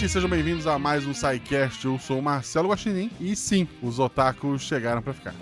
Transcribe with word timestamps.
ouvintes, 0.00 0.12
sejam 0.12 0.30
bem-vindos 0.30 0.66
a 0.66 0.78
mais 0.78 1.06
um 1.06 1.12
SciCast. 1.12 1.84
Eu 1.84 1.98
sou 1.98 2.18
o 2.18 2.22
Marcelo 2.22 2.70
Guaxinim 2.70 3.10
e 3.20 3.36
sim, 3.36 3.68
os 3.82 3.98
otakus 3.98 4.62
chegaram 4.62 5.02
pra 5.02 5.12
ficar. 5.12 5.34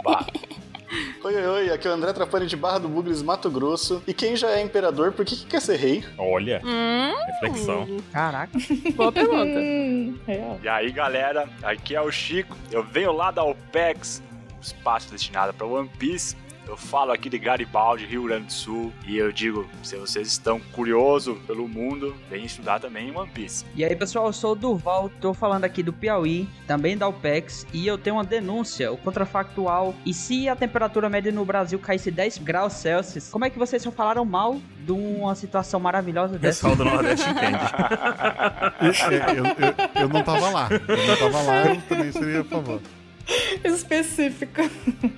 Oi, 1.23 1.36
oi, 1.36 1.46
oi, 1.46 1.70
aqui 1.70 1.86
é 1.86 1.91
o 1.91 1.95
André 1.95 2.12
Trapani 2.12 2.46
de 2.46 2.56
Barra 2.56 2.79
do 2.79 2.88
Bugres, 2.88 3.23
Mato 3.23 3.48
Grosso. 3.50 4.02
E 4.06 4.12
quem 4.12 4.34
já 4.36 4.50
é 4.50 4.62
imperador, 4.62 5.12
por 5.12 5.24
que, 5.24 5.36
que 5.36 5.46
quer 5.46 5.60
ser 5.60 5.77
rei? 5.77 6.05
Olha, 6.16 6.60
Hum, 6.64 7.14
reflexão. 7.27 7.86
Caraca. 8.12 8.59
boa 8.96 9.12
pergunta. 9.12 9.59
Hum, 9.60 10.18
real. 10.27 10.59
E 10.62 10.68
aí, 10.68 10.90
galera, 10.90 11.48
aqui 11.62 11.95
é 11.95 12.00
o 12.00 12.11
Chico. 12.11 12.56
Eu 12.72 12.82
venho 12.82 13.12
lá 13.12 13.30
da 13.30 13.45
OPEX, 13.45 14.22
espaço 14.61 15.11
destinado 15.11 15.55
para 15.55 15.66
One 15.66 15.88
Piece. 15.98 16.36
Eu 16.68 16.77
falo 16.77 17.12
aqui 17.12 17.30
de 17.30 17.38
Garibaldi, 17.38 18.04
Rio 18.04 18.24
Grande 18.24 18.45
do 18.46 18.52
Sul, 18.52 18.92
e 19.06 19.16
eu 19.16 19.32
digo, 19.32 19.66
se 19.82 19.96
vocês 19.96 20.28
estão 20.28 20.60
curiosos 20.72 21.38
pelo 21.46 21.66
mundo, 21.66 22.14
vem 22.28 22.44
estudar 22.44 22.78
também 22.78 23.10
One 23.16 23.28
Piece. 23.30 23.64
E 23.74 23.82
aí, 23.82 23.96
pessoal, 23.96 24.27
eu 24.27 24.32
sou 24.34 24.52
o 24.52 24.54
Durval, 24.54 25.10
tô 25.18 25.32
falando 25.32 25.64
aqui 25.64 25.82
do 25.82 25.94
Piauí, 25.94 26.46
também 26.66 26.96
da 26.96 27.08
UPEX, 27.08 27.66
e 27.72 27.86
eu 27.86 27.96
tenho 27.96 28.16
uma 28.16 28.24
denúncia, 28.24 28.92
o 28.92 28.98
contrafactual. 28.98 29.94
E 30.04 30.12
se 30.12 30.46
a 30.46 30.54
temperatura 30.54 31.08
média 31.08 31.32
no 31.32 31.42
Brasil 31.42 31.78
caísse 31.78 32.10
10 32.10 32.36
graus 32.38 32.74
Celsius, 32.74 33.30
como 33.30 33.46
é 33.46 33.50
que 33.50 33.58
vocês 33.58 33.82
só 33.82 33.91
falaram 33.91 34.27
mal 34.27 34.60
de 34.84 34.92
uma 34.92 35.34
situação 35.34 35.80
maravilhosa 35.80 36.36
O 36.36 36.38
dessa? 36.38 36.69
pessoal 36.69 36.77
do 36.77 36.84
Nordeste 36.84 37.27
entende. 37.30 37.58
Eu, 38.78 39.44
eu- 39.44 40.02
eu 40.02 40.08
não 40.08 40.22
tava 40.22 40.50
lá. 40.50 40.69
Eu 40.70 41.06
não 41.06 41.16
tava 41.16 41.42
lá, 41.42 41.66
eu 41.66 41.80
também 41.88 42.12
seria 42.12 42.41
a 42.42 42.44
favor. 42.44 42.80
Específico. 43.64 44.62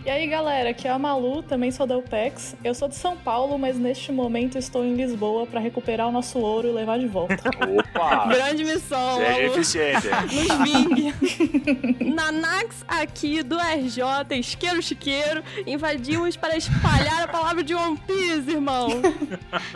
E 0.05 0.11
aí, 0.11 0.27
galera, 0.27 0.71
aqui 0.71 0.89
é 0.89 0.91
a 0.91 0.99
Malu, 0.99 1.43
também 1.43 1.71
sou 1.71 1.87
da 1.87 1.97
UPEX. 1.97 2.57
Eu 2.65 2.75
sou 2.75 2.89
de 2.89 2.95
São 2.97 3.17
Paulo, 3.17 3.59
mas 3.59 3.79
neste 3.79 4.11
momento 4.13 4.59
estou 4.59 4.85
em 4.85 4.95
Lisboa 4.95 5.47
para 5.47 5.61
recuperar 5.61 6.09
o 6.09 6.13
nosso 6.13 6.39
ouro 6.39 6.69
e 6.69 6.73
levar 6.73 6.99
de 6.99 7.07
volta. 7.07 7.37
Opa! 7.95 8.27
Grande 8.27 8.65
missão, 8.65 9.17
Seja 9.19 9.31
Malu. 9.33 9.45
eficiente. 9.45 10.09
Nos 10.35 10.59
vingue. 10.71 12.05
Nanax 12.15 12.85
aqui 12.89 13.43
do 13.43 13.57
RJ, 13.59 14.03
isqueiro 14.39 14.83
chiqueiro, 14.83 15.43
invadimos 15.67 16.37
para 16.37 16.57
espalhar 16.57 17.23
a 17.23 17.29
palavra 17.29 17.63
de 17.63 17.75
One 17.75 17.97
Piece, 18.07 18.51
irmão. 18.51 18.89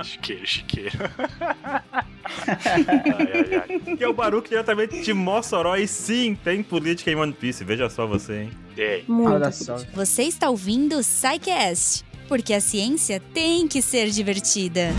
chiqueiro, 0.02 0.46
chiqueiro. 0.46 0.98
ai, 2.24 2.84
ai, 2.88 3.64
ai. 3.86 3.96
Que 3.96 4.04
é 4.04 4.08
o 4.08 4.12
Baruch 4.12 4.48
diretamente 4.48 5.02
de 5.02 5.12
Mossoró. 5.12 5.76
E 5.76 5.86
sim, 5.86 6.34
tem 6.42 6.62
política 6.62 7.10
em 7.10 7.16
One 7.16 7.32
Piece. 7.32 7.62
Veja 7.64 7.88
só 7.88 8.06
você, 8.06 8.23
hein? 8.32 8.50
Ei, 8.76 9.04
Olha 9.08 9.52
só. 9.52 9.76
Você 9.94 10.24
está 10.24 10.50
ouvindo 10.50 10.96
o 10.96 11.02
SciCast, 11.02 12.04
porque 12.28 12.52
a 12.54 12.60
ciência 12.60 13.20
tem 13.32 13.68
que 13.68 13.80
ser 13.80 14.10
divertida. 14.10 14.90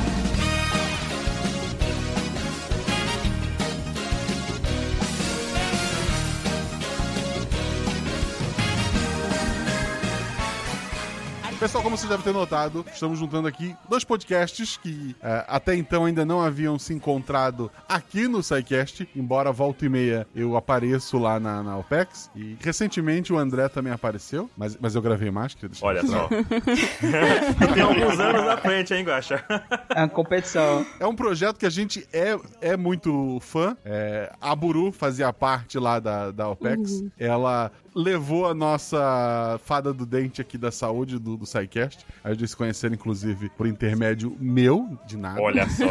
Pessoal, 11.66 11.84
como 11.84 11.98
vocês 11.98 12.08
devem 12.08 12.24
ter 12.24 12.32
notado, 12.32 12.86
estamos 12.94 13.18
juntando 13.18 13.48
aqui 13.48 13.76
dois 13.90 14.04
podcasts 14.04 14.78
que 14.78 15.16
é, 15.20 15.44
até 15.48 15.76
então 15.76 16.06
ainda 16.06 16.24
não 16.24 16.40
haviam 16.40 16.78
se 16.78 16.94
encontrado 16.94 17.72
aqui 17.90 18.28
no 18.28 18.44
SciCast, 18.44 19.10
embora 19.16 19.52
volta 19.52 19.84
e 19.84 19.90
meia 19.90 20.28
eu 20.36 20.56
apareço 20.56 21.18
lá 21.18 21.40
na, 21.40 21.64
na 21.64 21.76
OPEX. 21.76 22.30
E 22.36 22.56
recentemente 22.62 23.34
o 23.34 23.38
André 23.40 23.68
também 23.68 23.92
apareceu, 23.92 24.48
mas, 24.56 24.78
mas 24.80 24.94
eu 24.94 25.02
gravei 25.02 25.32
mais, 25.32 25.58
Olha 25.82 26.06
só. 26.06 26.30
tem 27.74 27.82
alguns 27.82 28.20
anos 28.20 28.46
na 28.46 28.58
frente, 28.58 28.94
hein, 28.94 29.04
Guaxa? 29.04 29.44
É 29.90 30.02
uma 30.02 30.10
competição. 30.10 30.86
É 31.00 31.08
um 31.08 31.16
projeto 31.16 31.58
que 31.58 31.66
a 31.66 31.72
gente 31.72 32.08
é, 32.14 32.38
é 32.62 32.78
muito 32.78 33.40
fã. 33.42 33.76
É, 33.84 34.32
a 34.40 34.56
Buru 34.56 34.92
fazia 34.92 35.34
parte 35.34 35.80
lá 35.80 36.00
da, 36.00 36.30
da 36.30 36.48
OPEX. 36.48 37.04
Ela 37.18 37.72
levou 37.96 38.46
a 38.46 38.54
nossa 38.54 39.60
fada 39.64 39.94
do 39.94 40.06
dente 40.06 40.42
aqui 40.42 40.58
da 40.58 40.72
saúde 40.72 41.18
do, 41.18 41.38
do 41.38 41.46
SciCast. 41.46 42.06
A 42.24 42.34
gente 42.34 42.48
se 42.48 42.56
conheceram, 42.58 42.94
inclusive, 42.96 43.50
por 43.50 43.66
intermédio 43.68 44.36
meu, 44.40 45.00
de 45.06 45.18
nada. 45.18 45.42
Olha 45.42 45.68
só. 45.72 45.86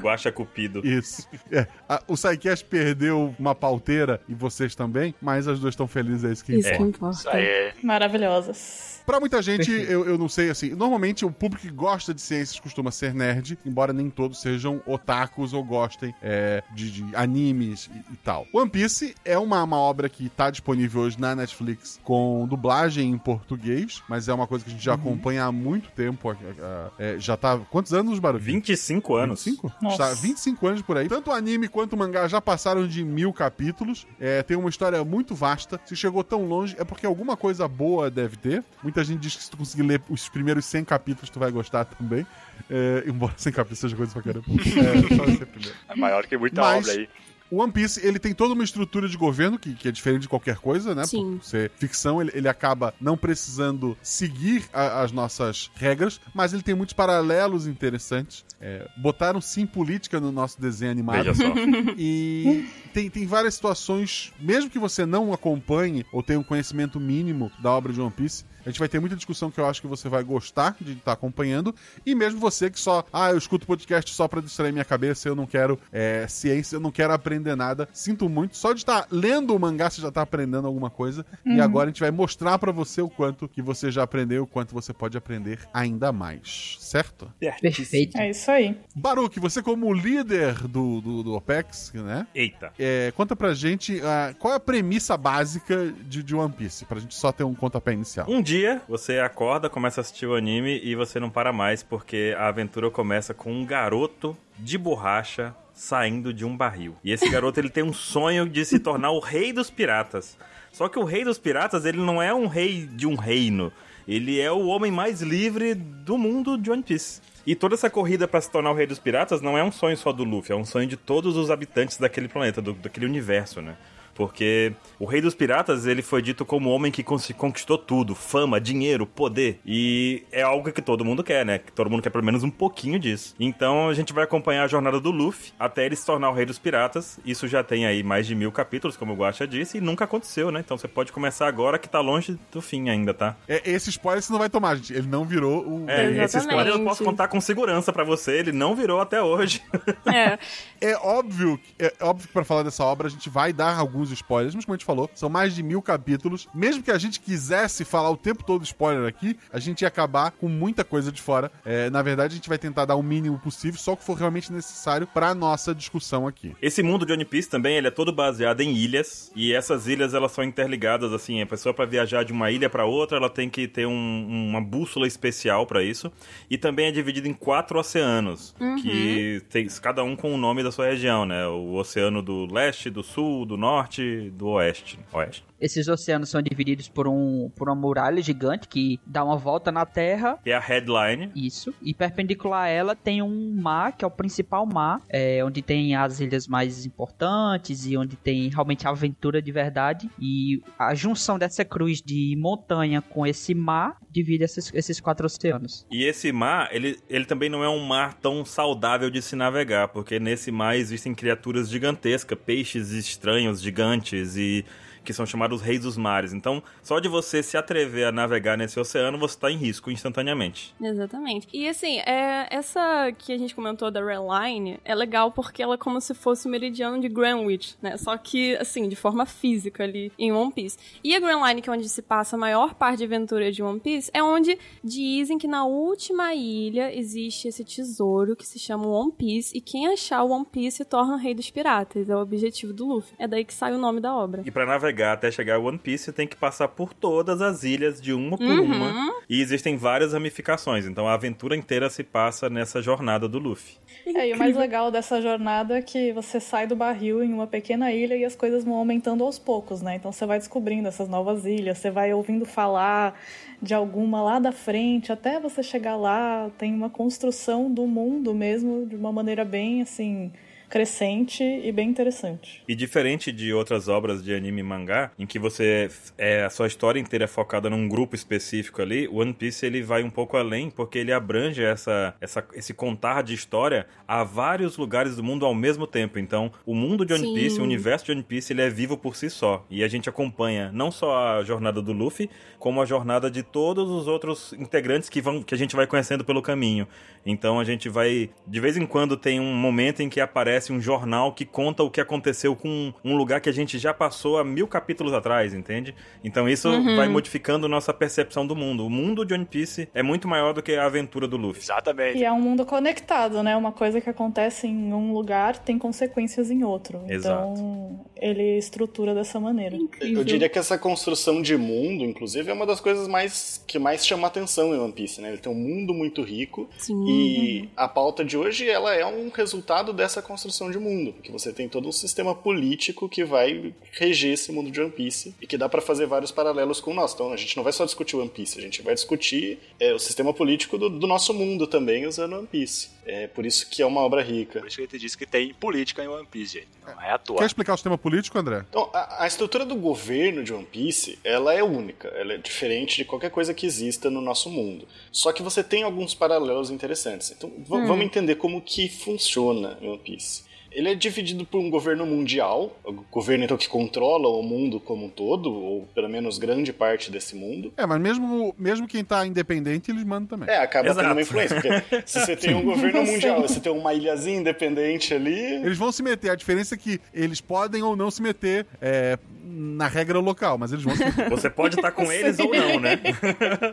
Guaxa 0.00 0.32
Cupido. 0.32 0.84
Isso. 0.86 1.28
É, 1.50 1.66
a- 1.88 2.02
o 2.08 2.16
SciCast 2.16 2.64
perdeu 2.64 3.34
uma 3.38 3.54
pauteira 3.54 4.20
e 4.28 4.34
vocês 4.34 4.74
também, 4.74 5.14
mas 5.22 5.46
as 5.46 5.60
duas 5.60 5.72
estão 5.72 5.86
felizes, 5.86 6.24
é 6.24 6.32
isso 6.32 6.44
que 6.44 6.54
Isso 6.56 6.68
importa. 6.68 6.82
que 6.84 6.88
isso 7.14 7.20
importa. 7.28 7.36
aí. 7.36 7.72
Maravilhosas. 7.82 8.93
Pra 9.06 9.20
muita 9.20 9.42
gente, 9.42 9.70
eu, 9.70 10.04
eu 10.06 10.16
não 10.18 10.28
sei, 10.28 10.50
assim, 10.50 10.70
normalmente 10.70 11.24
o 11.24 11.30
público 11.30 11.66
que 11.66 11.72
gosta 11.72 12.14
de 12.14 12.20
ciências 12.22 12.58
costuma 12.58 12.90
ser 12.90 13.14
nerd, 13.14 13.58
embora 13.64 13.92
nem 13.92 14.08
todos 14.08 14.40
sejam 14.40 14.80
otakus 14.86 15.52
ou 15.52 15.62
gostem 15.62 16.14
é, 16.22 16.62
de, 16.74 16.90
de 16.90 17.16
animes 17.16 17.90
e, 17.94 18.12
e 18.14 18.16
tal. 18.16 18.46
One 18.52 18.70
Piece 18.70 19.14
é 19.24 19.38
uma, 19.38 19.62
uma 19.62 19.76
obra 19.76 20.08
que 20.08 20.28
tá 20.28 20.50
disponível 20.50 21.02
hoje 21.02 21.20
na 21.20 21.34
Netflix 21.34 22.00
com 22.02 22.46
dublagem 22.48 23.10
em 23.10 23.18
português, 23.18 24.02
mas 24.08 24.28
é 24.28 24.32
uma 24.34 24.46
coisa 24.46 24.64
que 24.64 24.70
a 24.70 24.74
gente 24.74 24.84
já 24.84 24.94
acompanha 24.94 25.44
há 25.44 25.52
muito 25.52 25.90
tempo. 25.90 26.30
a- 26.30 26.34
a- 26.34 26.90
é, 26.98 27.16
já 27.18 27.36
tá. 27.36 27.58
Quantos 27.70 27.92
anos, 27.92 28.18
Barulho? 28.18 28.42
25 28.42 29.16
anos. 29.16 29.44
25? 29.44 29.72
Nossa. 29.82 29.94
Está 30.04 30.14
25 30.14 30.66
anos 30.66 30.82
por 30.82 30.96
aí. 30.96 31.08
Tanto 31.08 31.30
o 31.30 31.32
anime 31.34 31.68
quanto 31.68 31.92
o 31.92 31.96
mangá 31.98 32.26
já 32.28 32.40
passaram 32.40 32.86
de 32.86 33.04
mil 33.04 33.32
capítulos. 33.32 34.06
É, 34.18 34.42
tem 34.42 34.56
uma 34.56 34.68
história 34.68 35.04
muito 35.04 35.34
vasta. 35.34 35.78
Se 35.84 35.94
chegou 35.94 36.24
tão 36.24 36.46
longe, 36.46 36.74
é 36.78 36.84
porque 36.84 37.04
alguma 37.06 37.36
coisa 37.36 37.68
boa 37.68 38.10
deve 38.10 38.36
ter. 38.36 38.64
Muita 38.94 39.02
gente 39.04 39.20
diz 39.22 39.34
que 39.34 39.42
se 39.42 39.50
tu 39.50 39.56
conseguir 39.56 39.82
ler 39.82 40.00
os 40.08 40.28
primeiros 40.28 40.64
100 40.66 40.84
capítulos, 40.84 41.28
tu 41.28 41.40
vai 41.40 41.50
gostar 41.50 41.84
também. 41.84 42.24
É, 42.70 43.02
embora 43.08 43.34
100 43.36 43.52
capítulos 43.52 43.80
seja 43.80 43.96
coisa 43.96 44.12
pra 44.12 44.22
caramba. 44.22 44.46
É, 44.54 45.16
só 45.16 45.24
esse 45.24 45.44
primeiro. 45.46 45.74
É 45.88 45.96
maior 45.96 46.24
que 46.26 46.36
muita 46.38 46.60
Mas- 46.60 46.86
obra 46.88 47.00
aí. 47.00 47.08
O 47.50 47.58
One 47.62 47.70
Piece, 47.72 48.04
ele 48.04 48.18
tem 48.18 48.32
toda 48.34 48.54
uma 48.54 48.64
estrutura 48.64 49.06
de 49.06 49.16
governo 49.18 49.58
que, 49.58 49.74
que 49.74 49.86
é 49.86 49.92
diferente 49.92 50.22
de 50.22 50.28
qualquer 50.28 50.56
coisa, 50.56 50.94
né? 50.94 51.04
Sim. 51.04 51.36
Por 51.38 51.44
ser 51.44 51.70
ficção, 51.76 52.20
ele, 52.20 52.30
ele 52.34 52.48
acaba 52.48 52.94
não 53.00 53.16
precisando 53.18 53.96
seguir 54.02 54.64
a- 54.72 55.02
as 55.02 55.12
nossas 55.12 55.70
regras, 55.76 56.20
mas 56.34 56.52
ele 56.52 56.62
tem 56.62 56.74
muitos 56.74 56.94
paralelos 56.94 57.66
interessantes. 57.66 58.44
É, 58.60 58.88
botaram 58.96 59.40
sim 59.40 59.66
política 59.66 60.18
no 60.18 60.32
nosso 60.32 60.60
desenho 60.60 60.90
animado. 60.90 61.16
Veja 61.22 61.34
só. 61.34 61.52
E 61.98 62.66
tem, 62.94 63.10
tem 63.10 63.26
várias 63.26 63.54
situações, 63.54 64.32
mesmo 64.40 64.70
que 64.70 64.78
você 64.78 65.04
não 65.04 65.32
acompanhe 65.32 66.04
ou 66.12 66.22
tenha 66.22 66.40
um 66.40 66.44
conhecimento 66.44 66.98
mínimo 66.98 67.52
da 67.62 67.70
obra 67.70 67.92
de 67.92 68.00
One 68.00 68.10
Piece, 68.10 68.44
a 68.64 68.70
gente 68.70 68.78
vai 68.78 68.88
ter 68.88 69.00
muita 69.00 69.16
discussão 69.16 69.50
que 69.50 69.58
eu 69.58 69.66
acho 69.66 69.80
que 69.80 69.86
você 69.86 70.08
vai 70.08 70.22
gostar 70.22 70.76
de 70.80 70.92
estar 70.92 71.12
acompanhando. 71.12 71.74
E 72.04 72.14
mesmo 72.14 72.40
você 72.40 72.70
que 72.70 72.78
só, 72.78 73.04
ah, 73.12 73.30
eu 73.30 73.38
escuto 73.38 73.66
podcast 73.66 74.12
só 74.12 74.26
pra 74.26 74.40
distrair 74.40 74.72
minha 74.72 74.84
cabeça, 74.84 75.28
eu 75.28 75.34
não 75.34 75.46
quero 75.46 75.78
é, 75.92 76.26
ciência, 76.28 76.76
eu 76.76 76.80
não 76.80 76.90
quero 76.90 77.12
aprender 77.12 77.54
nada. 77.56 77.88
Sinto 77.92 78.28
muito. 78.28 78.56
Só 78.56 78.72
de 78.72 78.80
estar 78.80 79.06
lendo 79.10 79.54
o 79.54 79.58
mangá, 79.58 79.90
você 79.90 80.00
já 80.00 80.10
tá 80.10 80.22
aprendendo 80.22 80.66
alguma 80.66 80.90
coisa. 80.90 81.24
E 81.44 81.60
agora 81.60 81.88
a 81.88 81.90
gente 81.90 82.00
vai 82.00 82.10
mostrar 82.10 82.58
pra 82.58 82.72
você 82.72 83.00
o 83.02 83.08
quanto 83.08 83.48
que 83.48 83.62
você 83.62 83.90
já 83.90 84.02
aprendeu, 84.02 84.44
o 84.44 84.46
quanto 84.46 84.74
você 84.74 84.92
pode 84.92 85.16
aprender 85.16 85.60
ainda 85.72 86.12
mais. 86.12 86.76
Certo? 86.80 87.32
Perfeito. 87.60 88.18
É 88.18 88.30
isso 88.30 88.50
aí. 88.50 88.76
Baruque, 88.94 89.40
você 89.40 89.62
como 89.62 89.92
líder 89.92 90.54
do, 90.68 91.00
do, 91.00 91.22
do 91.22 91.34
OPEX, 91.34 91.92
né? 91.94 92.26
Eita. 92.34 92.72
É, 92.78 93.12
conta 93.16 93.36
pra 93.36 93.54
gente 93.54 94.00
ah, 94.02 94.34
qual 94.38 94.54
é 94.54 94.56
a 94.56 94.60
premissa 94.60 95.16
básica 95.16 95.92
de, 96.08 96.22
de 96.22 96.34
One 96.34 96.52
Piece, 96.52 96.84
pra 96.84 97.00
gente 97.00 97.14
só 97.14 97.32
ter 97.32 97.44
um 97.44 97.54
pontapé 97.54 97.92
inicial. 97.92 98.26
Um 98.28 98.42
dia 98.42 98.53
você 98.88 99.18
acorda, 99.18 99.68
começa 99.68 100.00
a 100.00 100.02
assistir 100.02 100.26
o 100.26 100.34
anime 100.34 100.80
e 100.82 100.94
você 100.94 101.18
não 101.18 101.30
para 101.30 101.52
mais 101.52 101.82
porque 101.82 102.34
a 102.38 102.48
aventura 102.48 102.90
começa 102.90 103.32
com 103.34 103.52
um 103.52 103.64
garoto 103.64 104.36
de 104.58 104.76
borracha 104.78 105.54
saindo 105.72 106.32
de 106.32 106.44
um 106.44 106.56
barril. 106.56 106.96
E 107.02 107.10
esse 107.12 107.28
garoto 107.28 107.58
ele 107.58 107.68
tem 107.70 107.82
um 107.82 107.92
sonho 107.92 108.48
de 108.48 108.64
se 108.64 108.78
tornar 108.78 109.10
o 109.10 109.18
rei 109.18 109.52
dos 109.52 109.70
piratas. 109.70 110.36
Só 110.72 110.88
que 110.88 110.98
o 110.98 111.04
rei 111.04 111.24
dos 111.24 111.38
piratas 111.38 111.84
ele 111.84 111.98
não 111.98 112.22
é 112.22 112.32
um 112.34 112.46
rei 112.46 112.86
de 112.86 113.06
um 113.06 113.14
reino. 113.16 113.72
Ele 114.06 114.40
é 114.40 114.50
o 114.52 114.66
homem 114.66 114.90
mais 114.92 115.20
livre 115.22 115.74
do 115.74 116.18
mundo 116.18 116.58
de 116.58 116.70
One 116.70 116.82
Piece. 116.82 117.20
E 117.46 117.54
toda 117.54 117.74
essa 117.74 117.90
corrida 117.90 118.26
pra 118.28 118.40
se 118.40 118.50
tornar 118.50 118.70
o 118.70 118.74
rei 118.74 118.86
dos 118.86 118.98
piratas 118.98 119.40
não 119.40 119.56
é 119.58 119.64
um 119.64 119.72
sonho 119.72 119.96
só 119.96 120.12
do 120.12 120.24
Luffy, 120.24 120.52
é 120.52 120.56
um 120.56 120.64
sonho 120.64 120.86
de 120.86 120.96
todos 120.96 121.36
os 121.36 121.50
habitantes 121.50 121.96
daquele 121.98 122.28
planeta, 122.28 122.60
do- 122.62 122.72
daquele 122.72 123.06
universo, 123.06 123.60
né? 123.60 123.76
Porque 124.14 124.72
o 124.98 125.04
rei 125.04 125.20
dos 125.20 125.34
piratas, 125.34 125.86
ele 125.86 126.02
foi 126.02 126.22
dito 126.22 126.44
como 126.44 126.70
o 126.70 126.72
homem 126.72 126.92
que 126.92 127.02
conquistou 127.02 127.76
tudo, 127.76 128.14
fama, 128.14 128.60
dinheiro, 128.60 129.06
poder. 129.06 129.60
E 129.64 130.22
é 130.30 130.42
algo 130.42 130.72
que 130.72 130.82
todo 130.82 131.04
mundo 131.04 131.22
quer, 131.22 131.44
né? 131.44 131.58
Que 131.58 131.72
todo 131.72 131.90
mundo 131.90 132.02
quer 132.02 132.10
pelo 132.10 132.24
menos 132.24 132.42
um 132.42 132.50
pouquinho 132.50 132.98
disso. 132.98 133.34
Então 133.38 133.88
a 133.88 133.94
gente 133.94 134.12
vai 134.12 134.24
acompanhar 134.24 134.64
a 134.64 134.68
jornada 134.68 135.00
do 135.00 135.10
Luffy 135.10 135.52
até 135.58 135.84
ele 135.84 135.96
se 135.96 136.06
tornar 136.06 136.30
o 136.30 136.34
rei 136.34 136.46
dos 136.46 136.58
piratas. 136.58 137.18
Isso 137.24 137.48
já 137.48 137.62
tem 137.62 137.86
aí 137.86 138.02
mais 138.02 138.26
de 138.26 138.34
mil 138.34 138.52
capítulos, 138.52 138.96
como 138.96 139.12
o 139.12 139.16
Guaxa 139.16 139.46
disse, 139.46 139.78
e 139.78 139.80
nunca 139.80 140.04
aconteceu, 140.04 140.50
né? 140.50 140.60
Então 140.60 140.78
você 140.78 140.88
pode 140.88 141.12
começar 141.12 141.46
agora 141.46 141.78
que 141.78 141.88
tá 141.88 142.00
longe 142.00 142.38
do 142.52 142.62
fim 142.62 142.88
ainda, 142.88 143.12
tá? 143.12 143.36
É, 143.48 143.62
esse 143.68 143.90
spoiler 143.90 144.22
você 144.22 144.32
não 144.32 144.38
vai 144.38 144.48
tomar, 144.48 144.76
gente. 144.76 144.92
Ele 144.92 145.06
não 145.06 145.24
virou 145.24 145.66
o. 145.66 145.90
É, 145.90 146.24
esse 146.24 146.38
spoiler 146.38 146.74
eu 146.74 146.84
posso 146.84 147.04
contar 147.04 147.28
com 147.28 147.40
segurança 147.40 147.92
pra 147.92 148.04
você, 148.04 148.38
ele 148.38 148.52
não 148.52 148.74
virou 148.74 149.00
até 149.00 149.22
hoje. 149.22 149.62
É, 150.06 150.38
É 150.84 150.96
óbvio, 150.98 151.58
é 151.78 151.92
óbvio 152.00 152.26
que 152.26 152.32
pra 152.34 152.44
falar 152.44 152.62
dessa 152.62 152.84
obra 152.84 153.06
a 153.06 153.10
gente 153.10 153.30
vai 153.30 153.54
dar 153.54 153.78
alguns 153.78 154.03
alguns 154.04 154.12
spoilers, 154.12 154.54
mas 154.54 154.64
como 154.64 154.74
a 154.74 154.76
gente 154.76 154.84
falou, 154.84 155.10
são 155.14 155.28
mais 155.28 155.54
de 155.54 155.62
mil 155.62 155.80
capítulos. 155.80 156.46
Mesmo 156.54 156.82
que 156.82 156.90
a 156.90 156.98
gente 156.98 157.18
quisesse 157.18 157.84
falar 157.84 158.10
o 158.10 158.16
tempo 158.16 158.44
todo 158.44 158.62
spoiler 158.64 159.08
aqui, 159.08 159.36
a 159.52 159.58
gente 159.58 159.82
ia 159.82 159.88
acabar 159.88 160.30
com 160.30 160.48
muita 160.48 160.84
coisa 160.84 161.10
de 161.10 161.20
fora. 161.20 161.50
É, 161.64 161.88
na 161.90 162.02
verdade, 162.02 162.34
a 162.34 162.36
gente 162.36 162.48
vai 162.48 162.58
tentar 162.58 162.84
dar 162.84 162.96
o 162.96 163.02
mínimo 163.02 163.38
possível, 163.38 163.80
só 163.80 163.92
o 163.92 163.96
que 163.96 164.04
for 164.04 164.16
realmente 164.16 164.52
necessário 164.52 165.06
pra 165.06 165.34
nossa 165.34 165.74
discussão 165.74 166.26
aqui. 166.26 166.54
Esse 166.60 166.82
mundo 166.82 167.06
de 167.06 167.12
One 167.12 167.24
Piece 167.24 167.48
também, 167.48 167.76
ele 167.76 167.88
é 167.88 167.90
todo 167.90 168.12
baseado 168.12 168.60
em 168.60 168.74
ilhas, 168.74 169.32
e 169.34 169.52
essas 169.52 169.86
ilhas, 169.86 170.14
elas 170.14 170.32
são 170.32 170.44
interligadas, 170.44 171.12
assim, 171.12 171.40
a 171.40 171.46
pessoa 171.46 171.72
para 171.74 171.86
viajar 171.86 172.24
de 172.24 172.32
uma 172.32 172.50
ilha 172.50 172.68
para 172.68 172.84
outra, 172.84 173.16
ela 173.16 173.30
tem 173.30 173.48
que 173.48 173.66
ter 173.66 173.86
um, 173.86 174.48
uma 174.50 174.60
bússola 174.60 175.06
especial 175.06 175.66
para 175.66 175.82
isso, 175.82 176.12
e 176.50 176.58
também 176.58 176.86
é 176.86 176.90
dividido 176.90 177.28
em 177.28 177.32
quatro 177.32 177.78
oceanos, 177.78 178.54
que 178.82 179.42
tem 179.48 179.66
cada 179.80 180.02
um 180.04 180.14
com 180.16 180.34
o 180.34 180.36
nome 180.36 180.62
da 180.62 180.70
sua 180.70 180.86
região, 180.86 181.24
né? 181.24 181.46
O 181.46 181.74
oceano 181.74 182.22
do 182.22 182.46
leste, 182.52 182.90
do 182.90 183.02
sul, 183.02 183.46
do 183.46 183.56
norte, 183.56 183.93
do 184.30 184.48
oeste. 184.48 184.98
Oeste. 185.12 185.44
Esses 185.64 185.88
oceanos 185.88 186.28
são 186.28 186.42
divididos 186.42 186.90
por, 186.90 187.08
um, 187.08 187.50
por 187.56 187.70
uma 187.70 187.74
muralha 187.74 188.20
gigante 188.20 188.68
que 188.68 189.00
dá 189.06 189.24
uma 189.24 189.38
volta 189.38 189.72
na 189.72 189.86
Terra. 189.86 190.38
Que 190.44 190.50
é 190.50 190.54
a 190.54 190.60
headline. 190.60 191.32
Isso. 191.34 191.72
E 191.80 191.94
perpendicular 191.94 192.64
a 192.64 192.68
ela 192.68 192.94
tem 192.94 193.22
um 193.22 193.56
mar, 193.56 193.96
que 193.96 194.04
é 194.04 194.06
o 194.06 194.10
principal 194.10 194.66
mar, 194.66 195.00
é, 195.08 195.42
onde 195.42 195.62
tem 195.62 195.96
as 195.96 196.20
ilhas 196.20 196.46
mais 196.46 196.84
importantes 196.84 197.86
e 197.86 197.96
onde 197.96 198.14
tem 198.14 198.50
realmente 198.50 198.86
aventura 198.86 199.40
de 199.40 199.50
verdade. 199.50 200.10
E 200.20 200.62
a 200.78 200.94
junção 200.94 201.38
dessa 201.38 201.64
cruz 201.64 202.02
de 202.02 202.36
montanha 202.38 203.00
com 203.00 203.26
esse 203.26 203.54
mar 203.54 203.96
divide 204.10 204.44
esses, 204.44 204.70
esses 204.74 205.00
quatro 205.00 205.24
oceanos. 205.24 205.86
E 205.90 206.04
esse 206.04 206.30
mar, 206.30 206.68
ele, 206.72 206.98
ele 207.08 207.24
também 207.24 207.48
não 207.48 207.64
é 207.64 207.70
um 207.70 207.86
mar 207.86 208.12
tão 208.12 208.44
saudável 208.44 209.08
de 209.08 209.22
se 209.22 209.34
navegar, 209.34 209.88
porque 209.88 210.20
nesse 210.20 210.50
mar 210.50 210.76
existem 210.76 211.14
criaturas 211.14 211.70
gigantescas, 211.70 212.38
peixes 212.38 212.90
estranhos, 212.90 213.62
gigantes 213.62 214.36
e 214.36 214.62
que 215.04 215.12
são 215.12 215.26
chamados 215.26 215.60
reis 215.60 215.80
dos 215.80 215.96
mares. 215.96 216.32
Então, 216.32 216.62
só 216.82 216.98
de 216.98 217.08
você 217.08 217.42
se 217.42 217.56
atrever 217.56 218.06
a 218.06 218.12
navegar 218.12 218.56
nesse 218.56 218.80
oceano, 218.80 219.18
você 219.18 219.34
está 219.34 219.50
em 219.50 219.56
risco 219.56 219.90
instantaneamente. 219.90 220.74
Exatamente. 220.80 221.46
E 221.52 221.68
assim, 221.68 221.98
é, 222.00 222.48
essa 222.50 223.12
que 223.12 223.32
a 223.32 223.38
gente 223.38 223.54
comentou 223.54 223.90
da 223.90 224.04
Red 224.04 224.18
Line 224.18 224.80
é 224.84 224.94
legal 224.94 225.30
porque 225.30 225.62
ela 225.62 225.74
é 225.74 225.78
como 225.78 226.00
se 226.00 226.14
fosse 226.14 226.46
o 226.46 226.50
meridiano 226.50 227.00
de 227.00 227.08
Greenwich, 227.08 227.76
né? 227.82 227.96
Só 227.96 228.16
que, 228.16 228.56
assim, 228.56 228.88
de 228.88 228.96
forma 228.96 229.26
física 229.26 229.84
ali 229.84 230.10
em 230.18 230.32
One 230.32 230.52
Piece. 230.52 230.78
E 231.02 231.14
a 231.14 231.20
Grand 231.20 231.46
Line, 231.46 231.60
que 231.60 231.68
é 231.68 231.72
onde 231.72 231.88
se 231.88 232.02
passa 232.02 232.36
a 232.36 232.38
maior 232.38 232.74
parte 232.74 232.98
de 232.98 233.04
aventura 233.04 233.52
de 233.52 233.62
One 233.62 233.80
Piece, 233.80 234.10
é 234.14 234.22
onde 234.22 234.58
dizem 234.82 235.36
que 235.36 235.46
na 235.46 235.64
última 235.64 236.34
ilha 236.34 236.94
existe 236.96 237.48
esse 237.48 237.64
tesouro 237.64 238.34
que 238.34 238.46
se 238.46 238.58
chama 238.58 238.86
One 238.86 239.12
Piece 239.12 239.56
e 239.56 239.60
quem 239.60 239.86
achar 239.86 240.22
o 240.22 240.30
One 240.30 240.46
Piece 240.50 240.78
se 240.78 240.84
torna 240.84 241.14
o 241.14 241.18
rei 241.18 241.34
dos 241.34 241.50
piratas. 241.50 242.08
É 242.08 242.16
o 242.16 242.20
objetivo 242.20 242.72
do 242.72 242.86
Luffy. 242.86 243.14
É 243.18 243.28
daí 243.28 243.44
que 243.44 243.52
sai 243.52 243.74
o 243.74 243.78
nome 243.78 244.00
da 244.00 244.14
obra. 244.14 244.42
E 244.44 244.50
para 244.50 244.66
navegar 244.66 244.93
até 245.02 245.30
chegar 245.30 245.56
ao 245.56 245.64
One 245.64 245.78
Piece, 245.78 246.12
tem 246.12 246.26
que 246.26 246.36
passar 246.36 246.68
por 246.68 246.94
todas 246.94 247.42
as 247.42 247.64
ilhas 247.64 248.00
de 248.00 248.12
uma 248.12 248.36
por 248.36 248.46
Uhum. 248.46 248.64
uma. 248.64 249.14
E 249.28 249.40
existem 249.40 249.76
várias 249.76 250.12
ramificações. 250.12 250.86
Então 250.86 251.08
a 251.08 251.14
aventura 251.14 251.56
inteira 251.56 251.90
se 251.90 252.04
passa 252.04 252.48
nessa 252.48 252.80
jornada 252.80 253.28
do 253.28 253.38
Luffy. 253.38 253.76
É, 254.06 254.28
e 254.28 254.32
o 254.32 254.38
mais 254.38 254.56
legal 254.56 254.90
dessa 254.90 255.20
jornada 255.20 255.78
é 255.78 255.82
que 255.82 256.12
você 256.12 256.38
sai 256.38 256.66
do 256.66 256.76
barril 256.76 257.22
em 257.22 257.32
uma 257.32 257.46
pequena 257.46 257.92
ilha 257.92 258.14
e 258.16 258.24
as 258.24 258.36
coisas 258.36 258.64
vão 258.64 258.74
aumentando 258.74 259.24
aos 259.24 259.38
poucos, 259.38 259.80
né? 259.80 259.96
Então 259.96 260.12
você 260.12 260.26
vai 260.26 260.38
descobrindo 260.38 260.88
essas 260.88 261.08
novas 261.08 261.46
ilhas, 261.46 261.78
você 261.78 261.90
vai 261.90 262.12
ouvindo 262.12 262.44
falar 262.44 263.18
de 263.62 263.72
alguma 263.72 264.22
lá 264.22 264.38
da 264.38 264.52
frente, 264.52 265.10
até 265.10 265.40
você 265.40 265.62
chegar 265.62 265.96
lá, 265.96 266.50
tem 266.58 266.74
uma 266.74 266.90
construção 266.90 267.72
do 267.72 267.86
mundo 267.86 268.34
mesmo 268.34 268.86
de 268.86 268.94
uma 268.96 269.10
maneira 269.10 269.44
bem 269.44 269.80
assim 269.80 270.30
crescente 270.68 271.42
e 271.42 271.70
bem 271.70 271.88
interessante. 271.88 272.62
E 272.66 272.74
diferente 272.74 273.30
de 273.30 273.52
outras 273.52 273.88
obras 273.88 274.22
de 274.22 274.34
anime 274.34 274.60
e 274.60 274.64
mangá, 274.64 275.10
em 275.18 275.26
que 275.26 275.38
você 275.38 275.88
é 276.18 276.44
a 276.44 276.50
sua 276.50 276.66
história 276.66 277.00
inteira 277.00 277.24
é 277.24 277.28
focada 277.28 277.70
num 277.70 277.88
grupo 277.88 278.14
específico 278.14 278.82
ali, 278.82 279.06
o 279.08 279.16
One 279.16 279.32
Piece 279.32 279.64
ele 279.64 279.82
vai 279.82 280.02
um 280.02 280.10
pouco 280.10 280.36
além, 280.36 280.70
porque 280.70 280.98
ele 280.98 281.12
abrange 281.12 281.62
essa, 281.62 282.14
essa, 282.20 282.44
esse 282.54 282.74
contar 282.74 283.22
de 283.22 283.34
história 283.34 283.86
a 284.06 284.24
vários 284.24 284.76
lugares 284.76 285.16
do 285.16 285.22
mundo 285.22 285.46
ao 285.46 285.54
mesmo 285.54 285.86
tempo. 285.86 286.18
Então, 286.18 286.50
o 286.66 286.74
mundo 286.74 287.04
de 287.04 287.12
One 287.12 287.26
Sim. 287.26 287.34
Piece, 287.34 287.60
o 287.60 287.62
universo 287.62 288.06
de 288.06 288.12
One 288.12 288.22
Piece, 288.22 288.52
ele 288.52 288.62
é 288.62 288.70
vivo 288.70 288.96
por 288.96 289.16
si 289.16 289.30
só. 289.30 289.64
E 289.70 289.84
a 289.84 289.88
gente 289.88 290.08
acompanha 290.08 290.70
não 290.72 290.90
só 290.90 291.38
a 291.38 291.44
jornada 291.44 291.80
do 291.80 291.92
Luffy, 291.92 292.30
como 292.58 292.80
a 292.80 292.86
jornada 292.86 293.30
de 293.30 293.42
todos 293.42 293.90
os 293.90 294.06
outros 294.06 294.52
integrantes 294.54 295.08
que, 295.08 295.20
vão, 295.20 295.42
que 295.42 295.54
a 295.54 295.58
gente 295.58 295.76
vai 295.76 295.86
conhecendo 295.86 296.24
pelo 296.24 296.42
caminho. 296.42 296.88
Então 297.24 297.60
a 297.60 297.64
gente 297.64 297.88
vai. 297.88 298.30
De 298.46 298.60
vez 298.60 298.76
em 298.76 298.86
quando 298.86 299.16
tem 299.16 299.40
um 299.40 299.54
momento 299.54 300.02
em 300.02 300.08
que 300.08 300.20
aparece 300.20 300.53
um 300.72 300.80
jornal 300.80 301.32
que 301.32 301.44
conta 301.44 301.82
o 301.82 301.90
que 301.90 302.00
aconteceu 302.00 302.54
com 302.54 302.92
um 303.04 303.16
lugar 303.16 303.40
que 303.40 303.48
a 303.48 303.52
gente 303.52 303.78
já 303.78 303.92
passou 303.92 304.38
há 304.38 304.44
mil 304.44 304.66
capítulos 304.66 305.12
atrás, 305.12 305.54
entende? 305.54 305.94
Então 306.22 306.48
isso 306.48 306.70
vai 306.96 307.08
modificando 307.08 307.68
nossa 307.68 307.92
percepção 307.92 308.46
do 308.46 308.54
mundo. 308.54 308.86
O 308.86 308.90
mundo 308.90 309.24
de 309.24 309.34
One 309.34 309.44
Piece 309.44 309.88
é 309.94 310.02
muito 310.02 310.28
maior 310.28 310.52
do 310.52 310.62
que 310.62 310.74
a 310.74 310.86
aventura 310.86 311.26
do 311.26 311.36
Luffy. 311.36 311.62
Exatamente. 311.62 312.18
E 312.18 312.24
é 312.24 312.32
um 312.32 312.40
mundo 312.40 312.64
conectado, 312.64 313.42
né? 313.42 313.56
Uma 313.56 313.72
coisa 313.72 314.00
que 314.00 314.08
acontece 314.08 314.66
em 314.66 314.92
um 314.92 315.12
lugar 315.12 315.58
tem 315.58 315.78
consequências 315.78 316.50
em 316.50 316.64
outro. 316.64 317.02
Exato. 317.08 317.52
Então, 317.52 318.04
ele 318.16 318.56
estrutura 318.58 319.14
dessa 319.14 319.38
maneira. 319.40 319.76
Eu 320.00 320.24
diria 320.24 320.48
que 320.48 320.58
essa 320.58 320.78
construção 320.78 321.42
de 321.42 321.56
mundo, 321.56 322.04
inclusive, 322.04 322.50
é 322.50 322.54
uma 322.54 322.66
das 322.66 322.80
coisas 322.80 323.08
mais 323.08 323.62
que 323.66 323.78
mais 323.78 324.06
chama 324.06 324.26
atenção 324.26 324.74
em 324.74 324.78
One 324.78 324.92
Piece, 324.92 325.20
né? 325.20 325.28
Ele 325.28 325.38
tem 325.38 325.52
um 325.52 325.54
mundo 325.54 325.92
muito 325.92 326.22
rico 326.22 326.68
Sim. 326.78 327.04
e 327.08 327.68
a 327.76 327.88
pauta 327.88 328.24
de 328.24 328.36
hoje 328.36 328.68
ela 328.68 328.94
é 328.94 329.04
um 329.04 329.30
resultado 329.30 329.92
dessa 329.92 330.22
construção 330.22 330.43
de 330.48 330.78
mundo, 330.78 331.12
porque 331.12 331.32
você 331.32 331.52
tem 331.52 331.68
todo 331.68 331.88
um 331.88 331.92
sistema 331.92 332.34
político 332.34 333.08
que 333.08 333.24
vai 333.24 333.74
reger 333.92 334.32
esse 334.32 334.52
mundo 334.52 334.70
de 334.70 334.80
One 334.80 334.90
Piece 334.90 335.34
e 335.40 335.46
que 335.46 335.56
dá 335.56 335.68
pra 335.68 335.80
fazer 335.80 336.06
vários 336.06 336.30
paralelos 336.30 336.80
com 336.80 336.90
o 336.90 336.94
nosso. 336.94 337.14
Então 337.14 337.32
a 337.32 337.36
gente 337.36 337.56
não 337.56 337.64
vai 337.64 337.72
só 337.72 337.84
discutir 337.84 338.16
One 338.16 338.28
Piece, 338.28 338.58
a 338.58 338.62
gente 338.62 338.82
vai 338.82 338.94
discutir 338.94 339.58
é, 339.80 339.92
o 339.94 339.98
sistema 339.98 340.32
político 340.34 340.76
do, 340.78 340.88
do 340.90 341.06
nosso 341.06 341.32
mundo 341.32 341.66
também 341.66 342.06
usando 342.06 342.34
One 342.36 342.46
Piece. 342.46 342.90
É 343.06 343.26
por 343.26 343.44
isso 343.44 343.68
que 343.68 343.82
é 343.82 343.86
uma 343.86 344.00
obra 344.00 344.22
rica. 344.22 344.60
Por 344.60 344.68
isso 344.68 344.76
que 344.76 344.82
ele 344.82 344.88
te 344.88 344.98
disse 344.98 345.16
que 345.18 345.26
tem 345.26 345.52
política 345.54 346.02
em 346.02 346.08
One 346.08 346.26
Piece, 346.26 346.54
gente. 346.54 346.68
Não 346.86 347.02
é 347.02 347.10
à 347.10 347.18
toa. 347.18 347.38
Quer 347.38 347.46
explicar 347.46 347.74
o 347.74 347.76
sistema 347.76 347.98
político, 347.98 348.38
André? 348.38 348.64
Então, 348.70 348.88
a, 348.94 349.24
a 349.24 349.26
estrutura 349.26 349.64
do 349.64 349.74
governo 349.76 350.42
de 350.42 350.52
One 350.54 350.64
Piece, 350.64 351.18
ela 351.22 351.52
é 351.52 351.62
única, 351.62 352.08
ela 352.08 352.32
é 352.34 352.38
diferente 352.38 352.96
de 352.96 353.04
qualquer 353.04 353.30
coisa 353.30 353.52
que 353.52 353.66
exista 353.66 354.08
no 354.10 354.20
nosso 354.22 354.48
mundo. 354.48 354.86
Só 355.12 355.32
que 355.32 355.42
você 355.42 355.62
tem 355.62 355.82
alguns 355.82 356.14
paralelos 356.14 356.70
interessantes. 356.70 357.30
Então, 357.30 357.50
v- 357.50 357.86
vamos 357.86 358.04
entender 358.04 358.36
como 358.36 358.60
que 358.62 358.88
funciona 358.88 359.78
One 359.82 359.98
Piece. 359.98 360.33
Ele 360.74 360.90
é 360.90 360.94
dividido 360.94 361.46
por 361.46 361.58
um 361.58 361.70
governo 361.70 362.04
mundial, 362.04 362.76
o 362.84 362.92
governo 363.10 363.44
então 363.44 363.56
que 363.56 363.68
controla 363.68 364.28
o 364.28 364.42
mundo 364.42 364.80
como 364.80 365.06
um 365.06 365.08
todo, 365.08 365.52
ou 365.52 365.88
pelo 365.94 366.08
menos 366.08 366.36
grande 366.36 366.72
parte 366.72 367.10
desse 367.10 367.36
mundo. 367.36 367.72
É, 367.76 367.86
mas 367.86 368.00
mesmo, 368.00 368.54
mesmo 368.58 368.86
quem 368.86 369.04
tá 369.04 369.26
independente, 369.26 369.90
eles 369.90 370.04
mandam 370.04 370.26
também. 370.26 370.52
É, 370.52 370.58
acaba 370.58 370.88
Exato. 370.88 371.00
tendo 371.00 371.12
uma 371.12 371.22
influência, 371.22 371.60
porque 371.60 372.02
se 372.04 372.20
você 372.20 372.36
tem 372.36 372.54
um 372.54 372.62
governo 372.62 373.04
mundial, 373.04 373.40
você 373.40 373.60
tem 373.60 373.72
uma 373.72 373.94
ilhazinha 373.94 374.38
independente 374.38 375.14
ali, 375.14 375.54
Eles 375.64 375.78
vão 375.78 375.92
se 375.92 376.02
meter. 376.02 376.30
A 376.30 376.34
diferença 376.34 376.74
é 376.74 376.78
que 376.78 377.00
eles 377.12 377.40
podem 377.40 377.82
ou 377.82 377.94
não 377.96 378.10
se 378.10 378.20
meter 378.20 378.66
é, 378.80 379.18
na 379.44 379.86
regra 379.86 380.18
local, 380.18 380.58
mas 380.58 380.72
eles 380.72 380.84
vão 380.84 380.96
se 380.96 381.04
meter. 381.04 381.30
Você 381.30 381.50
pode 381.50 381.76
estar 381.76 381.92
com 381.92 382.10
eles 382.10 382.38
ou 382.38 382.50
não, 382.50 382.80
né? 382.80 382.98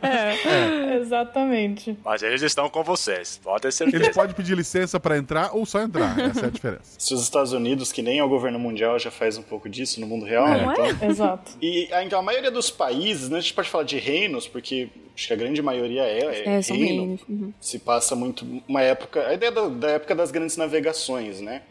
É, 0.02 0.98
exatamente. 0.98 1.98
Mas 2.04 2.22
eles 2.22 2.42
estão 2.42 2.70
com 2.70 2.84
vocês, 2.84 3.40
pode 3.44 3.62
ter 3.62 3.72
certeza. 3.72 4.04
Eles 4.04 4.16
podem 4.16 4.36
pedir 4.36 4.56
licença 4.56 5.00
pra 5.00 5.18
entrar 5.18 5.56
ou 5.56 5.66
só 5.66 5.82
entrar. 5.82 6.18
Essa 6.20 6.46
é 6.46 6.48
a 6.48 6.52
diferença. 6.52 6.91
Se 6.98 7.14
os 7.14 7.22
Estados 7.22 7.52
Unidos, 7.54 7.92
que 7.92 8.02
nem 8.02 8.20
é 8.20 8.24
o 8.24 8.30
governo 8.30 8.60
mundial, 8.60 8.98
já 9.00 9.10
faz 9.12 9.38
um 9.38 9.42
pouco 9.44 9.68
disso 9.70 10.00
no 10.00 10.08
mundo 10.08 10.26
real, 10.26 10.48
É. 10.48 10.66
né? 10.66 10.74
Então, 10.96 11.10
Exato. 11.10 11.52
E 11.62 11.90
então 12.04 12.20
a 12.20 12.24
maioria 12.24 12.52
dos 12.52 12.70
países, 12.70 13.30
né, 13.30 13.38
a 13.38 13.42
gente 13.42 13.54
pode 13.54 13.70
falar 13.70 13.84
de 13.84 13.98
reinos, 13.98 14.48
porque 14.48 14.90
acho 15.16 15.28
que 15.28 15.34
a 15.34 15.36
grande 15.36 15.62
maioria 15.62 16.04
é, 16.04 16.20
é 16.46 16.58
É, 16.58 16.60
reino. 16.60 17.20
Uhum. 17.30 17.54
Se 17.60 17.80
passa 17.80 18.16
muito 18.16 18.46
uma 18.68 18.82
época, 18.82 19.28
a 19.28 19.34
ideia 19.34 19.52
da, 19.52 19.68
da 19.68 19.90
época 19.92 20.16
das 20.16 20.32
grandes 20.32 20.58
navegações, 20.58 21.42
né? 21.42 21.62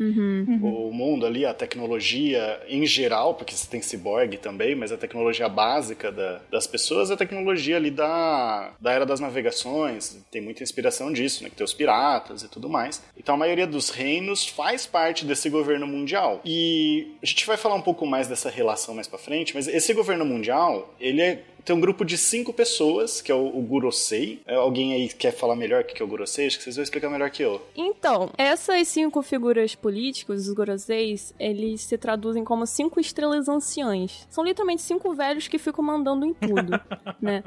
O 0.62 0.90
mundo 0.92 1.26
ali, 1.26 1.44
a 1.46 1.54
tecnologia 1.54 2.60
em 2.68 2.84
geral, 2.86 3.34
porque 3.34 3.54
você 3.54 3.66
tem 3.68 3.80
ciborgue 3.82 4.36
também, 4.36 4.74
mas 4.74 4.92
a 4.92 4.96
tecnologia 4.96 5.48
básica 5.48 6.10
da- 6.12 6.40
das 6.50 6.66
pessoas 6.66 7.10
é 7.10 7.14
a 7.14 7.16
tecnologia 7.16 7.76
ali 7.76 7.90
da, 7.90 8.72
da 8.80 8.92
era 8.92 9.06
das 9.06 9.20
navegações. 9.20 10.18
Tem 10.30 10.40
muita 10.40 10.62
inspiração 10.62 11.12
disso, 11.12 11.42
né? 11.42 11.50
Que 11.50 11.56
tem 11.56 11.64
os 11.64 11.74
piratas 11.74 12.42
e 12.42 12.48
tudo 12.48 12.68
mais. 12.68 13.02
Então 13.16 13.34
a 13.34 13.38
maioria 13.38 13.66
dos 13.66 13.90
reinos 13.90 14.46
faz 14.46 14.86
parte 14.86 15.24
desse 15.24 15.48
governo 15.50 15.86
mundial. 15.86 16.40
E 16.44 17.14
a 17.22 17.26
gente 17.26 17.46
vai 17.46 17.56
falar 17.56 17.74
um 17.74 17.82
pouco 17.82 18.06
mais 18.06 18.28
dessa 18.28 18.48
relação 18.50 18.94
mais 18.94 19.06
pra 19.06 19.18
frente, 19.18 19.54
mas 19.54 19.66
esse 19.68 19.92
governo 19.92 20.24
mundial, 20.24 20.94
ele 21.00 21.20
é 21.20 21.42
tem 21.64 21.74
um 21.76 21.80
grupo 21.80 22.04
de 22.04 22.16
cinco 22.18 22.52
pessoas, 22.52 23.20
que 23.20 23.30
é 23.30 23.34
o, 23.34 23.46
o 23.46 23.60
Gurosei. 23.62 24.40
É, 24.46 24.54
alguém 24.54 24.92
aí 24.94 25.08
quer 25.08 25.32
falar 25.32 25.56
melhor 25.56 25.82
o 25.82 25.84
que 25.84 26.00
é 26.00 26.04
o 26.04 26.08
Gurosei? 26.08 26.46
Acho 26.46 26.58
que 26.58 26.64
vocês 26.64 26.76
vão 26.76 26.82
explicar 26.82 27.08
melhor 27.10 27.30
que 27.30 27.42
eu. 27.42 27.60
Então, 27.76 28.30
essas 28.38 28.88
cinco 28.88 29.22
figuras 29.22 29.74
políticas, 29.74 30.46
os 30.46 30.52
Goroseis, 30.54 31.34
eles 31.38 31.80
se 31.82 31.96
traduzem 31.98 32.44
como 32.44 32.66
cinco 32.66 33.00
estrelas 33.00 33.48
anciãs. 33.48 34.26
São 34.30 34.44
literalmente 34.44 34.82
cinco 34.82 35.14
velhos 35.14 35.48
que 35.48 35.58
ficam 35.58 35.84
mandando 35.84 36.24
em 36.26 36.34
tudo, 36.34 36.80
né? 37.20 37.42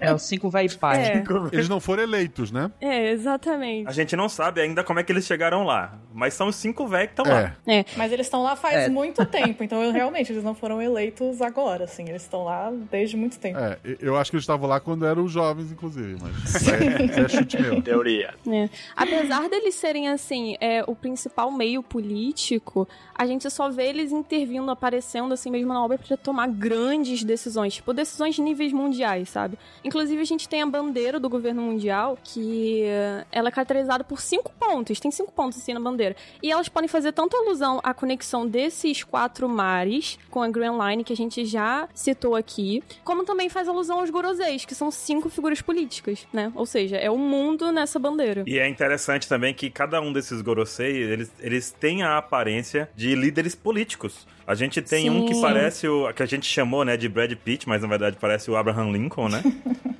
É 0.00 0.12
o 0.12 0.18
cinco 0.18 0.50
vai 0.50 0.68
pai. 0.68 1.02
É. 1.04 1.24
Eles 1.52 1.68
não 1.68 1.80
foram 1.80 2.02
eleitos, 2.02 2.50
né? 2.50 2.70
É, 2.80 3.10
exatamente. 3.10 3.88
A 3.88 3.92
gente 3.92 4.16
não 4.16 4.28
sabe 4.28 4.60
ainda 4.60 4.82
como 4.82 4.98
é 4.98 5.02
que 5.04 5.12
eles 5.12 5.24
chegaram 5.26 5.64
lá, 5.64 5.98
mas 6.12 6.34
são 6.34 6.48
os 6.48 6.56
cinco 6.56 6.86
velhos 6.86 7.12
que 7.14 7.20
estão 7.20 7.26
É. 7.26 7.42
lá. 7.42 7.56
É. 7.66 7.84
Mas 7.96 8.12
eles 8.12 8.26
estão 8.26 8.42
lá 8.42 8.56
faz 8.56 8.74
É. 8.84 8.88
muito 8.88 9.24
tempo, 9.26 9.62
então 9.62 9.82
eu- 9.82 9.92
realmente 9.92 10.32
eles 10.32 10.42
não 10.42 10.54
foram 10.54 10.80
eleitos 10.80 11.40
agora, 11.42 11.84
assim. 11.84 12.08
Eles 12.08 12.22
estão 12.22 12.44
lá 12.44 12.70
desde 12.90 13.13
muito 13.16 13.38
tempo. 13.38 13.58
É, 13.58 13.78
eu 14.00 14.16
acho 14.16 14.30
que 14.30 14.36
eles 14.36 14.44
estavam 14.44 14.68
lá 14.68 14.80
quando 14.80 15.06
eram 15.06 15.26
jovens, 15.28 15.70
inclusive, 15.70 16.16
mas 16.20 16.36
isso 16.54 16.70
é, 16.70 17.24
é 17.24 17.28
chute 17.28 17.60
meu. 17.60 17.82
Teoria. 17.82 18.34
É. 18.46 18.68
Apesar 18.96 19.48
deles 19.48 19.74
serem, 19.74 20.08
assim, 20.08 20.56
é, 20.60 20.84
o 20.86 20.94
principal 20.94 21.50
meio 21.50 21.82
político, 21.82 22.88
a 23.14 23.26
gente 23.26 23.48
só 23.50 23.70
vê 23.70 23.88
eles 23.88 24.12
intervindo, 24.12 24.70
aparecendo, 24.70 25.32
assim 25.32 25.50
mesmo 25.50 25.72
na 25.72 25.84
obra 25.84 25.98
pra 25.98 26.16
tomar 26.16 26.48
grandes 26.48 27.22
decisões, 27.22 27.74
tipo, 27.74 27.92
decisões 27.92 28.34
de 28.34 28.42
níveis 28.42 28.72
mundiais, 28.72 29.28
sabe? 29.28 29.58
Inclusive, 29.84 30.20
a 30.20 30.24
gente 30.24 30.48
tem 30.48 30.62
a 30.62 30.66
bandeira 30.66 31.20
do 31.20 31.28
governo 31.28 31.62
mundial, 31.62 32.18
que 32.22 32.84
ela 33.30 33.48
é 33.48 33.52
caracterizada 33.52 34.02
por 34.02 34.20
cinco 34.20 34.52
pontos, 34.58 34.98
tem 34.98 35.10
cinco 35.10 35.32
pontos, 35.32 35.58
assim, 35.58 35.72
na 35.72 35.80
bandeira. 35.80 36.16
E 36.42 36.50
elas 36.50 36.68
podem 36.68 36.88
fazer 36.88 37.12
tanto 37.12 37.36
alusão 37.36 37.80
à 37.82 37.94
conexão 37.94 38.46
desses 38.46 39.04
quatro 39.04 39.48
mares 39.48 40.18
com 40.30 40.42
a 40.42 40.48
Grand 40.48 40.76
Line, 40.78 41.04
que 41.04 41.12
a 41.12 41.16
gente 41.16 41.44
já 41.44 41.88
citou 41.94 42.34
aqui, 42.34 42.82
como 43.04 43.24
também 43.24 43.48
faz 43.48 43.68
alusão 43.68 44.00
aos 44.00 44.10
Goroseis, 44.10 44.64
que 44.64 44.74
são 44.74 44.90
cinco 44.90 45.28
figuras 45.28 45.60
políticas, 45.60 46.26
né? 46.32 46.52
Ou 46.54 46.66
seja, 46.66 46.96
é 46.96 47.10
o 47.10 47.18
mundo 47.18 47.70
nessa 47.70 47.98
bandeira. 47.98 48.44
E 48.46 48.58
é 48.58 48.68
interessante 48.68 49.28
também 49.28 49.54
que 49.54 49.70
cada 49.70 50.00
um 50.00 50.12
desses 50.12 50.40
Gorosei, 50.42 50.96
eles, 50.96 51.32
eles 51.40 51.70
têm 51.70 52.02
a 52.02 52.18
aparência 52.18 52.88
de 52.94 53.03
líderes 53.12 53.56
políticos. 53.56 54.24
A 54.46 54.54
gente 54.54 54.80
tem 54.80 55.10
um 55.10 55.26
que 55.26 55.34
Sim. 55.34 55.40
parece 55.40 55.88
o 55.88 56.12
que 56.12 56.22
a 56.22 56.26
gente 56.26 56.46
chamou, 56.46 56.84
né, 56.84 56.96
de 56.96 57.08
Brad 57.08 57.32
Pitt, 57.32 57.68
mas 57.68 57.82
na 57.82 57.88
verdade 57.88 58.16
parece 58.20 58.48
o 58.50 58.56
Abraham 58.56 58.92
Lincoln, 58.92 59.28
né? 59.28 59.42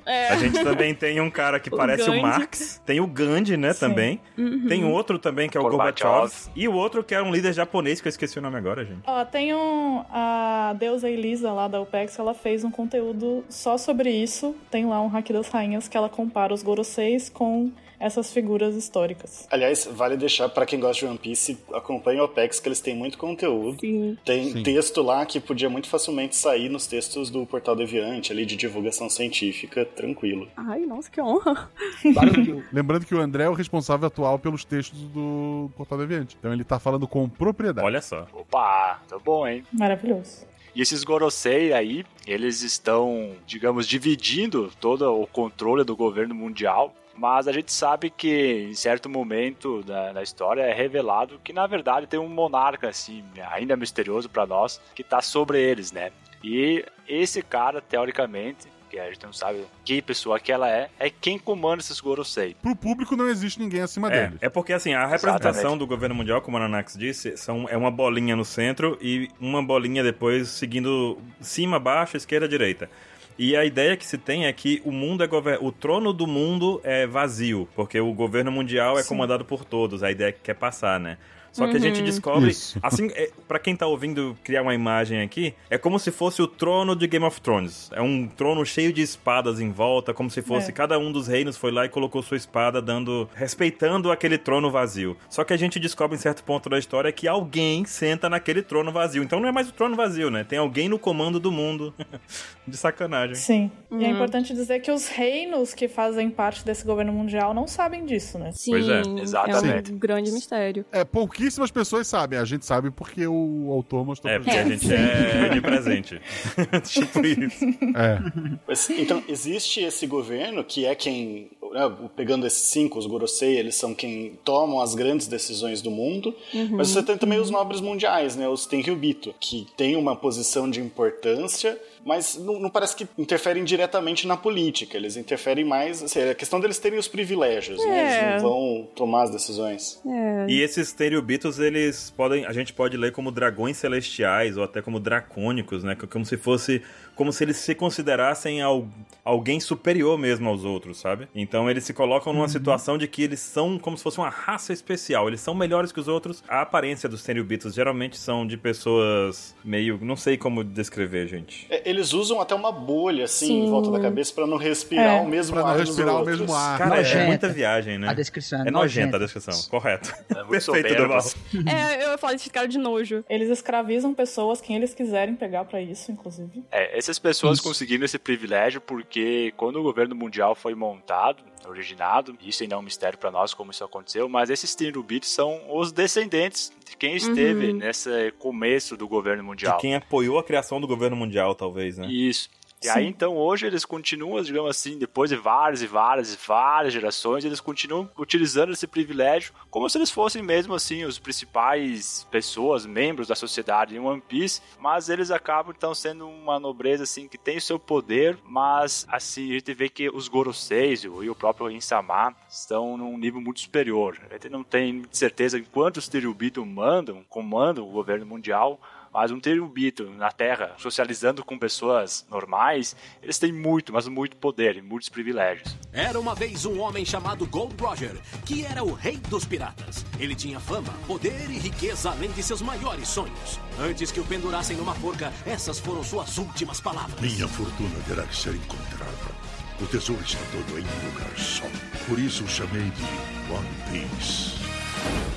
É. 0.07 0.29
A 0.29 0.35
gente 0.37 0.63
também 0.63 0.93
tem 0.93 1.19
um 1.19 1.31
cara 1.31 1.59
que 1.59 1.73
O 1.73 1.75
parece 1.75 2.03
o 2.03 2.13
Gandhi. 2.13 2.21
Marx, 2.21 2.79
tem 2.85 2.99
o 2.99 3.07
Gandhi, 3.07 3.57
né, 3.57 3.73
também. 3.73 4.21
Uhum. 4.37 4.67
Tem 4.67 4.85
outro 4.85 5.17
também 5.17 5.49
que 5.49 5.57
é 5.57 5.59
o 5.59 5.63
Gorbachev. 5.63 6.07
Gorbachev 6.07 6.51
e 6.55 6.67
o 6.67 6.73
outro 6.73 7.03
que 7.03 7.15
é 7.15 7.23
um 7.23 7.31
líder 7.31 7.53
japonês 7.53 7.99
que 7.99 8.07
eu 8.07 8.11
esqueci 8.11 8.37
o 8.37 8.41
nome 8.41 8.55
agora, 8.55 8.85
gente. 8.85 9.01
Ó, 9.07 9.25
tem 9.25 9.55
um. 9.55 10.05
A 10.11 10.75
deusa 10.77 11.09
Elisa 11.09 11.51
lá 11.51 11.67
da 11.67 11.81
OPEX, 11.81 12.19
ela 12.19 12.35
fez 12.35 12.63
um 12.63 12.69
conteúdo 12.69 13.43
só 13.49 13.79
sobre 13.79 14.11
isso. 14.11 14.55
Tem 14.69 14.85
lá 14.85 15.01
um 15.01 15.07
hack 15.07 15.27
das 15.31 15.49
rainhas 15.49 15.87
que 15.87 15.97
ela 15.97 16.07
compara 16.07 16.53
os 16.53 16.61
Goroseis 16.61 17.27
com 17.27 17.71
essas 17.99 18.31
figuras 18.31 18.75
históricas. 18.75 19.47
Aliás, 19.51 19.87
vale 19.91 20.17
deixar 20.17 20.49
pra 20.49 20.65
quem 20.65 20.79
gosta 20.79 21.05
de 21.05 21.05
One 21.05 21.17
Piece, 21.17 21.57
acompanhe 21.73 22.19
o 22.19 22.25
OPEX, 22.25 22.59
que 22.59 22.67
eles 22.67 22.81
têm 22.81 22.95
muito 22.95 23.17
conteúdo. 23.17 23.79
Sim. 23.79 24.17
Tem 24.25 24.51
Sim. 24.51 24.63
texto 24.63 25.01
lá 25.01 25.25
que 25.25 25.39
podia 25.39 25.69
muito 25.69 25.87
facilmente 25.87 26.35
sair 26.35 26.69
nos 26.69 26.87
textos 26.87 27.29
do 27.29 27.45
Portal 27.45 27.75
Deviante, 27.75 28.31
ali 28.31 28.45
de 28.45 28.55
divulgação 28.55 29.09
científica, 29.09 29.85
tranquilo. 29.85 30.47
Ai, 30.55 30.81
nossa, 30.81 31.09
que 31.09 31.21
honra. 31.21 31.69
Lembrando 32.71 33.05
que 33.05 33.15
o 33.15 33.19
André 33.19 33.45
é 33.45 33.49
o 33.49 33.53
responsável 33.53 34.07
atual 34.07 34.39
pelos 34.39 34.65
textos 34.65 34.99
do 35.09 35.69
Portal 35.75 35.97
Deviante. 35.97 36.35
Então 36.39 36.53
ele 36.53 36.63
tá 36.63 36.79
falando 36.79 37.07
com 37.07 37.27
propriedade. 37.29 37.85
Olha 37.85 38.01
só. 38.01 38.27
Opa, 38.33 39.01
tá 39.07 39.17
bom, 39.19 39.47
hein? 39.47 39.63
Maravilhoso. 39.71 40.45
E 40.75 40.81
esses 40.81 41.05
Gorosei 41.05 41.71
aí, 41.71 42.05
eles 42.27 42.61
estão, 42.61 43.31
digamos, 43.47 43.87
dividindo 43.87 44.69
todo 44.79 45.09
o 45.09 45.25
controle 45.25 45.85
do 45.85 45.95
governo 45.95 46.35
mundial. 46.35 46.93
Mas 47.17 47.47
a 47.47 47.51
gente 47.51 47.71
sabe 47.71 48.09
que 48.09 48.67
em 48.69 48.73
certo 48.73 49.09
momento 49.09 49.81
da, 49.83 50.11
da 50.11 50.21
história 50.23 50.61
é 50.61 50.73
revelado 50.73 51.39
que 51.43 51.53
na 51.53 51.65
verdade 51.65 52.07
tem 52.07 52.19
um 52.19 52.27
monarca 52.27 52.89
assim, 52.89 53.23
ainda 53.51 53.75
misterioso 53.77 54.29
pra 54.29 54.45
nós, 54.45 54.81
que 54.93 55.03
tá 55.03 55.21
sobre 55.21 55.59
eles, 55.61 55.91
né? 55.91 56.11
E 56.43 56.85
esse 57.07 57.41
cara, 57.41 57.81
teoricamente, 57.81 58.67
que 58.89 58.99
a 58.99 59.09
gente 59.09 59.23
não 59.25 59.33
sabe 59.33 59.65
que 59.83 60.01
pessoa 60.01 60.39
que 60.39 60.51
ela 60.51 60.69
é, 60.69 60.89
é 60.99 61.09
quem 61.09 61.39
comanda 61.39 61.81
esses 61.81 61.99
Gorosei. 61.99 62.55
Pro 62.61 62.75
público 62.75 63.15
não 63.15 63.27
existe 63.27 63.59
ninguém 63.59 63.81
acima 63.81 64.11
É, 64.13 64.27
deles. 64.27 64.37
é 64.41 64.49
porque 64.49 64.73
assim, 64.73 64.93
a 64.93 65.05
representação 65.07 65.51
Exatamente. 65.51 65.79
do 65.79 65.87
governo 65.87 66.15
mundial, 66.15 66.41
como 66.41 66.57
a 66.57 66.59
Nanax 66.59 66.95
disse, 66.97 67.35
são, 67.37 67.65
é 67.69 67.75
uma 67.75 67.89
bolinha 67.89 68.35
no 68.35 68.45
centro 68.45 68.97
e 69.01 69.27
uma 69.39 69.63
bolinha 69.63 70.03
depois 70.03 70.49
seguindo 70.49 71.17
cima, 71.41 71.79
baixo, 71.79 72.15
esquerda, 72.15 72.47
direita. 72.47 72.89
E 73.37 73.55
a 73.55 73.65
ideia 73.65 73.97
que 73.97 74.05
se 74.05 74.17
tem 74.17 74.45
é 74.45 74.53
que 74.53 74.81
o 74.85 74.91
mundo 74.91 75.23
é 75.23 75.27
o 75.59 75.71
trono 75.71 76.13
do 76.13 76.25
mundo 76.25 76.79
é 76.83 77.05
vazio, 77.05 77.67
porque 77.75 77.99
o 77.99 78.13
governo 78.13 78.51
mundial 78.51 78.97
é 78.97 79.03
Sim. 79.03 79.09
comandado 79.09 79.43
por 79.43 79.65
todos, 79.65 80.03
a 80.03 80.11
ideia 80.11 80.31
que 80.31 80.39
quer 80.39 80.55
passar, 80.55 80.99
né? 80.99 81.17
Só 81.55 81.65
que 81.67 81.77
a 81.77 81.79
gente 81.79 82.01
descobre, 82.01 82.49
Isso. 82.51 82.77
assim, 82.83 83.07
é, 83.13 83.31
para 83.47 83.57
quem 83.59 83.75
tá 83.77 83.87
ouvindo 83.87 84.35
criar 84.43 84.61
uma 84.61 84.73
imagem 84.75 85.21
aqui, 85.21 85.53
é 85.69 85.77
como 85.77 85.97
se 85.97 86.11
fosse 86.11 86.41
o 86.41 86.47
trono 86.47 86.93
de 86.97 87.07
Game 87.07 87.25
of 87.25 87.39
Thrones. 87.39 87.89
É 87.93 88.01
um 88.01 88.27
trono 88.27 88.65
cheio 88.65 88.91
de 88.91 89.01
espadas 89.01 89.61
em 89.61 89.71
volta, 89.71 90.13
como 90.13 90.29
se 90.29 90.41
fosse 90.41 90.71
É. 90.71 90.73
cada 90.73 90.99
um 90.99 91.13
dos 91.13 91.27
reinos 91.27 91.55
foi 91.55 91.71
lá 91.71 91.85
e 91.85 91.89
colocou 91.89 92.21
sua 92.21 92.35
espada 92.35 92.81
dando, 92.81 93.29
respeitando 93.33 94.11
aquele 94.11 94.37
trono 94.37 94.69
vazio. 94.69 95.15
Só 95.29 95.45
que 95.45 95.53
a 95.53 95.57
gente 95.57 95.79
descobre 95.79 96.17
em 96.17 96.19
certo 96.19 96.43
ponto 96.43 96.67
da 96.69 96.77
história 96.77 97.09
que 97.11 97.25
alguém 97.27 97.85
senta 97.85 98.29
naquele 98.29 98.61
trono 98.61 98.91
vazio. 98.91 99.23
Então 99.23 99.39
não 99.39 99.47
é 99.47 99.51
mais 99.53 99.69
o 99.69 99.71
trono 99.71 99.95
vazio, 99.95 100.29
né? 100.29 100.43
Tem 100.43 100.59
alguém 100.59 100.89
no 100.89 100.99
comando 100.99 101.39
do 101.39 101.51
mundo. 101.53 101.93
de 102.67 102.75
sacanagem. 102.77 103.35
Sim. 103.35 103.71
E 103.91 104.03
é 104.03 104.07
Uhum. 104.07 104.13
importante 104.15 104.53
dizer 104.53 104.79
que 104.79 104.91
os 104.91 105.07
reinos 105.07 105.73
que 105.73 105.87
fazem 105.87 106.29
parte 106.29 106.65
desse 106.65 106.83
governo 106.83 107.13
mundial 107.13 107.53
não 107.53 107.67
sabem 107.67 108.05
disso, 108.05 108.39
né? 108.39 108.51
Sim, 108.51 108.71
Pois 108.71 108.89
é. 108.89 109.01
Exatamente. 109.21 109.91
é 109.91 109.93
um 109.93 109.97
grande 109.99 110.31
mistério. 110.31 110.83
É, 110.91 111.03
pouquíssimas 111.45 111.71
pessoas 111.71 112.07
sabem. 112.07 112.39
A 112.39 112.45
gente 112.45 112.65
sabe 112.65 112.89
porque 112.91 113.25
o 113.27 113.69
autor 113.71 114.05
mostrou 114.05 114.31
É, 114.33 114.39
pra 114.39 114.45
porque 114.45 114.57
a 114.57 114.67
gente. 114.67 114.91
é 114.93 115.49
de 115.49 115.61
presente. 115.61 116.19
tipo 116.85 117.25
isso. 117.25 117.65
É. 117.95 118.57
Mas, 118.67 118.89
então, 118.89 119.23
existe 119.27 119.81
esse 119.81 120.07
governo 120.07 120.63
que 120.63 120.85
é 120.85 120.95
quem, 120.95 121.49
né, 121.71 121.91
pegando 122.15 122.47
esses 122.47 122.63
cinco, 122.69 122.97
os 122.97 123.05
Gorosei, 123.05 123.57
eles 123.57 123.75
são 123.75 123.93
quem 123.93 124.33
tomam 124.43 124.81
as 124.81 124.95
grandes 124.95 125.27
decisões 125.27 125.81
do 125.81 125.91
mundo, 125.91 126.35
mas 126.71 126.89
você 126.89 127.03
tem 127.03 127.17
também 127.17 127.39
os 127.39 127.49
nobres 127.49 127.79
mundiais, 127.81 128.35
né, 128.35 128.47
os 128.49 128.65
Tenryubito, 128.65 129.33
que 129.39 129.67
tem 129.77 129.95
uma 129.95 130.15
posição 130.15 130.69
de 130.69 130.79
importância, 130.81 131.79
mas 132.05 132.37
não, 132.37 132.59
não 132.59 132.69
parece 132.69 132.95
que 132.95 133.07
interferem 133.17 133.63
diretamente 133.63 134.27
na 134.27 134.37
política, 134.37 134.95
eles 134.95 135.17
interferem 135.17 135.65
mais, 135.65 136.03
assim, 136.03 136.19
é 136.19 136.29
a 136.29 136.35
questão 136.35 136.59
deles 136.59 136.77
terem 136.77 136.99
os 136.99 137.07
privilégios, 137.07 137.83
né, 137.83 137.97
É. 137.97 138.31
eles 138.31 138.43
não 138.43 138.49
vão 138.49 138.87
tomar 138.95 139.23
as 139.23 139.31
decisões. 139.31 139.99
É. 140.05 140.45
E 140.47 140.61
esses 140.61 140.93
Teriubitos, 140.93 141.59
eles 141.59 142.13
podem. 142.15 142.45
A 142.45 142.53
gente 142.53 142.71
pode 142.71 142.95
ler 142.95 143.11
como 143.11 143.31
dragões 143.31 143.77
celestiais 143.77 144.55
ou 144.57 144.63
até 144.63 144.81
como 144.81 144.99
dracônicos, 144.99 145.83
né? 145.83 145.95
Como 145.95 146.25
se 146.25 146.37
fosse. 146.37 146.81
Como 147.15 147.31
se 147.31 147.43
eles 147.43 147.57
se 147.57 147.73
considerassem 147.73 148.61
al- 148.61 148.87
alguém 149.23 149.59
superior 149.59 150.17
mesmo 150.17 150.49
aos 150.49 150.63
outros, 150.65 150.97
sabe? 150.99 151.27
Então 151.33 151.69
eles 151.69 151.83
se 151.83 151.93
colocam 151.93 152.33
numa 152.33 152.47
situação 152.47 152.97
de 152.97 153.07
que 153.07 153.23
eles 153.23 153.39
são 153.39 153.79
como 153.79 153.97
se 153.97 154.03
fosse 154.03 154.17
uma 154.17 154.29
raça 154.29 154.73
especial. 154.73 155.27
Eles 155.27 155.39
são 155.41 155.55
melhores 155.55 155.91
que 155.91 155.99
os 155.99 156.07
outros. 156.07 156.43
A 156.47 156.61
aparência 156.61 157.07
dos 157.09 157.23
Teriubitos 157.23 157.73
geralmente 157.73 158.17
são 158.17 158.45
de 158.45 158.57
pessoas 158.57 159.55
meio. 159.63 159.97
Não 160.01 160.15
sei 160.15 160.37
como 160.37 160.63
descrever, 160.63 161.27
gente. 161.27 161.65
É, 161.69 161.81
Eles 161.89 162.13
usam 162.13 162.39
até 162.41 162.53
uma 162.53 162.71
bolha, 162.71 163.25
assim, 163.25 163.47
Sim. 163.47 163.65
em 163.65 163.69
volta 163.69 163.89
da 163.91 163.99
cabeça 163.99 164.33
para 164.33 164.45
não 164.45 164.57
respirar 164.57 165.17
É. 165.17 165.21
o 165.21 165.27
mesmo 165.27 165.53
Pra 165.53 165.61
não 165.63 165.69
ar 165.69 165.77
dos 165.77 165.87
respirar 165.87 166.13
o 166.15 166.17
outros. 166.19 166.39
mesmo 166.39 166.53
ar. 166.55 166.77
Cara, 166.77 166.95
é 166.95 166.97
Nojenta. 166.97 167.25
muita 167.27 167.49
viagem, 167.49 167.97
né? 167.97 168.09
A 168.09 168.13
descrição 168.13 168.59
é 168.59 168.67
É 168.67 168.71
nojenta 168.71 169.11
nojenta. 169.11 169.17
a 169.17 169.19
descrição, 169.19 169.69
correto. 169.69 170.13
É 170.29 170.43
muito 170.43 170.71
Perfeito. 170.71 171.01
Duval. 171.01 171.15
É, 171.65 172.05
eu 172.05 172.11
ia 172.11 172.17
falar 172.17 172.33
desse 172.33 172.49
cara 172.49 172.67
de 172.67 172.77
nojo. 172.77 173.23
Eles 173.29 173.49
escravizam 173.49 174.13
pessoas, 174.13 174.61
quem 174.61 174.75
eles 174.75 174.93
quiserem 174.93 175.35
pegar 175.35 175.65
pra 175.65 175.81
isso, 175.81 176.11
inclusive. 176.11 176.63
É, 176.71 176.97
essas 177.05 177.19
pessoas 177.19 177.57
Isso. 177.59 177.67
conseguiram 177.67 178.03
esse 178.03 178.17
privilégio 178.17 178.81
porque 178.81 179.53
quando 179.55 179.79
o 179.79 179.83
governo 179.83 180.15
mundial 180.15 180.55
foi 180.55 180.73
montado, 180.75 181.43
originado, 181.67 182.37
isso 182.41 182.63
ainda 182.63 182.75
é 182.75 182.77
um 182.77 182.81
mistério 182.81 183.17
pra 183.17 183.31
nós 183.31 183.53
como 183.53 183.71
isso 183.71 183.83
aconteceu, 183.83 184.27
mas 184.29 184.49
esses 184.49 184.75
Tenryubitos 184.75 185.29
são 185.29 185.61
os 185.69 185.91
descendentes 185.91 186.71
de 186.87 186.95
quem 186.97 187.15
esteve 187.15 187.73
nesse 187.73 188.31
começo 188.37 188.95
do 188.95 189.07
governo 189.07 189.41
De 189.41 189.47
mundial. 189.47 189.77
quem 189.77 189.95
apoiou 189.95 190.37
a 190.39 190.43
criação 190.43 190.79
do 190.81 190.87
governo 190.87 191.15
mundial, 191.15 191.55
talvez, 191.55 191.97
né? 191.97 192.07
Isso. 192.07 192.49
E 192.85 192.89
Sim. 192.89 192.99
aí, 192.99 193.07
então, 193.07 193.35
hoje 193.35 193.65
eles 193.65 193.83
continuam, 193.83 194.41
digamos 194.43 194.69
assim, 194.69 194.97
depois 194.97 195.29
de 195.29 195.35
várias 195.35 195.81
e 195.81 195.87
várias 195.87 196.33
e 196.33 196.37
várias 196.37 196.93
gerações, 196.93 197.43
eles 197.43 197.59
continuam 197.59 198.09
utilizando 198.17 198.71
esse 198.71 198.85
privilégio 198.85 199.53
como 199.71 199.89
se 199.89 199.97
eles 199.97 200.11
fossem 200.11 200.43
mesmo, 200.43 200.73
assim, 200.73 201.03
os 201.03 201.17
principais 201.17 202.27
pessoas, 202.29 202.85
membros 202.85 203.27
da 203.27 203.35
sociedade 203.35 203.95
em 203.95 203.99
One 203.99 204.21
Piece, 204.21 204.61
mas 204.79 205.09
eles 205.09 205.31
acabam, 205.31 205.73
então, 205.75 205.93
sendo 205.95 206.27
uma 206.27 206.59
nobreza, 206.59 207.03
assim, 207.03 207.27
que 207.27 207.37
tem 207.37 207.57
o 207.57 207.61
seu 207.61 207.79
poder, 207.79 208.37
mas, 208.45 209.05
assim, 209.09 209.51
a 209.51 209.53
gente 209.53 209.73
vê 209.73 209.89
que 209.89 210.09
os 210.09 210.27
Goroseis 210.27 211.03
e 211.03 211.07
o 211.07 211.35
próprio 211.35 211.71
Insama 211.71 212.35
estão 212.49 212.97
num 212.97 213.17
nível 213.17 213.41
muito 213.41 213.59
superior. 213.59 214.17
A 214.29 214.33
gente 214.33 214.49
não 214.49 214.63
tem 214.63 215.03
certeza 215.11 215.57
em 215.57 215.63
quantos 215.63 216.07
Teriubito 216.07 216.65
mandam, 216.65 217.23
comandam 217.27 217.87
o 217.87 217.91
governo 217.91 218.25
mundial, 218.25 218.79
Mas 219.15 219.31
um 219.31 219.39
Tenryubito 219.39 220.09
na 220.09 220.29
Terra, 220.29 220.75
socializando 220.77 221.41
com 221.41 221.57
pessoas 221.57 222.25
normais, 222.29 222.97
eles 223.23 223.39
têm 223.39 223.49
muito, 223.49 223.93
mas 223.93 224.09
muito 224.09 224.35
poder 224.35 224.75
e 224.75 224.81
muitos 224.81 225.07
privilégios. 225.07 225.73
Era 225.93 226.19
uma 226.19 226.35
vez 226.35 226.65
um 226.65 226.81
homem 226.81 227.05
chamado 227.05 227.45
Gold 227.45 227.81
Roger, 227.81 228.19
que 228.45 228.65
era 228.65 228.83
o 228.83 228.91
rei 228.91 229.15
dos 229.15 229.45
piratas. 229.45 230.05
Ele 230.19 230.35
tinha 230.35 230.59
fama, 230.59 230.91
poder 231.07 231.49
e 231.49 231.57
riqueza 231.57 232.11
além 232.11 232.29
de 232.33 232.43
seus 232.43 232.61
maiores 232.61 233.07
sonhos. 233.07 233.57
Antes 233.79 234.11
que 234.11 234.19
o 234.19 234.25
pendurassem 234.25 234.75
numa 234.75 234.93
forca, 234.95 235.31
essas 235.45 235.79
foram 235.79 236.03
suas 236.03 236.37
últimas 236.37 236.81
palavras. 236.81 237.21
Minha 237.21 237.47
fortuna 237.47 237.97
terá 238.09 238.23
que 238.23 238.35
ser 238.35 238.53
encontrada. 238.53 239.31
O 239.79 239.87
tesouro 239.87 240.21
está 240.23 240.43
todo 240.51 240.77
em 240.77 240.83
um 240.83 241.09
lugar 241.09 241.37
só. 241.37 241.63
Por 242.05 242.19
isso 242.19 242.43
o 242.43 242.47
chamei 242.49 242.91
de 242.91 243.49
One 243.49 244.09
Piece. 244.09 244.74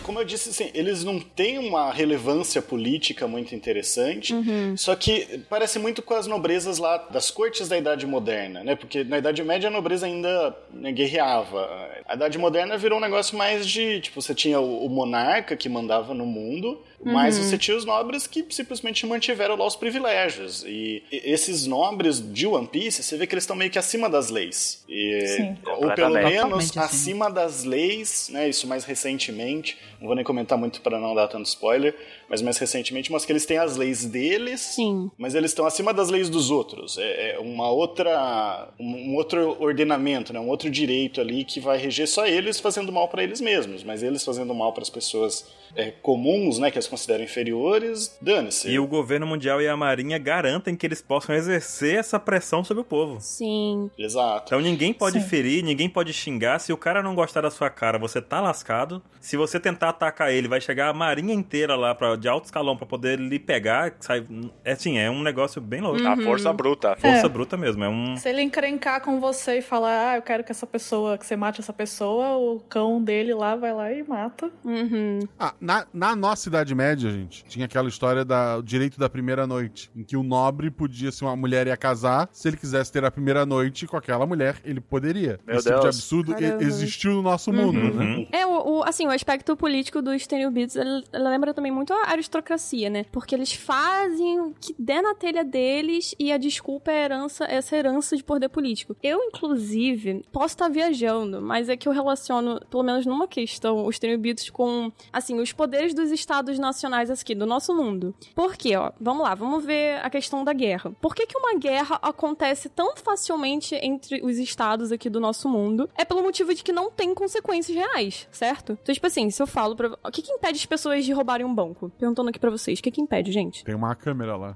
Como 0.02 0.20
eu 0.20 0.24
disse, 0.24 0.48
assim, 0.48 0.70
eles 0.72 1.04
não 1.04 1.20
têm 1.20 1.58
uma 1.58 1.92
relevância 1.92 2.62
política 2.62 3.28
muito 3.28 3.54
interessante, 3.54 4.34
só 4.74 4.96
que 4.96 5.40
parece 5.50 5.78
muito 5.78 6.00
com 6.00 6.14
as 6.14 6.26
nobrezas 6.26 6.78
lá 6.78 6.96
das 6.96 7.30
cortes 7.30 7.68
da 7.68 7.76
Idade 7.76 8.06
Moderna, 8.06 8.64
né? 8.64 8.74
Porque 8.74 9.04
na 9.04 9.18
Idade 9.18 9.42
Média 9.44 9.68
a 9.68 9.70
nobreza 9.70 10.06
ainda 10.06 10.56
né, 10.72 10.92
guerreava. 10.92 11.68
A 12.08 12.14
Idade 12.14 12.38
Moderna 12.38 12.78
virou 12.78 12.96
um 12.98 13.02
negócio 13.02 13.36
mais 13.36 13.66
de, 13.66 14.00
tipo, 14.00 14.22
você 14.22 14.34
tinha 14.34 14.58
o, 14.58 14.86
o 14.86 14.88
monarca 14.88 15.54
que 15.54 15.68
mandava 15.68 16.14
no 16.14 16.24
mundo, 16.24 16.80
mas 17.04 17.36
você 17.38 17.58
tinha 17.58 17.76
os 17.76 17.84
nobres 17.84 18.26
que 18.26 18.44
simplesmente 18.48 19.06
mantiveram 19.06 19.56
lá 19.56 19.66
os 19.66 19.76
privilégios. 19.76 20.64
E 20.66 21.02
esses 21.12 21.66
nobres 21.66 22.18
de 22.32 22.46
One 22.46 22.66
Piece, 22.66 23.02
você 23.02 23.16
vê 23.18 23.26
que 23.26 23.34
eles 23.34 23.44
estão 23.44 23.54
meio 23.54 23.70
que 23.70 23.78
acima 23.78 24.08
das 24.08 24.30
leis. 24.30 24.82
E- 24.88 25.26
Sim. 25.36 25.56
ou 25.66 25.92
pelo 25.92 26.14
menos 26.14 26.70
assim. 26.76 26.78
acima 26.78 27.30
das 27.30 27.62
leis, 27.62 28.30
né? 28.32 28.48
Isso 28.48 28.66
mais 28.66 28.84
recentemente. 28.86 29.57
change. 29.62 29.76
Não 30.00 30.06
vou 30.06 30.16
nem 30.16 30.24
comentar 30.24 30.56
muito 30.56 30.80
para 30.80 30.98
não 30.98 31.14
dar 31.14 31.28
tanto 31.28 31.46
spoiler, 31.46 31.94
mas 32.28 32.42
mais 32.42 32.58
recentemente, 32.58 33.10
mas 33.12 33.24
que 33.24 33.32
eles 33.32 33.46
têm 33.46 33.58
as 33.58 33.76
leis 33.76 34.04
deles, 34.04 34.60
Sim. 34.60 35.10
mas 35.18 35.34
eles 35.34 35.50
estão 35.50 35.66
acima 35.66 35.92
das 35.92 36.08
leis 36.08 36.28
dos 36.28 36.50
outros. 36.50 36.96
É 36.98 37.18
é 37.18 37.38
uma 37.38 37.68
outra, 37.70 38.68
um 38.78 39.08
um 39.08 39.14
outro 39.16 39.56
ordenamento, 39.60 40.32
né? 40.32 40.40
Um 40.40 40.48
outro 40.48 40.70
direito 40.70 41.20
ali 41.20 41.44
que 41.44 41.60
vai 41.60 41.78
reger 41.78 42.08
só 42.08 42.26
eles 42.26 42.60
fazendo 42.60 42.92
mal 42.92 43.08
para 43.08 43.22
eles 43.22 43.40
mesmos, 43.40 43.82
mas 43.82 44.02
eles 44.02 44.24
fazendo 44.24 44.54
mal 44.54 44.72
para 44.72 44.82
as 44.82 44.90
pessoas 44.90 45.46
é, 45.74 45.90
comuns, 45.90 46.58
né? 46.58 46.70
Que 46.70 46.78
eles 46.78 46.88
consideram 46.88 47.24
inferiores, 47.24 48.16
dane-se. 48.20 48.68
E 48.68 48.78
o 48.78 48.86
governo 48.86 49.26
mundial 49.26 49.60
e 49.60 49.68
a 49.68 49.76
marinha 49.76 50.18
garantem 50.18 50.76
que 50.76 50.86
eles 50.86 51.00
possam 51.02 51.34
exercer 51.34 51.98
essa 51.98 52.18
pressão 52.18 52.64
sobre 52.64 52.82
o 52.82 52.84
povo. 52.84 53.18
Sim. 53.20 53.90
Exato. 53.98 54.44
Então 54.46 54.60
ninguém 54.60 54.92
pode 54.92 55.20
Sim. 55.20 55.26
ferir, 55.26 55.62
ninguém 55.62 55.88
pode 55.88 56.12
xingar. 56.12 56.58
Se 56.58 56.72
o 56.72 56.76
cara 56.76 57.02
não 57.02 57.14
gostar 57.14 57.40
da 57.42 57.50
sua 57.50 57.70
cara, 57.70 57.98
você 57.98 58.20
tá 58.20 58.40
lascado. 58.40 59.02
Se 59.20 59.36
você 59.36 59.58
tentar 59.60 59.87
atacar 59.88 60.32
ele, 60.32 60.48
vai 60.48 60.60
chegar 60.60 60.88
a 60.88 60.92
marinha 60.92 61.34
inteira 61.34 61.76
lá 61.76 61.94
pra, 61.94 62.16
de 62.16 62.28
alto 62.28 62.44
escalão 62.46 62.76
pra 62.76 62.86
poder 62.86 63.18
lhe 63.18 63.38
pegar. 63.38 63.94
Sai, 64.00 64.24
é 64.64 64.72
assim, 64.72 64.98
é 64.98 65.10
um 65.10 65.22
negócio 65.22 65.60
bem 65.60 65.80
louco. 65.80 66.06
A 66.06 66.16
força 66.16 66.52
bruta. 66.52 66.96
Força 66.96 67.26
É. 67.26 67.28
bruta 67.28 67.56
mesmo. 67.56 67.84
É 67.84 67.88
um. 67.88 68.16
Se 68.16 68.28
ele 68.28 68.42
encrencar 68.42 69.00
com 69.02 69.20
você 69.20 69.58
e 69.58 69.62
falar, 69.62 70.12
ah, 70.12 70.16
eu 70.16 70.22
quero 70.22 70.44
que 70.44 70.50
essa 70.52 70.66
pessoa, 70.66 71.16
que 71.18 71.26
você 71.26 71.36
mate 71.36 71.60
essa 71.60 71.72
pessoa, 71.72 72.36
o 72.36 72.60
cão 72.60 73.02
dele 73.02 73.34
lá 73.34 73.56
vai 73.56 73.72
lá 73.72 73.92
e 73.92 74.02
mata. 74.02 74.50
Uhum. 74.64 75.20
Ah, 75.38 75.54
na, 75.60 75.86
na 75.92 76.14
nossa 76.16 76.48
Idade 76.48 76.74
Média, 76.74 77.10
gente, 77.10 77.44
tinha 77.44 77.64
aquela 77.66 77.88
história 77.88 78.24
do 78.24 78.62
direito 78.62 78.98
da 78.98 79.08
primeira 79.08 79.46
noite, 79.46 79.90
em 79.96 80.02
que 80.04 80.16
o 80.16 80.22
nobre 80.22 80.70
podia, 80.70 81.10
se 81.10 81.22
uma 81.22 81.34
mulher 81.36 81.66
ia 81.66 81.76
casar, 81.76 82.28
se 82.32 82.48
ele 82.48 82.56
quisesse 82.56 82.92
ter 82.92 83.04
a 83.04 83.10
primeira 83.10 83.44
noite 83.46 83.86
com 83.86 83.96
aquela 83.96 84.26
mulher, 84.26 84.56
ele 84.64 84.80
poderia. 84.80 85.38
Meu 85.46 85.56
Esse 85.56 85.64
tipo 85.64 85.76
de 85.76 85.82
Deus. 85.82 85.96
absurdo 85.96 86.32
e- 86.32 86.34
Caramba. 86.34 86.62
existiu 86.64 87.12
no 87.14 87.22
nosso 87.22 87.52
mundo, 87.52 87.78
né? 87.94 88.04
Uhum. 88.04 88.28
É, 88.32 88.46
o, 88.46 88.78
o- 88.78 88.82
assim, 88.84 89.06
o 89.06 89.10
aspecto 89.10 89.56
político 89.56 89.77
dos 90.02 90.26
Tenryubits, 90.26 90.76
ele, 90.76 91.04
ele 91.12 91.28
lembra 91.28 91.54
também 91.54 91.72
muito 91.72 91.92
a 91.92 92.10
aristocracia, 92.10 92.90
né? 92.90 93.04
Porque 93.10 93.34
eles 93.34 93.52
fazem 93.52 94.40
o 94.40 94.54
que 94.60 94.74
der 94.78 95.02
na 95.02 95.14
telha 95.14 95.44
deles 95.44 96.14
e 96.18 96.32
a 96.32 96.38
desculpa 96.38 96.90
é 96.90 97.04
herança, 97.04 97.44
essa 97.44 97.76
herança 97.76 98.16
de 98.16 98.24
poder 98.24 98.48
político. 98.48 98.96
Eu, 99.02 99.22
inclusive, 99.24 100.24
posso 100.32 100.54
estar 100.54 100.68
viajando, 100.68 101.40
mas 101.40 101.68
é 101.68 101.76
que 101.76 101.88
eu 101.88 101.92
relaciono, 101.92 102.60
pelo 102.70 102.82
menos 102.82 103.06
numa 103.06 103.28
questão, 103.28 103.86
os 103.86 103.98
Tenryubits 103.98 104.50
com, 104.50 104.92
assim, 105.12 105.40
os 105.40 105.52
poderes 105.52 105.94
dos 105.94 106.10
estados 106.10 106.58
nacionais 106.58 107.10
aqui, 107.10 107.34
do 107.34 107.46
nosso 107.46 107.74
mundo. 107.74 108.14
Por 108.34 108.56
quê, 108.56 108.76
ó? 108.76 108.92
Vamos 109.00 109.22
lá, 109.22 109.34
vamos 109.34 109.64
ver 109.64 110.00
a 110.04 110.10
questão 110.10 110.44
da 110.44 110.52
guerra. 110.52 110.92
Por 111.00 111.14
que 111.14 111.26
que 111.26 111.36
uma 111.36 111.58
guerra 111.58 111.98
acontece 112.02 112.68
tão 112.68 112.96
facilmente 112.96 113.74
entre 113.76 114.20
os 114.24 114.38
estados 114.38 114.92
aqui 114.92 115.08
do 115.10 115.20
nosso 115.20 115.48
mundo? 115.48 115.88
É 115.96 116.04
pelo 116.04 116.22
motivo 116.22 116.54
de 116.54 116.62
que 116.62 116.72
não 116.72 116.90
tem 116.90 117.14
consequências 117.14 117.76
reais, 117.76 118.28
certo? 118.30 118.78
Então, 118.82 118.94
tipo 118.94 119.06
assim, 119.06 119.30
se 119.30 119.42
eu 119.42 119.46
falo 119.46 119.67
pra... 119.76 119.90
O 120.04 120.10
que 120.10 120.22
que 120.22 120.32
impede 120.32 120.58
as 120.58 120.66
pessoas 120.66 121.04
de 121.04 121.12
roubarem 121.12 121.46
um 121.46 121.54
banco? 121.54 121.90
Perguntando 121.98 122.28
aqui 122.28 122.38
pra 122.38 122.50
vocês, 122.50 122.78
o 122.78 122.82
que 122.82 122.90
que 122.90 123.00
impede, 123.00 123.32
gente? 123.32 123.64
Tem 123.64 123.74
uma 123.74 123.94
câmera 123.94 124.36
lá. 124.36 124.54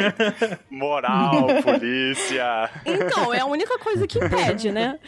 Moral, 0.70 1.46
polícia. 1.62 2.70
Então, 2.84 3.32
é 3.32 3.40
a 3.40 3.46
única 3.46 3.78
coisa 3.78 4.06
que 4.06 4.18
impede, 4.18 4.70
né? 4.70 4.98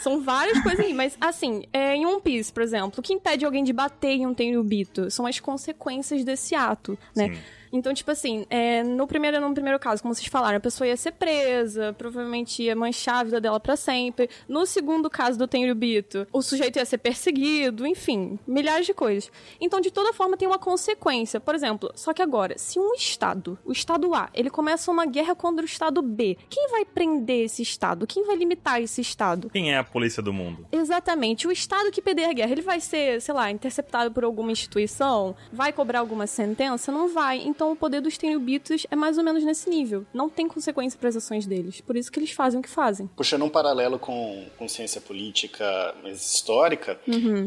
São 0.00 0.22
várias 0.22 0.60
coisas 0.62 0.84
aí, 0.84 0.94
mas 0.94 1.16
assim, 1.20 1.64
é, 1.72 1.94
em 1.94 2.06
One 2.06 2.20
Piece, 2.20 2.52
por 2.52 2.62
exemplo, 2.62 3.00
o 3.00 3.02
que 3.02 3.12
impede 3.12 3.44
alguém 3.44 3.64
de 3.64 3.72
bater 3.72 4.12
em 4.12 4.26
um 4.26 4.34
Tenryubito 4.34 5.10
são 5.10 5.26
as 5.26 5.40
consequências 5.40 6.24
desse 6.24 6.54
ato, 6.54 6.98
né? 7.14 7.28
Sim. 7.28 7.38
Então, 7.76 7.92
tipo 7.92 8.10
assim, 8.10 8.46
é, 8.48 8.82
no, 8.82 9.06
primeiro, 9.06 9.40
no 9.40 9.52
primeiro 9.52 9.78
caso, 9.78 10.02
como 10.02 10.14
vocês 10.14 10.26
falaram, 10.26 10.56
a 10.56 10.60
pessoa 10.60 10.88
ia 10.88 10.96
ser 10.96 11.12
presa, 11.12 11.94
provavelmente 11.96 12.62
ia 12.62 12.74
manchar 12.74 13.16
a 13.16 13.24
vida 13.24 13.40
dela 13.40 13.60
pra 13.60 13.76
sempre. 13.76 14.28
No 14.48 14.66
segundo 14.66 15.10
caso 15.10 15.38
do 15.38 15.46
Tenryubito, 15.46 16.26
o 16.32 16.42
sujeito 16.42 16.76
ia 16.76 16.84
ser 16.84 16.98
perseguido, 16.98 17.86
enfim, 17.86 18.38
milhares 18.46 18.86
de 18.86 18.94
coisas. 18.94 19.30
Então, 19.60 19.80
de 19.80 19.90
toda 19.90 20.12
forma, 20.12 20.36
tem 20.36 20.48
uma 20.48 20.58
consequência. 20.58 21.38
Por 21.38 21.54
exemplo, 21.54 21.90
só 21.94 22.12
que 22.12 22.22
agora, 22.22 22.56
se 22.58 22.78
um 22.78 22.94
Estado, 22.94 23.58
o 23.64 23.72
Estado 23.72 24.14
A, 24.14 24.28
ele 24.34 24.50
começa 24.50 24.90
uma 24.90 25.06
guerra 25.06 25.34
contra 25.34 25.62
o 25.62 25.66
Estado 25.66 26.00
B, 26.02 26.36
quem 26.48 26.68
vai 26.68 26.84
prender 26.84 27.44
esse 27.44 27.62
Estado? 27.62 28.06
Quem 28.06 28.24
vai 28.24 28.36
limitar 28.36 28.80
esse 28.80 29.00
Estado? 29.00 29.50
Quem 29.50 29.72
é 29.72 29.78
a 29.78 29.84
polícia 29.84 30.22
do 30.22 30.32
mundo? 30.32 30.66
Exatamente. 30.72 31.46
O 31.46 31.52
Estado 31.52 31.90
que 31.90 32.00
perder 32.00 32.24
a 32.24 32.32
guerra, 32.32 32.52
ele 32.52 32.62
vai 32.62 32.80
ser, 32.80 33.20
sei 33.20 33.34
lá, 33.34 33.50
interceptado 33.50 34.10
por 34.12 34.24
alguma 34.24 34.52
instituição? 34.52 35.34
Vai 35.52 35.72
cobrar 35.72 36.00
alguma 36.00 36.26
sentença? 36.26 36.92
Não 36.92 37.08
vai. 37.08 37.38
Então 37.38 37.65
o 37.72 37.76
poder 37.76 38.00
dos 38.00 38.16
Tenryubitos 38.18 38.86
é 38.90 38.96
mais 38.96 39.18
ou 39.18 39.24
menos 39.24 39.44
nesse 39.44 39.68
nível. 39.70 40.04
Não 40.12 40.28
tem 40.28 40.46
consequência 40.48 40.98
para 40.98 41.08
as 41.08 41.16
ações 41.16 41.46
deles. 41.46 41.80
Por 41.80 41.96
isso 41.96 42.10
que 42.10 42.18
eles 42.18 42.30
fazem 42.30 42.60
o 42.60 42.62
que 42.62 42.68
fazem. 42.68 43.08
Puxando 43.16 43.44
um 43.44 43.48
paralelo 43.48 43.98
com, 43.98 44.44
com 44.58 44.68
ciência 44.68 45.00
política 45.00 45.94
mais 46.02 46.34
histórica, 46.34 46.98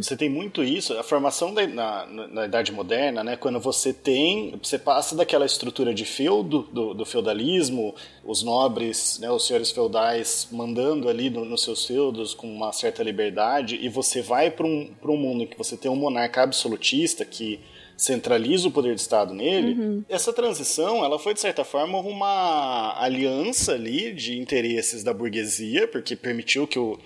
você 0.01 0.15
tem 0.15 0.29
muito 0.29 0.63
isso. 0.63 0.93
A 0.97 1.03
formação 1.03 1.53
da, 1.53 1.65
na, 1.67 2.05
na 2.05 2.45
Idade 2.45 2.71
Moderna, 2.71 3.23
né, 3.23 3.35
quando 3.35 3.59
você 3.59 3.93
tem. 3.93 4.57
Você 4.61 4.77
passa 4.77 5.15
daquela 5.15 5.45
estrutura 5.45 5.93
de 5.93 6.05
feudo, 6.05 6.63
do, 6.71 6.93
do 6.93 7.05
feudalismo, 7.05 7.95
os 8.23 8.43
nobres, 8.43 9.19
né, 9.19 9.29
os 9.31 9.45
senhores 9.45 9.71
feudais 9.71 10.47
mandando 10.51 11.09
ali 11.09 11.29
no- 11.29 11.45
nos 11.45 11.63
seus 11.63 11.85
feudos 11.85 12.33
com 12.33 12.47
uma 12.53 12.71
certa 12.71 13.01
liberdade, 13.03 13.77
e 13.81 13.89
você 13.89 14.21
vai 14.21 14.51
para 14.51 14.65
um, 14.65 14.93
pra 15.01 15.11
um 15.11 15.17
mundo 15.17 15.43
em 15.43 15.47
que 15.47 15.57
você 15.57 15.75
tem 15.77 15.89
um 15.89 15.95
monarca 15.95 16.41
absolutista 16.43 17.23
que 17.25 17.59
centraliza 17.99 18.67
o 18.67 18.71
poder 18.71 18.95
do 18.95 18.99
Estado 18.99 19.33
nele, 19.33 20.03
essa 20.07 20.31
transição 20.31 21.03
ela 21.03 21.19
foi 21.19 21.33
de 21.33 21.41
certa 21.41 21.65
forma 21.65 21.99
uma 21.99 22.95
aliança 22.97 23.73
ali 23.73 24.13
de 24.13 24.39
interesses 24.39 25.03
da 25.03 25.13
burguesia, 25.13 25.85
porque 25.87 26.15
permitiu 26.15 26.65
que 26.65 26.79
o 26.79 26.97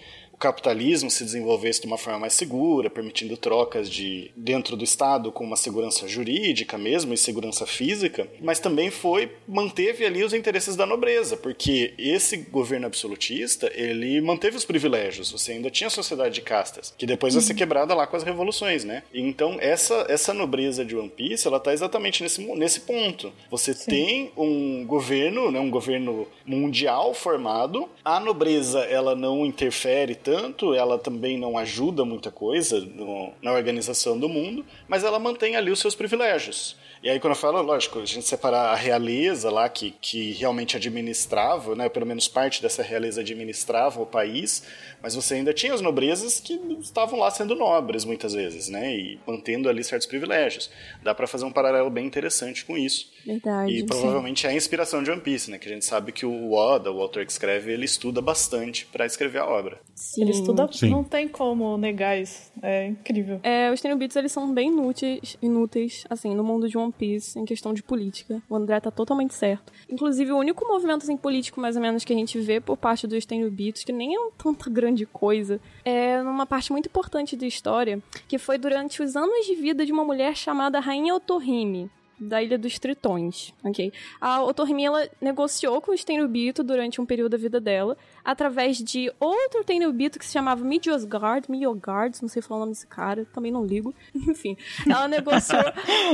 capitalismo 0.43 1.10
se 1.10 1.23
desenvolvesse 1.23 1.79
de 1.79 1.88
uma 1.88 1.97
forma 1.97 2.19
mais 2.19 2.34
segura, 2.34 2.89
permitindo 2.89 3.38
trocas 3.38 3.89
de 3.89 4.29
dentro 4.36 4.75
do 4.75 4.84
Estado 4.84 5.32
com 5.32 5.45
uma 5.45 5.56
segurança 5.56 6.06
jurídica 6.06 6.77
mesmo 6.77 7.13
e 7.13 7.17
segurança 7.17 7.65
física, 7.65 8.27
mas 8.41 8.60
também 8.60 8.91
foi 8.91 9.32
manteve 9.47 10.06
ali 10.06 10.21
os 10.21 10.34
interesses 10.34 10.75
da 10.75 10.86
nobreza, 10.86 11.38
porque 11.38 11.93
esse 11.97 12.36
governo 12.36 12.88
absolutista 12.88 13.71
ele 13.73 14.19
manteve 14.19 14.58
os 14.58 14.65
privilégios. 14.65 15.32
Você 15.32 15.53
ainda 15.53 15.71
tinha 15.71 15.88
a 15.88 15.91
sociedade 15.91 16.36
de 16.36 16.41
castas, 16.41 16.93
que 16.97 17.06
depois 17.06 17.36
vai 17.36 17.43
ser 17.43 17.53
quebrada 17.53 17.95
lá 17.95 18.06
com 18.06 18.17
as 18.17 18.23
revoluções, 18.23 18.84
né? 18.84 19.03
Então 19.13 19.58
essa 19.62 20.06
essa 20.10 20.34
nobreza 20.34 20.84
de 20.84 20.93
One 20.93 21.10
Piece 21.10 21.47
ela 21.47 21.56
está 21.58 21.71
exatamente 21.71 22.21
nesse 22.21 22.41
nesse 22.56 22.82
ponto. 22.82 23.32
Você 23.49 23.73
tem 23.73 24.29
um 24.36 24.86
governo, 24.86 25.49
né, 25.49 25.60
um 25.62 25.71
governo 25.71 26.27
mundial 26.45 27.13
formado. 27.13 27.88
A 28.03 28.19
nobreza 28.19 28.79
ela 28.82 29.15
não 29.15 29.45
interfere 29.45 30.15
tanto, 30.15 30.33
ela 30.76 30.98
também 30.98 31.38
não 31.38 31.58
ajuda 31.58 32.04
muita 32.06 32.32
coisa 32.32 32.80
no- 32.80 33.32
na 33.41 33.52
organização 33.52 34.17
do 34.19 34.28
mundo, 34.30 34.65
mas 34.88 35.04
ela 35.04 35.19
mantém 35.19 35.56
ali 35.56 35.72
os 35.72 35.80
seus 35.80 35.96
privilégios. 35.96 36.76
E 37.04 37.10
aí, 37.10 37.20
quando 37.20 37.34
eu 37.34 37.38
falo, 37.38 37.62
lógico, 37.62 38.00
a 38.00 38.06
gente 38.06 38.26
separar 38.26 38.72
a 38.72 38.76
realeza 38.76 39.52
lá, 39.52 39.68
que, 39.68 39.94
que 40.00 40.32
realmente 40.32 40.78
administrava, 40.78 41.76
né, 41.76 41.89
pelo 41.89 42.06
menos 42.06 42.30
parte 42.30 42.62
dessa 42.62 42.82
realeza 42.82 43.20
administrava 43.20 44.02
o 44.02 44.06
país, 44.06 44.63
mas 45.02 45.13
você 45.13 45.34
ainda 45.34 45.54
tinha 45.54 45.74
as 45.74 45.82
nobrezas 45.82 46.39
que 46.39 46.54
estavam 46.80 47.20
lá 47.20 47.30
sendo 47.30 47.56
nobres, 47.56 48.06
muitas 48.06 48.32
vezes, 48.34 48.70
né, 48.70 48.96
e 48.96 49.20
mantendo 49.28 49.68
ali 49.68 49.84
certos 49.84 50.08
privilégios. 50.08 50.72
Dá 51.04 51.13
pra 51.13 51.28
fazer 51.28 51.44
um 51.44 51.52
paralelo 51.52 51.89
bem 51.89 52.06
interessante 52.06 52.63
com 52.63 52.78
isso. 52.78 53.12
Verdade. 53.26 53.72
E 53.72 53.86
provavelmente 53.86 54.48
é 54.48 54.50
a 54.50 54.54
inspiração 54.54 55.04
de 55.04 55.12
One 55.12 55.22
Piece, 55.22 55.50
né? 55.50 55.58
Que 55.58 55.68
a 55.68 55.72
gente 55.72 55.86
sabe 55.86 56.12
que 56.12 56.26
o 56.26 56.54
Oda, 56.54 56.92
o 56.92 57.02
autor 57.02 57.26
que 57.26 57.32
escreve, 57.32 57.72
ele 57.72 57.86
estuda 57.86 58.22
bastante 58.22 58.86
pra 58.86 59.06
escrever 59.06 59.39
a 59.39 59.46
obra. 59.46 59.80
Sim. 59.96 60.22
Ele 60.22 60.32
estuda, 60.32 60.70
Sim. 60.72 60.89
não 60.89 61.04
tem 61.04 61.28
como 61.28 61.78
negar 61.78 62.20
isso. 62.20 62.52
É 62.62 62.88
incrível. 62.88 63.39
É, 63.44 63.72
os 63.72 63.82
Tenryubits, 63.82 64.16
eles 64.16 64.32
são 64.32 64.54
bem 64.54 64.70
inúteis, 64.70 65.38
inúteis, 65.42 66.04
assim, 66.10 66.36
no 66.36 66.44
mundo 66.44 66.68
de 66.68 66.78
One 66.78 66.92
Piece, 66.93 67.38
em 67.38 67.45
questão 67.45 67.73
de 67.73 67.84
política. 67.84 68.41
O 68.49 68.56
André 68.56 68.79
tá 68.79 68.91
totalmente 68.91 69.34
certo. 69.34 69.71
Inclusive, 69.89 70.32
o 70.32 70.38
único 70.38 70.67
movimento, 70.67 71.03
assim, 71.03 71.17
político, 71.17 71.60
mais 71.60 71.75
ou 71.75 71.82
menos, 71.82 72.03
que 72.03 72.13
a 72.13 72.15
gente 72.15 72.39
vê 72.39 72.60
por 72.60 72.77
parte 72.77 73.08
dos 73.08 73.25
Tenryubits, 73.25 73.84
que 73.84 73.91
nem 73.91 74.15
é 74.15 74.19
um 74.19 74.32
tanta 74.32 74.69
grande 74.71 75.06
coisa, 75.06 75.60
é 75.84 76.21
numa 76.21 76.45
parte 76.45 76.71
muito 76.71 76.88
importante 76.88 77.36
da 77.36 77.45
história, 77.45 78.01
que 78.27 78.38
foi 78.38 78.58
durante 78.58 79.01
os 79.01 79.15
anos 79.15 79.45
de 79.45 79.56
vida 79.56 79.86
de 79.86 79.91
uma 79.91 80.03
mulher 80.03 80.36
chamada 80.36 80.79
Rainha 80.79 81.15
Otohime 81.15 81.89
da 82.28 82.42
Ilha 82.42 82.58
dos 82.58 82.80
Tritões, 82.80 83.54
ok? 83.64 83.92
A 84.20 84.44
Otohime, 84.44 84.86
ela 84.86 85.10
negociou 85.22 85.82
com 85.82 85.92
os 85.92 86.04
Tenryubito 86.04 86.64
durante 86.64 87.00
um 87.00 87.06
período 87.06 87.32
da 87.32 87.38
vida 87.38 87.60
dela, 87.60 87.98
através 88.24 88.78
de 88.78 89.12
outro 89.20 89.64
Tenryubito 89.64 90.20
que 90.20 90.26
se 90.26 90.34
chamava 90.34 90.64
Midiosgard, 90.64 91.50
Miogard, 91.50 92.18
não 92.22 92.30
sei 92.30 92.42
falar 92.42 92.58
o 92.58 92.60
nome 92.62 92.74
desse 92.74 92.88
cara, 92.88 93.26
também 93.34 93.52
não 93.52 93.66
ligo. 93.66 93.94
Enfim, 94.16 94.58
ela 94.90 95.08
negociou 95.08 95.64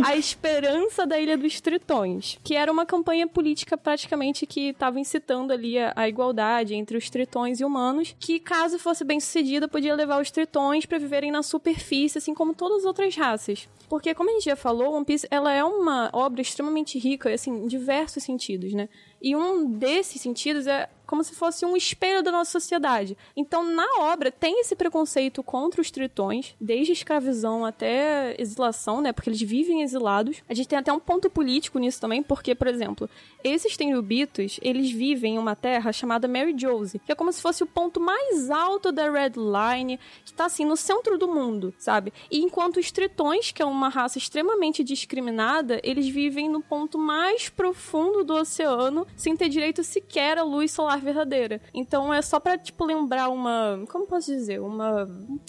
a 0.03 0.15
esperança 0.15 1.05
da 1.05 1.19
Ilha 1.19 1.37
dos 1.37 1.61
Tritões, 1.61 2.39
que 2.43 2.55
era 2.55 2.71
uma 2.71 2.85
campanha 2.85 3.27
política 3.27 3.77
praticamente 3.77 4.45
que 4.45 4.69
estava 4.69 4.99
incitando 4.99 5.51
ali 5.51 5.77
a, 5.77 5.93
a 5.95 6.07
igualdade 6.09 6.73
entre 6.75 6.97
os 6.97 7.09
tritões 7.09 7.59
e 7.59 7.65
humanos, 7.65 8.15
que 8.19 8.39
caso 8.39 8.79
fosse 8.79 9.03
bem 9.03 9.19
sucedida, 9.19 9.67
podia 9.67 9.95
levar 9.95 10.21
os 10.21 10.31
tritões 10.31 10.85
para 10.85 10.97
viverem 10.97 11.31
na 11.31 11.43
superfície, 11.43 12.17
assim 12.17 12.33
como 12.33 12.53
todas 12.53 12.79
as 12.79 12.85
outras 12.85 13.15
raças. 13.15 13.67
Porque, 13.89 14.13
como 14.13 14.29
a 14.29 14.33
gente 14.33 14.45
já 14.45 14.55
falou, 14.55 14.93
One 14.93 15.05
Piece 15.05 15.27
ela 15.31 15.51
é 15.51 15.63
uma 15.63 15.98
obra 16.13 16.41
extremamente 16.41 16.97
rica, 16.97 17.33
assim, 17.33 17.51
em 17.51 17.67
diversos 17.67 18.23
sentidos, 18.23 18.73
né? 18.73 18.87
E 19.21 19.35
um 19.35 19.71
desses 19.71 20.21
sentidos 20.21 20.67
é 20.67 20.89
como 21.09 21.23
se 21.23 21.33
fosse 21.33 21.65
um 21.65 21.75
espelho 21.75 22.21
da 22.21 22.31
nossa 22.31 22.51
sociedade. 22.51 23.17
Então, 23.35 23.63
na 23.63 23.87
obra, 24.01 24.31
tem 24.31 24.61
esse 24.61 24.75
preconceito 24.75 25.41
contra 25.41 25.81
os 25.81 25.89
tritões, 25.89 26.55
desde 26.61 26.93
escravização 26.93 27.65
até 27.65 28.35
exilação, 28.39 29.01
né? 29.01 29.11
Porque 29.11 29.27
eles 29.27 29.41
vivem 29.41 29.81
exilados. 29.81 30.43
A 30.47 30.53
gente 30.53 30.67
tem 30.67 30.77
até 30.77 30.93
um 30.93 30.99
ponto 30.99 31.27
político 31.27 31.79
nisso 31.79 31.99
também, 31.99 32.21
porque, 32.21 32.53
por 32.53 32.67
exemplo, 32.67 33.09
esses 33.43 33.75
Tenryubitos, 33.75 34.59
eles 34.61 34.91
vivem 34.91 35.33
em 35.33 35.39
uma 35.39 35.55
terra 35.55 35.91
chamada 35.91 36.27
Mary 36.27 36.53
Josie, 36.55 36.99
que 36.99 37.11
é 37.11 37.15
como 37.15 37.33
se 37.33 37.41
fosse 37.41 37.63
o 37.63 37.67
ponto 37.67 37.99
mais 37.99 38.51
alto 38.51 38.91
da 38.91 39.09
Red 39.09 39.33
Line, 39.35 39.99
que 40.23 40.33
tá, 40.33 40.45
assim, 40.45 40.63
no 40.63 40.77
centro 40.77 41.17
do 41.17 41.27
mundo, 41.27 41.73
sabe? 41.79 42.13
E 42.29 42.39
enquanto 42.39 42.77
os 42.77 42.91
tritões, 42.91 43.51
que 43.51 43.63
é 43.63 43.65
uma 43.65 43.89
raça 43.89 44.19
extremamente 44.19 44.83
discriminada, 44.83 45.79
eles 45.83 46.07
vivem 46.07 46.47
no 46.47 46.61
ponto 46.61 46.99
mais 46.99 47.49
profundo 47.49 48.23
do 48.23 48.35
oceano, 48.35 49.07
sem 49.15 49.35
ter 49.35 49.49
direito 49.49 49.83
sequer 49.83 50.37
à 50.37 50.43
luz 50.43 50.71
solar 50.71 50.98
verdadeira. 50.99 51.61
Então 51.73 52.13
é 52.13 52.21
só 52.21 52.39
pra, 52.39 52.57
tipo, 52.57 52.85
lembrar 52.85 53.29
uma. 53.29 53.83
Como 53.89 54.07
posso 54.07 54.31
dizer? 54.31 54.59
Uma. 54.59 55.07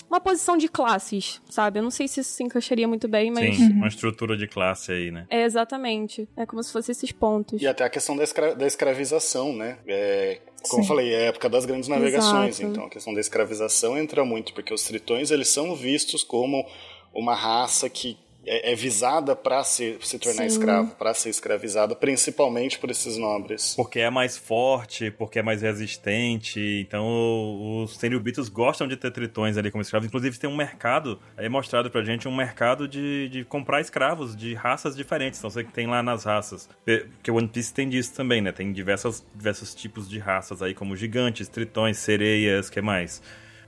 Uma 0.08 0.20
posição 0.20 0.56
de 0.56 0.68
classes, 0.68 1.40
sabe? 1.48 1.78
Eu 1.78 1.82
não 1.82 1.90
sei 1.90 2.08
se 2.08 2.20
isso 2.20 2.30
se 2.30 2.42
encaixaria 2.42 2.86
muito 2.88 3.08
bem, 3.08 3.30
mas. 3.30 3.56
Sim, 3.56 3.72
uma 3.72 3.88
estrutura 3.88 4.36
de 4.36 4.46
classe 4.46 4.92
aí, 4.92 5.10
né? 5.10 5.26
É, 5.30 5.42
exatamente. 5.44 6.28
É 6.36 6.46
como 6.46 6.62
se 6.62 6.72
fossem 6.72 6.92
esses 6.92 7.12
pontos. 7.12 7.60
E 7.60 7.66
até 7.66 7.84
a 7.84 7.90
questão 7.90 8.16
da, 8.16 8.24
escra 8.24 8.54
da 8.54 8.66
escravização, 8.66 9.52
né? 9.52 9.78
É, 9.86 10.40
como 10.68 10.82
Sim. 10.82 10.88
eu 10.90 10.96
falei, 10.96 11.14
é 11.14 11.16
a 11.18 11.28
época 11.28 11.48
das 11.48 11.64
grandes 11.64 11.88
navegações, 11.88 12.58
Exato. 12.58 12.72
então 12.72 12.84
a 12.84 12.90
questão 12.90 13.14
da 13.14 13.20
escravização 13.20 13.96
entra 13.96 14.24
muito, 14.24 14.52
porque 14.52 14.74
os 14.74 14.82
tritões 14.82 15.30
eles 15.30 15.48
são 15.48 15.74
vistos 15.74 16.22
como 16.22 16.66
uma 17.14 17.34
raça 17.34 17.88
que 17.88 18.18
é, 18.50 18.72
é 18.72 18.74
visada 18.74 19.36
para 19.36 19.62
se, 19.62 19.96
se 20.02 20.18
tornar 20.18 20.42
Sim. 20.42 20.46
escravo, 20.46 20.96
para 20.96 21.14
ser 21.14 21.30
escravizada, 21.30 21.94
principalmente 21.94 22.80
por 22.80 22.90
esses 22.90 23.16
nobres. 23.16 23.74
Porque 23.76 24.00
é 24.00 24.10
mais 24.10 24.36
forte, 24.36 25.08
porque 25.12 25.38
é 25.38 25.42
mais 25.42 25.62
resistente. 25.62 26.60
Então 26.84 27.84
os 27.84 27.96
Tenryubitos 27.96 28.48
gostam 28.48 28.88
de 28.88 28.96
ter 28.96 29.12
tritões 29.12 29.56
ali 29.56 29.70
como 29.70 29.82
escravos. 29.82 30.08
Inclusive 30.08 30.36
tem 30.36 30.50
um 30.50 30.56
mercado, 30.56 31.20
é 31.36 31.48
mostrado 31.48 31.88
pra 31.90 32.02
gente 32.02 32.26
um 32.26 32.34
mercado 32.34 32.88
de, 32.88 33.28
de 33.28 33.44
comprar 33.44 33.80
escravos 33.80 34.34
de 34.34 34.52
raças 34.54 34.96
diferentes. 34.96 35.38
Então 35.38 35.48
você 35.48 35.62
que 35.62 35.72
tem 35.72 35.86
lá 35.86 36.02
nas 36.02 36.24
raças. 36.24 36.68
Porque 36.84 37.30
o 37.30 37.36
One 37.36 37.46
Piece 37.46 37.72
tem 37.72 37.88
disso 37.88 38.14
também, 38.14 38.40
né? 38.40 38.50
Tem 38.50 38.72
diversas, 38.72 39.24
diversos 39.32 39.72
tipos 39.72 40.08
de 40.08 40.18
raças 40.18 40.60
aí, 40.60 40.74
como 40.74 40.96
gigantes, 40.96 41.46
tritões, 41.46 41.98
sereias, 41.98 42.68
que 42.68 42.80
mais? 42.80 43.22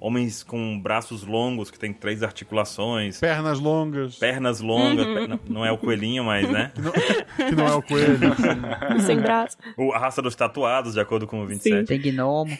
Homens 0.04 0.42
com 0.42 0.80
braços 0.80 1.22
longos, 1.22 1.70
que 1.70 1.78
tem 1.78 1.92
três 1.92 2.24
articulações. 2.24 3.20
Pernas 3.20 3.60
longas, 3.60 4.16
Pernas 4.16 4.60
longas, 4.60 5.06
perna- 5.06 5.38
não 5.48 5.64
é 5.64 5.70
o 5.70 5.78
coelhinho, 5.78 6.24
mas, 6.24 6.50
né? 6.50 6.72
que 7.36 7.54
não 7.54 7.66
é 7.68 7.74
o 7.76 7.80
coelho. 7.86 8.32
assim. 8.32 9.06
Sem 9.06 9.20
braço. 9.20 9.56
O- 9.78 9.92
a 9.92 9.98
raça 9.98 10.20
dos 10.20 10.34
tatuados, 10.34 10.94
de 10.94 11.00
acordo 11.00 11.26
com 11.26 11.42
o 11.42 11.46
27. 11.46 11.86
Tem 11.86 12.00
gnomo. 12.00 12.50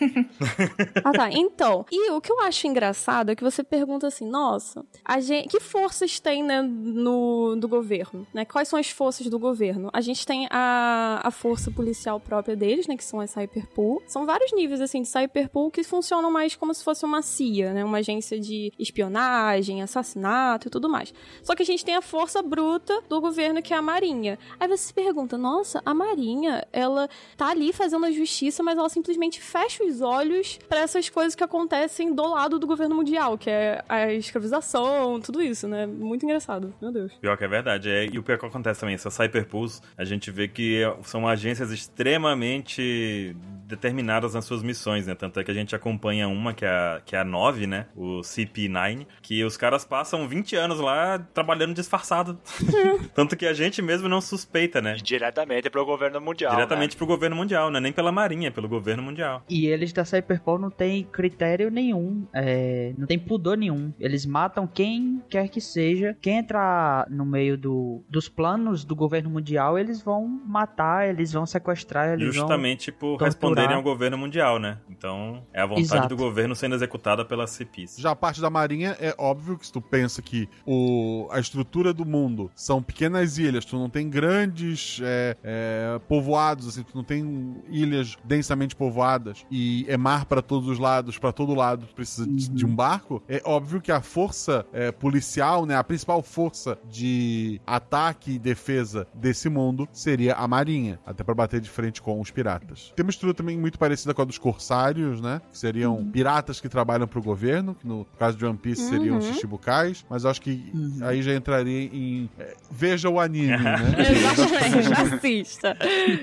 Ah, 1.04 1.12
tá. 1.12 1.30
Então, 1.32 1.84
e 1.90 2.10
o 2.12 2.20
que 2.20 2.30
eu 2.30 2.40
acho 2.42 2.66
engraçado 2.66 3.30
é 3.30 3.34
que 3.34 3.42
você 3.42 3.64
pergunta 3.64 4.06
assim, 4.06 4.24
nossa, 4.28 4.84
a 5.04 5.18
gente, 5.20 5.48
que 5.48 5.58
forças 5.58 6.20
tem, 6.20 6.42
né, 6.42 6.62
no, 6.62 7.56
do 7.56 7.66
governo, 7.66 8.26
né? 8.32 8.44
Quais 8.44 8.68
são 8.68 8.78
as 8.78 8.90
forças 8.90 9.26
do 9.28 9.38
governo? 9.38 9.90
A 9.92 10.00
gente 10.00 10.24
tem 10.26 10.46
a, 10.50 11.20
a 11.24 11.30
força 11.30 11.70
policial 11.70 12.20
própria 12.20 12.54
deles, 12.54 12.86
né, 12.86 12.96
que 12.96 13.04
são 13.04 13.18
as 13.20 13.30
Cyberpool. 13.30 14.02
São 14.06 14.26
vários 14.26 14.52
níveis, 14.52 14.80
assim, 14.80 15.02
de 15.02 15.08
Cyberpool 15.08 15.70
que 15.70 15.82
funcionam 15.82 16.30
mais 16.30 16.54
como 16.54 16.72
se 16.74 16.84
fosse 16.84 17.04
uma 17.04 17.22
CIA, 17.32 17.72
né? 17.72 17.84
Uma 17.84 17.98
agência 17.98 18.38
de 18.38 18.72
espionagem, 18.78 19.82
assassinato 19.82 20.68
e 20.68 20.70
tudo 20.70 20.88
mais. 20.88 21.12
Só 21.42 21.54
que 21.54 21.62
a 21.62 21.66
gente 21.66 21.84
tem 21.84 21.96
a 21.96 22.02
força 22.02 22.42
bruta 22.42 23.02
do 23.08 23.20
governo, 23.20 23.62
que 23.62 23.72
é 23.72 23.76
a 23.76 23.82
Marinha. 23.82 24.38
Aí 24.58 24.68
você 24.68 24.84
se 24.84 24.94
pergunta, 24.94 25.36
nossa, 25.38 25.82
a 25.84 25.94
Marinha, 25.94 26.66
ela 26.72 27.08
tá 27.36 27.48
ali 27.48 27.72
fazendo 27.72 28.06
a 28.06 28.10
justiça, 28.10 28.62
mas 28.62 28.78
ela 28.78 28.88
simplesmente 28.88 29.40
fecha 29.40 29.84
os 29.84 30.00
olhos 30.00 30.58
pra 30.68 30.80
essas 30.80 31.08
coisas 31.08 31.34
que 31.34 31.44
acontecem 31.44 32.14
do 32.14 32.26
lado 32.28 32.58
do 32.58 32.66
governo 32.66 32.94
mundial, 32.94 33.36
que 33.38 33.50
é 33.50 33.82
a 33.88 34.12
escravização, 34.12 35.20
tudo 35.20 35.42
isso, 35.42 35.66
né? 35.66 35.86
Muito 35.86 36.24
engraçado, 36.24 36.74
meu 36.80 36.92
Deus. 36.92 37.12
Pior 37.20 37.36
que 37.36 37.44
é 37.44 37.48
verdade. 37.48 37.88
É, 37.90 38.06
e 38.06 38.18
o 38.18 38.22
pior 38.22 38.38
que 38.38 38.46
acontece 38.46 38.80
também, 38.80 38.94
essas 38.94 39.14
Cyberpools, 39.14 39.80
a 39.96 40.04
gente 40.04 40.30
vê 40.30 40.48
que 40.48 40.82
são 41.02 41.26
agências 41.26 41.70
extremamente 41.70 43.36
determinadas 43.72 44.34
nas 44.34 44.44
suas 44.44 44.62
missões, 44.62 45.06
né? 45.06 45.14
Tanto 45.14 45.40
é 45.40 45.44
que 45.44 45.50
a 45.50 45.54
gente 45.54 45.74
acompanha 45.74 46.28
uma, 46.28 46.52
que 46.52 46.64
é 46.64 46.68
a, 46.68 47.02
que 47.04 47.16
é 47.16 47.20
a 47.20 47.24
9, 47.24 47.66
né? 47.66 47.86
O 47.96 48.20
CP9, 48.20 49.06
que 49.20 49.44
os 49.44 49.56
caras 49.56 49.84
passam 49.84 50.28
20 50.28 50.54
anos 50.56 50.78
lá 50.78 51.18
trabalhando 51.18 51.74
disfarçado. 51.74 52.38
Tanto 53.14 53.36
que 53.36 53.46
a 53.46 53.52
gente 53.52 53.80
mesmo 53.80 54.08
não 54.08 54.20
suspeita, 54.20 54.80
né? 54.80 54.96
Diretamente 55.02 55.70
pro 55.70 55.84
governo 55.84 56.20
mundial. 56.20 56.54
Diretamente 56.54 56.94
né? 56.94 56.98
pro 56.98 57.06
governo 57.06 57.36
mundial, 57.36 57.70
não 57.70 57.78
é 57.78 57.80
nem 57.80 57.92
pela 57.92 58.12
marinha, 58.12 58.48
é 58.48 58.50
pelo 58.50 58.68
governo 58.68 59.02
mundial. 59.02 59.42
E 59.48 59.66
eles 59.66 59.92
da 59.92 60.04
Cyberpol 60.04 60.58
não 60.58 60.70
tem 60.70 61.04
critério 61.04 61.70
nenhum, 61.70 62.26
é, 62.34 62.92
não 62.96 63.06
tem 63.06 63.18
pudor 63.18 63.56
nenhum. 63.56 63.92
Eles 63.98 64.26
matam 64.26 64.66
quem 64.66 65.22
quer 65.28 65.48
que 65.48 65.60
seja. 65.60 66.16
Quem 66.20 66.38
entrar 66.38 67.06
no 67.08 67.24
meio 67.24 67.56
do, 67.56 68.04
dos 68.08 68.28
planos 68.28 68.84
do 68.84 68.94
governo 68.94 69.30
mundial, 69.30 69.78
eles 69.78 70.02
vão 70.02 70.26
matar, 70.46 71.08
eles 71.08 71.32
vão 71.32 71.46
sequestrar, 71.46 72.12
eles 72.12 72.34
Justamente 72.34 72.92
por 72.92 73.18
torturar. 73.18 73.61
Responderem 73.62 73.76
ao 73.76 73.82
governo 73.82 74.18
mundial, 74.18 74.58
né? 74.58 74.78
Então, 74.88 75.42
é 75.52 75.60
a 75.60 75.66
vontade 75.66 75.84
Exato. 75.84 76.08
do 76.08 76.16
governo 76.16 76.54
sendo 76.54 76.74
executada 76.74 77.24
pela 77.24 77.46
CPs. 77.46 77.96
Já 77.98 78.10
a 78.10 78.16
parte 78.16 78.40
da 78.40 78.50
marinha 78.50 78.96
é 79.00 79.14
óbvio 79.18 79.58
que 79.58 79.66
se 79.66 79.72
tu 79.72 79.80
pensa 79.80 80.20
que 80.20 80.48
o, 80.66 81.28
a 81.30 81.38
estrutura 81.40 81.92
do 81.92 82.04
mundo 82.04 82.50
são 82.54 82.82
pequenas 82.82 83.38
ilhas, 83.38 83.64
tu 83.64 83.76
não 83.76 83.88
tem 83.88 84.08
grandes 84.08 85.00
é, 85.02 85.36
é, 85.42 86.00
povoados, 86.08 86.68
assim, 86.68 86.82
tu 86.82 86.96
não 86.96 87.04
tem 87.04 87.56
ilhas 87.68 88.16
densamente 88.24 88.74
povoadas 88.74 89.44
e 89.50 89.84
é 89.88 89.96
mar 89.96 90.24
pra 90.24 90.42
todos 90.42 90.68
os 90.68 90.78
lados, 90.78 91.18
pra 91.18 91.32
todo 91.32 91.54
lado 91.54 91.86
tu 91.86 91.94
precisa 91.94 92.26
de, 92.26 92.48
de 92.48 92.66
um 92.66 92.74
barco, 92.74 93.22
é 93.28 93.40
óbvio 93.44 93.80
que 93.80 93.92
a 93.92 94.00
força 94.00 94.66
é, 94.72 94.90
policial, 94.90 95.66
né, 95.66 95.76
a 95.76 95.84
principal 95.84 96.22
força 96.22 96.78
de 96.88 97.60
ataque 97.66 98.32
e 98.32 98.38
defesa 98.38 99.06
desse 99.14 99.48
mundo 99.48 99.88
seria 99.92 100.34
a 100.34 100.46
marinha, 100.48 100.98
até 101.04 101.22
pra 101.22 101.34
bater 101.34 101.60
de 101.60 101.70
frente 101.70 102.00
com 102.00 102.20
os 102.20 102.30
piratas. 102.30 102.92
Tem 102.96 103.04
uma 103.04 103.10
estrutura 103.10 103.34
também 103.34 103.51
muito 103.58 103.78
parecida 103.78 104.14
com 104.14 104.22
a 104.22 104.24
dos 104.24 104.38
corsários, 104.38 105.20
né, 105.20 105.40
que 105.50 105.58
seriam 105.58 106.04
piratas 106.04 106.60
que 106.60 106.68
trabalham 106.68 107.06
pro 107.06 107.22
governo, 107.22 107.74
que 107.74 107.86
no 107.86 108.04
caso 108.18 108.36
de 108.36 108.44
One 108.44 108.58
Piece 108.58 108.88
seriam 108.88 109.18
os 109.18 109.26
Shichibukais, 109.26 110.04
mas 110.08 110.24
eu 110.24 110.30
acho 110.30 110.40
que 110.40 110.72
aí 111.02 111.22
já 111.22 111.34
entraria 111.34 111.84
em 111.92 112.30
é, 112.38 112.54
veja 112.70 113.08
o 113.08 113.20
anime, 113.20 113.56
né? 113.56 113.76
Exatamente, 114.10 115.14
assista. 115.14 115.76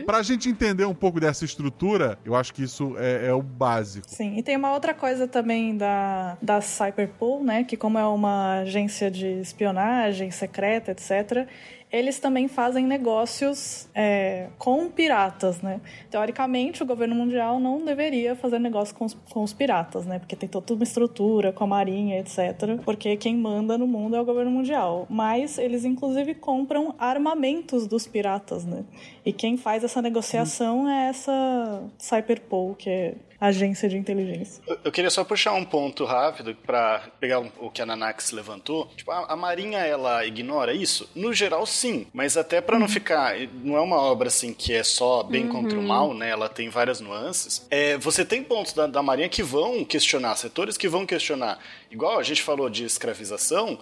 pra 0.06 0.22
gente 0.22 0.50
entender 0.50 0.86
um 0.86 0.94
pouco 0.94 1.20
dessa 1.20 1.46
estrutura, 1.46 2.18
eu 2.26 2.36
acho 2.36 2.54
que 2.54 2.64
isso 2.64 2.96
é, 2.98 3.28
é 3.28 3.34
o 3.34 3.42
básico. 3.42 4.08
Sim, 4.10 4.38
e 4.38 4.44
tem 4.44 4.56
uma 4.56 4.74
outra 4.74 4.94
coisa 4.94 5.28
também 5.28 5.78
da, 5.78 6.38
da 6.42 6.62
Cyberpool, 6.62 7.44
né? 7.44 7.64
Que 7.64 7.78
como 7.78 7.98
é 7.98 8.06
uma 8.06 8.60
agência 8.60 9.10
de 9.10 9.28
espionagem 9.42 10.32
secreta, 10.32 10.92
etc., 10.92 11.48
eles 11.92 12.20
também 12.20 12.48
fazem 12.48 12.86
negócios 12.86 13.90
é, 13.96 14.48
com 14.60 14.90
piratas, 14.90 15.60
né? 15.62 15.82
Teoricamente, 16.12 16.84
o 16.84 16.86
governo 16.86 17.16
mundial 17.16 17.60
não 17.60 17.84
deveria 17.84 18.36
fazer 18.36 18.60
negócio 18.60 18.94
com 18.94 19.06
os, 19.06 19.14
com 19.14 19.42
os 19.42 19.54
piratas, 19.54 20.06
né? 20.06 20.20
Porque 20.20 20.36
tem 20.36 20.48
toda 20.48 20.74
uma 20.76 20.84
estrutura 20.84 21.52
com 21.52 21.64
a 21.64 21.68
marinha, 21.68 22.20
etc. 22.20 22.80
Porque 22.86 23.18
quem 23.18 23.36
manda 23.36 23.76
no 23.76 23.88
mundo 23.88 24.16
é 24.16 24.22
o 24.22 24.26
governo 24.26 24.52
mundial. 24.52 25.08
Mas 25.10 25.58
eles, 25.58 25.84
inclusive, 25.84 26.36
compram 26.36 26.94
armamentos 27.00 27.88
dos 27.88 28.06
piratas, 28.06 28.66
né? 28.66 28.84
E 29.26 29.34
quem 29.34 29.58
faz 29.58 29.84
essa 29.84 30.02
negociação 30.02 30.88
é 30.88 31.10
essa 31.10 31.84
Cyberpol, 31.98 32.76
que 32.76 32.90
é 32.90 33.16
agência 33.40 33.88
de 33.88 33.98
inteligência. 33.98 34.62
Eu, 34.84 34.92
queria 34.92 35.10
só 35.10 35.24
puxar 35.24 35.54
um 35.54 35.64
ponto 35.64 36.04
rápido 36.06 36.56
para 36.56 37.04
pegar 37.20 37.40
o 37.40 37.70
que 37.70 37.82
a 37.82 37.86
Nanax 37.86 38.32
levantou. 38.32 38.88
Tipo, 38.96 39.12
a, 39.12 39.34
a, 39.34 39.36
Marinha 39.36 39.80
ela 39.80 40.26
ignora 40.26 40.74
isso? 40.74 41.10
No 41.16 41.34
geral, 41.34 41.66
sim, 41.66 42.08
mas 42.14 42.36
até 42.36 42.60
para 42.60 42.76
uhum. 42.76 42.82
não 42.82 42.88
ficar, 42.88 43.36
não 43.64 43.78
é 43.78 43.82
uma 43.82 43.98
obra 43.98 44.28
assim 44.28 44.54
que 44.54 44.74
é 44.74 44.84
só 44.84 45.24
bem 45.24 45.46
uhum. 45.46 45.52
contra 45.52 45.80
o 45.80 45.84
mal, 45.84 46.14
né? 46.14 46.30
Ela 46.30 46.50
tem 46.50 46.70
várias 46.70 47.00
nuances. 47.00 47.66
É, 47.70 47.98
você 47.98 48.26
tem 48.26 48.44
pontos 48.44 48.74
da, 48.74 48.88
da 48.88 49.02
Marinha 49.02 49.30
que 49.30 49.44
vão 49.44 49.86
questionar, 49.86 50.36
setores 50.36 50.78
que 50.78 50.88
vão 50.88 51.06
questionar. 51.06 51.60
Igual 51.92 52.20
a 52.20 52.24
gente 52.24 52.44
falou 52.44 52.70
de 52.70 52.86
escravização, 52.86 53.80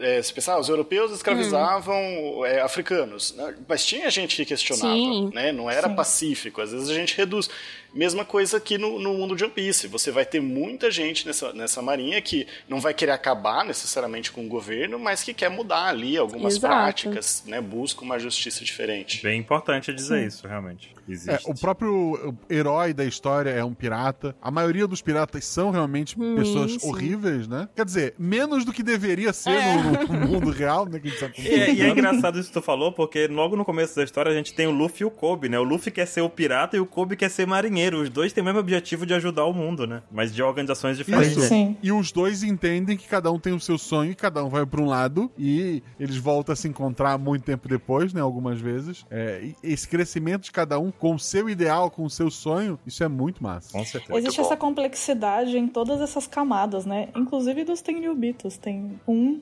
é, 0.00 0.20
se 0.20 0.32
pensar, 0.32 0.58
os 0.58 0.68
europeus 0.68 1.10
escravizavam 1.10 1.96
hum. 1.96 2.44
é, 2.44 2.60
africanos, 2.60 3.34
né? 3.34 3.54
mas 3.66 3.84
tinha 3.84 4.10
gente 4.10 4.36
que 4.36 4.44
questionava, 4.44 4.94
Sim. 4.94 5.30
né? 5.32 5.52
Não 5.52 5.70
era 5.70 5.88
Sim. 5.88 5.94
pacífico. 5.94 6.60
Às 6.60 6.72
vezes 6.72 6.88
a 6.88 6.94
gente 6.94 7.16
reduz. 7.16 7.48
Mesma 7.94 8.26
coisa 8.26 8.58
aqui 8.58 8.76
no, 8.76 8.98
no 8.98 9.14
mundo 9.14 9.34
de 9.34 9.42
One 9.42 9.52
Piece. 9.52 9.88
Você 9.88 10.10
vai 10.10 10.26
ter 10.26 10.40
muita 10.40 10.90
gente 10.90 11.26
nessa, 11.26 11.52
nessa 11.54 11.80
marinha 11.80 12.20
que 12.20 12.46
não 12.68 12.78
vai 12.78 12.92
querer 12.92 13.12
acabar 13.12 13.64
necessariamente 13.64 14.30
com 14.30 14.44
o 14.44 14.48
governo, 14.48 14.98
mas 14.98 15.22
que 15.22 15.32
quer 15.32 15.48
mudar 15.48 15.86
ali 15.86 16.18
algumas 16.18 16.56
Exato. 16.56 16.74
práticas, 16.74 17.42
né? 17.46 17.58
Busca 17.58 18.02
uma 18.02 18.18
justiça 18.18 18.62
diferente. 18.62 19.22
Bem 19.22 19.40
importante 19.40 19.94
dizer 19.94 20.20
Sim. 20.20 20.26
isso, 20.26 20.46
realmente. 20.46 20.95
É, 21.08 21.38
o 21.44 21.54
próprio 21.54 22.36
herói 22.50 22.92
da 22.92 23.04
história 23.04 23.50
é 23.50 23.64
um 23.64 23.74
pirata. 23.74 24.34
A 24.40 24.50
maioria 24.50 24.86
dos 24.86 25.00
piratas 25.00 25.44
são 25.44 25.70
realmente 25.70 26.20
hum, 26.20 26.36
pessoas 26.36 26.82
horríveis, 26.82 27.46
né? 27.46 27.68
Quer 27.74 27.84
dizer, 27.84 28.14
menos 28.18 28.64
do 28.64 28.72
que 28.72 28.82
deveria 28.82 29.32
ser 29.32 29.50
é. 29.50 29.76
no, 29.76 30.20
no, 30.20 30.26
mundo 30.26 30.50
real, 30.50 30.86
né? 30.86 30.98
Que 30.98 31.08
a 31.08 31.10
gente 31.10 31.20
tá 31.20 31.30
e, 31.38 31.74
e 31.74 31.82
é 31.82 31.88
engraçado 31.88 32.38
isso 32.38 32.48
que 32.48 32.54
tu 32.54 32.62
falou, 32.62 32.92
porque 32.92 33.26
logo 33.28 33.56
no 33.56 33.64
começo 33.64 33.94
da 33.94 34.02
história 34.02 34.32
a 34.32 34.34
gente 34.34 34.54
tem 34.54 34.66
o 34.66 34.72
Luffy 34.72 35.02
e 35.02 35.04
o 35.04 35.10
Kobe, 35.10 35.48
né? 35.48 35.58
O 35.58 35.62
Luffy 35.62 35.92
quer 35.92 36.06
ser 36.06 36.20
o 36.20 36.30
pirata 36.30 36.76
e 36.76 36.80
o 36.80 36.86
Kobe 36.86 37.16
quer 37.16 37.30
ser 37.30 37.46
marinheiro. 37.46 38.00
Os 38.00 38.10
dois 38.10 38.32
têm 38.32 38.42
o 38.42 38.44
mesmo 38.44 38.60
objetivo 38.60 39.06
de 39.06 39.14
ajudar 39.14 39.44
o 39.44 39.52
mundo, 39.52 39.86
né? 39.86 40.02
Mas 40.10 40.34
de 40.34 40.42
organizações 40.42 40.96
diferentes. 40.96 41.36
Isso. 41.36 41.48
Sim. 41.48 41.76
E 41.82 41.92
os 41.92 42.10
dois 42.10 42.42
entendem 42.42 42.96
que 42.96 43.06
cada 43.06 43.30
um 43.30 43.38
tem 43.38 43.52
o 43.52 43.60
seu 43.60 43.78
sonho 43.78 44.10
e 44.10 44.14
cada 44.14 44.44
um 44.44 44.48
vai 44.48 44.66
para 44.66 44.80
um 44.80 44.86
lado 44.86 45.30
e 45.38 45.82
eles 45.98 46.16
voltam 46.16 46.52
a 46.52 46.56
se 46.56 46.68
encontrar 46.68 47.18
muito 47.18 47.44
tempo 47.44 47.68
depois, 47.68 48.12
né? 48.12 48.20
Algumas 48.20 48.60
vezes. 48.60 49.04
É, 49.10 49.50
esse 49.62 49.86
crescimento 49.86 50.44
de 50.44 50.52
cada 50.52 50.78
um 50.78 50.90
com 50.98 51.14
o 51.14 51.18
seu 51.18 51.48
ideal, 51.48 51.90
com 51.90 52.04
o 52.04 52.10
seu 52.10 52.30
sonho, 52.30 52.78
isso 52.86 53.02
é 53.04 53.08
muito 53.08 53.42
massa. 53.42 53.72
Com 53.72 53.84
certeza. 53.84 54.18
Existe 54.18 54.40
essa 54.40 54.56
complexidade 54.56 55.56
em 55.56 55.68
todas 55.68 56.00
essas 56.00 56.26
camadas, 56.26 56.86
né? 56.86 57.08
Inclusive 57.14 57.64
dos 57.64 57.80
Tenryubitos. 57.80 58.56
Tem 58.56 58.98
um 59.06 59.40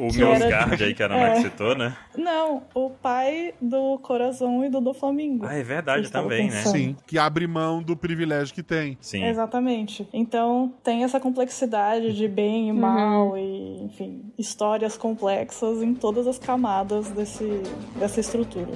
O 0.00 0.08
era... 0.22 0.84
aí 0.84 0.94
que 0.94 1.02
a 1.02 1.06
Ana 1.06 1.16
é. 1.28 1.40
citou, 1.42 1.76
né? 1.76 1.96
Não, 2.16 2.62
o 2.74 2.90
pai 2.90 3.54
do 3.60 3.98
Corazon 3.98 4.64
e 4.64 4.68
do 4.68 4.80
do 4.80 4.94
Flamingo. 4.94 5.44
Ah, 5.46 5.54
é 5.54 5.62
verdade 5.62 6.10
também, 6.10 6.48
né? 6.48 6.62
Sim, 6.62 6.96
que 7.06 7.18
abre 7.18 7.46
mão 7.46 7.82
do 7.82 7.96
privilégio 7.96 8.54
que 8.54 8.62
tem. 8.62 8.96
Sim. 9.00 9.24
Exatamente. 9.24 10.08
Então 10.12 10.72
tem 10.82 11.04
essa 11.04 11.18
complexidade 11.18 12.12
de 12.12 12.28
bem 12.28 12.68
e 12.68 12.72
uhum. 12.72 12.78
mal 12.78 13.28
uhum. 13.30 13.36
e, 13.36 13.84
enfim, 13.84 14.32
histórias 14.38 14.96
complexas 14.96 15.82
em 15.82 15.94
todas 15.94 16.26
as 16.26 16.38
camadas 16.38 17.08
desse, 17.10 17.62
dessa 17.98 18.20
estrutura. 18.20 18.72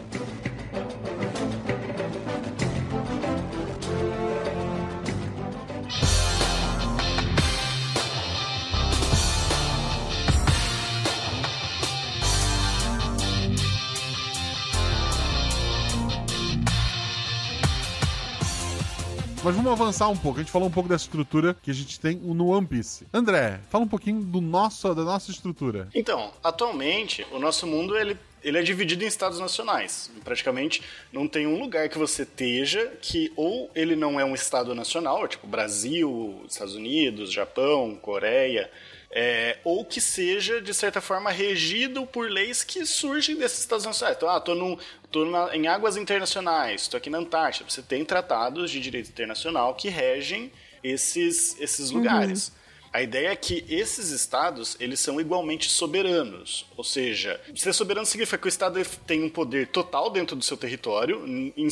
Mas 19.43 19.57
vamos 19.57 19.73
avançar 19.73 20.07
um 20.09 20.17
pouco. 20.17 20.39
A 20.39 20.43
gente 20.43 20.53
falou 20.53 20.69
um 20.69 20.71
pouco 20.71 20.89
dessa 20.89 21.05
estrutura 21.05 21.57
que 21.63 21.71
a 21.71 21.75
gente 21.75 21.99
tem 21.99 22.17
no 22.17 22.49
One 22.49 22.67
Piece. 22.67 23.07
André, 23.13 23.59
fala 23.71 23.85
um 23.85 23.89
pouquinho 23.89 24.21
do 24.21 24.39
nosso, 24.39 24.95
da 24.95 25.03
nossa 25.03 25.31
estrutura. 25.31 25.89
Então, 25.95 26.31
atualmente, 26.45 27.27
o 27.33 27.39
nosso 27.39 27.67
mundo 27.67 27.97
ele 27.97 28.19
ele 28.43 28.59
é 28.59 28.63
dividido 28.63 29.05
em 29.05 29.07
estados 29.07 29.39
nacionais. 29.39 30.11
Praticamente 30.25 30.83
não 31.13 31.29
tem 31.29 31.47
um 31.47 31.61
lugar 31.61 31.89
que 31.89 31.99
você 31.99 32.23
esteja 32.23 32.87
que 33.01 33.31
ou 33.37 33.71
ele 33.75 33.95
não 33.95 34.19
é 34.19 34.25
um 34.25 34.35
estado 34.35 34.75
nacional, 34.75 35.29
tipo 35.29 35.47
Brasil, 35.47 36.43
Estados 36.49 36.75
Unidos, 36.75 37.33
Japão, 37.33 37.95
Coreia, 38.01 38.71
é, 39.13 39.59
ou 39.65 39.85
que 39.85 40.01
seja, 40.01 40.61
de 40.61 40.73
certa 40.73 41.01
forma, 41.01 41.31
regido 41.31 42.07
por 42.07 42.31
leis 42.31 42.63
que 42.63 42.87
surgem 42.87 43.37
desses 43.37 43.61
estados 43.61 43.85
nacionais. 43.85 44.17
Então, 44.17 44.29
ah, 44.29 44.41
tô, 44.41 44.55
num, 44.55 44.79
tô 45.11 45.25
na, 45.25 45.55
em 45.55 45.67
águas 45.67 45.97
internacionais, 45.97 46.83
estou 46.83 46.99
aqui 46.99 47.11
na 47.11 47.19
Antártida. 47.19 47.69
Você 47.69 47.83
tem 47.83 48.05
tratados 48.05 48.71
de 48.71 48.79
direito 48.81 49.09
internacional 49.09 49.75
que 49.75 49.89
regem 49.89 50.53
esses, 50.83 51.61
esses 51.61 51.91
lugares. 51.91 52.49
Uhum. 52.49 52.61
A 52.93 53.03
ideia 53.03 53.29
é 53.29 53.37
que 53.37 53.65
esses 53.69 54.11
estados, 54.11 54.77
eles 54.81 54.99
são 54.99 55.21
igualmente 55.21 55.71
soberanos. 55.71 56.67
Ou 56.77 56.83
seja, 56.83 57.41
ser 57.55 57.73
soberano 57.73 58.05
significa 58.05 58.37
que 58.37 58.47
o 58.47 58.49
estado 58.49 58.85
tem 59.07 59.23
um 59.23 59.29
poder 59.29 59.69
total 59.69 60.11
dentro 60.11 60.35
do 60.35 60.45
seu 60.45 60.57
território. 60.57 61.25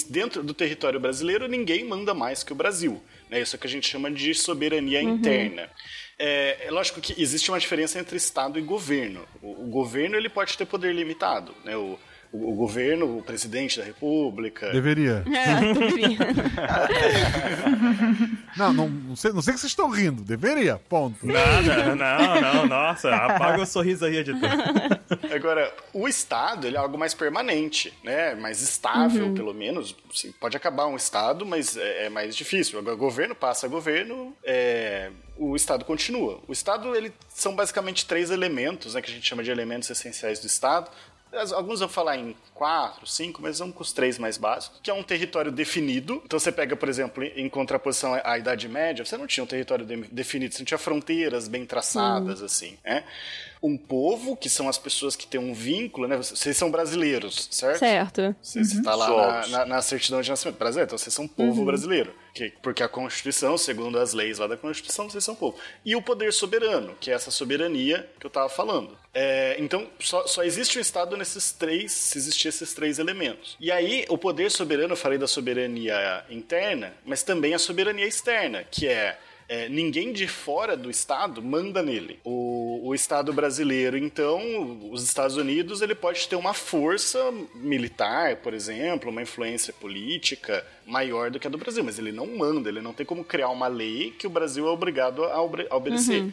Dentro 0.08 0.44
do 0.44 0.54
território 0.54 1.00
brasileiro, 1.00 1.48
ninguém 1.48 1.84
manda 1.84 2.14
mais 2.14 2.44
que 2.44 2.52
o 2.52 2.56
Brasil. 2.56 3.02
Né? 3.28 3.40
Isso 3.40 3.56
é 3.56 3.58
que 3.58 3.66
a 3.66 3.70
gente 3.70 3.88
chama 3.88 4.10
de 4.12 4.32
soberania 4.32 5.02
uhum. 5.02 5.16
interna. 5.16 5.68
É, 6.18 6.66
é, 6.66 6.70
lógico 6.70 7.00
que 7.00 7.20
existe 7.20 7.50
uma 7.50 7.60
diferença 7.60 7.98
entre 7.98 8.16
Estado 8.16 8.58
e 8.58 8.62
governo. 8.62 9.20
O, 9.40 9.66
o 9.66 9.70
governo 9.70 10.16
ele 10.16 10.28
pode 10.28 10.58
ter 10.58 10.66
poder 10.66 10.92
limitado. 10.92 11.54
Né? 11.64 11.76
O, 11.76 11.96
o, 12.32 12.52
o, 12.52 12.54
governo, 12.54 13.18
o 13.18 13.22
presidente 13.22 13.78
da 13.78 13.84
república. 13.84 14.70
Deveria. 14.70 15.24
É, 15.32 15.72
deveria. 15.72 16.18
não, 18.56 18.72
não, 18.72 18.88
não, 18.88 19.16
sei, 19.16 19.32
não 19.32 19.40
sei 19.40 19.54
que 19.54 19.60
vocês 19.60 19.70
estão 19.70 19.88
rindo. 19.88 20.24
Deveria, 20.24 20.80
ponto. 20.88 21.24
Nada, 21.24 21.94
não, 21.94 22.40
não, 22.40 22.66
nossa, 22.66 23.14
apaga 23.14 23.62
o 23.62 23.66
sorriso 23.66 24.04
aí, 24.04 24.16
editor. 24.16 24.50
Agora, 25.34 25.74
o 25.92 26.08
Estado, 26.08 26.66
ele 26.66 26.76
é 26.76 26.78
algo 26.78 26.98
mais 26.98 27.14
permanente, 27.14 27.92
né? 28.02 28.34
Mais 28.34 28.60
estável, 28.60 29.26
uhum. 29.26 29.34
pelo 29.34 29.54
menos. 29.54 29.94
Assim, 30.12 30.32
pode 30.32 30.56
acabar 30.56 30.86
um 30.86 30.96
Estado, 30.96 31.44
mas 31.44 31.76
é, 31.76 32.06
é 32.06 32.08
mais 32.08 32.36
difícil. 32.36 32.78
Agora, 32.78 32.96
governo 32.96 33.34
passa 33.34 33.68
governo, 33.68 34.36
é, 34.44 35.10
o 35.36 35.54
Estado 35.54 35.84
continua. 35.84 36.40
O 36.46 36.52
Estado, 36.52 36.94
ele 36.94 37.12
são 37.28 37.54
basicamente 37.54 38.06
três 38.06 38.30
elementos, 38.30 38.94
né, 38.94 39.02
que 39.02 39.10
a 39.10 39.14
gente 39.14 39.26
chama 39.26 39.42
de 39.42 39.50
elementos 39.50 39.88
essenciais 39.90 40.40
do 40.40 40.46
Estado. 40.46 40.90
Alguns 41.54 41.80
vão 41.80 41.88
falar 41.88 42.16
em 42.16 42.34
quatro, 42.54 43.06
cinco, 43.06 43.42
mas 43.42 43.58
vamos 43.58 43.74
com 43.74 43.82
os 43.82 43.92
três 43.92 44.18
mais 44.18 44.38
básicos, 44.38 44.80
que 44.82 44.90
é 44.90 44.94
um 44.94 45.02
território 45.02 45.52
definido. 45.52 46.22
Então 46.24 46.38
você 46.38 46.50
pega, 46.50 46.74
por 46.74 46.88
exemplo, 46.88 47.22
em 47.22 47.48
contraposição 47.50 48.18
à 48.24 48.38
Idade 48.38 48.66
Média, 48.66 49.04
você 49.04 49.16
não 49.16 49.26
tinha 49.26 49.44
um 49.44 49.46
território 49.46 49.84
de 49.84 49.96
definido, 50.04 50.54
você 50.54 50.60
não 50.60 50.66
tinha 50.66 50.78
fronteiras 50.78 51.46
bem 51.46 51.66
traçadas, 51.66 52.42
assim, 52.42 52.78
né? 52.82 53.04
Um 53.62 53.76
povo, 53.76 54.36
que 54.36 54.48
são 54.48 54.68
as 54.68 54.78
pessoas 54.78 55.16
que 55.16 55.26
têm 55.26 55.40
um 55.40 55.52
vínculo, 55.52 56.06
né? 56.06 56.16
Vocês 56.16 56.56
são 56.56 56.70
brasileiros, 56.70 57.48
certo? 57.50 57.78
Certo. 57.78 58.36
Você 58.40 58.60
está 58.60 58.92
uhum. 58.92 58.98
lá 58.98 59.06
na, 59.08 59.46
na, 59.46 59.66
na, 59.66 59.82
certidão 59.82 60.20
de 60.20 60.30
nascimento 60.30 60.58
brasileiro, 60.58 60.88
então 60.88 60.98
vocês 60.98 61.12
são 61.12 61.24
um 61.24 61.28
povo 61.28 61.60
uhum. 61.60 61.66
brasileiro. 61.66 62.14
Que, 62.34 62.52
porque 62.62 62.82
a 62.82 62.88
Constituição, 62.88 63.58
segundo 63.58 63.98
as 63.98 64.12
leis 64.12 64.38
lá 64.38 64.46
da 64.46 64.56
Constituição, 64.56 65.10
vocês 65.10 65.24
são 65.24 65.34
um 65.34 65.36
povo. 65.36 65.58
E 65.84 65.96
o 65.96 66.02
poder 66.02 66.32
soberano, 66.32 66.94
que 67.00 67.10
é 67.10 67.14
essa 67.14 67.30
soberania 67.30 68.08
que 68.20 68.26
eu 68.26 68.28
estava 68.28 68.48
falando. 68.48 68.96
É, 69.12 69.56
então, 69.58 69.88
só, 69.98 70.26
só 70.26 70.44
existe 70.44 70.78
um 70.78 70.80
Estado 70.80 71.16
nesses 71.16 71.50
três, 71.50 71.90
se 71.90 72.16
existir 72.16 72.48
esses 72.48 72.72
três 72.74 72.98
elementos. 72.98 73.56
E 73.58 73.72
aí, 73.72 74.04
o 74.08 74.16
poder 74.16 74.50
soberano, 74.50 74.92
eu 74.92 74.96
falei 74.96 75.18
da 75.18 75.26
soberania 75.26 76.24
interna, 76.30 76.94
mas 77.04 77.22
também 77.24 77.54
a 77.54 77.58
soberania 77.58 78.06
externa, 78.06 78.62
que 78.62 78.86
é 78.86 79.18
é, 79.48 79.68
ninguém 79.68 80.12
de 80.12 80.26
fora 80.28 80.76
do 80.76 80.90
Estado 80.90 81.42
manda 81.42 81.82
nele. 81.82 82.20
O, 82.22 82.88
o 82.88 82.94
Estado 82.94 83.32
brasileiro, 83.32 83.96
então, 83.96 84.78
os 84.90 85.02
Estados 85.02 85.36
Unidos, 85.36 85.80
ele 85.80 85.94
pode 85.94 86.28
ter 86.28 86.36
uma 86.36 86.52
força 86.52 87.18
militar, 87.54 88.36
por 88.36 88.52
exemplo, 88.52 89.10
uma 89.10 89.22
influência 89.22 89.72
política 89.72 90.64
maior 90.86 91.30
do 91.30 91.40
que 91.40 91.46
a 91.46 91.50
do 91.50 91.56
Brasil, 91.58 91.82
mas 91.82 91.98
ele 91.98 92.12
não 92.12 92.26
manda, 92.26 92.68
ele 92.68 92.82
não 92.82 92.92
tem 92.92 93.06
como 93.06 93.24
criar 93.24 93.48
uma 93.48 93.68
lei 93.68 94.10
que 94.10 94.26
o 94.26 94.30
Brasil 94.30 94.66
é 94.66 94.70
obrigado 94.70 95.24
a, 95.24 95.32
a 95.34 95.76
obedecer. 95.76 96.22
Uhum. 96.22 96.32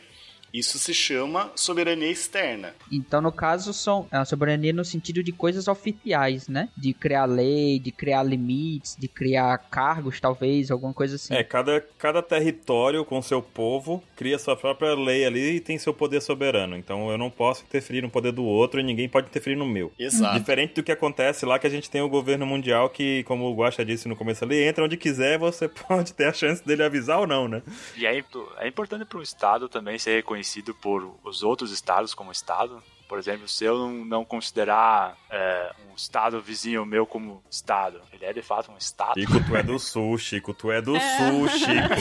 Isso 0.55 0.79
se 0.79 0.93
chama 0.93 1.51
soberania 1.53 2.09
externa. 2.09 2.73
Então, 2.89 3.19
no 3.19 3.29
caso, 3.29 3.73
são 3.73 4.07
a 4.09 4.23
soberania 4.23 4.71
no 4.71 4.85
sentido 4.85 5.21
de 5.21 5.33
coisas 5.33 5.67
oficiais, 5.67 6.47
né? 6.47 6.69
De 6.77 6.93
criar 6.93 7.25
lei, 7.25 7.77
de 7.77 7.91
criar 7.91 8.23
limites, 8.23 8.95
de 8.97 9.09
criar 9.09 9.57
cargos, 9.69 10.21
talvez, 10.21 10.71
alguma 10.71 10.93
coisa 10.93 11.17
assim. 11.17 11.33
É, 11.35 11.43
cada, 11.43 11.81
cada 11.97 12.21
território 12.23 13.03
com 13.03 13.21
seu 13.21 13.41
povo 13.41 14.01
cria 14.15 14.39
sua 14.39 14.55
própria 14.55 14.93
lei 14.93 15.25
ali 15.25 15.57
e 15.57 15.59
tem 15.59 15.77
seu 15.77 15.93
poder 15.93 16.21
soberano. 16.21 16.77
Então 16.77 17.11
eu 17.11 17.17
não 17.17 17.29
posso 17.29 17.65
interferir 17.65 18.01
no 18.01 18.09
poder 18.09 18.31
do 18.31 18.45
outro 18.45 18.79
e 18.79 18.83
ninguém 18.83 19.09
pode 19.09 19.27
interferir 19.27 19.57
no 19.57 19.65
meu. 19.65 19.91
Exato. 19.99 20.39
Diferente 20.39 20.75
do 20.75 20.83
que 20.83 20.91
acontece 20.91 21.45
lá 21.45 21.59
que 21.59 21.67
a 21.67 21.69
gente 21.69 21.89
tem 21.89 22.01
o 22.01 22.07
governo 22.07 22.45
mundial 22.45 22.89
que, 22.89 23.23
como 23.23 23.43
o 23.43 23.55
Guaxa 23.55 23.83
disse 23.83 24.07
no 24.07 24.15
começo 24.15 24.45
ali, 24.45 24.63
entra 24.63 24.85
onde 24.85 24.95
quiser, 24.95 25.37
você 25.37 25.67
pode 25.67 26.13
ter 26.13 26.27
a 26.27 26.33
chance 26.33 26.65
dele 26.65 26.83
avisar 26.83 27.19
ou 27.19 27.27
não, 27.27 27.49
né? 27.49 27.61
E 27.97 28.05
é, 28.05 28.23
é 28.59 28.67
importante 28.69 29.03
para 29.03 29.19
um 29.19 29.21
estado 29.21 29.67
também 29.67 29.99
ser 29.99 30.15
reconhecido 30.15 30.44
por 30.81 31.15
os 31.23 31.43
outros 31.43 31.71
estados 31.71 32.13
como 32.13 32.31
estado. 32.31 32.81
Por 33.07 33.19
exemplo, 33.19 33.47
se 33.47 33.63
eu 33.63 33.77
não, 33.77 33.91
não 34.03 34.25
considerar 34.25 35.15
é, 35.29 35.71
um 35.91 35.95
estado 35.95 36.41
vizinho 36.41 36.83
meu 36.87 37.05
como 37.05 37.43
estado, 37.51 38.01
ele 38.11 38.25
é 38.25 38.33
de 38.33 38.41
fato 38.41 38.71
um 38.71 38.77
estado. 38.79 39.19
Chico, 39.19 39.43
tu 39.45 39.55
é 39.55 39.61
do 39.61 39.77
sul, 39.77 40.17
Chico, 40.17 40.53
tu 40.55 40.71
é 40.71 40.81
do 40.81 40.93
sul, 40.99 41.47
Chico. 41.49 41.95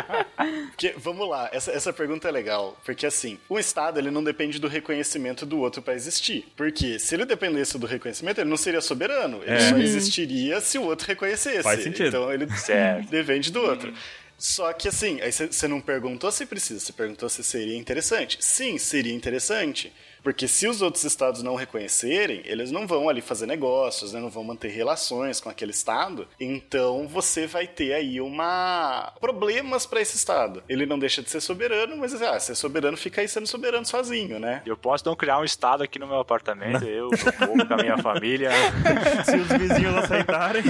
Porque, 0.70 0.94
vamos 0.96 1.28
lá, 1.28 1.48
essa, 1.52 1.70
essa 1.70 1.92
pergunta 1.92 2.26
é 2.28 2.30
legal, 2.30 2.76
porque 2.84 3.04
assim, 3.06 3.38
um 3.50 3.58
Estado 3.58 3.98
ele 3.98 4.10
não 4.10 4.24
depende 4.24 4.58
do 4.58 4.66
reconhecimento 4.68 5.44
do 5.44 5.58
outro 5.58 5.82
para 5.82 5.94
existir. 5.94 6.46
Porque 6.56 6.98
se 6.98 7.14
ele 7.14 7.26
dependesse 7.26 7.78
do 7.78 7.86
reconhecimento, 7.86 8.40
ele 8.40 8.48
não 8.48 8.56
seria 8.56 8.80
soberano. 8.80 9.42
Ele 9.42 9.52
É. 9.56 9.60
só 9.68 9.76
existiria 9.76 10.60
se 10.60 10.78
o 10.78 10.82
outro 10.84 11.06
reconhecesse. 11.06 11.62
Faz 11.62 11.82
sentido. 11.82 12.08
Então 12.08 12.32
ele 12.32 12.50
Certo. 12.56 13.10
depende 13.10 13.52
do 13.52 13.60
outro. 13.62 13.92
Só 14.40 14.72
que 14.72 14.88
assim, 14.88 15.20
aí 15.20 15.30
você 15.30 15.68
não 15.68 15.80
perguntou 15.82 16.32
se 16.32 16.46
precisa, 16.46 16.80
você 16.80 16.92
perguntou 16.92 17.28
se 17.28 17.44
seria 17.44 17.76
interessante. 17.76 18.38
Sim, 18.40 18.78
seria 18.78 19.12
interessante. 19.14 19.92
Porque 20.22 20.46
se 20.46 20.66
os 20.66 20.82
outros 20.82 21.04
estados 21.04 21.42
não 21.42 21.54
reconhecerem, 21.54 22.42
eles 22.44 22.70
não 22.70 22.86
vão 22.86 23.08
ali 23.08 23.20
fazer 23.20 23.46
negócios, 23.46 24.12
né? 24.12 24.20
não 24.20 24.30
vão 24.30 24.44
manter 24.44 24.68
relações 24.68 25.40
com 25.40 25.48
aquele 25.48 25.70
estado. 25.70 26.26
Então 26.38 27.06
você 27.08 27.46
vai 27.46 27.66
ter 27.66 27.92
aí 27.92 28.20
uma 28.20 29.12
problemas 29.20 29.86
para 29.86 30.00
esse 30.00 30.16
estado. 30.16 30.62
Ele 30.68 30.86
não 30.86 30.98
deixa 30.98 31.22
de 31.22 31.30
ser 31.30 31.40
soberano, 31.40 31.96
mas 31.96 32.20
ah, 32.20 32.38
ser 32.38 32.54
soberano 32.54 32.96
fica 32.96 33.20
aí 33.20 33.28
sendo 33.28 33.46
soberano 33.46 33.86
sozinho, 33.86 34.38
né? 34.38 34.62
Eu 34.66 34.76
posso 34.76 35.06
não 35.06 35.16
criar 35.16 35.38
um 35.38 35.44
estado 35.44 35.82
aqui 35.82 35.98
no 35.98 36.06
meu 36.06 36.20
apartamento, 36.20 36.84
eu, 36.84 37.08
meu 37.10 37.32
povo, 37.32 37.66
com 37.66 37.74
a 37.74 37.76
minha 37.76 37.98
família. 37.98 38.50
Se 39.24 39.36
os 39.36 39.48
vizinhos 39.48 39.96
aceitarem. 39.96 40.62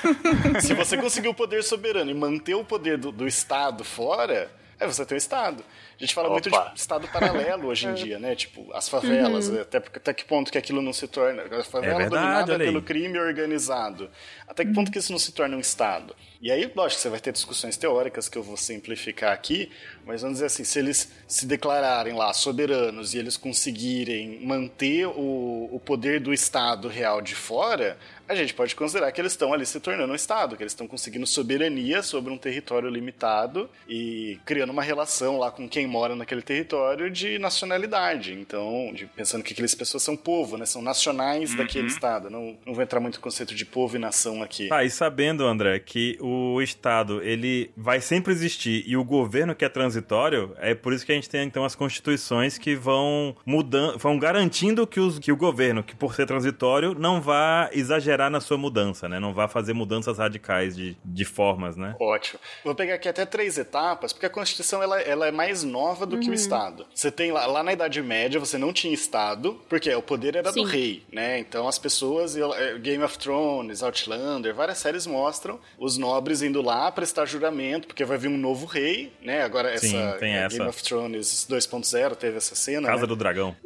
Se 0.60 0.74
você 0.74 0.96
conseguir 0.96 1.28
o 1.28 1.34
poder 1.34 1.62
soberano 1.62 2.10
e 2.10 2.14
manter 2.14 2.54
o 2.54 2.64
poder 2.64 2.98
do, 2.98 3.12
do 3.12 3.26
estado 3.26 3.84
fora, 3.84 4.50
aí 4.78 4.86
você 4.86 5.04
tem 5.04 5.16
o 5.16 5.18
estado. 5.18 5.62
A 5.98 6.04
gente 6.04 6.14
fala 6.14 6.30
muito 6.30 6.48
de 6.48 6.54
Opa. 6.54 6.72
estado 6.76 7.08
paralelo 7.08 7.66
hoje 7.66 7.88
em 7.88 7.94
dia, 7.94 8.20
né? 8.20 8.36
Tipo, 8.36 8.72
as 8.72 8.88
favelas, 8.88 9.50
até, 9.50 9.78
até 9.78 10.14
que 10.14 10.24
ponto 10.24 10.52
que 10.52 10.56
aquilo 10.56 10.80
não 10.80 10.92
se 10.92 11.08
torna. 11.08 11.42
A 11.42 11.64
favela 11.64 11.94
É 11.94 11.98
verdade, 11.98 12.46
dominada 12.46 12.58
pelo 12.58 12.80
crime 12.80 13.18
organizado. 13.18 14.08
Até 14.46 14.64
que 14.64 14.72
ponto 14.72 14.92
que 14.92 14.98
isso 14.98 15.10
não 15.10 15.18
se 15.18 15.32
torna 15.32 15.56
um 15.56 15.60
estado? 15.60 16.14
E 16.40 16.52
aí, 16.52 16.70
lógico, 16.74 17.00
você 17.00 17.08
vai 17.08 17.18
ter 17.18 17.32
discussões 17.32 17.76
teóricas 17.76 18.28
que 18.28 18.38
eu 18.38 18.44
vou 18.44 18.56
simplificar 18.56 19.32
aqui, 19.32 19.72
mas 20.06 20.22
vamos 20.22 20.36
dizer 20.36 20.46
assim, 20.46 20.62
se 20.62 20.78
eles 20.78 21.10
se 21.26 21.44
declararem 21.46 22.14
lá 22.14 22.32
soberanos 22.32 23.12
e 23.12 23.18
eles 23.18 23.36
conseguirem 23.36 24.46
manter 24.46 25.06
o, 25.06 25.68
o 25.72 25.80
poder 25.84 26.20
do 26.20 26.32
Estado 26.32 26.86
real 26.86 27.20
de 27.20 27.34
fora, 27.34 27.98
a 28.28 28.34
gente 28.34 28.52
pode 28.54 28.74
considerar 28.76 29.10
que 29.12 29.20
eles 29.20 29.32
estão 29.32 29.52
ali 29.52 29.64
se 29.64 29.80
tornando 29.80 30.12
um 30.12 30.16
Estado, 30.16 30.56
que 30.56 30.62
eles 30.62 30.72
estão 30.72 30.86
conseguindo 30.86 31.26
soberania 31.26 32.02
sobre 32.02 32.32
um 32.32 32.36
território 32.38 32.88
limitado 32.90 33.68
e 33.88 34.38
criando 34.44 34.70
uma 34.70 34.82
relação 34.82 35.38
lá 35.38 35.50
com 35.50 35.68
quem 35.68 35.86
mora 35.86 36.14
naquele 36.14 36.42
território 36.42 37.10
de 37.10 37.38
nacionalidade. 37.38 38.32
Então, 38.34 38.92
de- 38.94 39.06
pensando 39.06 39.42
que 39.42 39.52
aquelas 39.52 39.74
pessoas 39.74 40.02
são 40.02 40.16
povo, 40.16 40.56
né? 40.56 40.66
São 40.66 40.82
nacionais 40.82 41.54
daquele 41.54 41.86
Estado. 41.88 42.28
Não, 42.28 42.56
não 42.66 42.74
vou 42.74 42.82
entrar 42.82 43.00
muito 43.00 43.14
no 43.16 43.20
conceito 43.22 43.54
de 43.54 43.64
povo 43.64 43.96
e 43.96 43.98
nação 43.98 44.42
aqui. 44.42 44.68
Ah, 44.70 44.84
e 44.84 44.90
sabendo, 44.90 45.44
André, 45.46 45.78
que 45.78 46.18
o 46.20 46.60
Estado, 46.60 47.22
ele 47.22 47.70
vai 47.76 48.00
sempre 48.00 48.32
existir 48.32 48.84
e 48.86 48.96
o 48.96 49.04
governo 49.04 49.54
que 49.54 49.64
é 49.64 49.68
transitório, 49.68 50.54
é 50.58 50.74
por 50.74 50.92
isso 50.92 51.06
que 51.06 51.12
a 51.12 51.14
gente 51.14 51.30
tem, 51.30 51.46
então, 51.46 51.64
as 51.64 51.74
constituições 51.74 52.58
que 52.58 52.74
vão 52.74 53.34
mudando, 53.46 53.98
vão 53.98 54.18
garantindo 54.18 54.86
que, 54.86 55.00
os, 55.00 55.18
que 55.18 55.32
o 55.32 55.36
governo, 55.36 55.82
que 55.82 55.96
por 55.96 56.14
ser 56.14 56.26
transitório, 56.26 56.94
não 56.94 57.20
vá 57.20 57.70
exagerar 57.72 58.17
na 58.30 58.40
sua 58.40 58.58
mudança, 58.58 59.08
né? 59.08 59.20
Não 59.20 59.32
vá 59.32 59.46
fazer 59.46 59.72
mudanças 59.72 60.18
radicais 60.18 60.74
de, 60.74 60.96
de 61.04 61.24
formas, 61.24 61.76
né? 61.76 61.94
Ótimo. 62.00 62.40
Vou 62.64 62.74
pegar 62.74 62.94
aqui 62.94 63.08
até 63.08 63.24
três 63.24 63.56
etapas, 63.58 64.12
porque 64.12 64.26
a 64.26 64.30
Constituição 64.30 64.82
ela, 64.82 65.00
ela 65.00 65.26
é 65.26 65.30
mais 65.30 65.62
nova 65.62 66.04
do 66.04 66.18
que 66.18 66.28
o 66.30 66.34
Estado. 66.34 66.86
Você 66.94 67.10
tem 67.10 67.30
lá, 67.30 67.46
lá 67.46 67.62
na 67.62 67.72
Idade 67.72 68.02
Média, 68.02 68.40
você 68.40 68.58
não 68.58 68.72
tinha 68.72 68.92
Estado, 68.92 69.60
porque 69.68 69.94
o 69.94 70.02
poder 70.02 70.36
era 70.36 70.52
Sim. 70.52 70.62
do 70.62 70.68
rei, 70.68 71.04
né? 71.12 71.38
Então 71.38 71.68
as 71.68 71.78
pessoas, 71.78 72.36
eh, 72.36 72.78
Game 72.80 73.02
of 73.04 73.18
Thrones, 73.18 73.82
Outlander, 73.82 74.54
várias 74.54 74.78
séries 74.78 75.06
mostram 75.06 75.60
os 75.78 75.96
nobres 75.96 76.42
indo 76.42 76.60
lá 76.62 76.90
prestar 76.90 77.26
juramento, 77.26 77.86
porque 77.86 78.04
vai 78.04 78.18
vir 78.18 78.28
um 78.28 78.38
novo 78.38 78.66
rei, 78.66 79.12
né? 79.22 79.42
Agora 79.42 79.70
essa, 79.70 79.86
Sim, 79.86 80.12
tem 80.18 80.34
eh, 80.34 80.44
essa. 80.44 80.56
Game 80.56 80.68
of 80.68 80.82
Thrones 80.82 81.46
2.0 81.48 82.16
teve 82.16 82.36
essa 82.36 82.54
cena, 82.54 82.88
Casa 82.88 83.02
né? 83.02 83.06
do 83.06 83.16
Dragão. 83.16 83.56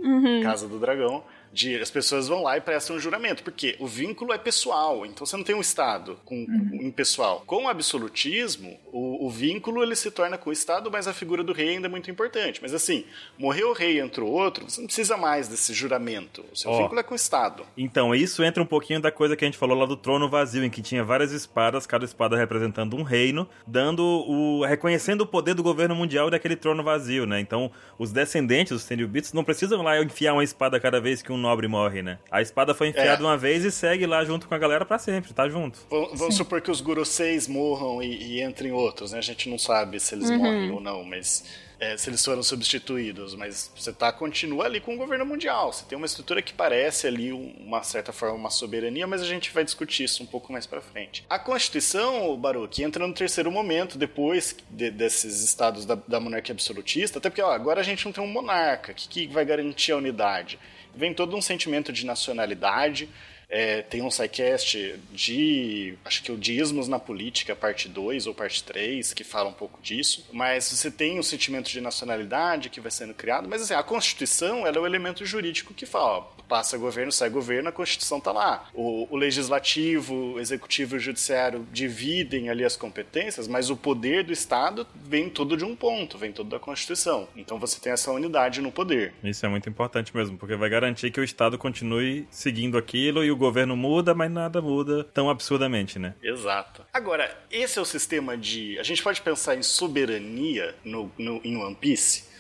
Casa 0.43 0.69
do 0.69 0.79
Dragão. 0.79 1.25
De, 1.53 1.77
as 1.81 1.91
pessoas 1.91 2.29
vão 2.29 2.43
lá 2.43 2.57
e 2.57 2.61
prestam 2.61 2.97
um 2.97 2.99
juramento, 2.99 3.43
porque 3.43 3.77
o 3.79 3.87
vínculo 3.87 4.33
é 4.33 4.39
pessoal, 4.39 5.05
então 5.05 5.27
você 5.27 5.37
não 5.37 5.45
tem 5.45 5.55
um 5.55 5.61
Estado 5.61 6.19
com, 6.25 6.47
com- 6.47 6.77
impessoal. 6.83 7.43
Com 7.47 7.65
o 7.65 7.69
absolutismo, 7.69 8.79
o, 8.93 9.27
o 9.27 9.31
vínculo 9.31 9.83
ele 9.83 9.95
se 9.95 10.11
torna 10.11 10.39
com 10.39 10.51
o 10.51 10.53
Estado, 10.53 10.91
mas 10.91 11.07
a 11.07 11.13
figura 11.13 11.45
do 11.45 11.53
rei 11.53 11.71
ainda 11.71 11.87
é 11.89 11.91
muito 11.91 12.11
importante. 12.11 12.61
Mas 12.63 12.73
assim, 12.75 13.05
morreu 13.39 13.71
o 13.71 13.73
rei 13.73 13.97
e 13.97 14.01
entrou 14.01 14.31
outro, 14.31 14.69
você 14.69 14.81
não 14.81 14.87
precisa 14.87 15.17
mais 15.17 15.47
desse 15.49 15.75
juramento. 15.75 16.43
O 16.53 16.57
seu 16.57 16.71
Ó. 16.71 16.79
vínculo 16.83 17.01
é 17.01 17.03
com 17.03 17.13
o 17.13 17.17
Estado. 17.17 17.65
Então, 17.77 18.15
isso 18.15 18.43
entra 18.43 18.63
um 18.63 18.67
pouquinho 18.67 19.01
da 19.01 19.13
coisa 19.13 19.37
que 19.37 19.45
a 19.45 19.49
gente 19.49 19.59
falou 19.59 19.77
lá 19.77 19.85
do 19.87 19.97
trono 19.97 20.29
vazio, 20.29 20.65
em 20.65 20.71
que 20.71 20.81
tinha 20.83 21.05
várias 21.05 21.33
espadas, 21.33 21.87
cada 21.87 22.05
espada 22.05 22.37
representando 22.37 22.97
um 22.97 23.03
reino, 23.03 23.47
dando 23.67 24.03
o. 24.03 24.65
reconhecendo 24.65 25.21
o 25.23 25.27
poder 25.27 25.55
do 25.55 25.63
governo 25.63 25.95
mundial 25.95 26.31
daquele 26.31 26.57
trono 26.57 26.83
vazio, 26.83 27.27
né? 27.27 27.41
Então, 27.41 27.71
os 27.99 28.11
descendentes 28.11 28.73
dos 28.73 28.85
Tenryubits 28.85 29.33
não 29.33 29.45
precisam 29.45 29.83
lá 29.83 30.03
enfiar 30.03 30.33
uma 30.33 30.45
espada 30.45 30.81
cada 30.81 31.01
vez 31.01 31.21
que 31.23 31.31
um 31.33 31.42
nobre 31.43 31.69
morre, 31.69 32.01
né? 32.01 32.19
A 32.31 32.41
espada 32.41 32.73
foi 32.75 32.89
enfiada 32.89 33.23
É. 33.23 33.27
uma 33.27 33.37
vez 33.37 33.63
e 33.65 33.71
segue 33.71 34.07
lá 34.07 34.25
junto 34.25 34.49
com 34.49 34.55
a 34.55 34.59
galera 34.59 34.87
pra 34.87 34.99
sempre, 34.99 35.35
tá 35.35 35.47
junto. 35.49 35.79
V- 35.91 36.09
Vamos 36.15 36.37
supor 36.37 36.63
que 36.63 36.71
os 36.71 36.81
Guroseis 36.81 37.47
morram 37.47 38.03
e, 38.03 38.39
e 38.39 38.43
entrem 38.43 38.73
outros, 38.73 39.13
né? 39.13 39.19
A 39.19 39.23
gente 39.23 39.51
não 39.51 39.59
sabe 39.59 40.01
se 40.01 40.15
eles 40.15 40.31
morrem 40.31 40.71
ou 40.71 40.81
não, 40.81 41.05
mas 41.05 41.45
é, 41.81 41.97
se 41.97 42.09
eles 42.09 42.25
foram 42.25 42.43
substituídos. 42.45 43.35
Mas 43.35 43.71
você 43.77 43.93
tá, 43.93 44.13
continua 44.13 44.65
ali 44.67 44.79
com 44.81 44.95
o 44.95 44.97
governo 44.97 45.27
mundial. 45.27 45.73
Você 45.73 45.85
tem 45.85 45.99
uma 45.99 46.07
estrutura 46.07 46.41
que 46.41 46.53
parece 46.53 47.07
ali, 47.09 47.33
um- 47.33 47.53
uma 47.59 47.83
certa 47.83 48.13
forma, 48.13 48.37
uma 48.37 48.51
soberania, 48.51 49.05
mas 49.07 49.21
a 49.21 49.27
gente 49.27 49.51
vai 49.53 49.65
discutir 49.65 50.05
isso 50.05 50.23
um 50.23 50.27
pouco 50.27 50.53
mais 50.53 50.65
pra 50.65 50.81
frente. 50.81 51.25
A 51.29 51.39
Constituição, 51.41 52.37
Baruch, 52.37 52.83
entra 52.83 53.07
no 53.07 53.13
terceiro 53.15 53.51
momento, 53.51 53.99
depois 53.99 54.55
de- 54.71 54.91
desses 54.91 55.43
estados 55.43 55.85
da, 55.85 55.97
da 56.07 56.21
monarquia 56.21 56.53
absolutista, 56.53 57.19
até 57.19 57.29
porque 57.31 57.43
ó, 57.43 57.51
agora 57.51 57.81
a 57.81 57.85
gente 57.85 58.05
não 58.05 58.13
tem 58.13 58.23
um 58.23 58.27
monarca. 58.29 58.93
O 58.93 58.95
que, 58.95 59.09
que 59.09 59.27
vai 59.27 59.45
garantir 59.45 59.91
a 59.93 59.97
unidade? 59.97 60.59
Vem 60.95 61.15
todo 61.15 61.37
um 61.37 61.43
sentimento 61.43 61.93
de 61.93 62.05
nacionalidade. 62.07 63.09
É, 63.49 63.83
tem 63.83 64.01
um 64.01 64.11
sidecast 64.11 64.99
de. 65.13 65.95
Acho 66.07 66.23
que 66.23 66.33
o 66.33 66.39
Dízimos 66.39 66.89
na 66.89 66.99
Política, 66.99 67.55
parte 67.55 67.87
2 67.87 68.27
ou 68.27 68.33
parte 68.33 68.65
3, 68.65 69.13
que 69.13 69.23
fala 69.23 69.51
um 69.51 69.53
pouco 69.53 69.79
disso. 69.83 70.27
Mas 70.33 70.65
você 70.65 70.91
tem 70.91 71.19
um 71.19 71.23
sentimento 71.23 71.69
de 71.69 71.79
nacionalidade 71.79 72.71
que 72.71 72.81
vai 72.81 72.91
sendo 72.91 73.13
criado. 73.13 73.49
Mas 73.51 73.61
assim, 73.61 73.75
a 73.75 73.83
Constituição 73.83 74.67
ela 74.67 74.79
é 74.79 74.81
o 74.81 74.87
elemento 74.87 75.27
jurídico 75.27 75.75
que 75.75 75.85
fala: 75.85 76.19
ó, 76.19 76.42
passa 76.53 76.77
governo, 76.77 77.11
sai 77.11 77.31
governo, 77.31 77.71
a 77.71 77.73
Constituição 77.73 78.21
tá 78.21 78.31
lá. 78.31 78.69
O, 78.75 79.09
o 79.11 79.17
Legislativo, 79.17 80.35
o 80.35 80.39
Executivo 80.39 80.97
e 80.97 80.99
o 80.99 81.01
Judiciário 81.01 81.67
dividem 81.73 82.51
ali 82.51 82.63
as 82.63 82.77
competências, 82.77 83.49
mas 83.49 83.71
o 83.71 83.77
poder 83.77 84.23
do 84.23 84.35
Estado 84.35 84.87
vem 84.95 85.31
todo 85.31 85.57
de 85.57 85.65
um 85.65 85.75
ponto, 85.75 86.19
vem 86.19 86.31
todo 86.31 86.51
da 86.51 86.59
Constituição. 86.59 87.27
Então 87.35 87.59
você 87.59 87.81
tem 87.81 87.91
essa 87.91 88.13
unidade 88.13 88.61
no 88.61 88.71
poder. 88.71 89.15
Isso 89.25 89.47
é 89.47 89.49
muito 89.49 89.67
importante 89.67 90.15
mesmo, 90.15 90.37
porque 90.37 90.55
vai 90.55 90.69
garantir 90.69 91.11
que 91.11 91.19
o 91.19 91.25
Estado 91.25 91.57
continue 91.57 92.29
seguindo 92.31 92.77
aquilo 92.77 93.25
e 93.25 93.31
o 93.31 93.37
governo 93.37 93.75
muda, 93.75 94.15
mas 94.15 94.31
nada 94.31 94.61
muda 94.61 95.05
tão 95.05 95.31
absurdamente, 95.31 95.99
né? 95.99 96.15
Exato. 96.23 96.85
Agora, 96.93 97.35
esse 97.51 97.79
é 97.79 97.81
o 97.81 97.87
sistema 97.87 98.37
de. 98.37 98.79
A 98.79 98.83
gente 98.83 99.03
pode 99.03 99.23
pensar 99.23 99.57
em 99.57 99.63
soberania 99.63 100.75
no, 100.85 101.11
no, 101.17 101.41
em 101.43 101.57
One 101.57 101.75
Piece. 101.77 102.31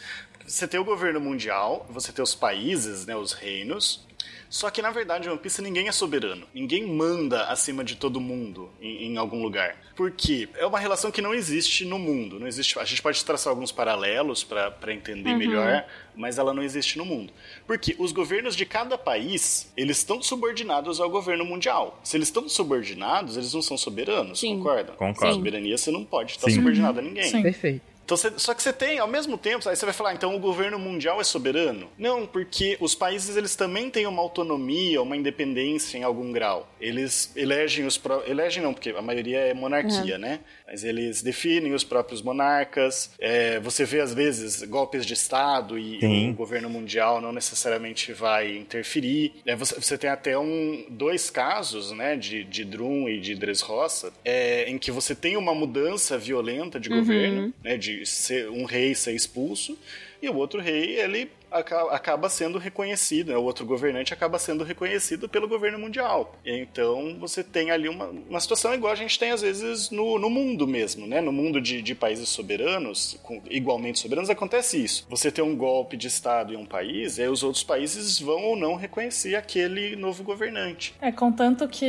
Você 0.46 0.66
tem 0.66 0.78
o 0.78 0.84
governo 0.84 1.20
mundial, 1.20 1.86
você 1.90 2.12
tem 2.12 2.22
os 2.22 2.34
países, 2.34 3.06
né, 3.06 3.16
os 3.16 3.32
reinos. 3.32 4.06
Só 4.48 4.70
que 4.70 4.82
na 4.82 4.90
verdade, 4.90 5.26
em 5.26 5.30
One 5.30 5.40
Piece 5.40 5.62
ninguém 5.62 5.88
é 5.88 5.92
soberano. 5.92 6.46
Ninguém 6.52 6.86
manda 6.86 7.44
acima 7.44 7.82
de 7.82 7.96
todo 7.96 8.20
mundo 8.20 8.68
em, 8.82 9.06
em 9.06 9.16
algum 9.16 9.42
lugar. 9.42 9.76
Por 9.96 10.10
quê? 10.10 10.46
É 10.56 10.66
uma 10.66 10.78
relação 10.78 11.10
que 11.10 11.22
não 11.22 11.32
existe 11.32 11.86
no 11.86 11.98
mundo. 11.98 12.38
Não 12.38 12.46
existe. 12.46 12.78
A 12.78 12.84
gente 12.84 13.00
pode 13.00 13.24
traçar 13.24 13.50
alguns 13.50 13.72
paralelos 13.72 14.44
para 14.44 14.92
entender 14.92 15.34
melhor, 15.34 15.86
mas 16.14 16.36
ela 16.36 16.52
não 16.52 16.62
existe 16.62 16.98
no 16.98 17.04
mundo. 17.06 17.32
Porque 17.66 17.96
os 17.98 18.12
governos 18.12 18.54
de 18.54 18.66
cada 18.66 18.98
país, 18.98 19.72
eles 19.74 19.96
estão 19.96 20.20
subordinados 20.22 21.00
ao 21.00 21.08
governo 21.08 21.46
mundial. 21.46 21.98
Se 22.04 22.18
eles 22.18 22.28
estão 22.28 22.46
subordinados, 22.46 23.38
eles 23.38 23.54
não 23.54 23.62
são 23.62 23.78
soberanos, 23.78 24.40
Sim. 24.40 24.58
concorda? 24.58 24.92
Concordo. 24.92 25.34
Soberania 25.34 25.78
você 25.78 25.90
não 25.90 26.04
pode 26.04 26.32
estar 26.32 26.50
Sim. 26.50 26.56
subordinado 26.56 26.98
a 26.98 27.02
ninguém. 27.02 27.24
Sim. 27.24 27.42
Perfeito. 27.42 27.91
Então, 28.12 28.16
você- 28.30 28.38
só 28.38 28.52
que 28.52 28.62
você 28.62 28.72
tem, 28.74 28.98
ao 28.98 29.08
mesmo 29.08 29.38
tempo, 29.38 29.66
aí 29.68 29.74
você 29.74 29.86
vai 29.86 29.94
falar, 29.94 30.12
então 30.12 30.36
o 30.36 30.38
governo 30.38 30.78
mundial 30.78 31.18
é 31.20 31.24
soberano? 31.24 31.88
Não, 31.96 32.26
porque 32.26 32.76
os 32.78 32.94
países 32.94 33.36
eles 33.38 33.56
também 33.56 33.88
têm 33.88 34.06
uma 34.06 34.20
autonomia, 34.20 35.00
uma 35.00 35.16
independência 35.16 35.96
em 35.96 36.02
algum 36.02 36.30
grau. 36.30 36.68
Eles 36.78 37.32
elegem 37.34 37.86
os 37.86 37.98
elegem 38.26 38.62
não, 38.62 38.74
porque 38.74 38.90
a 38.90 39.00
maioria 39.00 39.38
é 39.38 39.54
monarquia, 39.54 40.18
né? 40.18 40.40
Mas 40.72 40.84
eles 40.84 41.20
definem 41.20 41.74
os 41.74 41.84
próprios 41.84 42.22
monarcas. 42.22 43.10
É, 43.20 43.60
você 43.60 43.84
vê 43.84 44.00
às 44.00 44.14
vezes 44.14 44.62
golpes 44.62 45.04
de 45.04 45.12
estado 45.12 45.78
e 45.78 46.00
Sim. 46.00 46.30
o 46.30 46.32
governo 46.32 46.70
mundial 46.70 47.20
não 47.20 47.30
necessariamente 47.30 48.14
vai 48.14 48.56
interferir. 48.56 49.34
É, 49.44 49.54
você, 49.54 49.74
você 49.74 49.98
tem 49.98 50.08
até 50.08 50.38
um, 50.38 50.86
dois 50.88 51.28
casos, 51.28 51.92
né, 51.92 52.16
de, 52.16 52.42
de 52.44 52.64
Drum 52.64 53.06
e 53.06 53.20
de 53.20 53.34
Dressrosa, 53.34 54.14
é, 54.24 54.64
em 54.66 54.78
que 54.78 54.90
você 54.90 55.14
tem 55.14 55.36
uma 55.36 55.54
mudança 55.54 56.16
violenta 56.16 56.80
de 56.80 56.88
governo, 56.88 57.52
né, 57.62 57.76
de 57.76 58.06
ser, 58.06 58.48
um 58.48 58.64
rei 58.64 58.94
ser 58.94 59.12
expulso, 59.12 59.78
e 60.22 60.28
o 60.30 60.36
outro 60.36 60.58
rei, 60.58 60.98
ele 60.98 61.30
acaba 61.58 62.28
sendo 62.28 62.58
reconhecido, 62.58 63.28
né, 63.32 63.36
o 63.36 63.42
outro 63.44 63.64
governante 63.66 64.12
acaba 64.12 64.38
sendo 64.38 64.64
reconhecido 64.64 65.28
pelo 65.28 65.48
governo 65.48 65.78
mundial. 65.78 66.34
Então 66.44 67.16
você 67.18 67.42
tem 67.44 67.70
ali 67.70 67.88
uma, 67.88 68.06
uma 68.28 68.40
situação 68.40 68.74
igual 68.74 68.92
a 68.92 68.96
gente 68.96 69.18
tem 69.18 69.30
às 69.30 69.42
vezes 69.42 69.90
no, 69.90 70.18
no 70.18 70.30
mundo 70.30 70.66
mesmo, 70.66 71.06
né? 71.06 71.20
No 71.20 71.32
mundo 71.32 71.60
de, 71.60 71.82
de 71.82 71.94
países 71.94 72.28
soberanos, 72.28 73.18
com- 73.22 73.40
igualmente 73.50 73.98
soberanos, 73.98 74.30
acontece 74.30 74.82
isso. 74.82 75.06
Você 75.08 75.30
tem 75.30 75.44
um 75.44 75.56
golpe 75.56 75.96
de 75.96 76.06
Estado 76.06 76.52
em 76.52 76.56
um 76.56 76.66
país, 76.66 77.18
e 77.18 77.22
aí 77.22 77.28
os 77.28 77.42
outros 77.42 77.62
países 77.64 78.18
vão 78.18 78.42
ou 78.44 78.56
não 78.56 78.74
reconhecer 78.76 79.34
aquele 79.34 79.96
novo 79.96 80.22
governante. 80.22 80.94
É, 81.00 81.10
contanto 81.12 81.68
que 81.68 81.84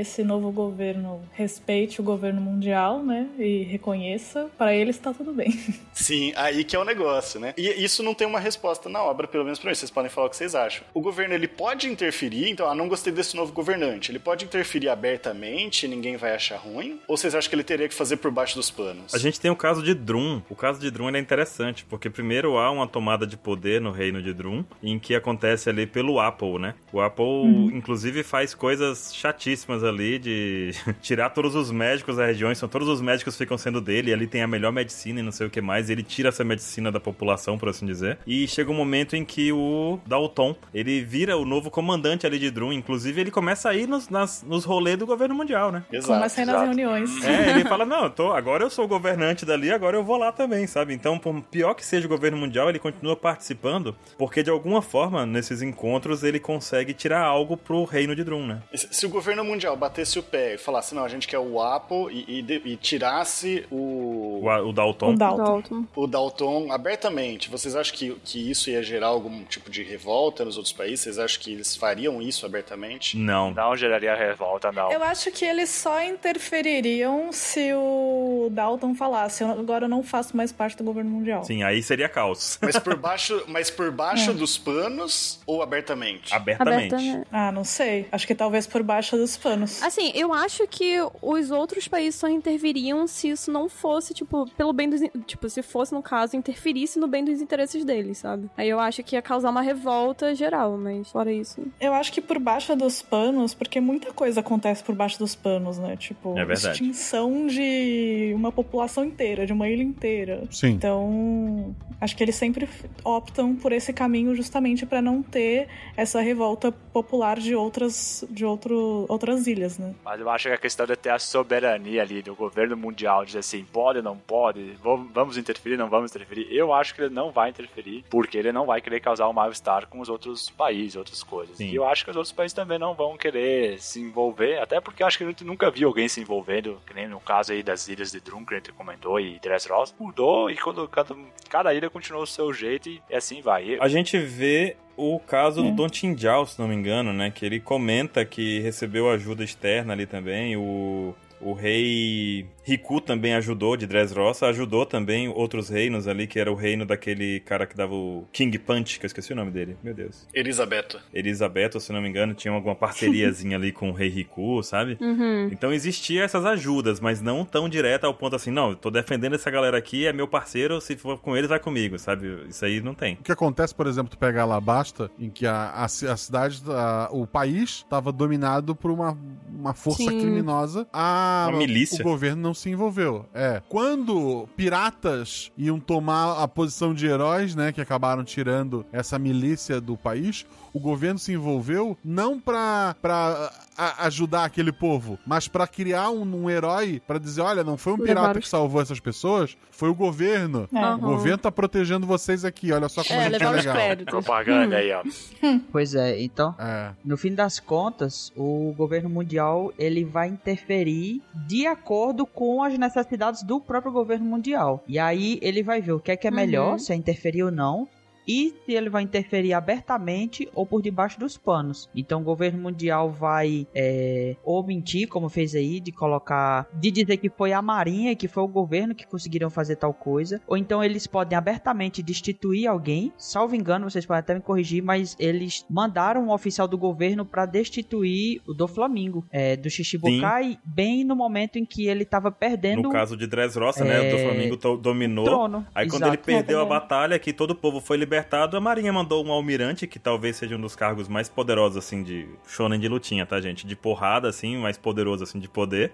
esse 0.00 0.22
novo 0.22 0.50
governo 0.50 1.22
respeite 1.32 2.00
o 2.00 2.04
governo 2.04 2.40
mundial, 2.40 3.02
né? 3.02 3.28
E 3.38 3.62
reconheça, 3.64 4.48
para 4.56 4.74
eles 4.74 4.98
tá 4.98 5.12
tudo 5.12 5.32
bem. 5.32 5.50
Sim, 5.92 6.32
aí 6.36 6.64
que 6.64 6.74
é 6.76 6.78
o 6.78 6.84
negócio, 6.84 7.38
né? 7.40 7.54
E 7.56 7.68
isso 7.82 8.02
não 8.02 8.14
tem 8.14 8.26
uma 8.26 8.40
resposta 8.40 8.88
na 8.88 9.01
obra, 9.02 9.26
pelo 9.26 9.44
menos 9.44 9.58
pra 9.58 9.70
mim. 9.70 9.74
Vocês 9.74 9.90
podem 9.90 10.10
falar 10.10 10.26
o 10.26 10.30
que 10.30 10.36
vocês 10.36 10.54
acham. 10.54 10.84
O 10.94 11.00
governo, 11.00 11.34
ele 11.34 11.48
pode 11.48 11.88
interferir, 11.88 12.50
então, 12.50 12.68
ah, 12.68 12.74
não 12.74 12.88
gostei 12.88 13.12
desse 13.12 13.36
novo 13.36 13.52
governante. 13.52 14.10
Ele 14.10 14.18
pode 14.18 14.44
interferir 14.44 14.88
abertamente, 14.88 15.88
ninguém 15.88 16.16
vai 16.16 16.34
achar 16.34 16.56
ruim? 16.56 17.00
Ou 17.06 17.16
vocês 17.16 17.34
acham 17.34 17.48
que 17.48 17.54
ele 17.54 17.64
teria 17.64 17.88
que 17.88 17.94
fazer 17.94 18.16
por 18.16 18.30
baixo 18.30 18.56
dos 18.56 18.70
panos? 18.70 19.14
A 19.14 19.18
gente 19.18 19.40
tem 19.40 19.50
o 19.50 19.56
caso 19.56 19.82
de 19.82 19.94
Drum. 19.94 20.42
O 20.48 20.54
caso 20.54 20.80
de 20.80 20.90
Drum 20.90 21.08
ele 21.08 21.18
é 21.18 21.20
interessante, 21.20 21.84
porque 21.84 22.08
primeiro 22.08 22.58
há 22.58 22.70
uma 22.70 22.86
tomada 22.86 23.26
de 23.26 23.36
poder 23.36 23.80
no 23.80 23.90
reino 23.90 24.22
de 24.22 24.32
Drum, 24.32 24.64
em 24.82 24.98
que 24.98 25.14
acontece 25.14 25.68
ali 25.68 25.86
pelo 25.86 26.20
Apple, 26.20 26.58
né? 26.58 26.74
O 26.92 27.00
Apple, 27.00 27.44
inclusive, 27.72 28.22
faz 28.22 28.54
coisas 28.54 29.14
chatíssimas 29.14 29.82
ali 29.84 30.18
de 30.18 30.70
tirar 31.00 31.30
todos 31.30 31.54
os 31.54 31.70
médicos 31.70 32.16
da 32.16 32.26
região, 32.26 32.54
são 32.54 32.68
todos 32.68 32.88
os 32.88 33.00
médicos 33.00 33.36
ficam 33.36 33.58
sendo 33.58 33.80
dele, 33.80 34.10
e 34.10 34.14
ali 34.14 34.26
tem 34.26 34.42
a 34.42 34.46
melhor 34.46 34.72
medicina 34.72 35.20
e 35.20 35.22
não 35.22 35.32
sei 35.32 35.46
o 35.46 35.50
que 35.50 35.60
mais, 35.60 35.88
e 35.88 35.92
ele 35.92 36.02
tira 36.02 36.28
essa 36.28 36.44
medicina 36.44 36.92
da 36.92 37.00
população, 37.00 37.58
por 37.58 37.68
assim 37.68 37.86
dizer. 37.86 38.18
E 38.26 38.46
chega 38.46 38.70
um 38.70 38.74
momento 38.74 38.91
em 39.16 39.24
que 39.24 39.52
o 39.52 39.98
Dalton, 40.06 40.54
ele 40.74 41.02
vira 41.04 41.36
o 41.36 41.44
novo 41.44 41.70
comandante 41.70 42.26
ali 42.26 42.38
de 42.38 42.50
Drum, 42.50 42.72
inclusive 42.72 43.20
ele 43.20 43.30
começa 43.30 43.68
a 43.70 43.74
ir 43.74 43.86
nos, 43.88 44.08
nas- 44.08 44.42
nos 44.46 44.64
rolês 44.64 44.98
do 44.98 45.06
governo 45.06 45.34
mundial, 45.34 45.70
né? 45.72 45.84
Exato. 45.92 46.12
Começa 46.14 46.40
a 46.40 46.42
ir 46.42 46.46
nas 46.46 46.54
exato. 46.56 46.66
reuniões. 46.66 47.24
É, 47.24 47.50
ele 47.50 47.64
fala, 47.64 47.84
não, 47.84 48.04
eu 48.04 48.10
tô, 48.10 48.32
agora 48.32 48.64
eu 48.64 48.70
sou 48.70 48.84
o 48.84 48.88
governante 48.88 49.44
dali, 49.46 49.70
agora 49.72 49.96
eu 49.96 50.04
vou 50.04 50.16
lá 50.16 50.30
também, 50.32 50.66
sabe? 50.66 50.92
Então, 50.94 51.18
por 51.18 51.40
pior 51.42 51.74
que 51.74 51.84
seja 51.84 52.06
o 52.06 52.08
governo 52.08 52.36
mundial, 52.36 52.68
ele 52.68 52.78
continua 52.78 53.16
participando, 53.16 53.96
porque 54.18 54.42
de 54.42 54.50
alguma 54.50 54.82
forma, 54.82 55.24
nesses 55.24 55.62
encontros, 55.62 56.22
ele 56.22 56.38
consegue 56.40 56.92
tirar 56.94 57.22
algo 57.22 57.56
pro 57.56 57.84
reino 57.84 58.14
de 58.14 58.24
Drum, 58.24 58.46
né? 58.46 58.62
Se 58.74 59.06
o 59.06 59.08
governo 59.08 59.44
mundial 59.44 59.76
batesse 59.76 60.18
o 60.18 60.22
pé 60.22 60.54
e 60.54 60.58
falasse, 60.58 60.94
não, 60.94 61.04
a 61.04 61.08
gente 61.08 61.26
quer 61.26 61.38
o 61.38 61.60
Apple 61.60 62.08
e, 62.10 62.38
e 62.38 62.42
de- 62.42 62.62
e 62.64 62.76
tirasse 62.76 63.64
o, 63.70 64.40
O, 64.42 64.68
o 64.68 64.72
Dalton. 64.72 65.12
O 65.12 65.16
Dalton. 65.16 65.42
Dalton. 65.44 65.84
o 65.96 66.06
Dalton 66.06 66.72
abertamente, 66.72 67.48
vocês 67.50 67.74
acham 67.76 67.94
que, 67.96 68.14
que 68.24 68.50
isso 68.50 68.70
ia 68.70 68.81
gerar 68.82 69.08
algum 69.08 69.44
tipo 69.44 69.70
de 69.70 69.82
revolta 69.82 70.44
nos 70.44 70.56
outros 70.56 70.72
países? 70.72 71.00
Vocês 71.00 71.18
acham 71.18 71.40
que 71.42 71.52
eles 71.52 71.76
fariam 71.76 72.20
isso 72.22 72.44
abertamente? 72.46 73.16
Não. 73.16 73.50
Não 73.52 73.76
geraria 73.76 74.14
revolta, 74.14 74.70
não. 74.72 74.90
Eu 74.92 75.02
acho 75.02 75.30
que 75.30 75.44
eles 75.44 75.68
só 75.70 76.02
interfeririam 76.02 77.32
se 77.32 77.72
o 77.74 78.48
Dalton 78.50 78.94
falasse, 78.94 79.42
"Eu- 79.42 79.50
agora 79.50 79.84
eu 79.84 79.88
não 79.88 80.02
faço 80.02 80.36
mais 80.36 80.52
parte 80.52 80.76
do 80.76 80.84
governo 80.84 81.10
mundial. 81.10 81.44
Sim, 81.44 81.62
aí 81.62 81.82
seria 81.82 82.08
caos. 82.08 82.58
Mas 82.60 82.78
por 82.78 82.96
baixo, 82.96 83.42
mas 83.48 83.70
por 83.70 83.90
baixo 83.90 84.30
É. 84.30 84.34
dos 84.34 84.58
panos 84.58 85.40
ou 85.46 85.62
abertamente? 85.62 86.34
Abertamente. 86.34 86.94
Abertamente. 86.94 87.26
Ah, 87.32 87.52
não 87.52 87.64
sei. 87.64 88.06
Acho 88.12 88.26
que 88.26 88.34
talvez 88.34 88.66
por 88.66 88.82
baixo 88.82 89.16
dos 89.16 89.36
panos. 89.36 89.82
Assim, 89.82 90.12
eu 90.14 90.32
acho 90.32 90.66
que 90.66 90.96
os 91.20 91.50
outros 91.50 91.88
países 91.88 92.18
só 92.18 92.28
interviriam 92.28 93.06
se 93.06 93.28
isso 93.30 93.50
não 93.50 93.68
fosse, 93.68 94.14
tipo, 94.14 94.48
pelo 94.56 94.72
bem 94.72 94.88
dos. 94.88 95.00
Tipo, 95.26 95.48
se 95.48 95.62
fosse, 95.62 95.92
no 95.92 96.02
caso, 96.02 96.36
interferisse 96.36 96.98
no 96.98 97.06
bem 97.06 97.24
dos 97.24 97.40
interesses 97.40 97.84
deles, 97.84 98.18
sabe? 98.18 98.50
Aí 98.56 98.68
eu 98.72 98.80
acho 98.80 99.02
que 99.02 99.16
ia 99.16 99.22
causar 99.22 99.50
uma 99.50 99.62
revolta 99.62 100.34
geral, 100.34 100.76
mas 100.76 101.10
fora 101.10 101.32
isso. 101.32 101.62
Eu 101.80 101.94
acho 101.94 102.12
que 102.12 102.20
por 102.20 102.38
baixo 102.38 102.74
dos 102.76 103.02
panos, 103.02 103.54
porque 103.54 103.80
muita 103.80 104.12
coisa 104.12 104.40
acontece 104.40 104.82
por 104.82 104.94
baixo 104.94 105.18
dos 105.18 105.34
panos, 105.34 105.78
né? 105.78 105.96
Tipo, 105.96 106.36
É 106.38 106.52
extinção 106.52 107.46
de 107.46 108.32
uma 108.34 108.50
população 108.50 109.04
inteira, 109.04 109.46
de 109.46 109.52
uma 109.52 109.68
ilha 109.68 109.82
inteira. 109.82 110.44
Sim. 110.50 110.70
Então, 110.70 111.74
acho 112.00 112.16
que 112.16 112.22
eles 112.22 112.36
sempre 112.36 112.68
optam 113.04 113.54
por 113.54 113.72
esse 113.72 113.92
caminho 113.92 114.34
justamente 114.34 114.84
pra 114.84 115.00
não 115.00 115.22
ter 115.22 115.68
essa 115.96 116.20
revolta 116.20 116.72
popular 116.72 117.38
de 117.38 117.54
outras 117.54 118.24
de 118.30 118.44
outro, 118.44 119.06
outras 119.08 119.46
ilhas, 119.46 119.78
né? 119.78 119.94
Mas 120.04 120.20
eu 120.20 120.28
acho 120.30 120.48
que 120.48 120.54
a 120.54 120.58
questão 120.58 120.86
de 120.86 120.96
ter 120.96 121.10
a 121.10 121.18
soberania 121.18 122.02
ali 122.02 122.22
do 122.22 122.34
governo 122.34 122.76
mundial, 122.76 123.24
dizer 123.24 123.40
assim, 123.40 123.64
pode 123.64 123.98
ou 123.98 124.04
não 124.04 124.16
pode, 124.16 124.72
vamos 124.82 125.10
vamos 125.12 125.36
interferir, 125.36 125.76
não 125.76 125.88
vamos 125.88 126.10
interferir, 126.10 126.48
eu 126.50 126.72
acho 126.72 126.94
que 126.94 127.02
ele 127.02 127.14
não 127.14 127.30
vai 127.30 127.50
interferir, 127.50 128.04
porque 128.10 128.36
ele 128.36 128.52
não 128.52 128.61
vai 128.66 128.80
querer 128.80 129.00
causar 129.00 129.28
um 129.28 129.32
mal-estar 129.32 129.86
com 129.88 130.00
os 130.00 130.08
outros 130.08 130.50
países, 130.50 130.96
outras 130.96 131.22
coisas. 131.22 131.56
Sim. 131.56 131.70
E 131.70 131.74
eu 131.74 131.86
acho 131.86 132.04
que 132.04 132.10
os 132.10 132.16
outros 132.16 132.32
países 132.32 132.54
também 132.54 132.78
não 132.78 132.94
vão 132.94 133.16
querer 133.16 133.80
se 133.80 134.00
envolver, 134.00 134.58
até 134.58 134.80
porque 134.80 135.02
eu 135.02 135.06
acho 135.06 135.18
que 135.18 135.24
a 135.24 135.26
gente 135.26 135.44
nunca 135.44 135.70
viu 135.70 135.88
alguém 135.88 136.08
se 136.08 136.20
envolvendo, 136.20 136.80
que 136.86 136.94
nem 136.94 137.08
no 137.08 137.20
caso 137.20 137.52
aí 137.52 137.62
das 137.62 137.88
ilhas 137.88 138.12
de 138.12 138.20
Drum, 138.20 138.44
que 138.44 138.54
a 138.54 138.56
gente 138.58 138.72
comentou, 138.72 139.20
e 139.20 139.38
Dressrosa, 139.38 139.94
mudou 139.98 140.50
e 140.50 140.56
quando 140.56 140.86
cada, 140.88 141.14
cada 141.48 141.74
ilha 141.74 141.90
continuou 141.90 142.24
o 142.24 142.26
seu 142.26 142.52
jeito 142.52 142.88
e 142.88 143.00
assim 143.12 143.40
vai. 143.40 143.78
A 143.80 143.88
gente 143.88 144.18
vê 144.18 144.76
o 144.96 145.18
caso 145.18 145.62
do 145.62 145.70
Don 145.70 145.88
Tinjal, 145.88 146.46
se 146.46 146.58
não 146.58 146.68
me 146.68 146.74
engano, 146.74 147.12
né? 147.12 147.30
Que 147.30 147.46
ele 147.46 147.60
comenta 147.60 148.24
que 148.24 148.60
recebeu 148.60 149.10
ajuda 149.10 149.42
externa 149.42 149.92
ali 149.92 150.06
também. 150.06 150.56
O, 150.56 151.14
o 151.40 151.52
rei 151.52 152.46
Riku 152.64 153.00
também 153.00 153.34
ajudou, 153.34 153.76
de 153.76 153.86
Dressrosa, 153.86 154.46
ajudou 154.46 154.86
também 154.86 155.28
outros 155.28 155.68
reinos 155.68 156.06
ali, 156.06 156.26
que 156.26 156.38
era 156.38 156.50
o 156.50 156.54
reino 156.54 156.86
daquele 156.86 157.40
cara 157.40 157.66
que 157.66 157.76
dava 157.76 157.92
o 157.94 158.24
King 158.32 158.56
Punch, 158.58 158.98
que 159.00 159.04
eu 159.04 159.08
esqueci 159.08 159.32
o 159.32 159.36
nome 159.36 159.50
dele, 159.50 159.76
meu 159.82 159.92
Deus. 159.94 160.26
Elisabetta. 160.32 161.00
Elisabetta, 161.12 161.80
se 161.80 161.92
não 161.92 162.00
me 162.00 162.08
engano, 162.08 162.34
tinha 162.34 162.52
alguma 162.54 162.74
parceriazinha 162.74 163.56
ali 163.56 163.72
com 163.72 163.90
o 163.90 163.92
rei 163.92 164.08
Riku, 164.08 164.62
sabe? 164.62 164.96
Uhum. 165.00 165.48
Então 165.50 165.72
existia 165.72 166.22
essas 166.22 166.44
ajudas, 166.44 167.00
mas 167.00 167.20
não 167.20 167.44
tão 167.44 167.68
direta 167.68 168.06
ao 168.06 168.14
ponto 168.14 168.36
assim, 168.36 168.50
não, 168.50 168.70
eu 168.70 168.76
tô 168.76 168.90
defendendo 168.90 169.34
essa 169.34 169.50
galera 169.50 169.76
aqui, 169.76 170.06
é 170.06 170.12
meu 170.12 170.28
parceiro, 170.28 170.80
se 170.80 170.96
for 170.96 171.18
com 171.18 171.36
eles, 171.36 171.48
vai 171.48 171.58
comigo, 171.58 171.98
sabe? 171.98 172.44
Isso 172.48 172.64
aí 172.64 172.80
não 172.80 172.94
tem. 172.94 173.14
O 173.14 173.22
que 173.24 173.32
acontece, 173.32 173.74
por 173.74 173.86
exemplo, 173.86 174.10
tu 174.10 174.18
pega 174.18 174.42
Alabasta, 174.42 175.10
em 175.18 175.28
que 175.30 175.46
a, 175.46 175.54
a, 175.70 175.84
a 175.84 175.88
cidade, 175.88 176.62
a- 176.68 177.08
o 177.10 177.26
país 177.26 177.70
estava 177.84 178.12
dominado 178.12 178.74
por 178.76 178.90
uma, 178.90 179.18
uma 179.52 179.74
força 179.74 180.04
Sim. 180.10 180.18
criminosa. 180.20 180.86
A, 180.92 181.46
Uma 181.48 181.58
milícia. 181.58 182.00
O 182.00 182.04
governo 182.04 182.40
não 182.42 182.51
se 182.54 182.70
envolveu. 182.70 183.26
É. 183.34 183.62
Quando 183.68 184.48
piratas 184.56 185.50
iam 185.56 185.78
tomar 185.78 186.42
a 186.42 186.48
posição 186.48 186.94
de 186.94 187.06
heróis, 187.06 187.54
né, 187.54 187.72
que 187.72 187.80
acabaram 187.80 188.24
tirando 188.24 188.84
essa 188.92 189.18
milícia 189.18 189.80
do 189.80 189.96
país, 189.96 190.46
o 190.72 190.80
governo 190.80 191.18
se 191.18 191.32
envolveu 191.32 191.96
não 192.04 192.38
pra, 192.40 192.96
pra 193.00 193.50
a- 193.76 194.06
ajudar 194.06 194.44
aquele 194.44 194.72
povo, 194.72 195.18
mas 195.26 195.48
pra 195.48 195.66
criar 195.66 196.10
um, 196.10 196.22
um 196.44 196.50
herói 196.50 197.00
pra 197.06 197.18
dizer, 197.18 197.40
olha, 197.42 197.62
não 197.64 197.76
foi 197.76 197.92
um 197.94 197.98
pirata 197.98 198.38
os- 198.38 198.44
que 198.44 198.48
salvou 198.48 198.80
essas 198.80 199.00
pessoas, 199.00 199.56
foi 199.70 199.88
o 199.88 199.94
governo. 199.94 200.68
É. 200.72 200.76
O 200.76 200.78
Aham. 200.84 200.98
governo 200.98 201.38
tá 201.38 201.50
protegendo 201.52 202.06
vocês 202.06 202.44
aqui, 202.44 202.72
olha 202.72 202.88
só 202.88 203.02
como 203.04 203.18
a 203.18 203.22
É, 203.24 203.30
gente 203.30 203.42
é 203.42 203.48
legal. 203.50 203.76
Propaganda 204.06 204.76
aí, 204.76 204.92
ó. 204.92 205.02
Pois 205.72 205.94
é, 205.94 206.20
então, 206.22 206.54
É. 206.58 206.90
no 207.04 207.16
fim 207.16 207.34
das 207.34 207.58
contas, 207.60 208.32
o 208.36 208.72
governo 208.76 209.08
mundial 209.08 209.72
ele 209.78 210.04
vai 210.04 210.28
interferir 210.28 211.22
de 211.46 211.66
acordo 211.66 212.24
com 212.26 212.62
as 212.62 212.76
necessidades 212.78 213.42
do 213.42 213.60
próprio 213.60 213.92
governo 213.92 214.24
mundial. 214.26 214.82
E 214.86 214.98
aí 214.98 215.38
ele 215.42 215.62
vai 215.62 215.80
ver 215.80 215.92
o 215.92 216.00
que 216.00 216.10
é 216.12 216.16
que 216.16 216.26
é 216.26 216.30
Uhum. 216.30 216.36
melhor, 216.36 216.78
se 216.78 216.92
é 216.92 216.96
interferir 216.96 217.42
ou 217.42 217.50
não. 217.50 217.88
E 218.26 218.54
se 218.64 218.72
ele 218.72 218.88
vai 218.88 219.02
interferir 219.02 219.52
abertamente 219.52 220.48
ou 220.54 220.66
por 220.66 220.82
debaixo 220.82 221.18
dos 221.18 221.36
panos. 221.36 221.88
Então 221.94 222.20
o 222.20 222.24
governo 222.24 222.60
mundial 222.60 223.10
vai 223.10 223.66
é, 223.74 224.36
ou 224.44 224.64
mentir, 224.64 225.08
como 225.08 225.28
fez 225.28 225.54
aí, 225.54 225.80
de 225.80 225.92
colocar, 225.92 226.68
de 226.74 226.90
dizer 226.90 227.16
que 227.16 227.28
foi 227.28 227.52
a 227.52 227.62
marinha, 227.62 228.14
que 228.14 228.28
foi 228.28 228.42
o 228.42 228.48
governo 228.48 228.94
que 228.94 229.06
conseguiram 229.06 229.50
fazer 229.50 229.76
tal 229.76 229.92
coisa, 229.92 230.40
ou 230.46 230.56
então 230.56 230.82
eles 230.82 231.06
podem 231.06 231.36
abertamente 231.36 232.02
destituir 232.02 232.66
alguém. 232.66 233.12
Salvo 233.16 233.54
engano, 233.54 233.90
vocês 233.90 234.06
podem 234.06 234.20
até 234.20 234.34
me 234.34 234.40
corrigir, 234.40 234.82
mas 234.82 235.16
eles 235.18 235.64
mandaram 235.68 236.24
um 236.24 236.32
oficial 236.32 236.68
do 236.68 236.78
governo 236.78 237.24
para 237.24 237.46
destituir 237.46 238.40
o 238.46 238.54
do 238.54 238.68
Flamengo, 238.68 239.24
é, 239.30 239.56
do 239.56 239.68
Shichibukai, 239.68 240.58
bem 240.64 241.04
no 241.04 241.16
momento 241.16 241.58
em 241.58 241.64
que 241.64 241.86
ele 241.86 242.02
estava 242.02 242.30
perdendo. 242.30 242.82
No 242.82 242.90
caso 242.90 243.16
de 243.16 243.26
Dressrosa, 243.26 243.84
é... 243.84 243.88
né? 243.88 244.08
O 244.08 244.16
do 244.16 244.22
Flamengo 244.22 244.76
dominou. 244.76 245.24
Trono. 245.24 245.66
Aí 245.74 245.86
Exato. 245.86 246.00
quando 246.00 246.08
ele 246.12 246.22
perdeu 246.22 246.60
a 246.60 246.64
batalha, 246.64 247.18
que 247.18 247.32
todo 247.32 247.52
o 247.52 247.54
povo 247.54 247.80
foi 247.80 247.96
libertado, 248.12 248.58
a 248.58 248.60
Marinha 248.60 248.92
mandou 248.92 249.24
um 249.24 249.32
almirante, 249.32 249.86
que 249.86 249.98
talvez 249.98 250.36
seja 250.36 250.54
um 250.54 250.60
dos 250.60 250.76
cargos 250.76 251.08
mais 251.08 251.30
poderosos, 251.30 251.78
assim, 251.78 252.02
de 252.02 252.28
shonen 252.46 252.78
de 252.78 252.86
lutinha, 252.86 253.24
tá, 253.24 253.40
gente? 253.40 253.66
De 253.66 253.74
porrada, 253.74 254.28
assim, 254.28 254.58
mais 254.58 254.76
poderoso, 254.76 255.24
assim, 255.24 255.38
de 255.38 255.48
poder, 255.48 255.92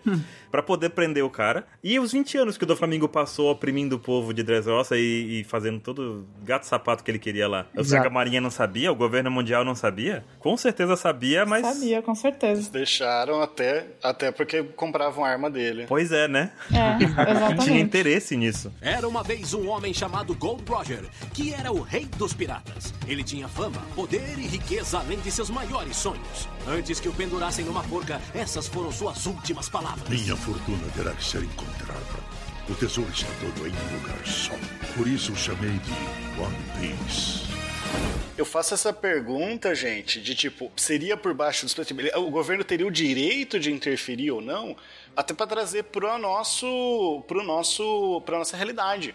para 0.51 0.61
poder 0.61 0.91
prender 0.91 1.23
o 1.25 1.31
cara. 1.31 1.65
E 1.83 2.01
os 2.01 2.11
20 2.11 2.39
anos 2.39 2.59
que 2.59 2.65
o 2.65 2.67
do 2.67 2.75
Flamengo 2.75 3.09
passou 3.09 3.53
oprimindo 3.53 3.95
o 3.95 3.99
povo 4.01 4.35
de 4.35 4.43
Dressrosa 4.43 4.99
e, 4.99 5.41
e 5.41 5.45
fazendo 5.45 5.79
todo 5.79 6.27
gato-sapato 6.43 7.05
que 7.05 7.11
ele 7.11 7.21
queria 7.21 7.47
lá. 7.47 7.67
Eu 7.73 7.85
sei 7.85 8.01
que 8.01 8.07
a 8.09 8.11
Marinha 8.11 8.41
não 8.41 8.51
sabia, 8.51 8.91
o 8.91 8.97
governo 8.97 9.31
mundial 9.31 9.65
não 9.65 9.77
sabia? 9.77 10.25
Com 10.41 10.57
certeza 10.57 10.97
sabia, 10.97 11.47
mas... 11.47 11.65
Sabia, 11.65 12.03
com 12.03 12.17
certeza. 12.17 12.55
Eles 12.55 12.69
deixaram 12.69 13.41
até, 13.41 13.87
até 14.03 14.33
porque 14.33 14.65
compravam 14.65 15.25
a 15.25 15.29
arma 15.29 15.49
dele. 15.49 15.85
Pois 15.87 16.11
é, 16.11 16.27
né? 16.27 16.51
É, 16.73 17.05
exatamente. 17.31 17.65
Tinha 17.65 17.81
interesse 17.81 18.37
nisso. 18.37 18.73
Era 18.81 19.07
uma 19.07 19.23
vez 19.23 19.55
um 19.55 19.69
homem 19.69 19.95
chamado 19.95 20.35
Gold 20.35 20.65
Roger, 20.69 21.05
que 21.33 21.55
era 21.55 21.71
o 21.71 21.81
rei 21.81 22.08
dos 22.17 22.33
piratas. 22.33 22.93
Ele 23.07 23.23
tinha 23.23 23.49
fama, 23.49 23.81
poder 23.95 24.39
e 24.39 24.47
riqueza 24.47 24.99
além 24.99 25.21
de 25.21 25.31
seus 25.31 25.51
maiores 25.51 25.97
sonhos. 25.97 26.49
Antes 26.67 27.01
que 27.01 27.09
o 27.09 27.13
pendurassem 27.13 27.65
numa 27.65 27.83
forca, 27.83 28.21
essas 28.35 28.67
foram 28.67 28.91
suas 28.93 29.27
últimas 29.27 29.69
palavras. 29.69 30.09
Minha 30.09 30.37
fortuna 30.37 30.89
terá 30.95 31.13
que 31.13 31.25
ser 31.25 31.43
encontrada. 31.43 32.39
O 32.69 32.75
tesouro 32.75 33.11
está 33.11 33.29
todo 33.41 33.67
em 33.67 33.71
um 33.71 34.01
lugar 34.01 34.27
só. 34.27 34.53
Por 34.97 35.07
isso 35.09 35.33
o 35.33 35.37
chamei 35.37 35.79
de 35.79 36.41
One 36.41 36.57
Piece. 36.79 37.49
Eu 38.37 38.45
faço 38.45 38.75
essa 38.75 38.93
pergunta, 38.93 39.75
gente, 39.75 40.21
de 40.21 40.35
tipo, 40.35 40.71
seria 40.77 41.17
por 41.17 41.35
baixo 41.35 41.65
dos 41.65 41.75
panos? 41.75 41.91
O 42.15 42.31
governo 42.31 42.63
teria 42.63 42.87
o 42.87 42.91
direito 42.91 43.59
de 43.59 43.73
interferir 43.73 44.31
ou 44.31 44.41
não? 44.41 44.77
Até 45.17 45.35
para 45.35 45.47
trazer 45.47 45.85
pro 45.85 46.17
nosso, 46.19 47.25
pro 47.27 47.43
nosso, 47.43 48.23
pra 48.25 48.39
nossa 48.39 48.57
realidade. 48.57 49.15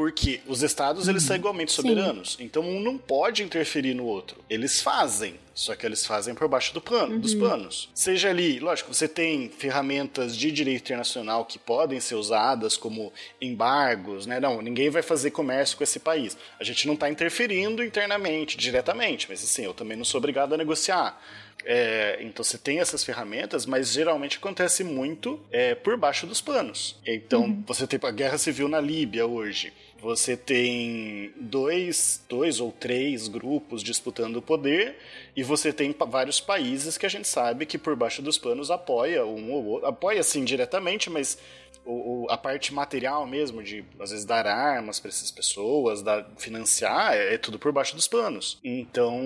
Porque 0.00 0.40
os 0.46 0.62
estados 0.62 1.08
eles 1.08 1.22
são 1.22 1.36
igualmente 1.36 1.72
soberanos. 1.72 2.38
Então 2.40 2.62
um 2.62 2.80
não 2.80 2.96
pode 2.96 3.42
interferir 3.42 3.92
no 3.92 4.06
outro. 4.06 4.42
Eles 4.48 4.80
fazem, 4.80 5.34
só 5.54 5.76
que 5.76 5.84
eles 5.84 6.06
fazem 6.06 6.34
por 6.34 6.48
baixo 6.48 6.72
do 6.72 6.80
pano, 6.80 7.18
dos 7.18 7.34
panos. 7.34 7.90
Seja 7.94 8.30
ali, 8.30 8.58
lógico, 8.58 8.94
você 8.94 9.06
tem 9.06 9.50
ferramentas 9.50 10.34
de 10.34 10.50
direito 10.50 10.84
internacional 10.84 11.44
que 11.44 11.58
podem 11.58 12.00
ser 12.00 12.14
usadas 12.14 12.78
como 12.78 13.12
embargos, 13.42 14.24
né? 14.24 14.40
Não, 14.40 14.62
ninguém 14.62 14.88
vai 14.88 15.02
fazer 15.02 15.32
comércio 15.32 15.76
com 15.76 15.84
esse 15.84 16.00
país. 16.00 16.34
A 16.58 16.64
gente 16.64 16.86
não 16.86 16.94
está 16.94 17.10
interferindo 17.10 17.84
internamente, 17.84 18.56
diretamente, 18.56 19.26
mas 19.28 19.44
assim, 19.44 19.66
eu 19.66 19.74
também 19.74 19.98
não 19.98 20.04
sou 20.06 20.16
obrigado 20.16 20.54
a 20.54 20.56
negociar. 20.56 21.20
É, 21.64 22.18
então 22.20 22.44
você 22.44 22.58
tem 22.58 22.80
essas 22.80 23.04
ferramentas, 23.04 23.66
mas 23.66 23.92
geralmente 23.92 24.38
acontece 24.38 24.82
muito 24.82 25.40
é, 25.50 25.74
por 25.74 25.96
baixo 25.96 26.26
dos 26.26 26.40
panos. 26.40 26.96
Então 27.06 27.62
você 27.66 27.86
tem 27.86 28.00
a 28.02 28.10
guerra 28.10 28.38
civil 28.38 28.68
na 28.68 28.80
Líbia 28.80 29.26
hoje. 29.26 29.72
Você 30.02 30.36
tem 30.36 31.32
dois, 31.36 32.22
dois 32.28 32.58
ou 32.58 32.72
três 32.72 33.28
grupos 33.28 33.82
disputando 33.82 34.36
o 34.36 34.42
poder 34.42 34.96
e 35.36 35.42
você 35.42 35.72
tem 35.72 35.94
vários 36.08 36.40
países 36.40 36.96
que 36.96 37.04
a 37.04 37.08
gente 37.08 37.28
sabe 37.28 37.66
que 37.66 37.76
por 37.76 37.94
baixo 37.94 38.22
dos 38.22 38.38
panos 38.38 38.70
apoia 38.70 39.26
um 39.26 39.52
ou 39.52 39.64
outro. 39.64 39.88
Apoia 39.88 40.22
sim 40.22 40.42
diretamente, 40.44 41.10
mas 41.10 41.36
o, 41.84 42.24
o- 42.24 42.30
a 42.30 42.36
parte 42.36 42.72
material 42.74 43.26
mesmo, 43.26 43.62
de 43.62 43.82
às 43.98 44.10
vezes 44.10 44.24
dar 44.26 44.46
armas 44.46 45.00
para 45.00 45.08
essas 45.08 45.30
pessoas, 45.30 46.02
dar, 46.02 46.26
financiar, 46.36 47.14
é, 47.14 47.34
é 47.34 47.38
tudo 47.38 47.58
por 47.58 47.72
baixo 47.72 47.96
dos 47.96 48.06
panos. 48.06 48.58
Então, 48.62 49.18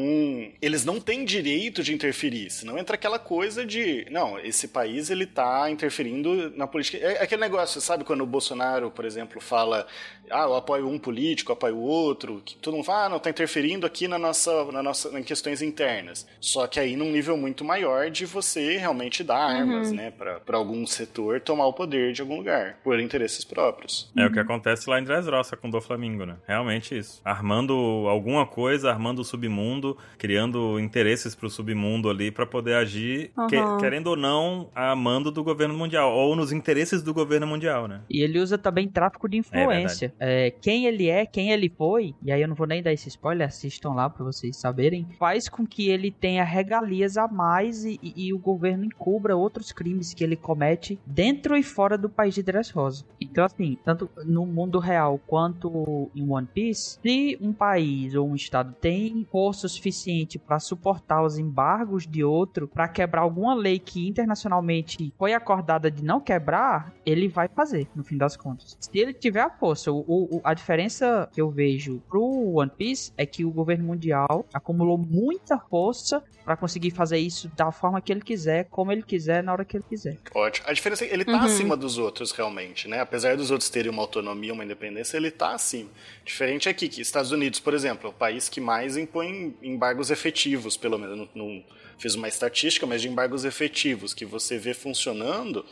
eles 0.62 0.84
não 0.84 1.00
têm 1.00 1.24
direito 1.24 1.82
de 1.82 1.92
interferir, 1.92 2.50
senão 2.50 2.78
entra 2.78 2.94
aquela 2.94 3.18
coisa 3.18 3.66
de, 3.66 4.06
não, 4.10 4.38
esse 4.38 4.68
país 4.68 5.10
ele 5.10 5.26
tá 5.26 5.68
interferindo 5.68 6.50
na 6.56 6.66
política. 6.66 6.96
É 6.98 7.22
aquele 7.22 7.40
negócio, 7.40 7.80
sabe 7.80 8.04
quando 8.04 8.20
o 8.22 8.26
Bolsonaro, 8.26 8.88
por 8.90 9.04
exemplo, 9.04 9.40
fala, 9.40 9.84
ah, 10.30 10.44
eu 10.44 10.54
apoio 10.54 10.88
um 10.88 10.98
político, 10.98 11.52
eu 11.52 11.54
apoio 11.54 11.76
o 11.76 11.82
outro, 11.82 12.42
que 12.44 12.56
todo 12.56 12.74
mundo 12.74 12.84
fala, 12.84 13.06
ah, 13.06 13.08
não, 13.08 13.18
tá 13.18 13.30
interferindo 13.30 13.86
aqui 13.86 14.08
na 14.08 14.18
nossa, 14.18 14.64
na 14.72 14.82
nossa, 14.82 15.18
em 15.18 15.22
questões 15.22 15.62
internas. 15.62 16.26
Só 16.40 16.66
que 16.66 16.78
aí 16.80 16.96
num 16.96 17.10
nível 17.10 17.36
muito 17.36 17.64
maior 17.64 18.10
de 18.10 18.24
você 18.26 18.76
realmente 18.76 19.22
dar 19.24 19.38
armas, 19.38 19.92
né, 19.92 20.10
para 20.10 20.56
algum 20.56 20.86
setor 20.86 21.40
tomar 21.40 21.66
o 21.66 21.72
poder 21.72 22.12
de 22.12 22.20
algum 22.22 22.36
lugar, 22.36 22.78
por 22.82 22.98
interesses 23.00 23.44
próprios. 23.44 24.10
É 24.16 24.26
o 24.26 24.32
que 24.32 24.38
acontece 24.40 24.88
lá 24.88 24.98
em 25.00 25.04
Dressrosa 25.04 25.56
com 25.56 25.68
o 25.68 25.70
do 25.70 25.80
Flamengo, 25.80 26.24
né? 26.24 26.36
Realmente 26.46 26.96
isso. 26.96 27.20
Armando 27.24 27.74
alguma 28.08 28.46
coisa, 28.46 28.90
armando 28.90 29.20
o 29.20 29.24
submundo, 29.24 29.96
criando 30.18 30.78
interesses 30.80 31.34
pro 31.34 31.50
submundo 31.50 32.08
ali 32.08 32.30
pra 32.30 32.46
poder 32.46 32.74
agir, 32.74 33.30
que- 33.48 33.56
Aham. 33.56 33.78
querendo 33.78 34.08
ou 34.08 34.16
não, 34.16 34.70
a 34.74 34.94
mando 34.96 35.30
do 35.30 35.42
governo 35.44 35.74
mundial, 35.74 36.12
ou 36.12 36.34
nos 36.36 36.52
interesses 36.52 37.02
do 37.02 37.12
governo 37.12 37.46
mundial, 37.46 37.86
né? 37.88 38.00
E 38.08 38.22
ele 38.22 38.38
usa 38.38 38.56
também 38.56 38.88
tráfico 38.88 39.28
de 39.28 39.36
influência. 39.38 40.13
É, 40.18 40.50
quem 40.50 40.86
ele 40.86 41.08
é, 41.08 41.26
quem 41.26 41.50
ele 41.50 41.68
foi, 41.68 42.14
e 42.22 42.30
aí 42.32 42.40
eu 42.40 42.48
não 42.48 42.54
vou 42.54 42.66
nem 42.66 42.82
dar 42.82 42.92
esse 42.92 43.08
spoiler, 43.08 43.46
assistam 43.48 43.90
lá 43.92 44.08
pra 44.08 44.24
vocês 44.24 44.58
saberem, 44.58 45.06
faz 45.18 45.48
com 45.48 45.66
que 45.66 45.88
ele 45.88 46.10
tenha 46.10 46.44
regalias 46.44 47.16
a 47.16 47.26
mais 47.28 47.84
e, 47.84 47.98
e- 48.02 48.26
e 48.28 48.32
o 48.34 48.38
governo 48.38 48.84
encubra 48.84 49.36
outros 49.36 49.72
crimes 49.72 50.14
que 50.14 50.22
ele 50.24 50.36
comete 50.36 50.98
dentro 51.06 51.56
e 51.56 51.62
fora 51.62 51.98
do 51.98 52.08
país 52.08 52.34
de 52.34 52.42
Dressrosa. 52.42 53.04
Então, 53.20 53.44
assim, 53.44 53.76
tanto 53.84 54.08
no 54.24 54.46
mundo 54.46 54.78
real 54.78 55.18
quanto 55.26 56.10
em 56.14 56.28
One 56.30 56.46
Piece, 56.46 56.98
se 57.02 57.36
um 57.40 57.52
país 57.52 58.14
ou 58.14 58.28
um 58.28 58.34
estado 58.34 58.74
tem 58.80 59.26
força 59.30 59.66
suficiente 59.68 60.38
pra 60.38 60.58
suportar 60.60 61.22
os 61.24 61.38
embargos 61.38 62.06
de 62.06 62.22
outro, 62.22 62.68
pra 62.68 62.88
quebrar 62.88 63.22
alguma 63.22 63.54
lei 63.54 63.78
que 63.78 64.06
internacionalmente 64.08 65.12
foi 65.18 65.32
acordada 65.32 65.90
de 65.90 66.04
não 66.04 66.20
quebrar, 66.20 66.92
ele 67.04 67.28
vai 67.28 67.48
fazer, 67.48 67.88
no 67.94 68.04
fim 68.04 68.16
das 68.16 68.36
contas. 68.36 68.76
Se 68.80 68.98
ele 68.98 69.12
tiver 69.12 69.40
a 69.40 69.50
força, 69.50 69.90
o, 69.92 70.03
o- 70.06 70.40
a 70.44 70.54
diferença 70.54 71.28
que 71.32 71.40
eu 71.40 71.50
vejo 71.50 72.02
pro 72.08 72.22
One 72.56 72.70
Piece 72.76 73.12
é 73.16 73.24
que 73.26 73.44
o 73.44 73.50
governo 73.50 73.84
mundial 73.84 74.46
acumulou 74.52 74.96
muita 74.98 75.58
força 75.58 76.22
pra 76.44 76.56
conseguir 76.56 76.90
fazer 76.90 77.18
isso 77.18 77.50
da 77.56 77.72
forma 77.72 78.00
que 78.00 78.12
ele 78.12 78.20
quiser, 78.20 78.64
como 78.70 78.92
ele 78.92 79.02
quiser, 79.02 79.42
na 79.42 79.52
hora 79.52 79.64
que 79.64 79.76
ele 79.76 79.84
quiser. 79.88 80.18
Ótimo. 80.34 80.66
A 80.68 80.72
diferença 80.72 81.04
é 81.04 81.08
que 81.08 81.14
ele 81.14 81.24
tá 81.24 81.42
acima 81.42 81.76
dos 81.76 81.96
outros, 81.96 82.32
realmente, 82.32 82.86
né? 82.86 83.00
Apesar 83.00 83.36
dos 83.36 83.50
outros 83.50 83.70
terem 83.70 83.90
uma 83.90 84.02
autonomia, 84.02 84.52
uma 84.52 84.64
independência, 84.64 85.16
ele 85.16 85.30
tá 85.30 85.54
acima. 85.54 85.88
Diferente 86.24 86.68
aqui, 86.68 86.88
que 86.88 87.00
Estados 87.00 87.32
Unidos, 87.32 87.60
por 87.60 87.72
exemplo, 87.72 88.06
é 88.06 88.10
o 88.10 88.12
país 88.12 88.48
que 88.48 88.60
mais 88.60 88.96
impõe 88.96 89.56
embargos 89.62 90.10
efetivos, 90.10 90.76
pelo 90.76 90.98
menos. 90.98 91.16
Não, 91.16 91.28
não 91.34 91.64
fiz 91.96 92.14
uma 92.14 92.28
estatística, 92.28 92.86
mas 92.86 93.00
de 93.00 93.08
embargos 93.08 93.44
efetivos, 93.44 94.12
que 94.12 94.26
você 94.26 94.58
vê 94.58 94.74
funcionando, 94.74 95.64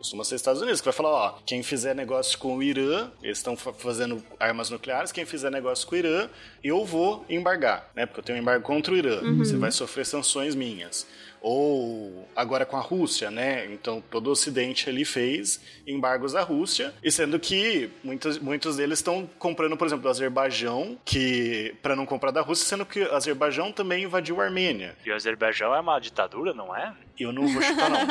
costuma 0.00 0.24
ser 0.24 0.36
Estados 0.36 0.62
Unidos, 0.62 0.80
que 0.80 0.86
vai 0.86 0.94
falar, 0.94 1.10
ó, 1.10 1.34
quem 1.44 1.62
fizer 1.62 1.94
negócio 1.94 2.38
com 2.38 2.56
o 2.56 2.62
Irã, 2.62 3.10
eles 3.22 3.36
estão 3.36 3.54
fa- 3.54 3.74
fazendo 3.74 4.22
armas 4.40 4.70
nucleares, 4.70 5.12
quem 5.12 5.26
fizer 5.26 5.50
negócio 5.50 5.86
com 5.86 5.94
o 5.94 5.98
Irã, 5.98 6.26
eu 6.64 6.82
vou 6.86 7.22
embargar, 7.28 7.90
né? 7.94 8.06
Porque 8.06 8.20
eu 8.20 8.24
tenho 8.24 8.38
um 8.38 8.40
embargo 8.40 8.64
contra 8.64 8.94
o 8.94 8.96
Irã. 8.96 9.20
Você 9.36 9.58
vai 9.58 9.70
sofrer 9.70 10.06
sanções 10.06 10.54
minhas. 10.54 11.06
Ou 11.40 12.28
agora 12.36 12.66
com 12.66 12.76
a 12.76 12.80
Rússia, 12.80 13.30
né? 13.30 13.66
Então 13.72 14.02
todo 14.10 14.28
o 14.28 14.30
Ocidente 14.30 14.88
ali 14.88 15.04
fez 15.04 15.60
embargos 15.86 16.34
à 16.34 16.42
Rússia, 16.42 16.94
e 17.02 17.10
sendo 17.10 17.38
que 17.38 17.90
muitos, 18.04 18.38
muitos 18.38 18.76
deles 18.76 18.98
estão 18.98 19.28
comprando, 19.38 19.76
por 19.76 19.86
exemplo, 19.86 20.02
do 20.02 20.08
Azerbaijão, 20.08 20.98
que 21.04 21.74
para 21.82 21.96
não 21.96 22.06
comprar 22.06 22.30
da 22.30 22.40
Rússia, 22.40 22.66
sendo 22.66 22.86
que 22.86 23.02
o 23.02 23.14
Azerbaijão 23.14 23.72
também 23.72 24.04
invadiu 24.04 24.40
a 24.40 24.44
Armênia. 24.44 24.96
E 25.04 25.10
o 25.10 25.14
Azerbaijão 25.14 25.74
é 25.74 25.80
uma 25.80 25.98
ditadura, 25.98 26.52
não 26.52 26.74
é? 26.76 26.94
Eu 27.18 27.32
não 27.32 27.46
vou 27.46 27.60
chutar 27.60 27.90
não. 27.90 28.00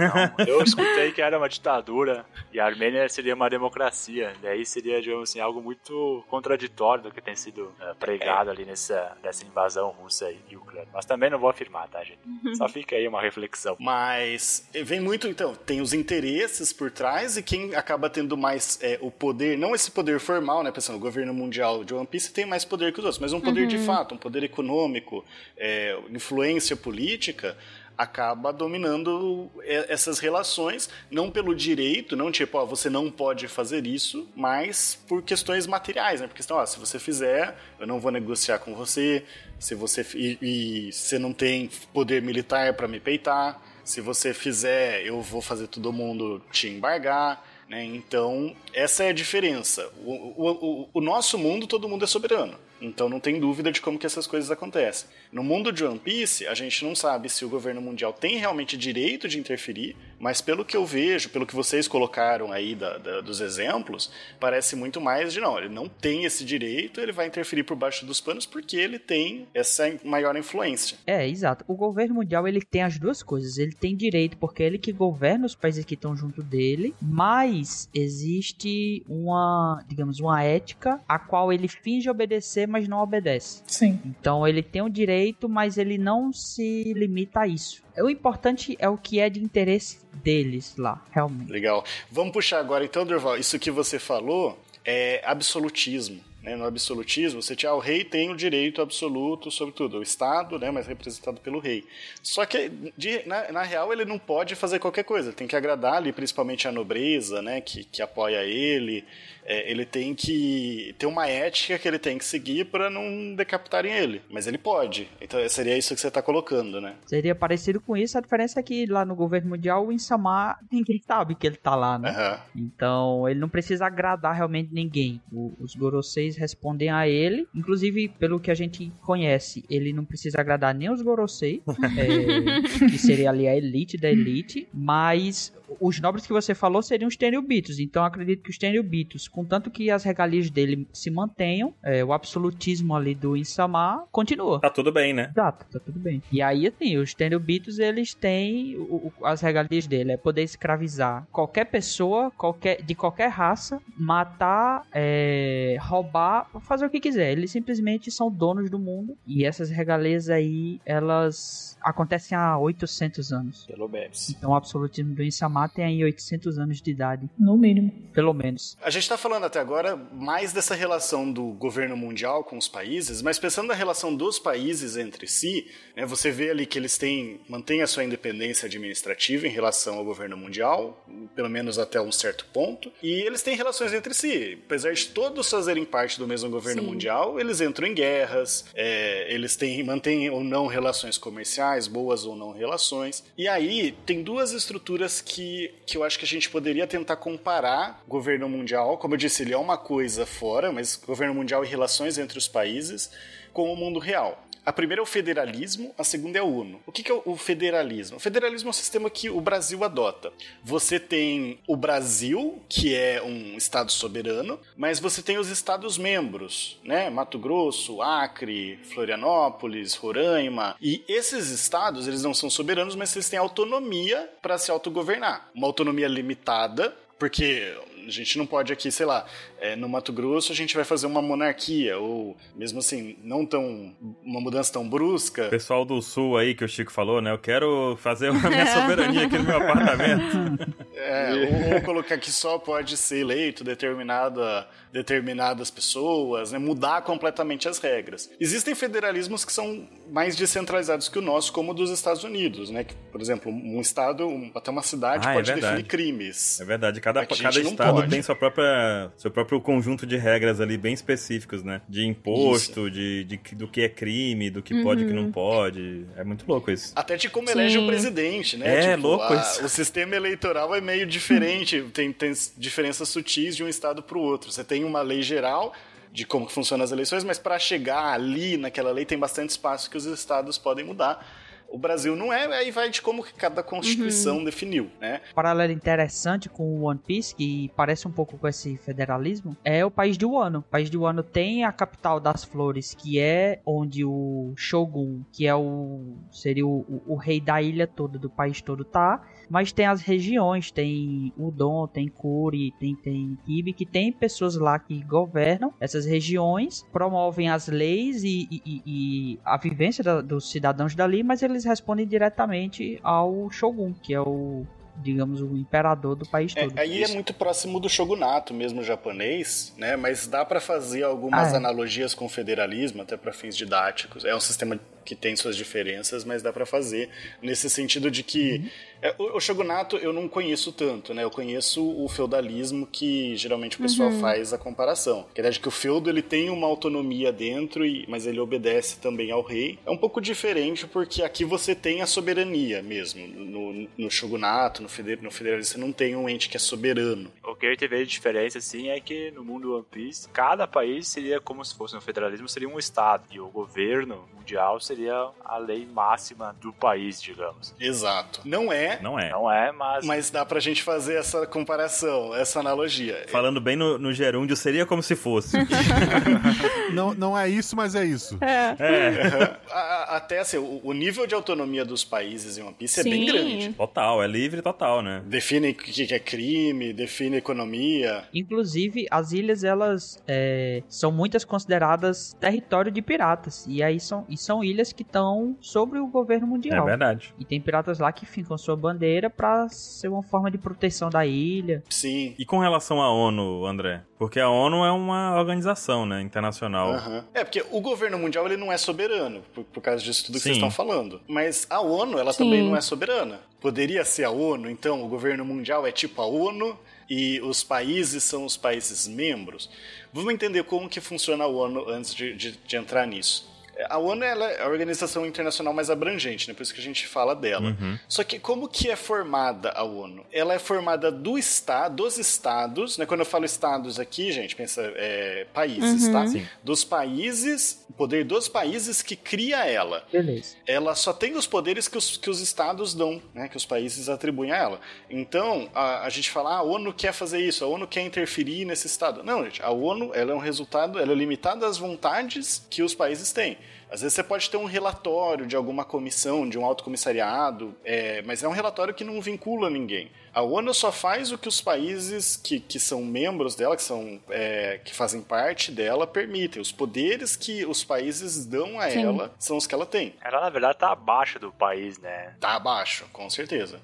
Não, 0.00 0.46
eu 0.46 0.62
escutei 0.62 1.12
que 1.12 1.20
era 1.20 1.36
uma 1.36 1.48
ditadura 1.48 2.24
e 2.52 2.58
a 2.58 2.64
Armênia 2.64 3.06
seria 3.08 3.34
uma 3.34 3.50
democracia. 3.50 4.32
Daí 4.40 4.64
seria, 4.64 5.02
digamos 5.02 5.28
assim, 5.28 5.40
algo 5.40 5.60
muito 5.60 6.24
contraditório 6.28 7.04
do 7.04 7.10
que 7.10 7.20
tem 7.20 7.36
sido 7.36 7.70
eh, 7.78 7.94
pregado 7.98 8.50
ali 8.50 8.64
nessa, 8.64 9.14
nessa 9.22 9.44
invasão 9.44 9.90
russa 9.90 10.32
e 10.48 10.56
ucrânia. 10.56 10.88
Mas 10.92 11.04
também 11.04 11.28
não 11.28 11.38
vou 11.38 11.50
afirmar, 11.50 11.88
tá, 11.88 12.02
gente? 12.02 12.20
Só 12.54 12.68
fica 12.68 12.96
aí 12.96 13.06
uma 13.06 13.20
reflexão. 13.20 13.76
Mas 13.78 14.66
eh, 14.74 14.82
vem 14.82 15.00
muito, 15.00 15.26
então, 15.28 15.54
tem 15.54 15.80
os 15.80 15.92
interesses 15.92 16.72
por 16.72 16.90
trás 16.90 17.36
e 17.36 17.42
quem 17.42 17.74
acaba 17.74 18.08
tendo 18.08 18.36
mais 18.36 18.78
é, 18.82 18.98
o 19.00 19.10
poder, 19.10 19.56
não 19.56 19.74
esse 19.74 19.90
poder 19.90 20.20
formal, 20.20 20.62
né, 20.62 20.70
pensando, 20.70 20.96
o 20.96 21.00
governo 21.00 21.32
mundial 21.32 21.84
de 21.84 21.94
One 21.94 22.06
Piece 22.06 22.32
tem 22.32 22.46
mais 22.46 22.64
poder 22.64 22.92
que 22.92 22.98
os 23.00 23.04
outros, 23.04 23.20
mas 23.20 23.32
um 23.32 23.40
poder 23.40 23.66
de 23.66 23.78
fato, 23.78 24.14
um 24.14 24.18
poder 24.18 24.42
econômico, 24.42 25.24
é, 25.56 25.98
influência 26.10 26.76
política, 26.76 27.56
acaba 28.00 28.50
dominando 28.50 29.50
essas 29.62 30.18
relações, 30.18 30.88
não 31.10 31.30
pelo 31.30 31.54
direito, 31.54 32.16
não 32.16 32.32
tipo, 32.32 32.56
ó, 32.56 32.64
você 32.64 32.88
não 32.88 33.10
pode 33.10 33.46
fazer 33.46 33.86
isso, 33.86 34.26
mas 34.34 34.98
por 35.06 35.22
questões 35.22 35.66
materiais, 35.66 36.22
né? 36.22 36.26
Por 36.26 36.34
questão, 36.34 36.56
ó, 36.56 36.64
se 36.64 36.78
você 36.78 36.98
fizer, 36.98 37.54
eu 37.78 37.86
não 37.86 38.00
vou 38.00 38.10
negociar 38.10 38.58
com 38.58 38.74
você, 38.74 39.22
se 39.58 39.74
você 39.74 40.06
e, 40.14 40.38
e 40.40 40.92
você 40.92 41.18
não 41.18 41.34
tem 41.34 41.70
poder 41.92 42.22
militar 42.22 42.72
para 42.72 42.88
me 42.88 42.98
peitar, 42.98 43.60
se 43.84 44.00
você 44.00 44.32
fizer, 44.32 45.04
eu 45.04 45.20
vou 45.20 45.42
fazer 45.42 45.66
todo 45.66 45.92
mundo 45.92 46.40
te 46.50 46.68
embargar. 46.68 47.46
Né? 47.68 47.84
Então, 47.84 48.56
essa 48.72 49.04
é 49.04 49.10
a 49.10 49.12
diferença. 49.12 49.86
O, 49.98 50.12
o, 50.12 50.50
o, 50.50 50.88
o 50.94 51.00
nosso 51.02 51.36
mundo, 51.36 51.66
todo 51.66 51.88
mundo 51.88 52.04
é 52.04 52.08
soberano. 52.08 52.58
Então 52.80 53.08
não 53.08 53.20
tem 53.20 53.38
dúvida 53.38 53.70
de 53.70 53.80
como 53.80 53.98
que 53.98 54.06
essas 54.06 54.26
coisas 54.26 54.50
acontecem. 54.50 55.08
No 55.30 55.42
mundo 55.44 55.70
de 55.70 55.84
One 55.84 55.98
Piece, 55.98 56.46
a 56.46 56.54
gente 56.54 56.84
não 56.84 56.94
sabe 56.94 57.28
se 57.28 57.44
o 57.44 57.48
governo 57.48 57.80
mundial 57.80 58.12
tem 58.12 58.38
realmente 58.38 58.76
direito 58.76 59.28
de 59.28 59.38
interferir, 59.38 59.94
mas 60.20 60.42
pelo 60.42 60.64
que 60.64 60.76
eu 60.76 60.84
vejo, 60.84 61.30
pelo 61.30 61.46
que 61.46 61.54
vocês 61.54 61.88
colocaram 61.88 62.52
aí 62.52 62.74
da, 62.74 62.98
da, 62.98 63.20
dos 63.22 63.40
exemplos, 63.40 64.12
parece 64.38 64.76
muito 64.76 65.00
mais 65.00 65.32
de 65.32 65.40
não, 65.40 65.58
ele 65.58 65.70
não 65.70 65.88
tem 65.88 66.24
esse 66.24 66.44
direito, 66.44 67.00
ele 67.00 67.10
vai 67.10 67.26
interferir 67.26 67.64
por 67.64 67.74
baixo 67.74 68.04
dos 68.04 68.20
panos 68.20 68.44
porque 68.44 68.76
ele 68.76 68.98
tem 68.98 69.48
essa 69.54 69.92
maior 70.04 70.36
influência. 70.36 70.98
É, 71.06 71.26
exato. 71.26 71.64
O 71.66 71.74
governo 71.74 72.16
mundial 72.16 72.46
ele 72.46 72.60
tem 72.60 72.82
as 72.82 72.98
duas 72.98 73.22
coisas. 73.22 73.56
Ele 73.56 73.72
tem 73.72 73.96
direito 73.96 74.36
porque 74.36 74.62
é 74.62 74.66
ele 74.66 74.78
que 74.78 74.92
governa 74.92 75.46
os 75.46 75.54
países 75.54 75.84
que 75.84 75.94
estão 75.94 76.14
junto 76.14 76.42
dele, 76.42 76.94
mas 77.00 77.88
existe 77.94 79.02
uma, 79.08 79.82
digamos, 79.88 80.20
uma 80.20 80.42
ética 80.42 81.00
a 81.08 81.18
qual 81.18 81.52
ele 81.52 81.68
finge 81.68 82.10
obedecer, 82.10 82.68
mas 82.68 82.86
não 82.86 82.98
obedece. 82.98 83.62
Sim. 83.66 83.98
Então 84.04 84.46
ele 84.46 84.62
tem 84.62 84.82
o 84.82 84.88
direito, 84.88 85.48
mas 85.48 85.78
ele 85.78 85.96
não 85.96 86.32
se 86.32 86.92
limita 86.94 87.40
a 87.40 87.46
isso. 87.46 87.82
O 87.98 88.10
importante 88.10 88.76
é 88.78 88.88
o 88.88 88.96
que 88.96 89.18
é 89.18 89.30
de 89.30 89.42
interesse 89.42 89.98
deles 90.12 90.76
lá, 90.76 91.04
realmente. 91.10 91.50
Legal. 91.50 91.84
Vamos 92.10 92.32
puxar 92.32 92.58
agora 92.58 92.84
então, 92.84 93.06
Durval, 93.06 93.38
isso 93.38 93.58
que 93.58 93.70
você 93.70 93.98
falou 93.98 94.58
é 94.84 95.22
absolutismo. 95.24 96.20
Né, 96.42 96.56
no 96.56 96.64
absolutismo, 96.64 97.42
você 97.42 97.54
tinha, 97.54 97.70
ah, 97.70 97.74
o 97.74 97.78
rei 97.78 98.02
tem 98.02 98.30
o 98.30 98.34
direito 98.34 98.80
absoluto 98.80 99.50
sobre 99.50 99.74
tudo, 99.74 99.98
o 99.98 100.02
Estado, 100.02 100.58
né, 100.58 100.70
mas 100.70 100.86
representado 100.86 101.38
pelo 101.38 101.58
rei. 101.58 101.84
Só 102.22 102.46
que, 102.46 102.70
de, 102.96 103.22
na, 103.26 103.52
na, 103.52 103.62
real, 103.62 103.92
ele 103.92 104.06
não 104.06 104.18
pode 104.18 104.54
fazer 104.54 104.78
qualquer 104.78 105.04
coisa, 105.04 105.28
ele 105.28 105.36
tem 105.36 105.46
que 105.46 105.54
agradar 105.54 105.96
ali, 105.96 106.14
principalmente 106.14 106.66
a 106.66 106.72
nobreza, 106.72 107.42
né, 107.42 107.60
que, 107.60 107.84
que 107.84 108.00
apoia 108.00 108.42
ele, 108.42 109.04
é, 109.44 109.70
ele 109.70 109.84
tem 109.84 110.14
que 110.14 110.94
ter 110.98 111.06
uma 111.06 111.26
ética 111.26 111.78
que 111.78 111.88
ele 111.88 111.98
tem 111.98 112.18
que 112.18 112.24
seguir 112.24 112.66
para 112.66 112.90
não 112.90 113.34
decapitarem 113.34 113.92
ele. 113.92 114.22
Mas 114.30 114.46
ele 114.46 114.58
pode. 114.58 115.08
Então 115.20 115.46
seria 115.48 115.76
isso 115.76 115.94
que 115.94 116.00
você 116.00 116.10
tá 116.10 116.22
colocando, 116.22 116.80
né? 116.80 116.94
Seria 117.06 117.34
parecido 117.34 117.80
com 117.80 117.96
isso. 117.96 118.16
A 118.16 118.20
diferença 118.20 118.60
é 118.60 118.62
que 118.62 118.86
lá 118.86 119.04
no 119.04 119.14
governo 119.14 119.50
mundial 119.50 119.86
o 119.86 119.92
Insama 119.92 120.56
ninguém 120.70 121.00
sabe 121.06 121.34
que 121.34 121.46
ele 121.46 121.56
tá 121.56 121.74
lá, 121.74 121.98
né? 121.98 122.10
Uhum. 122.54 122.62
Então 122.62 123.28
ele 123.28 123.40
não 123.40 123.48
precisa 123.48 123.86
agradar 123.86 124.34
realmente 124.34 124.72
ninguém. 124.72 125.20
O, 125.32 125.52
os 125.58 125.74
Goroseis 125.74 126.36
respondem 126.36 126.90
a 126.90 127.08
ele. 127.08 127.46
Inclusive, 127.54 128.08
pelo 128.08 128.40
que 128.40 128.50
a 128.50 128.54
gente 128.54 128.92
conhece, 129.02 129.64
ele 129.68 129.92
não 129.92 130.04
precisa 130.04 130.40
agradar 130.40 130.74
nem 130.74 130.90
os 130.90 131.02
Gorosei, 131.02 131.62
é, 131.68 132.86
que 132.88 132.98
seria 132.98 133.30
ali 133.30 133.46
a 133.46 133.56
elite 133.56 133.96
da 133.96 134.10
elite. 134.10 134.68
Mas 134.72 135.52
os 135.80 136.00
nobres 136.00 136.26
que 136.26 136.32
você 136.32 136.54
falou 136.54 136.82
seriam 136.82 137.08
os 137.08 137.16
Tenryubitos. 137.16 137.78
Então 137.78 138.04
acredito 138.04 138.42
que 138.42 138.50
os 138.50 138.58
Tenryubitos 138.58 139.28
contanto 139.30 139.70
que 139.70 139.90
as 139.90 140.04
regalias 140.04 140.50
dele 140.50 140.86
se 140.92 141.10
mantenham, 141.10 141.74
é, 141.82 142.04
o 142.04 142.12
absolutismo 142.12 142.94
ali 142.94 143.14
do 143.14 143.36
Insama 143.36 144.06
continua. 144.10 144.60
Tá 144.60 144.70
tudo 144.70 144.92
bem, 144.92 145.12
né? 145.12 145.30
Exato, 145.30 145.66
tá 145.70 145.78
tudo 145.78 145.98
bem. 145.98 146.22
E 146.30 146.42
aí, 146.42 146.66
assim, 146.66 146.96
os 146.96 147.14
Tenryubitos, 147.14 147.78
eles 147.78 148.14
têm 148.14 148.76
o, 148.76 149.12
o, 149.18 149.26
as 149.26 149.40
regalias 149.40 149.86
dele, 149.86 150.12
é 150.12 150.16
poder 150.16 150.42
escravizar 150.42 151.26
qualquer 151.32 151.66
pessoa, 151.66 152.30
qualquer, 152.30 152.82
de 152.82 152.94
qualquer 152.94 153.28
raça, 153.28 153.80
matar, 153.96 154.86
é, 154.92 155.76
roubar, 155.80 156.48
fazer 156.60 156.86
o 156.86 156.90
que 156.90 157.00
quiser. 157.00 157.32
Eles 157.32 157.50
simplesmente 157.50 158.10
são 158.10 158.30
donos 158.30 158.70
do 158.70 158.78
mundo. 158.78 159.16
E 159.26 159.44
essas 159.44 159.70
regalias 159.70 160.28
aí, 160.28 160.80
elas 160.84 161.78
acontecem 161.82 162.36
há 162.36 162.58
800 162.58 163.32
anos. 163.32 163.66
Pelo 163.66 163.88
menos. 163.88 164.30
Então 164.30 164.50
o 164.50 164.54
absolutismo 164.54 165.14
do 165.14 165.22
Insama 165.22 165.68
tem 165.68 165.84
aí 165.84 166.04
800 166.04 166.58
anos 166.58 166.80
de 166.80 166.90
idade. 166.90 167.30
No 167.38 167.56
mínimo. 167.56 167.92
Pelo 168.12 168.32
menos. 168.32 168.76
A 168.82 168.90
gente 168.90 169.08
tá 169.08 169.16
falando 169.20 169.44
até 169.44 169.60
agora 169.60 169.96
mais 169.96 170.52
dessa 170.52 170.74
relação 170.74 171.30
do 171.30 171.52
governo 171.52 171.96
mundial 171.96 172.42
com 172.42 172.56
os 172.56 172.66
países, 172.66 173.22
mas 173.22 173.38
pensando 173.38 173.68
na 173.68 173.74
relação 173.74 174.14
dos 174.14 174.38
países 174.38 174.96
entre 174.96 175.26
si, 175.26 175.70
né, 175.94 176.06
você 176.06 176.30
vê 176.30 176.50
ali 176.50 176.66
que 176.66 176.78
eles 176.78 176.96
têm 176.96 177.40
mantêm 177.48 177.82
a 177.82 177.86
sua 177.86 178.02
independência 178.02 178.66
administrativa 178.66 179.46
em 179.46 179.50
relação 179.50 179.98
ao 179.98 180.04
governo 180.04 180.36
mundial, 180.36 181.04
pelo 181.34 181.48
menos 181.48 181.78
até 181.78 182.00
um 182.00 182.10
certo 182.10 182.46
ponto, 182.52 182.90
e 183.02 183.12
eles 183.22 183.42
têm 183.42 183.56
relações 183.56 183.92
entre 183.92 184.14
si. 184.14 184.58
Apesar 184.64 184.92
de 184.92 185.08
todos 185.08 185.48
fazerem 185.50 185.84
parte 185.84 186.18
do 186.18 186.26
mesmo 186.26 186.48
governo 186.48 186.82
Sim. 186.82 186.88
mundial, 186.88 187.38
eles 187.38 187.60
entram 187.60 187.86
em 187.86 187.94
guerras, 187.94 188.64
é, 188.74 189.32
eles 189.32 189.56
têm, 189.56 189.82
mantêm 189.84 190.30
ou 190.30 190.42
não 190.42 190.66
relações 190.66 191.18
comerciais, 191.18 191.86
boas 191.86 192.24
ou 192.24 192.34
não 192.34 192.52
relações. 192.52 193.24
E 193.36 193.46
aí 193.46 193.94
tem 194.06 194.22
duas 194.22 194.52
estruturas 194.52 195.20
que, 195.20 195.72
que 195.84 195.96
eu 195.96 196.04
acho 196.04 196.18
que 196.18 196.24
a 196.24 196.28
gente 196.28 196.48
poderia 196.48 196.86
tentar 196.86 197.16
comparar 197.16 198.02
governo 198.08 198.48
mundial, 198.48 198.96
como 198.98 199.09
eu 199.14 199.18
disse, 199.18 199.42
ele 199.42 199.52
é 199.52 199.58
uma 199.58 199.76
coisa 199.78 200.26
fora, 200.26 200.72
mas 200.72 200.96
governo 200.96 201.34
mundial 201.34 201.64
e 201.64 201.68
relações 201.68 202.18
entre 202.18 202.38
os 202.38 202.48
países 202.48 203.10
com 203.52 203.72
o 203.72 203.76
mundo 203.76 203.98
real. 203.98 204.46
A 204.64 204.72
primeira 204.72 205.00
é 205.00 205.02
o 205.02 205.06
federalismo, 205.06 205.94
a 205.96 206.04
segunda 206.04 206.38
é 206.38 206.40
a 206.40 206.44
ONU. 206.44 206.80
O 206.86 206.92
que 206.92 207.10
é 207.10 207.22
o 207.24 207.36
federalismo? 207.36 208.18
O 208.18 208.20
federalismo 208.20 208.68
é 208.68 208.70
um 208.70 208.74
sistema 208.74 209.08
que 209.08 209.30
o 209.30 209.40
Brasil 209.40 209.82
adota. 209.82 210.32
Você 210.62 211.00
tem 211.00 211.58
o 211.66 211.76
Brasil, 211.76 212.60
que 212.68 212.94
é 212.94 213.22
um 213.22 213.56
estado 213.56 213.90
soberano, 213.90 214.60
mas 214.76 215.00
você 215.00 215.22
tem 215.22 215.38
os 215.38 215.48
estados 215.48 215.96
membros, 215.96 216.78
né? 216.84 217.08
Mato 217.08 217.38
Grosso, 217.38 218.02
Acre, 218.02 218.78
Florianópolis, 218.92 219.94
Roraima. 219.94 220.76
E 220.80 221.02
esses 221.08 221.48
estados, 221.48 222.06
eles 222.06 222.22
não 222.22 222.34
são 222.34 222.50
soberanos, 222.50 222.94
mas 222.94 223.14
eles 223.16 223.28
têm 223.30 223.38
autonomia 223.38 224.30
para 224.42 224.58
se 224.58 224.70
autogovernar. 224.70 225.48
Uma 225.54 225.66
autonomia 225.66 226.06
limitada, 226.06 226.94
porque 227.18 227.74
gente 228.10 228.36
não 228.38 228.46
pode 228.46 228.72
aqui, 228.72 228.90
sei 228.90 229.06
lá, 229.06 229.26
é, 229.60 229.76
no 229.76 229.88
Mato 229.88 230.12
Grosso 230.12 230.52
a 230.52 230.54
gente 230.54 230.74
vai 230.74 230.84
fazer 230.84 231.06
uma 231.06 231.20
monarquia, 231.20 231.98
ou 231.98 232.36
mesmo 232.56 232.78
assim, 232.78 233.16
não 233.22 233.44
tão. 233.44 233.94
uma 234.24 234.40
mudança 234.40 234.72
tão 234.72 234.88
brusca. 234.88 235.48
Pessoal 235.48 235.84
do 235.84 236.00
sul 236.00 236.36
aí 236.36 236.54
que 236.54 236.64
o 236.64 236.68
Chico 236.68 236.90
falou, 236.90 237.20
né? 237.20 237.30
Eu 237.30 237.38
quero 237.38 237.96
fazer 238.00 238.28
a 238.28 238.32
minha 238.32 238.66
soberania 238.72 239.26
aqui 239.26 239.38
no 239.38 239.44
meu 239.44 239.56
apartamento. 239.58 240.70
É, 240.96 241.32
ou, 241.32 241.74
ou, 241.74 241.82
colocar 241.82 242.16
que 242.18 242.32
só 242.32 242.58
pode 242.58 242.96
ser 242.96 243.20
eleito 243.20 243.62
determinada, 243.62 244.66
determinadas 244.92 245.70
pessoas, 245.70 246.52
né? 246.52 246.58
Mudar 246.58 247.02
completamente 247.02 247.68
as 247.68 247.78
regras. 247.78 248.30
Existem 248.40 248.74
federalismos 248.74 249.44
que 249.44 249.52
são 249.52 249.86
mais 250.10 250.36
descentralizados 250.36 251.08
que 251.08 251.18
o 251.18 251.22
nosso, 251.22 251.52
como 251.52 251.72
o 251.72 251.74
dos 251.74 251.90
Estados 251.90 252.24
Unidos, 252.24 252.70
né? 252.70 252.84
Que, 252.84 252.94
por 253.12 253.20
exemplo, 253.20 253.52
um 253.52 253.80
estado, 253.80 254.26
um, 254.26 254.50
até 254.54 254.70
uma 254.70 254.82
cidade 254.82 255.28
ah, 255.28 255.32
é 255.32 255.34
pode 255.34 255.50
é 255.50 255.54
definir 255.54 255.84
crimes. 255.84 256.60
É 256.60 256.64
verdade, 256.64 257.00
cada, 257.00 257.26
cada 257.26 257.60
estado 257.60 258.08
tem 258.08 258.22
sua 258.22 258.34
própria, 258.34 259.12
seu 259.16 259.30
próprio 259.30 259.49
próprio 259.50 259.60
conjunto 259.60 260.06
de 260.06 260.16
regras 260.16 260.60
ali 260.60 260.78
bem 260.78 260.94
específicos, 260.94 261.64
né? 261.64 261.82
De 261.88 262.06
imposto, 262.06 262.88
de, 262.88 263.24
de, 263.24 263.36
do 263.56 263.66
que 263.66 263.82
é 263.82 263.88
crime, 263.88 264.48
do 264.48 264.62
que 264.62 264.72
uhum. 264.72 264.84
pode 264.84 265.02
e 265.02 265.06
que 265.06 265.12
não 265.12 265.32
pode. 265.32 266.06
É 266.16 266.22
muito 266.22 266.44
louco 266.46 266.70
isso. 266.70 266.92
Até 266.94 267.16
de 267.16 267.28
como 267.28 267.48
Sim. 267.48 267.54
elege 267.54 267.78
o 267.78 267.86
presidente, 267.86 268.56
né? 268.56 268.92
É, 268.92 268.94
tipo, 268.94 269.08
louco 269.08 269.32
a, 269.32 269.36
isso. 269.36 269.64
O 269.64 269.68
sistema 269.68 270.14
eleitoral 270.14 270.72
é 270.74 270.80
meio 270.80 271.04
diferente, 271.04 271.82
tem, 271.92 272.12
tem 272.12 272.32
diferenças 272.56 273.08
sutis 273.08 273.56
de 273.56 273.64
um 273.64 273.68
estado 273.68 274.02
para 274.02 274.16
o 274.16 274.20
outro. 274.20 274.52
Você 274.52 274.62
tem 274.62 274.84
uma 274.84 275.02
lei 275.02 275.22
geral 275.22 275.74
de 276.12 276.24
como 276.24 276.48
funcionam 276.48 276.84
as 276.84 276.92
eleições, 276.92 277.24
mas 277.24 277.38
para 277.38 277.58
chegar 277.58 278.12
ali 278.12 278.56
naquela 278.56 278.92
lei 278.92 279.04
tem 279.04 279.18
bastante 279.18 279.50
espaço 279.50 279.90
que 279.90 279.96
os 279.96 280.04
estados 280.04 280.58
podem 280.58 280.84
mudar. 280.84 281.26
O 281.70 281.78
Brasil 281.78 282.16
não 282.16 282.32
é, 282.32 282.46
aí 282.56 282.70
vai 282.70 282.90
de 282.90 283.00
como 283.00 283.22
que 283.22 283.32
cada 283.32 283.62
constituição 283.62 284.38
uhum. 284.38 284.44
definiu, 284.44 284.90
né? 285.00 285.20
Paralelo 285.34 285.72
interessante 285.72 286.48
com 286.48 286.64
o 286.64 286.82
One 286.82 286.98
Piece, 286.98 287.34
que 287.34 287.70
parece 287.76 288.08
um 288.08 288.10
pouco 288.10 288.36
com 288.36 288.48
esse 288.48 288.76
federalismo, 288.78 289.56
é 289.64 289.84
o 289.84 289.90
país 289.90 290.18
de 290.18 290.26
Wano. 290.26 290.58
O 290.58 290.62
país 290.62 290.90
de 290.90 290.98
Wano 290.98 291.22
tem 291.22 291.64
a 291.64 291.72
capital 291.72 292.18
das 292.18 292.44
flores, 292.44 292.94
que 292.94 293.20
é 293.20 293.60
onde 293.64 294.04
o 294.04 294.52
Shogun, 294.56 295.22
que 295.32 295.46
é 295.46 295.54
o 295.54 296.16
seria 296.32 296.66
o, 296.66 296.80
o, 296.88 297.14
o 297.14 297.16
rei 297.16 297.40
da 297.40 297.62
ilha 297.62 297.86
toda, 297.86 298.18
do 298.18 298.28
país 298.28 298.60
todo, 298.60 298.84
tá 298.84 299.22
mas 299.50 299.72
tem 299.72 299.86
as 299.86 300.00
regiões, 300.00 300.70
tem 300.70 301.32
Udon, 301.36 301.88
tem 301.88 302.08
Kuri, 302.08 302.72
tem, 302.78 302.94
tem 302.94 303.36
Kibi, 303.44 303.72
que 303.72 303.84
tem 303.84 304.12
pessoas 304.12 304.56
lá 304.56 304.78
que 304.78 305.02
governam 305.02 305.74
essas 305.80 306.06
regiões, 306.06 306.84
promovem 306.92 307.50
as 307.50 307.66
leis 307.66 308.22
e, 308.22 308.46
e, 308.50 308.82
e 308.86 309.38
a 309.44 309.56
vivência 309.56 310.04
da, 310.04 310.20
dos 310.20 310.48
cidadãos 310.50 310.94
dali, 310.94 311.24
mas 311.24 311.42
eles 311.42 311.64
respondem 311.64 312.06
diretamente 312.06 313.00
ao 313.02 313.50
Shogun, 313.50 313.92
que 313.92 314.14
é 314.14 314.20
o 314.20 314.64
digamos, 315.00 315.40
o 315.40 315.56
imperador 315.56 316.14
do 316.14 316.26
país 316.26 316.52
é, 316.54 316.64
todo. 316.64 316.78
Aí 316.78 317.02
é 317.02 317.08
muito 317.08 317.32
próximo 317.32 317.80
do 317.80 317.88
shogunato 317.88 318.52
mesmo 318.52 318.82
japonês, 318.82 319.72
né? 319.78 319.96
Mas 319.96 320.26
dá 320.26 320.44
para 320.44 320.60
fazer 320.60 321.02
algumas 321.02 321.48
ah, 321.48 321.54
é. 321.54 321.56
analogias 321.56 322.14
com 322.14 322.26
o 322.26 322.28
federalismo, 322.28 323.02
até 323.02 323.16
para 323.16 323.32
fins 323.32 323.56
didáticos. 323.56 324.24
É 324.24 324.34
um 324.34 324.40
sistema 324.40 324.78
que 325.10 325.16
tem 325.16 325.34
suas 325.34 325.56
diferenças, 325.56 326.24
mas 326.24 326.40
dá 326.40 326.52
para 326.52 326.64
fazer 326.64 327.10
nesse 327.42 327.68
sentido 327.68 328.08
de 328.12 328.22
que 328.22 328.70
é, 329.02 329.12
o, 329.18 329.38
o 329.38 329.40
shogunato 329.40 329.96
eu 329.96 330.12
não 330.12 330.28
conheço 330.28 330.70
tanto, 330.70 331.12
né? 331.12 331.24
Eu 331.24 331.30
conheço 331.30 331.84
o 331.84 332.08
feudalismo 332.08 332.86
que 332.86 333.34
geralmente 333.34 333.76
o 333.76 333.80
pessoal 333.80 334.10
Uhum. 334.10 334.20
faz 334.20 334.52
a 334.52 334.58
comparação. 334.58 335.26
Que 335.34 335.40
é 335.40 335.50
de 335.50 335.58
que 335.58 335.66
o 335.66 335.70
feudo 335.70 336.08
ele 336.08 336.22
tem 336.22 336.48
uma 336.48 336.66
autonomia 336.68 337.32
dentro, 337.32 337.84
e, 337.84 338.04
mas 338.08 338.24
ele 338.24 338.38
obedece 338.38 338.98
também 339.00 339.32
ao 339.32 339.42
rei. 339.42 339.78
É 339.84 339.90
um 339.90 339.96
pouco 339.96 340.20
diferente 340.20 340.86
porque 340.86 341.24
aqui 341.24 341.44
você 341.44 341.74
tem 341.74 342.02
a 342.02 342.06
soberania 342.06 342.82
mesmo. 342.82 343.26
No, 343.26 343.88
no 343.98 344.10
shogunato, 344.10 344.80
no, 344.80 344.88
feder, 344.88 345.20
no 345.20 345.30
federalismo, 345.32 345.72
você 345.72 345.78
não 345.80 345.90
tem 345.92 346.14
um 346.14 346.28
ente 346.28 346.48
que 346.48 346.56
é 346.56 346.60
soberano. 346.60 347.32
O 347.42 347.56
que 347.56 347.66
a 347.66 347.70
gente 347.70 347.88
vê 347.88 348.04
de 348.04 348.10
diferença, 348.10 348.58
assim, 348.58 348.90
é 348.90 349.00
que 349.00 349.32
no 349.32 349.42
mundo 349.44 349.74
One 349.74 349.84
Piece, 349.90 350.28
cada 350.28 350.68
país 350.68 351.08
seria 351.08 351.40
como 351.40 351.64
se 351.64 351.74
fosse 351.74 351.94
no 351.94 352.00
federalismo, 352.00 352.48
seria 352.48 352.68
um 352.68 352.78
estado. 352.78 353.24
E 353.32 353.40
o 353.40 353.48
governo 353.48 354.28
mundial 354.34 354.78
seria 354.80 354.99
a 355.08 355.58
lei 355.58 355.86
máxima 355.86 356.54
do 356.60 356.72
país, 356.72 357.20
digamos. 357.22 357.74
Exato. 357.80 358.40
Não 358.44 358.72
é, 358.72 358.98
Não 359.00 359.18
é. 359.18 359.30
Não 359.30 359.50
é, 359.50 359.72
mas... 359.72 360.04
mas 360.04 360.30
dá 360.30 360.44
pra 360.44 360.60
gente 360.60 360.82
fazer 360.82 361.14
essa 361.14 361.46
comparação, 361.46 362.34
essa 362.34 362.60
analogia. 362.60 363.24
Falando 363.28 363.60
bem 363.60 363.76
no, 363.76 363.98
no 363.98 364.12
gerúndio, 364.12 364.56
seria 364.56 364.84
como 364.84 365.02
se 365.02 365.14
fosse. 365.16 365.56
Não, 366.92 367.14
não 367.14 367.38
é 367.38 367.48
isso, 367.48 367.76
mas 367.76 367.94
é 367.94 368.04
isso. 368.04 368.36
É. 368.40 368.74
é, 368.78 369.56
A- 369.70 369.78
a- 369.78 370.16
Até 370.16 370.40
assim, 370.40 370.56
o, 370.58 370.80
o 370.82 370.92
nível 370.92 371.26
de 371.26 371.34
autonomia 371.34 371.84
dos 371.84 372.04
países 372.04 372.58
em 372.58 372.62
One 372.62 372.74
Piece 372.74 373.00
é 373.00 373.02
Sim. 373.02 373.10
bem 373.10 373.26
grande. 373.26 373.72
total, 373.74 374.22
é 374.22 374.26
livre 374.26 374.60
total, 374.62 375.02
né? 375.02 375.22
Define 375.24 375.70
o 375.70 375.74
que 375.74 376.06
que 376.06 376.14
é 376.14 376.18
crime, 376.18 376.92
define 376.92 377.36
economia. 377.36 378.24
Inclusive, 378.34 379.06
as 379.10 379.32
ilhas, 379.32 379.62
elas 379.64 380.22
é, 380.26 380.82
são 380.88 381.12
muitas 381.12 381.44
consideradas 381.44 382.36
território 382.40 382.90
de 382.90 383.00
piratas. 383.02 383.64
E 383.68 383.82
aí 383.82 384.00
são, 384.00 384.24
e 384.28 384.36
são 384.36 384.64
ilhas 384.64 384.79
que 384.92 385.02
estão 385.02 385.56
sobre 385.60 385.98
o 385.98 386.06
governo 386.06 386.46
É 386.46 386.48
mundial. 386.50 386.84
verdade. 386.84 387.34
E 387.38 387.44
tem 387.44 387.60
piratas 387.60 387.98
lá 387.98 388.10
que 388.12 388.24
ficam 388.24 388.56
sua 388.56 388.74
bandeira 388.76 389.28
pra 389.28 389.68
ser 389.68 390.08
uma 390.08 390.22
forma 390.22 390.50
de 390.50 390.58
proteção 390.58 391.10
da 391.10 391.26
ilha. 391.26 391.82
Sim. 391.90 392.34
E 392.38 392.44
com 392.44 392.58
relação 392.58 393.00
à 393.02 393.12
ONU, 393.12 393.66
André? 393.66 394.02
Porque 394.18 394.38
a 394.40 394.48
ONU 394.48 394.84
é 394.84 394.90
uma 394.92 395.36
organização, 395.38 396.04
né, 396.06 396.20
internacional. 396.22 396.92
Aham. 396.92 397.24
É, 397.32 397.44
porque 397.44 397.64
o 397.70 397.80
governo 397.80 398.18
mundial 398.18 398.46
ele 398.46 398.56
não 398.56 398.70
é 398.72 398.76
soberano, 398.76 399.42
por, 399.54 399.64
por 399.64 399.80
causa 399.82 400.02
disso 400.02 400.24
tudo 400.26 400.34
que 400.34 400.40
vocês 400.40 400.56
Sim. 400.56 400.66
estão 400.66 400.70
falando. 400.70 401.20
Mas 401.28 401.66
a 401.70 401.80
ONU, 401.80 402.18
ela 402.18 402.32
Sim. 402.32 402.44
também 402.44 402.62
não 402.62 402.76
é 402.76 402.80
soberana. 402.80 403.40
Poderia 403.60 404.04
ser 404.04 404.24
a 404.24 404.30
ONU, 404.30 404.70
então 404.70 405.02
o 405.04 405.08
governo 405.08 405.44
mundial 405.44 405.86
é 405.86 405.92
tipo 405.92 406.20
a 406.22 406.26
ONU 406.26 406.78
e 407.08 407.40
os 407.42 407.62
países 407.62 408.22
são 408.22 408.44
os 408.44 408.56
países 408.56 409.08
membros. 409.08 409.68
Vamos 410.12 410.32
entender 410.32 410.64
como 410.64 410.88
que 410.88 411.00
funciona 411.00 411.44
a 411.44 411.46
ONU 411.46 411.88
antes 411.88 412.14
de, 412.14 412.34
de- 412.34 412.52
de 412.56 412.76
entrar 412.76 413.06
nisso. 413.06 413.48
A 413.88 413.98
ONU 413.98 414.24
ela 414.24 414.50
é 414.50 414.62
a 414.62 414.68
organização 414.68 415.24
internacional 415.26 415.72
mais 415.72 415.90
abrangente, 415.90 416.48
né? 416.48 416.54
por 416.54 416.62
isso 416.62 416.74
que 416.74 416.80
a 416.80 416.82
gente 416.82 417.06
fala 417.06 417.34
dela. 417.34 417.76
Só 418.08 418.24
que 418.24 418.38
como 418.38 418.68
que 418.68 418.90
é 418.90 418.96
formada 418.96 419.70
a 419.70 419.84
ONU? 419.84 420.24
Ela 420.32 420.54
é 420.54 420.58
formada 420.58 421.10
do 421.10 421.38
estado, 421.38 421.96
dos 421.96 422.18
estados, 422.18 422.96
né? 422.98 423.06
Quando 423.06 423.20
eu 423.20 423.26
falo 423.26 423.44
estados 423.44 423.98
aqui, 423.98 424.32
gente, 424.32 424.56
pensa 424.56 424.82
é, 424.96 425.46
países, 425.52 426.08
tá? 426.08 426.26
Sim. 426.26 426.46
Dos 426.62 426.84
países, 426.84 427.84
o 427.88 427.92
poder 427.92 428.24
dos 428.24 428.48
países 428.48 429.02
que 429.02 429.16
cria 429.16 429.66
ela. 429.66 430.04
Beleza. 430.10 430.56
Ela 430.66 430.94
só 430.94 431.12
tem 431.12 431.36
os 431.36 431.46
poderes 431.46 431.88
que 431.88 431.98
os, 431.98 432.16
que 432.16 432.30
os 432.30 432.40
estados 432.40 432.94
dão, 432.94 433.20
né? 433.34 433.48
Que 433.48 433.56
os 433.56 433.66
países 433.66 434.08
atribuem 434.08 434.52
a 434.52 434.56
ela. 434.56 434.80
Então, 435.08 435.68
a, 435.74 436.02
a 436.02 436.08
gente 436.08 436.30
fala, 436.30 436.54
ah, 436.54 436.58
a 436.58 436.62
ONU 436.62 436.92
quer 436.92 437.12
fazer 437.12 437.40
isso, 437.40 437.64
a 437.64 437.68
ONU 437.68 437.86
quer 437.86 438.02
interferir 438.02 438.64
nesse 438.64 438.86
estado. 438.86 439.22
Não, 439.22 439.44
gente, 439.44 439.62
a 439.62 439.70
ONU 439.70 440.12
ela 440.14 440.32
é 440.32 440.34
um 440.34 440.38
resultado, 440.38 440.98
ela 440.98 441.12
é 441.12 441.14
limitada 441.14 441.66
às 441.66 441.76
vontades 441.76 442.66
que 442.70 442.82
os 442.82 442.94
países 442.94 443.32
têm. 443.32 443.58
Às 443.90 444.02
vezes 444.02 444.14
você 444.14 444.22
pode 444.22 444.48
ter 444.48 444.56
um 444.56 444.66
relatório 444.66 445.46
de 445.46 445.56
alguma 445.56 445.84
comissão, 445.84 446.48
de 446.48 446.56
um 446.56 446.64
alto 446.64 446.84
comissariado, 446.84 447.74
é, 447.84 448.22
mas 448.22 448.42
é 448.42 448.48
um 448.48 448.52
relatório 448.52 448.94
que 448.94 449.02
não 449.02 449.20
vincula 449.20 449.68
ninguém. 449.68 450.10
A 450.32 450.42
ONU 450.42 450.72
só 450.72 450.92
faz 450.92 451.32
o 451.32 451.38
que 451.38 451.48
os 451.48 451.60
países 451.60 452.36
que, 452.36 452.60
que 452.60 452.78
são 452.78 453.04
membros 453.04 453.54
dela, 453.54 453.76
que, 453.76 453.82
são, 453.82 454.20
é, 454.30 454.80
que 454.84 454.94
fazem 454.94 455.20
parte 455.22 455.72
dela, 455.72 456.06
permitem. 456.06 456.62
Os 456.62 456.72
poderes 456.72 457.36
que 457.36 457.64
os 457.66 457.82
países 457.82 458.46
dão 458.46 458.78
a 458.78 458.90
Sim. 458.90 459.02
ela 459.02 459.34
são 459.38 459.56
os 459.56 459.66
que 459.66 459.74
ela 459.74 459.86
tem. 459.86 460.14
Ela, 460.22 460.40
na 460.40 460.50
verdade, 460.50 460.78
tá 460.78 460.92
abaixo 460.92 461.38
do 461.38 461.52
país, 461.52 461.98
né? 461.98 462.34
Tá 462.38 462.54
abaixo, 462.56 463.06
com 463.12 463.28
certeza. 463.28 463.80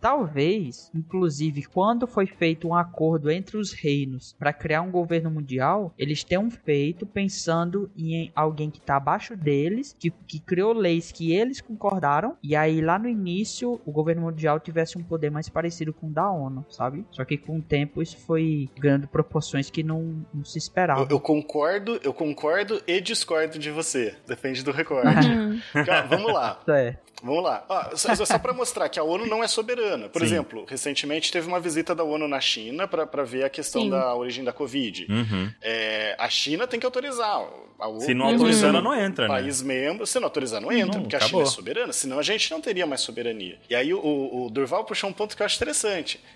Talvez, 0.00 0.90
inclusive, 0.94 1.64
quando 1.64 2.06
foi 2.06 2.26
feito 2.26 2.68
um 2.68 2.74
acordo 2.74 3.30
entre 3.30 3.56
os 3.56 3.72
reinos 3.72 4.34
para 4.38 4.52
criar 4.52 4.82
um 4.82 4.90
governo 4.90 5.30
mundial, 5.30 5.92
eles 5.98 6.22
tenham 6.22 6.50
feito 6.50 7.06
pensando 7.06 7.90
em 7.96 8.30
alguém 8.34 8.70
que 8.70 8.78
está 8.78 8.96
abaixo 8.96 9.36
deles, 9.36 9.96
que, 9.98 10.10
que 10.10 10.38
criou 10.38 10.72
leis 10.72 11.10
que 11.10 11.32
eles 11.32 11.60
concordaram, 11.60 12.36
e 12.42 12.54
aí 12.54 12.80
lá 12.80 12.98
no 12.98 13.08
início 13.08 13.80
o 13.84 13.92
governo 13.92 14.22
mundial 14.22 14.60
tivesse 14.60 14.96
um 14.96 15.02
poder 15.02 15.30
mais 15.30 15.48
parecido 15.48 15.87
com 15.92 16.08
o 16.08 16.10
da 16.10 16.30
ONU, 16.30 16.64
sabe? 16.68 17.04
Só 17.10 17.24
que 17.24 17.36
com 17.36 17.58
o 17.58 17.62
tempo 17.62 18.02
isso 18.02 18.16
foi 18.18 18.68
ganhando 18.78 19.06
proporções 19.08 19.70
que 19.70 19.82
não, 19.82 20.24
não 20.32 20.44
se 20.44 20.58
esperava. 20.58 21.02
Eu, 21.02 21.08
eu 21.10 21.20
concordo, 21.20 22.00
eu 22.02 22.12
concordo 22.12 22.82
e 22.86 23.00
discordo 23.00 23.58
de 23.58 23.70
você. 23.70 24.14
Depende 24.26 24.62
do 24.62 24.70
recorte. 24.70 25.28
Cara, 25.84 26.02
vamos 26.06 26.32
lá. 26.32 26.60
É. 26.68 26.96
Vamos 27.22 27.42
lá. 27.42 27.64
Ó, 27.68 27.96
só 27.96 28.14
só 28.14 28.38
para 28.38 28.52
mostrar 28.52 28.88
que 28.88 28.98
a 28.98 29.02
ONU 29.02 29.26
não 29.26 29.42
é 29.42 29.48
soberana. 29.48 30.08
Por 30.08 30.20
Sim. 30.20 30.26
exemplo, 30.26 30.64
recentemente 30.68 31.32
teve 31.32 31.48
uma 31.48 31.58
visita 31.58 31.94
da 31.94 32.04
ONU 32.04 32.28
na 32.28 32.40
China 32.40 32.86
para 32.86 33.24
ver 33.24 33.44
a 33.44 33.50
questão 33.50 33.82
Sim. 33.82 33.90
da 33.90 34.14
origem 34.14 34.44
da 34.44 34.52
Covid. 34.52 35.06
Uhum. 35.10 35.50
É, 35.60 36.14
a 36.18 36.28
China 36.28 36.66
tem 36.66 36.78
que 36.78 36.86
autorizar. 36.86 37.44
A 37.78 37.88
ONU 37.88 38.00
Se 38.00 38.14
não 38.14 38.26
tem 38.26 38.36
que 38.36 38.42
autorizar, 38.42 38.72
não 38.72 38.94
entra, 38.94 39.28
né? 39.28 39.34
país 39.34 39.62
membro, 39.62 40.06
se 40.06 40.18
não 40.18 40.26
autorizar, 40.26 40.60
não 40.60 40.72
entra, 40.72 40.94
Não, 40.94 41.02
porque 41.02 41.14
a 41.14 41.18
acabou. 41.18 41.40
China 41.40 41.52
é 41.52 41.54
soberana, 41.54 41.92
senão 41.92 42.18
a 42.18 42.22
gente 42.22 42.50
não 42.50 42.60
teria 42.60 42.86
mais 42.86 43.00
soberania. 43.00 43.58
E 43.70 43.74
aí 43.74 43.94
o, 43.94 44.00
o 44.00 44.50
Durval 44.50 44.84
puxou 44.84 45.08
um 45.08 45.12
ponto 45.12 45.36
que 45.36 45.42
eu 45.42 45.46
acho 45.46 45.56
interessante. 45.56 45.77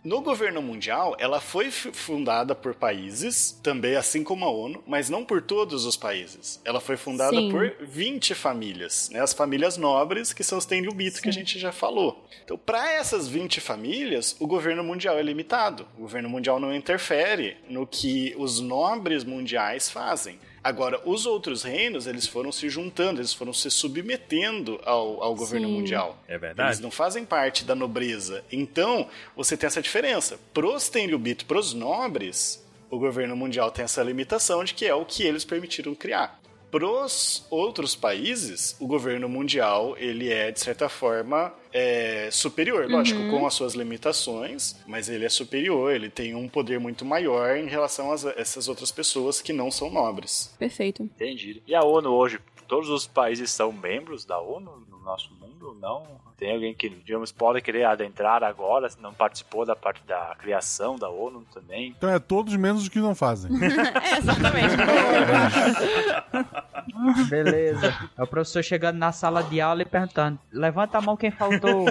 No 0.04 0.20
governo 0.20 0.60
mundial, 0.60 1.16
ela 1.18 1.40
foi 1.40 1.70
fundada 1.70 2.54
por 2.54 2.74
países, 2.74 3.58
também 3.62 3.96
assim 3.96 4.24
como 4.24 4.44
a 4.44 4.50
ONU, 4.50 4.82
mas 4.86 5.08
não 5.08 5.24
por 5.24 5.40
todos 5.42 5.84
os 5.84 5.96
países. 5.96 6.60
Ela 6.64 6.80
foi 6.80 6.96
fundada 6.96 7.36
Sim. 7.36 7.50
por 7.50 7.74
20 7.80 8.34
famílias, 8.34 9.10
né? 9.10 9.20
As 9.20 9.32
famílias 9.32 9.76
nobres, 9.76 10.32
que 10.32 10.42
são 10.42 10.58
os 10.58 10.66
Tenryubito, 10.66 11.22
que 11.22 11.28
a 11.28 11.32
gente 11.32 11.58
já 11.58 11.72
falou. 11.72 12.26
Então, 12.44 12.58
para 12.58 12.92
essas 12.92 13.28
20 13.28 13.60
famílias, 13.60 14.36
o 14.40 14.46
governo 14.46 14.82
mundial 14.82 15.18
é 15.18 15.22
limitado. 15.22 15.86
O 15.96 16.02
governo 16.02 16.28
mundial 16.28 16.58
não 16.58 16.74
interfere 16.74 17.56
no 17.68 17.86
que 17.86 18.34
os 18.36 18.60
nobres 18.60 19.24
mundiais 19.24 19.88
fazem. 19.90 20.38
Agora, 20.64 21.00
os 21.04 21.26
outros 21.26 21.62
reinos, 21.62 22.06
eles 22.06 22.26
foram 22.26 22.52
se 22.52 22.68
juntando, 22.68 23.20
eles 23.20 23.32
foram 23.32 23.52
se 23.52 23.70
submetendo 23.70 24.80
ao, 24.84 25.22
ao 25.22 25.34
governo 25.34 25.66
Sim. 25.66 25.74
mundial. 25.74 26.18
É 26.28 26.38
verdade. 26.38 26.68
Eles 26.68 26.80
não 26.80 26.90
fazem 26.90 27.24
parte 27.24 27.64
da 27.64 27.74
nobreza. 27.74 28.44
Então, 28.50 29.08
você 29.36 29.56
tem 29.56 29.66
essa 29.66 29.82
diferença. 29.82 30.38
Pros 30.54 30.88
Tenryubito, 30.88 31.46
pros 31.46 31.74
nobres, 31.74 32.64
o 32.88 32.98
governo 32.98 33.34
mundial 33.34 33.70
tem 33.70 33.84
essa 33.84 34.02
limitação 34.02 34.62
de 34.62 34.74
que 34.74 34.86
é 34.86 34.94
o 34.94 35.04
que 35.04 35.24
eles 35.24 35.44
permitiram 35.44 35.94
criar. 35.94 36.41
Pros 36.72 37.46
outros 37.50 37.94
países, 37.94 38.74
o 38.80 38.86
governo 38.86 39.28
mundial, 39.28 39.94
ele 39.98 40.32
é, 40.32 40.50
de 40.50 40.58
certa 40.58 40.88
forma, 40.88 41.52
é, 41.70 42.30
superior. 42.32 42.90
Lógico, 42.90 43.20
com 43.28 43.46
as 43.46 43.52
suas 43.52 43.74
limitações, 43.74 44.74
mas 44.86 45.10
ele 45.10 45.26
é 45.26 45.28
superior, 45.28 45.94
ele 45.94 46.08
tem 46.08 46.34
um 46.34 46.48
poder 46.48 46.80
muito 46.80 47.04
maior 47.04 47.58
em 47.58 47.66
relação 47.66 48.10
a 48.10 48.14
essas 48.38 48.68
outras 48.68 48.90
pessoas 48.90 49.42
que 49.42 49.52
não 49.52 49.70
são 49.70 49.90
nobres. 49.90 50.56
Perfeito. 50.58 51.02
Entendido. 51.02 51.60
E 51.66 51.74
a 51.74 51.84
ONU 51.84 52.10
hoje, 52.10 52.40
todos 52.66 52.88
os 52.88 53.06
países 53.06 53.50
são 53.50 53.70
membros 53.70 54.24
da 54.24 54.40
ONU 54.40 54.86
no 54.88 54.98
nosso 55.00 55.30
mundo? 55.34 55.76
Não? 55.78 56.06
Tem 56.42 56.54
alguém 56.54 56.74
que, 56.74 56.88
digamos, 56.88 57.30
pode 57.30 57.60
querer 57.60 57.84
adentrar 57.84 58.42
agora, 58.42 58.90
se 58.90 59.00
não 59.00 59.14
participou 59.14 59.64
da 59.64 59.76
parte 59.76 60.02
da 60.04 60.34
criação 60.36 60.98
da 60.98 61.08
ONU 61.08 61.46
também? 61.54 61.94
Então 61.96 62.10
é 62.10 62.18
todos 62.18 62.56
menos 62.56 62.82
os 62.82 62.88
que 62.88 62.98
não 62.98 63.14
fazem. 63.14 63.52
É, 64.02 64.18
exatamente. 64.18 64.74
Beleza. 67.30 67.94
É 68.18 68.22
o 68.22 68.26
professor 68.26 68.64
chegando 68.64 68.98
na 68.98 69.12
sala 69.12 69.44
de 69.44 69.60
aula 69.60 69.82
e 69.82 69.84
perguntando: 69.84 70.36
levanta 70.52 70.98
a 70.98 71.00
mão 71.00 71.16
quem 71.16 71.30
faltou. 71.30 71.86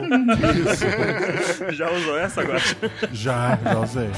Já 1.71 1.89
usou 1.89 2.17
essa 2.17 2.41
agora? 2.41 2.59
Já, 3.13 3.57
já 3.63 3.79
usei. 3.79 4.11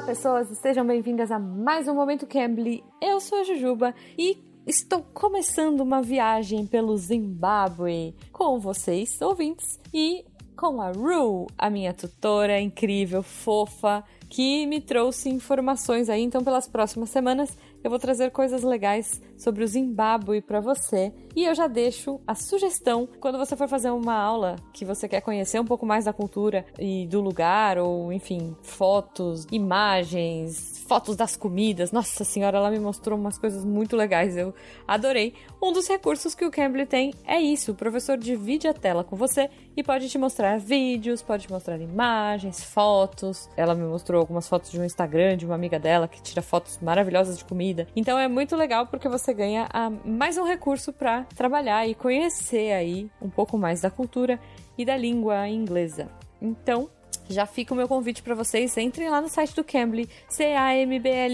Olá, 0.00 0.06
pessoas, 0.06 0.48
sejam 0.62 0.86
bem-vindas 0.86 1.30
a 1.30 1.38
mais 1.38 1.86
um 1.86 1.94
Momento 1.94 2.26
Cambly. 2.26 2.82
Eu 3.02 3.20
sou 3.20 3.38
a 3.38 3.44
Jujuba 3.44 3.94
e 4.16 4.38
estou 4.66 5.02
começando 5.12 5.82
uma 5.82 6.00
viagem 6.00 6.66
pelo 6.66 6.96
Zimbábue 6.96 8.14
com 8.32 8.58
vocês, 8.58 9.20
ouvintes, 9.20 9.78
e 9.92 10.24
com 10.56 10.80
a 10.80 10.90
Ru, 10.90 11.46
a 11.56 11.68
minha 11.68 11.92
tutora 11.92 12.58
incrível, 12.58 13.22
fofa, 13.22 14.02
que 14.30 14.66
me 14.66 14.80
trouxe 14.80 15.28
informações 15.28 16.08
aí. 16.08 16.22
Então, 16.22 16.42
pelas 16.42 16.66
próximas 16.66 17.10
semanas, 17.10 17.54
eu 17.82 17.90
vou 17.90 17.98
trazer 17.98 18.30
coisas 18.30 18.62
legais 18.62 19.20
sobre 19.36 19.64
o 19.64 19.66
Zimbábue 19.66 20.42
para 20.42 20.60
você. 20.60 21.12
E 21.34 21.44
eu 21.44 21.54
já 21.54 21.66
deixo 21.66 22.20
a 22.26 22.34
sugestão 22.34 23.08
quando 23.20 23.38
você 23.38 23.56
for 23.56 23.68
fazer 23.68 23.90
uma 23.90 24.14
aula 24.14 24.56
que 24.72 24.84
você 24.84 25.08
quer 25.08 25.20
conhecer 25.20 25.60
um 25.60 25.64
pouco 25.64 25.86
mais 25.86 26.04
da 26.04 26.12
cultura 26.12 26.64
e 26.78 27.06
do 27.06 27.20
lugar, 27.20 27.78
ou 27.78 28.12
enfim, 28.12 28.56
fotos, 28.62 29.46
imagens, 29.50 30.84
fotos 30.86 31.16
das 31.16 31.36
comidas. 31.36 31.92
Nossa 31.92 32.24
senhora, 32.24 32.58
ela 32.58 32.70
me 32.70 32.80
mostrou 32.80 33.18
umas 33.18 33.38
coisas 33.38 33.64
muito 33.64 33.96
legais, 33.96 34.36
eu 34.36 34.52
adorei. 34.86 35.34
Um 35.62 35.72
dos 35.72 35.86
recursos 35.86 36.34
que 36.34 36.44
o 36.44 36.50
Cambly 36.50 36.84
tem 36.84 37.14
é 37.24 37.40
isso: 37.40 37.72
o 37.72 37.76
professor 37.76 38.18
divide 38.18 38.66
a 38.66 38.74
tela 38.74 39.04
com 39.04 39.14
você 39.14 39.48
e 39.76 39.82
pode 39.84 40.08
te 40.08 40.18
mostrar 40.18 40.58
vídeos, 40.58 41.22
pode 41.22 41.46
te 41.46 41.52
mostrar 41.52 41.80
imagens, 41.80 42.62
fotos. 42.64 43.48
Ela 43.56 43.74
me 43.74 43.84
mostrou 43.84 44.20
algumas 44.20 44.48
fotos 44.48 44.70
de 44.70 44.80
um 44.80 44.84
Instagram 44.84 45.36
de 45.36 45.46
uma 45.46 45.54
amiga 45.54 45.78
dela 45.78 46.08
que 46.08 46.20
tira 46.20 46.42
fotos 46.42 46.78
maravilhosas 46.82 47.38
de 47.38 47.44
comida. 47.44 47.69
Então 47.94 48.18
é 48.18 48.28
muito 48.28 48.56
legal 48.56 48.86
porque 48.86 49.08
você 49.08 49.32
ganha 49.32 49.68
a, 49.72 49.90
mais 49.90 50.36
um 50.38 50.44
recurso 50.44 50.92
para 50.92 51.24
trabalhar 51.34 51.86
e 51.86 51.94
conhecer 51.94 52.72
aí 52.72 53.10
um 53.20 53.30
pouco 53.30 53.58
mais 53.58 53.80
da 53.80 53.90
cultura 53.90 54.40
e 54.76 54.84
da 54.84 54.96
língua 54.96 55.48
inglesa. 55.48 56.08
Então, 56.40 56.88
já 57.28 57.46
fica 57.46 57.72
o 57.72 57.76
meu 57.76 57.86
convite 57.86 58.22
para 58.22 58.34
vocês. 58.34 58.76
Entrem 58.76 59.08
lá 59.08 59.20
no 59.20 59.28
site 59.28 59.54
do 59.54 59.62
Cambly, 59.62 60.08
cambly.com. 60.36 61.30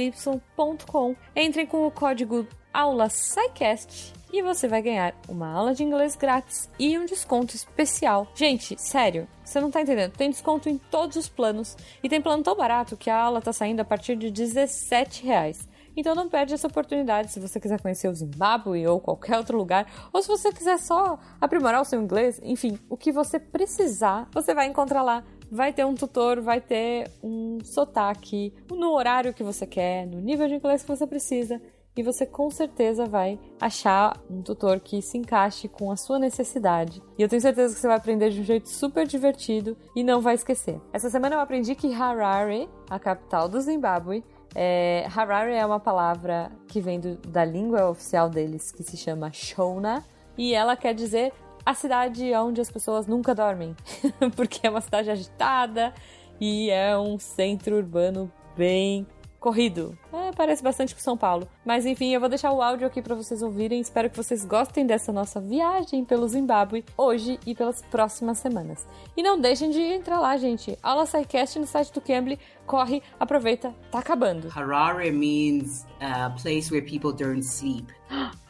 Entrem 1.34 1.66
com 1.66 1.87
o 1.87 1.91
código 1.91 2.47
aula 2.72 3.09
SciCast 3.09 4.12
e 4.30 4.43
você 4.43 4.68
vai 4.68 4.82
ganhar 4.82 5.14
uma 5.28 5.51
aula 5.51 5.74
de 5.74 5.82
inglês 5.82 6.14
grátis 6.14 6.68
e 6.78 6.99
um 6.99 7.07
desconto 7.07 7.57
especial. 7.57 8.30
Gente, 8.34 8.76
sério, 8.78 9.26
você 9.43 9.61
não 9.61 9.70
tá 9.70 9.80
entendendo. 9.80 10.12
Tem 10.12 10.28
desconto 10.28 10.68
em 10.68 10.76
todos 10.76 11.16
os 11.16 11.28
planos 11.28 11.76
e 12.03 12.09
tem 12.09 12.20
plano 12.20 12.43
tão 12.43 12.55
barato 12.55 12.97
que 12.97 13.09
a 13.09 13.18
aula 13.18 13.41
tá 13.41 13.53
saindo 13.53 13.80
a 13.80 13.84
partir 13.84 14.16
de 14.16 14.30
17 14.30 15.24
reais. 15.24 15.66
Então 15.97 16.14
não 16.14 16.28
perde 16.28 16.55
essa 16.55 16.66
oportunidade 16.66 17.32
se 17.32 17.40
você 17.40 17.59
quiser 17.59 17.80
conhecer 17.80 18.09
o 18.09 18.14
Zimbábue 18.14 18.86
ou 18.86 19.01
qualquer 19.01 19.38
outro 19.38 19.57
lugar, 19.57 19.86
ou 20.12 20.22
se 20.22 20.28
você 20.28 20.53
quiser 20.53 20.78
só 20.78 21.18
aprimorar 21.40 21.80
o 21.80 21.84
seu 21.84 22.01
inglês, 22.01 22.40
enfim, 22.42 22.78
o 22.88 22.97
que 22.97 23.11
você 23.11 23.38
precisar, 23.38 24.28
você 24.32 24.55
vai 24.55 24.66
encontrar 24.66 25.03
lá. 25.03 25.24
Vai 25.51 25.72
ter 25.72 25.86
um 25.86 25.94
tutor, 25.94 26.40
vai 26.40 26.61
ter 26.61 27.09
um 27.22 27.59
sotaque 27.62 28.53
no 28.68 28.90
horário 28.92 29.32
que 29.32 29.44
você 29.44 29.64
quer, 29.64 30.05
no 30.05 30.20
nível 30.20 30.49
de 30.49 30.55
inglês 30.55 30.82
que 30.82 30.88
você 30.88 31.07
precisa 31.07 31.62
e 31.97 32.03
você 32.03 32.26
com 32.26 32.51
certeza 32.51 33.07
vai 33.07 33.38
achar 33.59 34.20
um 34.30 34.42
tutor 34.42 34.80
que 34.80 35.01
se 35.01 35.16
encaixe 35.16 35.66
com 35.66 35.90
a 35.90 35.97
sua 35.97 36.18
necessidade. 36.18 37.03
E 37.18 37.22
eu 37.22 37.28
tenho 37.28 37.40
certeza 37.40 37.74
que 37.74 37.80
você 37.80 37.86
vai 37.86 37.97
aprender 37.97 38.30
de 38.30 38.40
um 38.40 38.44
jeito 38.44 38.68
super 38.68 39.07
divertido 39.07 39.76
e 39.94 40.05
não 40.05 40.20
vai 40.20 40.34
esquecer. 40.34 40.78
Essa 40.92 41.09
semana 41.09 41.36
eu 41.36 41.40
aprendi 41.40 41.74
que 41.74 41.92
Harare, 41.94 42.68
a 42.90 42.99
capital 42.99 43.49
do 43.49 43.61
Zimbábue, 43.61 44.22
é, 44.59 45.07
Harare 45.14 45.52
é 45.52 45.66
uma 45.66 45.78
palavra 45.78 46.50
que 46.66 46.80
vem 46.80 46.98
do, 46.98 47.16
da 47.16 47.44
língua 47.44 47.90
oficial 47.90 48.30
deles, 48.30 48.72
que 48.72 48.82
se 48.82 48.96
chama 48.96 49.30
Shona, 49.30 50.02
e 50.38 50.54
ela 50.54 50.74
quer 50.74 50.94
dizer 50.94 51.30
a 51.64 51.74
cidade 51.74 52.32
onde 52.34 52.62
as 52.62 52.70
pessoas 52.70 53.07
nunca 53.07 53.34
dormem, 53.34 53.76
porque 54.34 54.66
é 54.66 54.70
uma 54.70 54.80
cidade 54.80 55.11
agitada 55.11 55.92
e 56.40 56.70
é 56.70 56.96
um 56.96 57.18
centro 57.18 57.76
urbano 57.76 58.32
bem 58.57 59.07
corrido. 59.39 59.97
É, 60.12 60.30
parece 60.32 60.62
bastante 60.62 60.95
com 60.95 61.01
São 61.01 61.16
Paulo. 61.16 61.49
Mas 61.64 61.87
enfim, 61.87 62.12
eu 62.12 62.20
vou 62.20 62.28
deixar 62.28 62.53
o 62.53 62.62
áudio 62.62 62.87
aqui 62.87 63.01
para 63.01 63.14
vocês 63.14 63.43
ouvirem. 63.43 63.80
Espero 63.80 64.11
que 64.11 64.16
vocês 64.16 64.45
gostem 64.45 64.87
dessa 64.87 65.12
nossa 65.12 65.41
viagem 65.41 66.05
pelo 66.05 66.28
Zimbábue 66.28 66.84
hoje 66.97 67.39
e 67.47 67.55
pelas 67.55 67.82
próximas 67.82 68.39
semanas. 68.39 68.87
E 69.16 69.22
não 69.22 69.41
deixem 69.41 69.70
de 69.70 69.80
entrar 69.80 70.20
lá, 70.20 70.37
gente. 70.37 70.78
Aula 70.82 71.07
SciCast 71.07 71.59
no 71.59 71.66
site 71.66 71.93
do 71.93 72.01
Cambly. 72.01 72.39
Corre, 72.66 73.03
aproveita, 73.18 73.74
tá 73.91 74.01
acabando. 74.01 74.49
Harare 74.49 75.11
means 75.11 75.87
a 76.01 76.30
place 76.30 76.70
where 76.72 76.84
people 76.84 77.12
don't 77.12 77.43
sleep. 77.43 77.87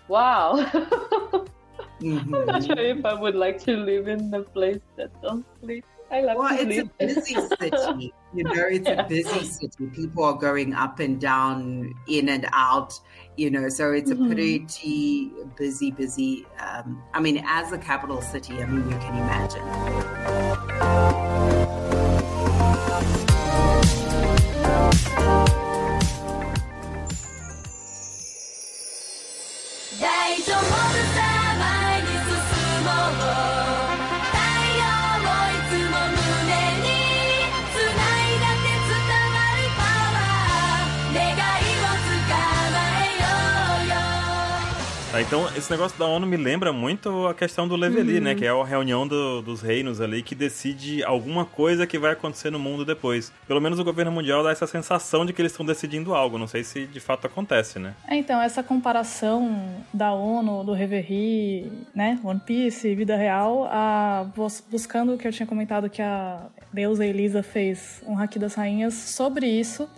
Wow! 0.08 0.56
Mm 2.00 2.18
-hmm. 2.18 2.34
I'm 2.34 2.46
not 2.46 2.64
sure 2.64 2.80
if 2.80 2.98
I 3.04 3.14
would 3.14 3.34
like 3.34 3.58
to 3.64 3.72
live 3.72 4.06
in 4.06 4.34
a 4.34 4.42
place 4.42 4.82
that 4.96 5.10
don't 5.22 5.44
sleep. 5.60 5.84
I 6.10 6.20
love 6.20 6.36
well, 6.38 6.56
it's 6.58 6.78
a 6.78 6.84
busy 7.04 7.34
city. 7.34 8.14
You 8.32 8.44
know, 8.44 8.52
it's 8.70 8.88
a 8.88 9.04
busy 9.08 9.44
city. 9.44 9.86
People 9.92 10.24
are 10.24 10.34
going 10.34 10.72
up 10.74 11.00
and 11.00 11.20
down, 11.20 11.92
in 12.08 12.28
and 12.28 12.46
out. 12.52 12.94
You 13.36 13.50
know, 13.50 13.68
so 13.68 13.92
it's 13.92 14.10
Mhm. 14.10 14.24
a 14.24 14.26
pretty 14.26 15.32
busy, 15.56 15.90
busy. 15.90 16.46
Um, 16.60 17.02
I 17.12 17.20
mean, 17.20 17.42
as 17.46 17.72
a 17.72 17.78
capital 17.78 18.22
city, 18.22 18.62
I 18.62 18.66
mean, 18.66 18.88
you 18.88 18.98
can 18.98 19.16
imagine. 19.16 21.05
Então, 45.20 45.46
esse 45.56 45.70
negócio 45.70 45.98
da 45.98 46.06
ONU 46.06 46.26
me 46.26 46.36
lembra 46.36 46.72
muito 46.72 47.26
a 47.26 47.34
questão 47.34 47.68
do 47.68 47.76
Leveli, 47.76 48.18
Uhum. 48.18 48.24
né? 48.24 48.34
Que 48.34 48.44
é 48.44 48.48
a 48.50 48.64
reunião 48.64 49.06
do- 49.06 49.40
dos 49.42 49.60
reinos 49.62 50.00
ali 50.00 50.22
que 50.22 50.34
decide 50.34 51.04
alguma 51.04 51.44
coisa 51.44 51.86
que 51.86 51.98
vai 51.98 52.12
acontecer 52.12 52.50
no 52.50 52.58
mundo 52.58 52.84
depois. 52.84 53.32
Pelo 53.46 53.60
menos 53.60 53.78
o 53.78 53.84
governo 53.84 54.10
mundial 54.10 54.42
dá 54.42 54.50
essa 54.50 54.66
sensação 54.66 55.24
de 55.24 55.32
que 55.32 55.40
eles 55.40 55.52
estão 55.52 55.64
decidindo 55.64 56.14
algo. 56.14 56.38
Não 56.38 56.46
sei 56.46 56.64
se 56.64 56.86
de 56.86 57.00
fato 57.00 57.26
acontece, 57.26 57.78
né? 57.78 57.94
É, 58.08 58.16
então, 58.16 58.40
essa 58.40 58.62
comparação 58.62 59.84
da 59.92 60.12
ONU, 60.12 60.64
do 60.64 60.72
Reverie, 60.72 61.70
né, 61.94 62.18
One 62.24 62.40
Piece, 62.40 62.94
vida 62.94 63.16
real, 63.16 63.68
a, 63.70 64.26
bus- 64.34 64.62
buscando 64.70 65.14
o 65.14 65.18
que 65.18 65.26
eu 65.28 65.32
tinha 65.32 65.46
comentado 65.46 65.88
que 65.90 66.02
a 66.02 66.46
deusa 66.72 67.04
Elisa 67.06 67.42
fez 67.42 68.02
um 68.06 68.18
Haki 68.18 68.38
das 68.38 68.54
Rainhas 68.54 68.94
sobre 68.94 69.46
isso, 69.46 69.88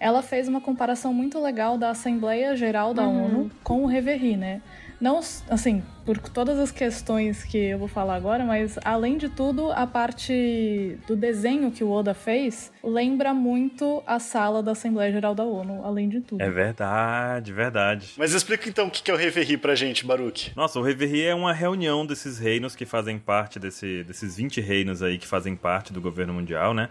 ela 0.00 0.22
fez 0.22 0.48
uma 0.48 0.60
comparação 0.60 1.12
muito 1.12 1.40
legal 1.40 1.76
da 1.78 1.90
Assembleia 1.90 2.56
Geral 2.56 2.94
da 2.94 3.02
Uhum. 3.06 3.24
ONU 3.24 3.50
com 3.62 3.82
o 3.82 3.86
Reverie, 3.86 4.36
né? 4.36 4.60
Não, 5.00 5.20
assim, 5.48 5.80
por 6.04 6.18
todas 6.18 6.58
as 6.58 6.72
questões 6.72 7.44
que 7.44 7.56
eu 7.56 7.78
vou 7.78 7.86
falar 7.86 8.16
agora, 8.16 8.44
mas 8.44 8.76
além 8.84 9.16
de 9.16 9.28
tudo, 9.28 9.70
a 9.70 9.86
parte 9.86 10.98
do 11.06 11.14
desenho 11.14 11.70
que 11.70 11.84
o 11.84 11.90
Oda 11.90 12.14
fez 12.14 12.72
lembra 12.82 13.32
muito 13.32 14.02
a 14.04 14.18
sala 14.18 14.60
da 14.60 14.72
Assembleia 14.72 15.12
Geral 15.12 15.36
da 15.36 15.44
ONU, 15.44 15.84
além 15.84 16.08
de 16.08 16.20
tudo. 16.20 16.42
É 16.42 16.50
verdade, 16.50 17.52
verdade. 17.52 18.10
Mas 18.16 18.32
explica 18.32 18.68
então 18.68 18.88
o 18.88 18.90
que 18.90 19.08
é 19.08 19.14
o 19.14 19.16
Reverie 19.16 19.56
pra 19.56 19.76
gente, 19.76 20.04
Baruch. 20.04 20.50
Nossa, 20.56 20.80
o 20.80 20.82
Reverie 20.82 21.26
é 21.26 21.34
uma 21.34 21.52
reunião 21.52 22.04
desses 22.04 22.38
reinos 22.38 22.74
que 22.74 22.84
fazem 22.84 23.18
parte 23.20 23.60
desse, 23.60 24.02
desses 24.02 24.36
20 24.36 24.60
reinos 24.60 25.00
aí 25.00 25.16
que 25.16 25.26
fazem 25.28 25.54
parte 25.54 25.92
do 25.92 26.00
governo 26.00 26.32
mundial, 26.34 26.74
né? 26.74 26.88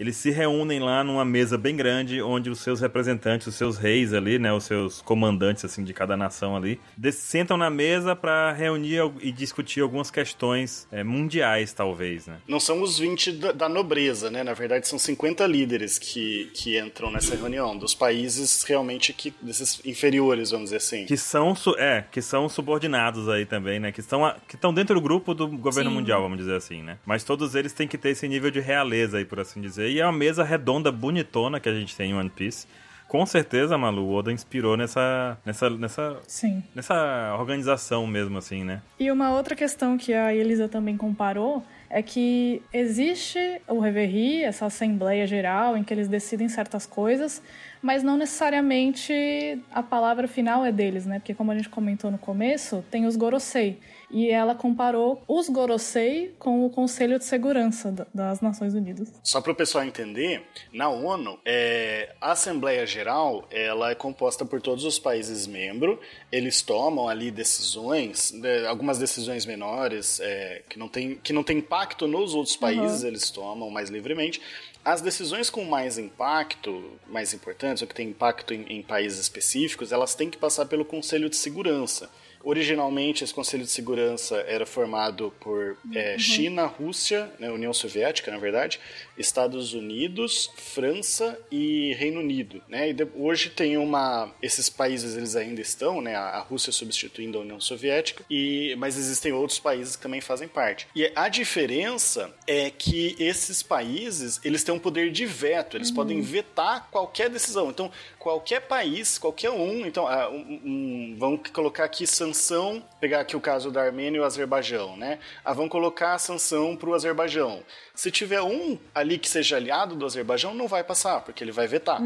Eles 0.00 0.16
se 0.16 0.30
reúnem 0.30 0.80
lá 0.80 1.04
numa 1.04 1.26
mesa 1.26 1.58
bem 1.58 1.76
grande, 1.76 2.22
onde 2.22 2.48
os 2.48 2.60
seus 2.60 2.80
representantes, 2.80 3.46
os 3.46 3.54
seus 3.54 3.76
reis 3.76 4.14
ali, 4.14 4.38
né, 4.38 4.50
os 4.50 4.64
seus 4.64 5.02
comandantes 5.02 5.62
assim 5.62 5.84
de 5.84 5.92
cada 5.92 6.16
nação 6.16 6.56
ali, 6.56 6.80
sentam 7.12 7.58
na 7.58 7.68
mesa 7.68 8.16
para 8.16 8.50
reunir 8.52 9.02
e 9.20 9.30
discutir 9.30 9.82
algumas 9.82 10.10
questões 10.10 10.88
é, 10.90 11.04
mundiais, 11.04 11.74
talvez, 11.74 12.26
né? 12.26 12.38
Não 12.48 12.58
são 12.58 12.80
os 12.80 12.98
20 12.98 13.32
da, 13.32 13.52
da 13.52 13.68
nobreza, 13.68 14.30
né? 14.30 14.42
Na 14.42 14.54
verdade, 14.54 14.88
são 14.88 14.98
50 14.98 15.46
líderes 15.46 15.98
que, 15.98 16.50
que 16.54 16.78
entram 16.78 17.10
nessa 17.10 17.34
reunião, 17.36 17.76
dos 17.76 17.94
países 17.94 18.62
realmente 18.62 19.12
que. 19.12 19.34
desses 19.42 19.80
inferiores, 19.84 20.50
vamos 20.50 20.66
dizer 20.70 20.76
assim. 20.78 21.04
Que 21.04 21.16
são, 21.16 21.54
é, 21.76 22.04
que 22.10 22.22
são 22.22 22.48
subordinados 22.48 23.28
aí 23.28 23.44
também, 23.44 23.78
né? 23.78 23.92
Que 23.92 24.00
estão, 24.00 24.24
a- 24.24 24.36
que 24.48 24.54
estão 24.54 24.72
dentro 24.72 24.94
do 24.94 25.00
grupo 25.02 25.34
do 25.34 25.46
governo 25.46 25.90
Sim. 25.90 25.96
mundial, 25.96 26.22
vamos 26.22 26.38
dizer 26.38 26.54
assim, 26.56 26.82
né? 26.82 26.96
Mas 27.04 27.22
todos 27.22 27.54
eles 27.54 27.74
têm 27.74 27.86
que 27.86 27.98
ter 27.98 28.10
esse 28.10 28.26
nível 28.26 28.50
de 28.50 28.60
realeza 28.60 29.18
aí, 29.18 29.24
por 29.26 29.40
assim 29.40 29.60
dizer. 29.60 29.89
E 29.90 29.98
é 30.00 30.06
uma 30.06 30.12
mesa 30.12 30.44
redonda, 30.44 30.92
bonitona 30.92 31.58
que 31.58 31.68
a 31.68 31.74
gente 31.74 31.96
tem 31.96 32.10
em 32.10 32.14
One 32.14 32.30
Piece. 32.30 32.66
Com 33.08 33.26
certeza, 33.26 33.76
Malu, 33.76 34.04
o 34.04 34.14
Oda 34.14 34.30
inspirou 34.30 34.76
nessa, 34.76 35.36
nessa, 35.44 35.68
nessa, 35.68 36.16
Sim. 36.28 36.62
nessa 36.72 37.34
organização 37.36 38.06
mesmo, 38.06 38.38
assim, 38.38 38.62
né? 38.62 38.82
E 39.00 39.10
uma 39.10 39.32
outra 39.32 39.56
questão 39.56 39.98
que 39.98 40.14
a 40.14 40.32
Elisa 40.32 40.68
também 40.68 40.96
comparou 40.96 41.60
é 41.90 42.02
que 42.02 42.62
existe 42.72 43.60
o 43.66 43.80
Reverie, 43.80 44.44
essa 44.44 44.66
Assembleia 44.66 45.26
Geral, 45.26 45.76
em 45.76 45.82
que 45.82 45.92
eles 45.92 46.06
decidem 46.06 46.48
certas 46.48 46.86
coisas, 46.86 47.42
mas 47.82 48.04
não 48.04 48.16
necessariamente 48.16 49.60
a 49.72 49.82
palavra 49.82 50.28
final 50.28 50.64
é 50.64 50.70
deles, 50.70 51.04
né? 51.04 51.18
Porque 51.18 51.34
como 51.34 51.50
a 51.50 51.56
gente 51.56 51.68
comentou 51.68 52.12
no 52.12 52.18
começo, 52.18 52.84
tem 52.92 53.06
os 53.06 53.16
Gorosei. 53.16 53.80
E 54.10 54.28
ela 54.28 54.54
comparou 54.54 55.22
os 55.28 55.48
Gorosei 55.48 56.34
com 56.38 56.66
o 56.66 56.70
Conselho 56.70 57.18
de 57.18 57.24
Segurança 57.24 57.92
da- 57.92 58.06
das 58.12 58.40
Nações 58.40 58.74
Unidas. 58.74 59.08
Só 59.22 59.40
para 59.40 59.52
o 59.52 59.54
pessoal 59.54 59.84
entender, 59.84 60.42
na 60.72 60.88
ONU, 60.88 61.38
é, 61.44 62.12
a 62.20 62.32
Assembleia 62.32 62.84
Geral 62.86 63.46
ela 63.50 63.90
é 63.90 63.94
composta 63.94 64.44
por 64.44 64.60
todos 64.60 64.84
os 64.84 64.98
países 64.98 65.46
membros. 65.46 65.98
Eles 66.32 66.60
tomam 66.62 67.08
ali 67.08 67.30
decisões, 67.30 68.32
né, 68.32 68.66
algumas 68.66 68.98
decisões 68.98 69.46
menores 69.46 70.18
é, 70.20 70.62
que, 70.68 70.78
não 70.78 70.88
tem, 70.88 71.14
que 71.16 71.32
não 71.32 71.42
tem 71.44 71.58
impacto 71.58 72.06
nos 72.08 72.34
outros 72.34 72.56
países, 72.56 73.02
Uhum. 73.02 73.08
eles 73.08 73.30
tomam 73.30 73.70
mais 73.70 73.90
livremente. 73.90 74.40
As 74.84 75.00
decisões 75.02 75.50
com 75.50 75.64
mais 75.64 75.98
impacto, 75.98 76.70
mais 77.06 77.34
importantes, 77.34 77.40
importantes 77.50 77.82
ou 77.82 77.88
que 77.88 77.94
têm 77.94 78.08
impacto 78.08 78.54
em, 78.54 78.62
em 78.78 78.82
países 78.82 79.18
específicos, 79.20 79.92
elas 79.92 80.14
têm 80.14 80.30
que 80.30 80.38
passar 80.38 80.66
pelo 80.66 80.84
Conselho 80.84 81.28
de 81.28 81.36
Segurança. 81.36 82.08
Originalmente, 82.42 83.22
esse 83.22 83.34
Conselho 83.34 83.64
de 83.64 83.70
Segurança 83.70 84.36
era 84.48 84.64
formado 84.64 85.32
por 85.40 85.76
é, 85.94 86.18
China, 86.18 86.64
Rússia, 86.64 87.30
né, 87.38 87.50
União 87.50 87.72
Soviética, 87.72 88.30
na 88.30 88.38
verdade, 88.38 88.80
Estados 89.20 89.74
Unidos, 89.74 90.50
França 90.56 91.38
e 91.50 91.94
Reino 91.94 92.20
Unido. 92.20 92.62
Né? 92.68 92.90
E 92.90 92.92
de- 92.92 93.06
hoje 93.14 93.50
tem 93.50 93.76
uma. 93.76 94.32
Esses 94.42 94.68
países 94.68 95.16
eles 95.16 95.36
ainda 95.36 95.60
estão, 95.60 96.00
né? 96.00 96.14
A 96.16 96.30
a 96.40 96.42
Rússia 96.42 96.72
substituindo 96.72 97.36
a 97.38 97.42
União 97.42 97.60
Soviética, 97.60 98.24
e, 98.30 98.74
mas 98.78 98.96
existem 98.96 99.32
outros 99.32 99.58
países 99.58 99.94
que 99.96 100.02
também 100.02 100.20
fazem 100.20 100.48
parte. 100.48 100.86
E 100.96 101.10
a 101.14 101.28
diferença 101.28 102.32
é 102.46 102.70
que 102.70 103.14
esses 103.18 103.62
países 103.62 104.40
eles 104.44 104.64
têm 104.64 104.74
um 104.74 104.78
poder 104.78 105.10
de 105.10 105.26
veto, 105.26 105.76
eles 105.76 105.90
podem 105.90 106.20
vetar 106.22 106.88
qualquer 106.90 107.28
decisão. 107.28 107.68
Então, 107.68 107.90
qualquer 108.18 108.60
país, 108.62 109.18
qualquer 109.18 109.50
um, 109.50 109.84
então, 109.86 110.06
ah, 110.06 110.30
um- 110.30 110.60
um- 110.64 111.16
vamos 111.18 111.40
colocar 111.52 111.84
aqui 111.84 112.06
sanção, 112.06 112.82
pegar 113.00 113.20
aqui 113.20 113.36
o 113.36 113.40
caso 113.40 113.70
da 113.70 113.82
Armênia 113.82 114.18
e 114.18 114.20
o 114.20 114.24
Azerbaijão, 114.24 114.96
né? 114.96 115.18
Ah, 115.44 115.52
vamos 115.52 115.70
colocar 115.70 116.14
a 116.14 116.18
sanção 116.18 116.76
para 116.76 116.88
o 116.88 116.94
Azerbaijão. 116.94 117.62
Se 118.00 118.10
tiver 118.10 118.40
um 118.40 118.78
ali 118.94 119.18
que 119.18 119.28
seja 119.28 119.56
aliado 119.56 119.94
do 119.94 120.06
Azerbaijão, 120.06 120.54
não 120.54 120.66
vai 120.66 120.82
passar, 120.82 121.20
porque 121.20 121.44
ele 121.44 121.52
vai 121.52 121.66
vetar. 121.66 122.00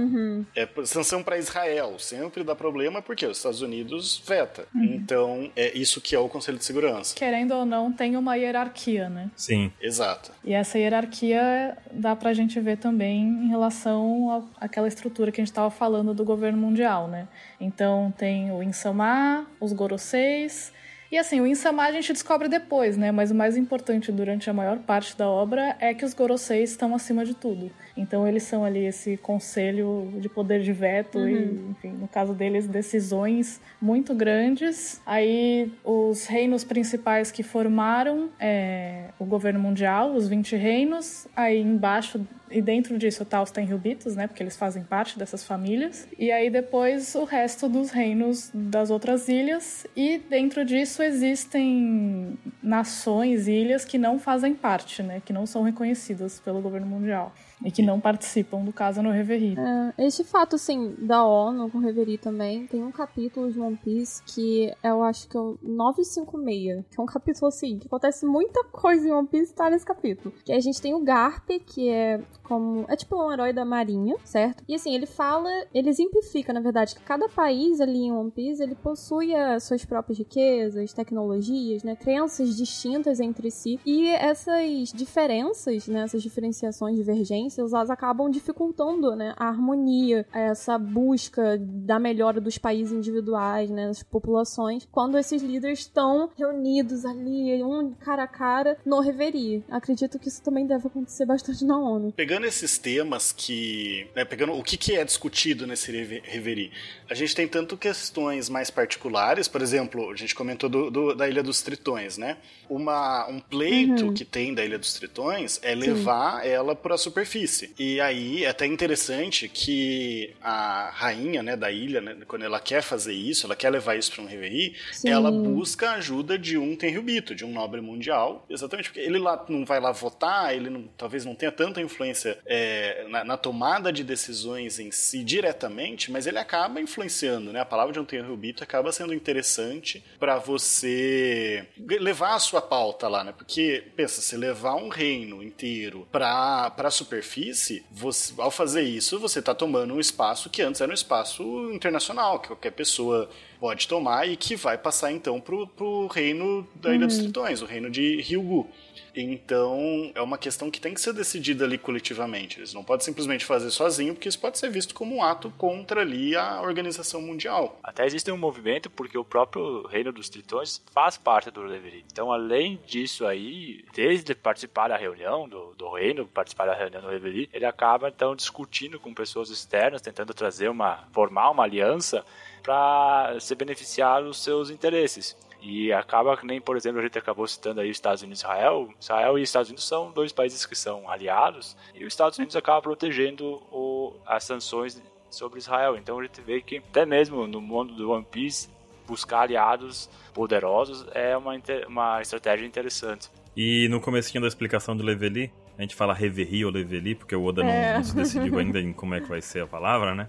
É 0.53 0.67
por- 0.67 0.85
sanção 0.89 1.23
para 1.23 1.39
Israel 1.39 2.01
sempre 2.01 2.43
dá 2.43 2.53
problema 2.57 3.01
porque 3.01 3.25
os 3.25 3.37
Estados 3.37 3.63
Unidos 3.63 4.21
veta. 4.27 4.67
Então, 4.75 5.53
é 5.55 5.71
isso 5.79 6.01
que 6.01 6.17
é 6.17 6.19
o 6.19 6.29
Conselho 6.29 6.59
de 6.59 6.65
Segurança. 6.65 7.15
Querendo 7.15 7.53
ou 7.55 7.65
não, 7.65 7.93
tem 7.93 8.17
uma 8.17 8.35
hierarquia, 8.35 9.09
né? 9.09 9.31
Sim. 9.37 9.71
Exato. 9.81 10.33
E 10.43 10.53
essa 10.53 10.81
hierarquia 10.81 11.79
dá 11.93 12.17
pra 12.17 12.35
gente 12.35 12.59
ver 12.59 12.77
também 12.79 13.23
em 13.23 13.49
relação 13.49 14.49
à- 14.59 14.65
àquela 14.65 14.89
estrutura 14.89 15.31
que 15.31 15.41
a 15.41 15.45
gente 15.45 15.53
estava 15.53 15.71
falando 15.71 16.13
do 16.13 16.25
governo 16.25 16.59
mundial, 16.59 17.07
né? 17.07 17.29
Então 17.61 18.13
tem 18.19 18.51
o 18.51 18.65
Insama, 18.65 19.47
os 19.61 19.73
Goroseis. 19.73 20.73
E 21.11 21.19
assim, 21.19 21.41
o 21.41 21.47
Insama 21.47 21.85
a 21.85 21.93
gente 21.93 22.13
descobre 22.13 22.49
depois, 22.49 22.97
né? 22.97 23.13
Mas 23.13 23.31
o 23.31 23.35
mais 23.35 23.57
importante 23.57 24.11
durante 24.11 24.51
a 24.51 24.53
maior 24.53 24.79
parte 24.79 25.17
da 25.17 25.29
obra 25.29 25.77
é 25.79 25.95
que 25.95 26.05
os 26.05 26.15
Goroseis 26.15 26.71
estão 26.71 26.95
acima 26.95 27.25
de 27.25 27.35
tudo. 27.35 27.71
Então 27.97 28.27
eles 28.27 28.43
são 28.43 28.65
ali 28.65 28.85
esse 28.85 29.17
conselho 29.17 30.13
de 30.19 30.29
poder 30.29 30.61
de 30.63 30.73
veto 30.73 31.29
e, 31.29 31.71
enfim, 31.71 31.93
no 31.93 32.09
caso 32.09 32.35
deles, 32.35 32.67
decisões 32.67 33.61
muito 33.81 34.15
grandes. 34.15 35.01
Aí 35.07 35.73
os 35.85 36.27
reinos 36.27 36.65
principais 36.65 37.31
que 37.31 37.43
formaram 37.43 38.31
é, 38.41 39.09
o 39.19 39.25
governo 39.25 39.61
mundial, 39.61 40.15
os 40.15 40.29
20 40.29 40.57
reinos. 40.57 41.29
Aí 41.37 41.61
embaixo 41.61 42.21
e 42.55 42.63
dentro 42.63 42.97
disso 42.97 43.25
tá 43.25 43.43
os 43.43 43.51
Tenryubitos, 43.51 44.15
né? 44.15 44.29
Porque 44.29 44.43
eles 44.43 44.57
fazem 44.57 44.85
parte 44.85 45.19
dessas 45.19 45.43
famílias. 45.43 46.07
E 46.17 46.31
aí 46.31 46.49
depois 46.49 47.15
o 47.17 47.25
resto 47.25 47.69
dos 47.69 47.91
reinos 47.91 48.51
das 48.55 48.91
outras 48.91 49.29
ilhas. 49.29 49.85
E 49.97 50.19
dentro 50.19 50.65
disso 50.65 51.03
existem 51.03 52.39
nações, 52.63 53.49
ilhas 53.49 53.85
que 53.85 53.99
não 53.99 54.21
fazem 54.21 54.55
parte, 54.55 55.03
né? 55.03 55.21
Que 55.25 55.33
não 55.33 55.47
são 55.47 55.63
reconhecidas 55.63 56.39
pelo 56.39 56.63
governo 56.63 56.87
mundial. 56.87 57.33
E 57.65 57.71
que 57.71 57.83
não 57.83 57.99
participam 57.99 58.63
do 58.63 58.73
caso 58.73 59.03
no 59.03 59.11
Reverie. 59.11 59.57
É, 59.59 60.07
este 60.07 60.23
fato, 60.23 60.57
assim, 60.57 60.95
da 60.99 61.25
ONU 61.25 61.71
com 61.71 61.79
o 61.79 61.81
Reverie 61.81 62.19
também, 62.19 62.67
tem 62.67 62.85
um 62.85 62.93
capítulo 62.93 63.51
de 63.51 63.59
One 63.59 63.79
Piece 63.83 64.23
que 64.23 64.73
eu 64.83 65.03
acho 65.03 65.29
que 65.29 65.37
é 65.37 65.41
o 65.41 65.59
956, 65.63 66.85
que 66.91 67.01
é 67.01 67.03
um 67.03 67.07
capítulo, 67.07 67.49
assim, 67.49 67.79
que 67.79 67.87
acontece 67.87 68.27
muita 68.27 68.63
coisa 68.65 69.09
em 69.09 69.13
One 69.13 69.27
Piece 69.27 69.55
tá 69.55 69.71
nesse 69.71 69.85
capítulo. 69.85 70.35
Que 70.45 70.53
a 70.53 70.61
gente 70.61 70.81
tem 70.81 70.95
o 70.95 71.01
Garp, 71.01 71.49
que 71.67 71.89
é 71.89 72.21
como... 72.45 72.85
é 72.89 72.97
tipo 72.97 73.17
um 73.17 73.33
herói 73.33 73.53
da 73.53 73.65
marinha, 73.65 74.17
certo? 74.25 74.63
E, 74.69 74.75
assim, 74.75 74.95
ele 74.95 75.07
fala, 75.07 75.51
ele 75.73 75.89
exemplifica, 75.89 76.53
na 76.53 76.61
verdade, 76.61 76.95
que 76.95 77.03
cada 77.03 77.29
país 77.29 77.81
ali 77.81 78.05
em 78.05 78.13
One 78.13 78.31
Piece, 78.31 78.63
ele 78.63 78.75
possui 78.75 79.35
as 79.35 79.65
suas 79.65 79.85
próprias 79.85 80.19
riquezas, 80.19 80.93
tecnologias, 80.93 81.83
né? 81.83 81.97
Crenças 81.97 82.57
distintas 82.57 83.21
entre 83.21 83.51
si. 83.51 83.81
E 83.85 84.09
essas 84.09 84.93
diferenças, 84.93 85.87
né? 85.89 86.03
Essas 86.03 86.23
diferenciações, 86.23 86.97
divergências, 86.97 87.73
elas 87.73 87.91
acabam 87.91 88.31
dificultando, 88.31 89.17
né? 89.17 89.35
A 89.37 89.49
harmonia, 89.49 90.27
essa 90.33 90.79
busca 90.79 91.59
da 91.59 91.99
melhora 91.99 92.41
dos 92.41 92.59
países 92.59 92.93
individuais, 92.93 93.71
né? 93.71 93.87
Das 93.87 94.03
populações, 94.03 94.87
quando 94.91 95.17
esses 95.17 95.43
líderes 95.43 95.81
estão 95.81 96.29
reunidos 96.37 97.05
ali, 97.05 97.63
um 97.63 97.93
cara 97.93 98.25
a 98.25 98.29
cara, 98.29 98.77
no 98.85 99.01
Reverie. 99.01 99.65
Acredito 99.71 100.19
que 100.19 100.29
isso 100.29 100.43
também 100.43 100.67
deve 100.67 100.87
acontecer 100.87 101.25
bastante 101.25 101.65
na 101.65 101.79
ONU. 101.79 102.13
Pegando 102.13 102.34
esses 102.43 102.77
temas 102.79 103.31
que. 103.33 104.07
né, 104.17 104.25
pegando 104.25 104.53
o 104.55 104.63
que, 104.65 104.77
que 104.77 104.97
é 104.97 105.05
discutido 105.05 105.67
nesse 105.67 105.93
reve- 105.93 106.23
reverie, 106.25 106.73
a 107.09 107.15
gente 107.15 107.35
tem 107.35 107.47
tanto 107.47 107.77
questões 107.77 108.49
mais 108.49 108.71
particulares, 108.71 109.47
por 109.47 109.63
exemplo, 109.63 110.11
a 110.11 110.17
gente 110.17 110.35
comentou 110.35 110.69
do- 110.69 110.91
do- 110.91 111.15
da 111.15 111.29
Ilha 111.29 111.43
dos 111.43 111.63
Tritões, 111.63 112.19
né? 112.19 112.39
Uma, 112.69 113.29
um 113.29 113.39
pleito 113.39 114.07
Uhum. 114.07 114.15
que 114.15 114.25
tem 114.25 114.55
da 114.55 114.65
Ilha 114.65 114.79
dos 114.79 114.95
Tritões 114.95 115.61
é 115.63 115.75
levar 115.75 116.47
ela 116.47 116.75
para 116.75 116.95
a 116.95 116.99
superfície. 116.99 117.73
E 117.79 118.01
aí 118.01 118.45
é 118.45 118.49
até 118.49 118.67
interessante 118.67 119.49
que 119.49 120.33
a 120.43 120.91
rainha 120.93 121.43
né, 121.43 121.57
da 121.57 121.71
ilha, 121.71 122.01
né, 122.01 122.17
quando 122.27 122.45
ela 122.45 122.59
quer 122.59 122.83
fazer 122.83 123.13
isso, 123.13 123.47
ela 123.47 123.55
quer 123.55 123.69
levar 123.71 123.97
isso 123.97 124.11
para 124.13 124.23
um 124.23 124.27
reverie, 124.27 124.75
Sim. 124.93 125.11
ela 125.11 125.31
busca 125.31 125.91
a 125.91 125.95
ajuda 125.97 126.39
de 126.39 126.57
um 126.57 126.75
Tenryubito, 126.75 127.35
de 127.35 127.45
um 127.45 127.53
nobre 127.53 127.81
mundial, 127.83 128.47
exatamente 128.49 128.89
porque 128.89 129.01
ele 129.01 129.19
lá 129.19 129.45
não 129.49 129.65
vai 129.65 129.79
lá 129.79 129.93
votar, 129.93 130.55
ele 130.55 130.71
não- 130.71 130.89
talvez 130.97 131.25
não 131.25 131.35
tenha 131.35 131.53
tanta 131.53 131.81
influência 131.83 132.24
é, 132.47 133.07
na, 133.09 133.25
na 133.25 133.37
tomada 133.37 133.93
de 133.93 134.03
decisões 134.05 134.79
em 134.79 134.91
si 134.91 135.23
diretamente, 135.25 136.11
mas 136.11 136.27
ele 136.27 136.39
acaba 136.39 136.81
influenciando, 136.81 137.53
né? 137.53 137.61
A 137.61 137.65
palavra 137.65 137.93
de 137.93 138.01
um 138.01 138.05
Tenryubito 138.05 138.63
acaba 138.63 138.93
sendo 138.93 139.13
interessante 139.15 140.05
para 140.19 140.37
você 140.39 141.67
levar 142.01 142.35
a 142.35 142.39
sua 142.39 142.61
pauta 142.63 143.09
lá, 143.09 143.25
né? 143.25 143.33
Porque 143.37 143.85
pensa, 143.97 144.21
se 144.21 144.37
levar 144.37 144.75
um 144.77 144.89
reino 144.89 145.43
inteiro 145.43 146.07
para 146.11 146.71
para 146.71 146.89
a 146.89 146.91
superfície, 146.91 147.85
você, 147.91 148.33
ao 148.39 148.51
fazer 148.51 148.83
isso, 148.83 149.19
você 149.19 149.39
está 149.39 149.55
tomando 149.55 149.95
um 149.95 150.01
espaço 150.01 150.51
que 150.51 150.63
antes 150.63 150.81
era 150.81 150.91
um 150.91 150.95
espaço 150.95 151.43
internacional, 151.73 152.39
que 152.39 152.49
qualquer 152.49 152.73
pessoa 152.73 153.29
pode 153.61 153.89
tomar 153.89 154.29
e 154.29 154.37
que 154.37 154.57
vai 154.57 154.77
passar 154.77 155.13
então 155.13 155.41
pro, 155.41 155.67
pro 155.67 156.07
reino 156.09 156.67
da 156.75 156.95
Ilha 156.95 157.07
dos 157.07 157.17
Uhum. 157.17 157.23
Tritões, 157.25 157.63
o 157.63 157.67
reino 157.67 157.91
de 157.91 158.21
Ryugu. 158.21 158.69
Então, 159.15 160.11
é 160.15 160.21
uma 160.21 160.37
questão 160.37 160.71
que 160.71 160.81
tem 160.81 160.93
que 160.93 161.01
ser 161.01 161.13
decidida 161.13 161.65
ali 161.65 161.79
coletivamente. 161.79 162.59
Eles 162.59 162.75
não 162.75 162.83
podem 162.83 163.05
simplesmente 163.05 163.45
fazer 163.45 163.71
sozinho, 163.71 164.15
porque 164.15 164.29
isso 164.29 164.39
pode 164.39 164.59
ser 164.59 164.71
visto 164.71 164.95
como 164.95 165.17
um 165.17 165.23
ato 165.23 165.53
contra 165.57 166.01
ali 166.01 166.37
a 166.37 166.61
organização 166.61 167.23
mundial. 167.23 167.79
Até 167.83 168.05
existe 168.05 168.31
um 168.31 168.37
movimento 168.37 168.91
porque 168.91 169.17
o 169.17 169.25
próprio 169.25 169.87
Reino 169.87 170.13
dos 170.13 170.29
Tritões 170.29 170.83
faz 170.93 171.17
parte 171.17 171.51
do 171.51 171.67
Reverie. 171.67 172.05
Então, 172.13 172.33
além 172.33 172.81
disso 172.87 173.27
aí, 173.27 173.85
desde 173.95 174.35
participar 174.35 174.89
da 174.89 174.97
reunião 174.97 175.49
do, 175.49 175.75
do 175.75 175.93
Reino, 175.93 176.27
participar 176.27 176.67
da 176.67 176.75
reunião 176.75 177.03
do 177.03 177.09
Reverie, 177.09 177.49
ele 177.53 177.65
acaba 177.65 178.09
então 178.09 178.35
discutindo 178.35 178.99
com 178.99 179.15
pessoas 179.15 179.51
externas, 179.51 180.03
tentando 180.03 180.35
trazer 180.35 180.69
uma, 180.69 181.05
formar 181.13 181.51
uma 181.51 181.63
aliança 181.63 182.25
para 182.63 183.37
se 183.41 183.55
beneficiar 183.55 184.23
dos 184.23 184.43
seus 184.43 184.71
interesses. 184.71 185.37
E 185.65 185.91
acaba 185.95 186.39
nem, 186.43 186.61
por 186.61 186.77
exemplo, 186.77 187.01
a 187.01 187.03
gente 187.03 187.19
acabou 187.19 187.49
citando 187.49 187.81
aí 187.81 187.91
os 187.91 187.97
Estados 187.97 188.23
Unidos 188.23 188.41
e 188.41 188.45
Israel. 188.45 188.89
Israel 189.01 189.39
e 189.39 189.43
Estados 189.43 189.71
Unidos 189.71 189.89
são 189.89 190.13
dois 190.13 190.31
países 190.31 190.67
que 190.67 190.77
são 190.77 191.09
aliados, 191.09 191.75
e 191.95 192.05
os 192.05 192.13
Estados 192.13 192.39
Unidos 192.39 192.55
acaba 192.55 192.83
protegendo 192.83 193.63
o, 193.73 194.13
as 194.27 194.45
sanções 194.45 195.03
sobre 195.31 195.59
Israel. 195.59 195.97
Então 195.97 196.19
a 196.19 196.23
gente 196.23 196.39
vê 196.43 196.61
que 196.61 196.77
até 196.77 197.07
mesmo 197.07 197.47
no 197.47 197.63
mundo 197.63 197.95
do 197.95 198.11
One 198.11 198.27
Piece, 198.31 198.69
buscar 199.07 199.41
aliados 199.41 200.11
poderosos 200.35 201.07
é 201.13 201.35
uma, 201.35 201.55
uma 201.89 202.21
estratégia 202.21 202.67
interessante. 202.67 203.31
E 203.57 203.89
no 203.89 204.01
comecinho 204.01 204.43
da 204.43 204.49
explicação 204.49 204.95
do 204.95 205.03
Leveli, 205.03 205.51
a 205.77 205.83
gente 205.83 205.95
fala 205.95 206.15
Reverie 206.15 206.65
ou 206.65 206.71
Leveli, 206.71 207.15
porque 207.15 207.35
o 207.35 207.43
Oda 207.45 207.63
não- 207.63 207.71
É. 207.71 207.97
não, 207.97 208.05
se 208.05 208.15
decidiu 208.15 208.59
ainda 208.59 208.81
em 208.81 208.93
como 208.93 209.15
é 209.15 209.21
que 209.21 209.29
vai 209.29 209.43
ser 209.43 209.63
a 209.63 209.67
palavra, 209.67 210.15
né? 210.15 210.29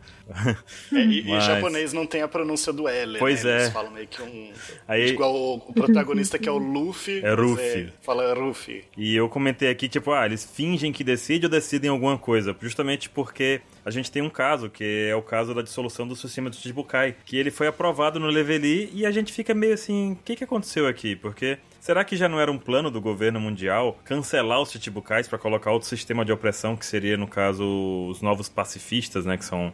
É, 0.91 0.97
e, 0.97 1.21
e 1.21 1.29
Mas- 1.29 1.43
japonês 1.45 1.93
não 1.93 2.05
tem 2.05 2.21
a 2.21 2.27
pronúncia 2.27 2.73
do 2.73 2.87
L, 2.87 3.19
Pois 3.19 3.43
né? 3.43 3.51
Eles 3.57 3.67
é. 3.67 3.71
falam 3.71 3.91
meio 3.91 4.07
que 4.07 4.21
um... 4.21 4.51
Aí- 4.87 5.09
Igual 5.09 5.33
o, 5.35 5.55
o 5.57 5.73
protagonista 5.73 6.39
que 6.39 6.49
é 6.49 6.51
o 6.51 6.57
Luffy. 6.57 7.19
É 7.23 7.33
Ruffy. 7.33 7.89
fala 8.01 8.33
Ruffy. 8.33 8.83
E 8.97 9.15
eu 9.15 9.29
comentei 9.29 9.69
aqui, 9.69 9.87
tipo, 9.87 10.11
ah, 10.11 10.25
eles 10.25 10.43
fingem 10.45 10.91
que 10.91 11.03
decidem 11.03 11.45
ou 11.45 11.51
decidem 11.51 11.89
alguma 11.89 12.17
coisa. 12.17 12.55
Justamente 12.59 13.09
porque 13.09 13.61
a 13.85 13.91
gente 13.91 14.11
tem 14.11 14.21
um 14.21 14.29
caso, 14.29 14.69
que 14.69 15.07
é 15.09 15.15
o 15.15 15.21
caso 15.21 15.53
da 15.53 15.61
dissolução 15.61 16.07
do 16.07 16.15
sistema 16.15 16.49
de 16.49 16.55
Chichibukai, 16.57 17.15
que 17.25 17.37
ele 17.37 17.51
foi 17.51 17.67
aprovado 17.67 18.19
no 18.19 18.27
Leveli 18.27 18.89
e 18.93 19.05
a 19.05 19.11
gente 19.11 19.31
fica 19.31 19.53
meio 19.53 19.73
assim, 19.73 20.13
o 20.13 20.19
que, 20.25 20.35
que 20.35 20.43
aconteceu 20.43 20.87
aqui? 20.87 21.15
Porque 21.15 21.57
será 21.85 22.03
que 22.03 22.17
já 22.17 22.27
não 22.27 22.39
era 22.39 22.51
um 22.51 22.57
plano 22.57 22.89
do 22.89 22.99
governo 22.99 23.39
mundial 23.39 23.99
cancelar 24.03 24.59
os 24.59 24.71
Chichibukais 24.71 25.27
para 25.27 25.37
colocar 25.37 25.71
outro 25.71 25.87
sistema 25.87 26.25
de 26.25 26.31
opressão, 26.31 26.75
que 26.75 26.83
seria, 26.83 27.15
no 27.15 27.27
caso, 27.27 27.63
os 28.09 28.23
novos 28.23 28.49
pacifistas, 28.49 29.23
né, 29.23 29.37
que 29.37 29.45
são 29.45 29.71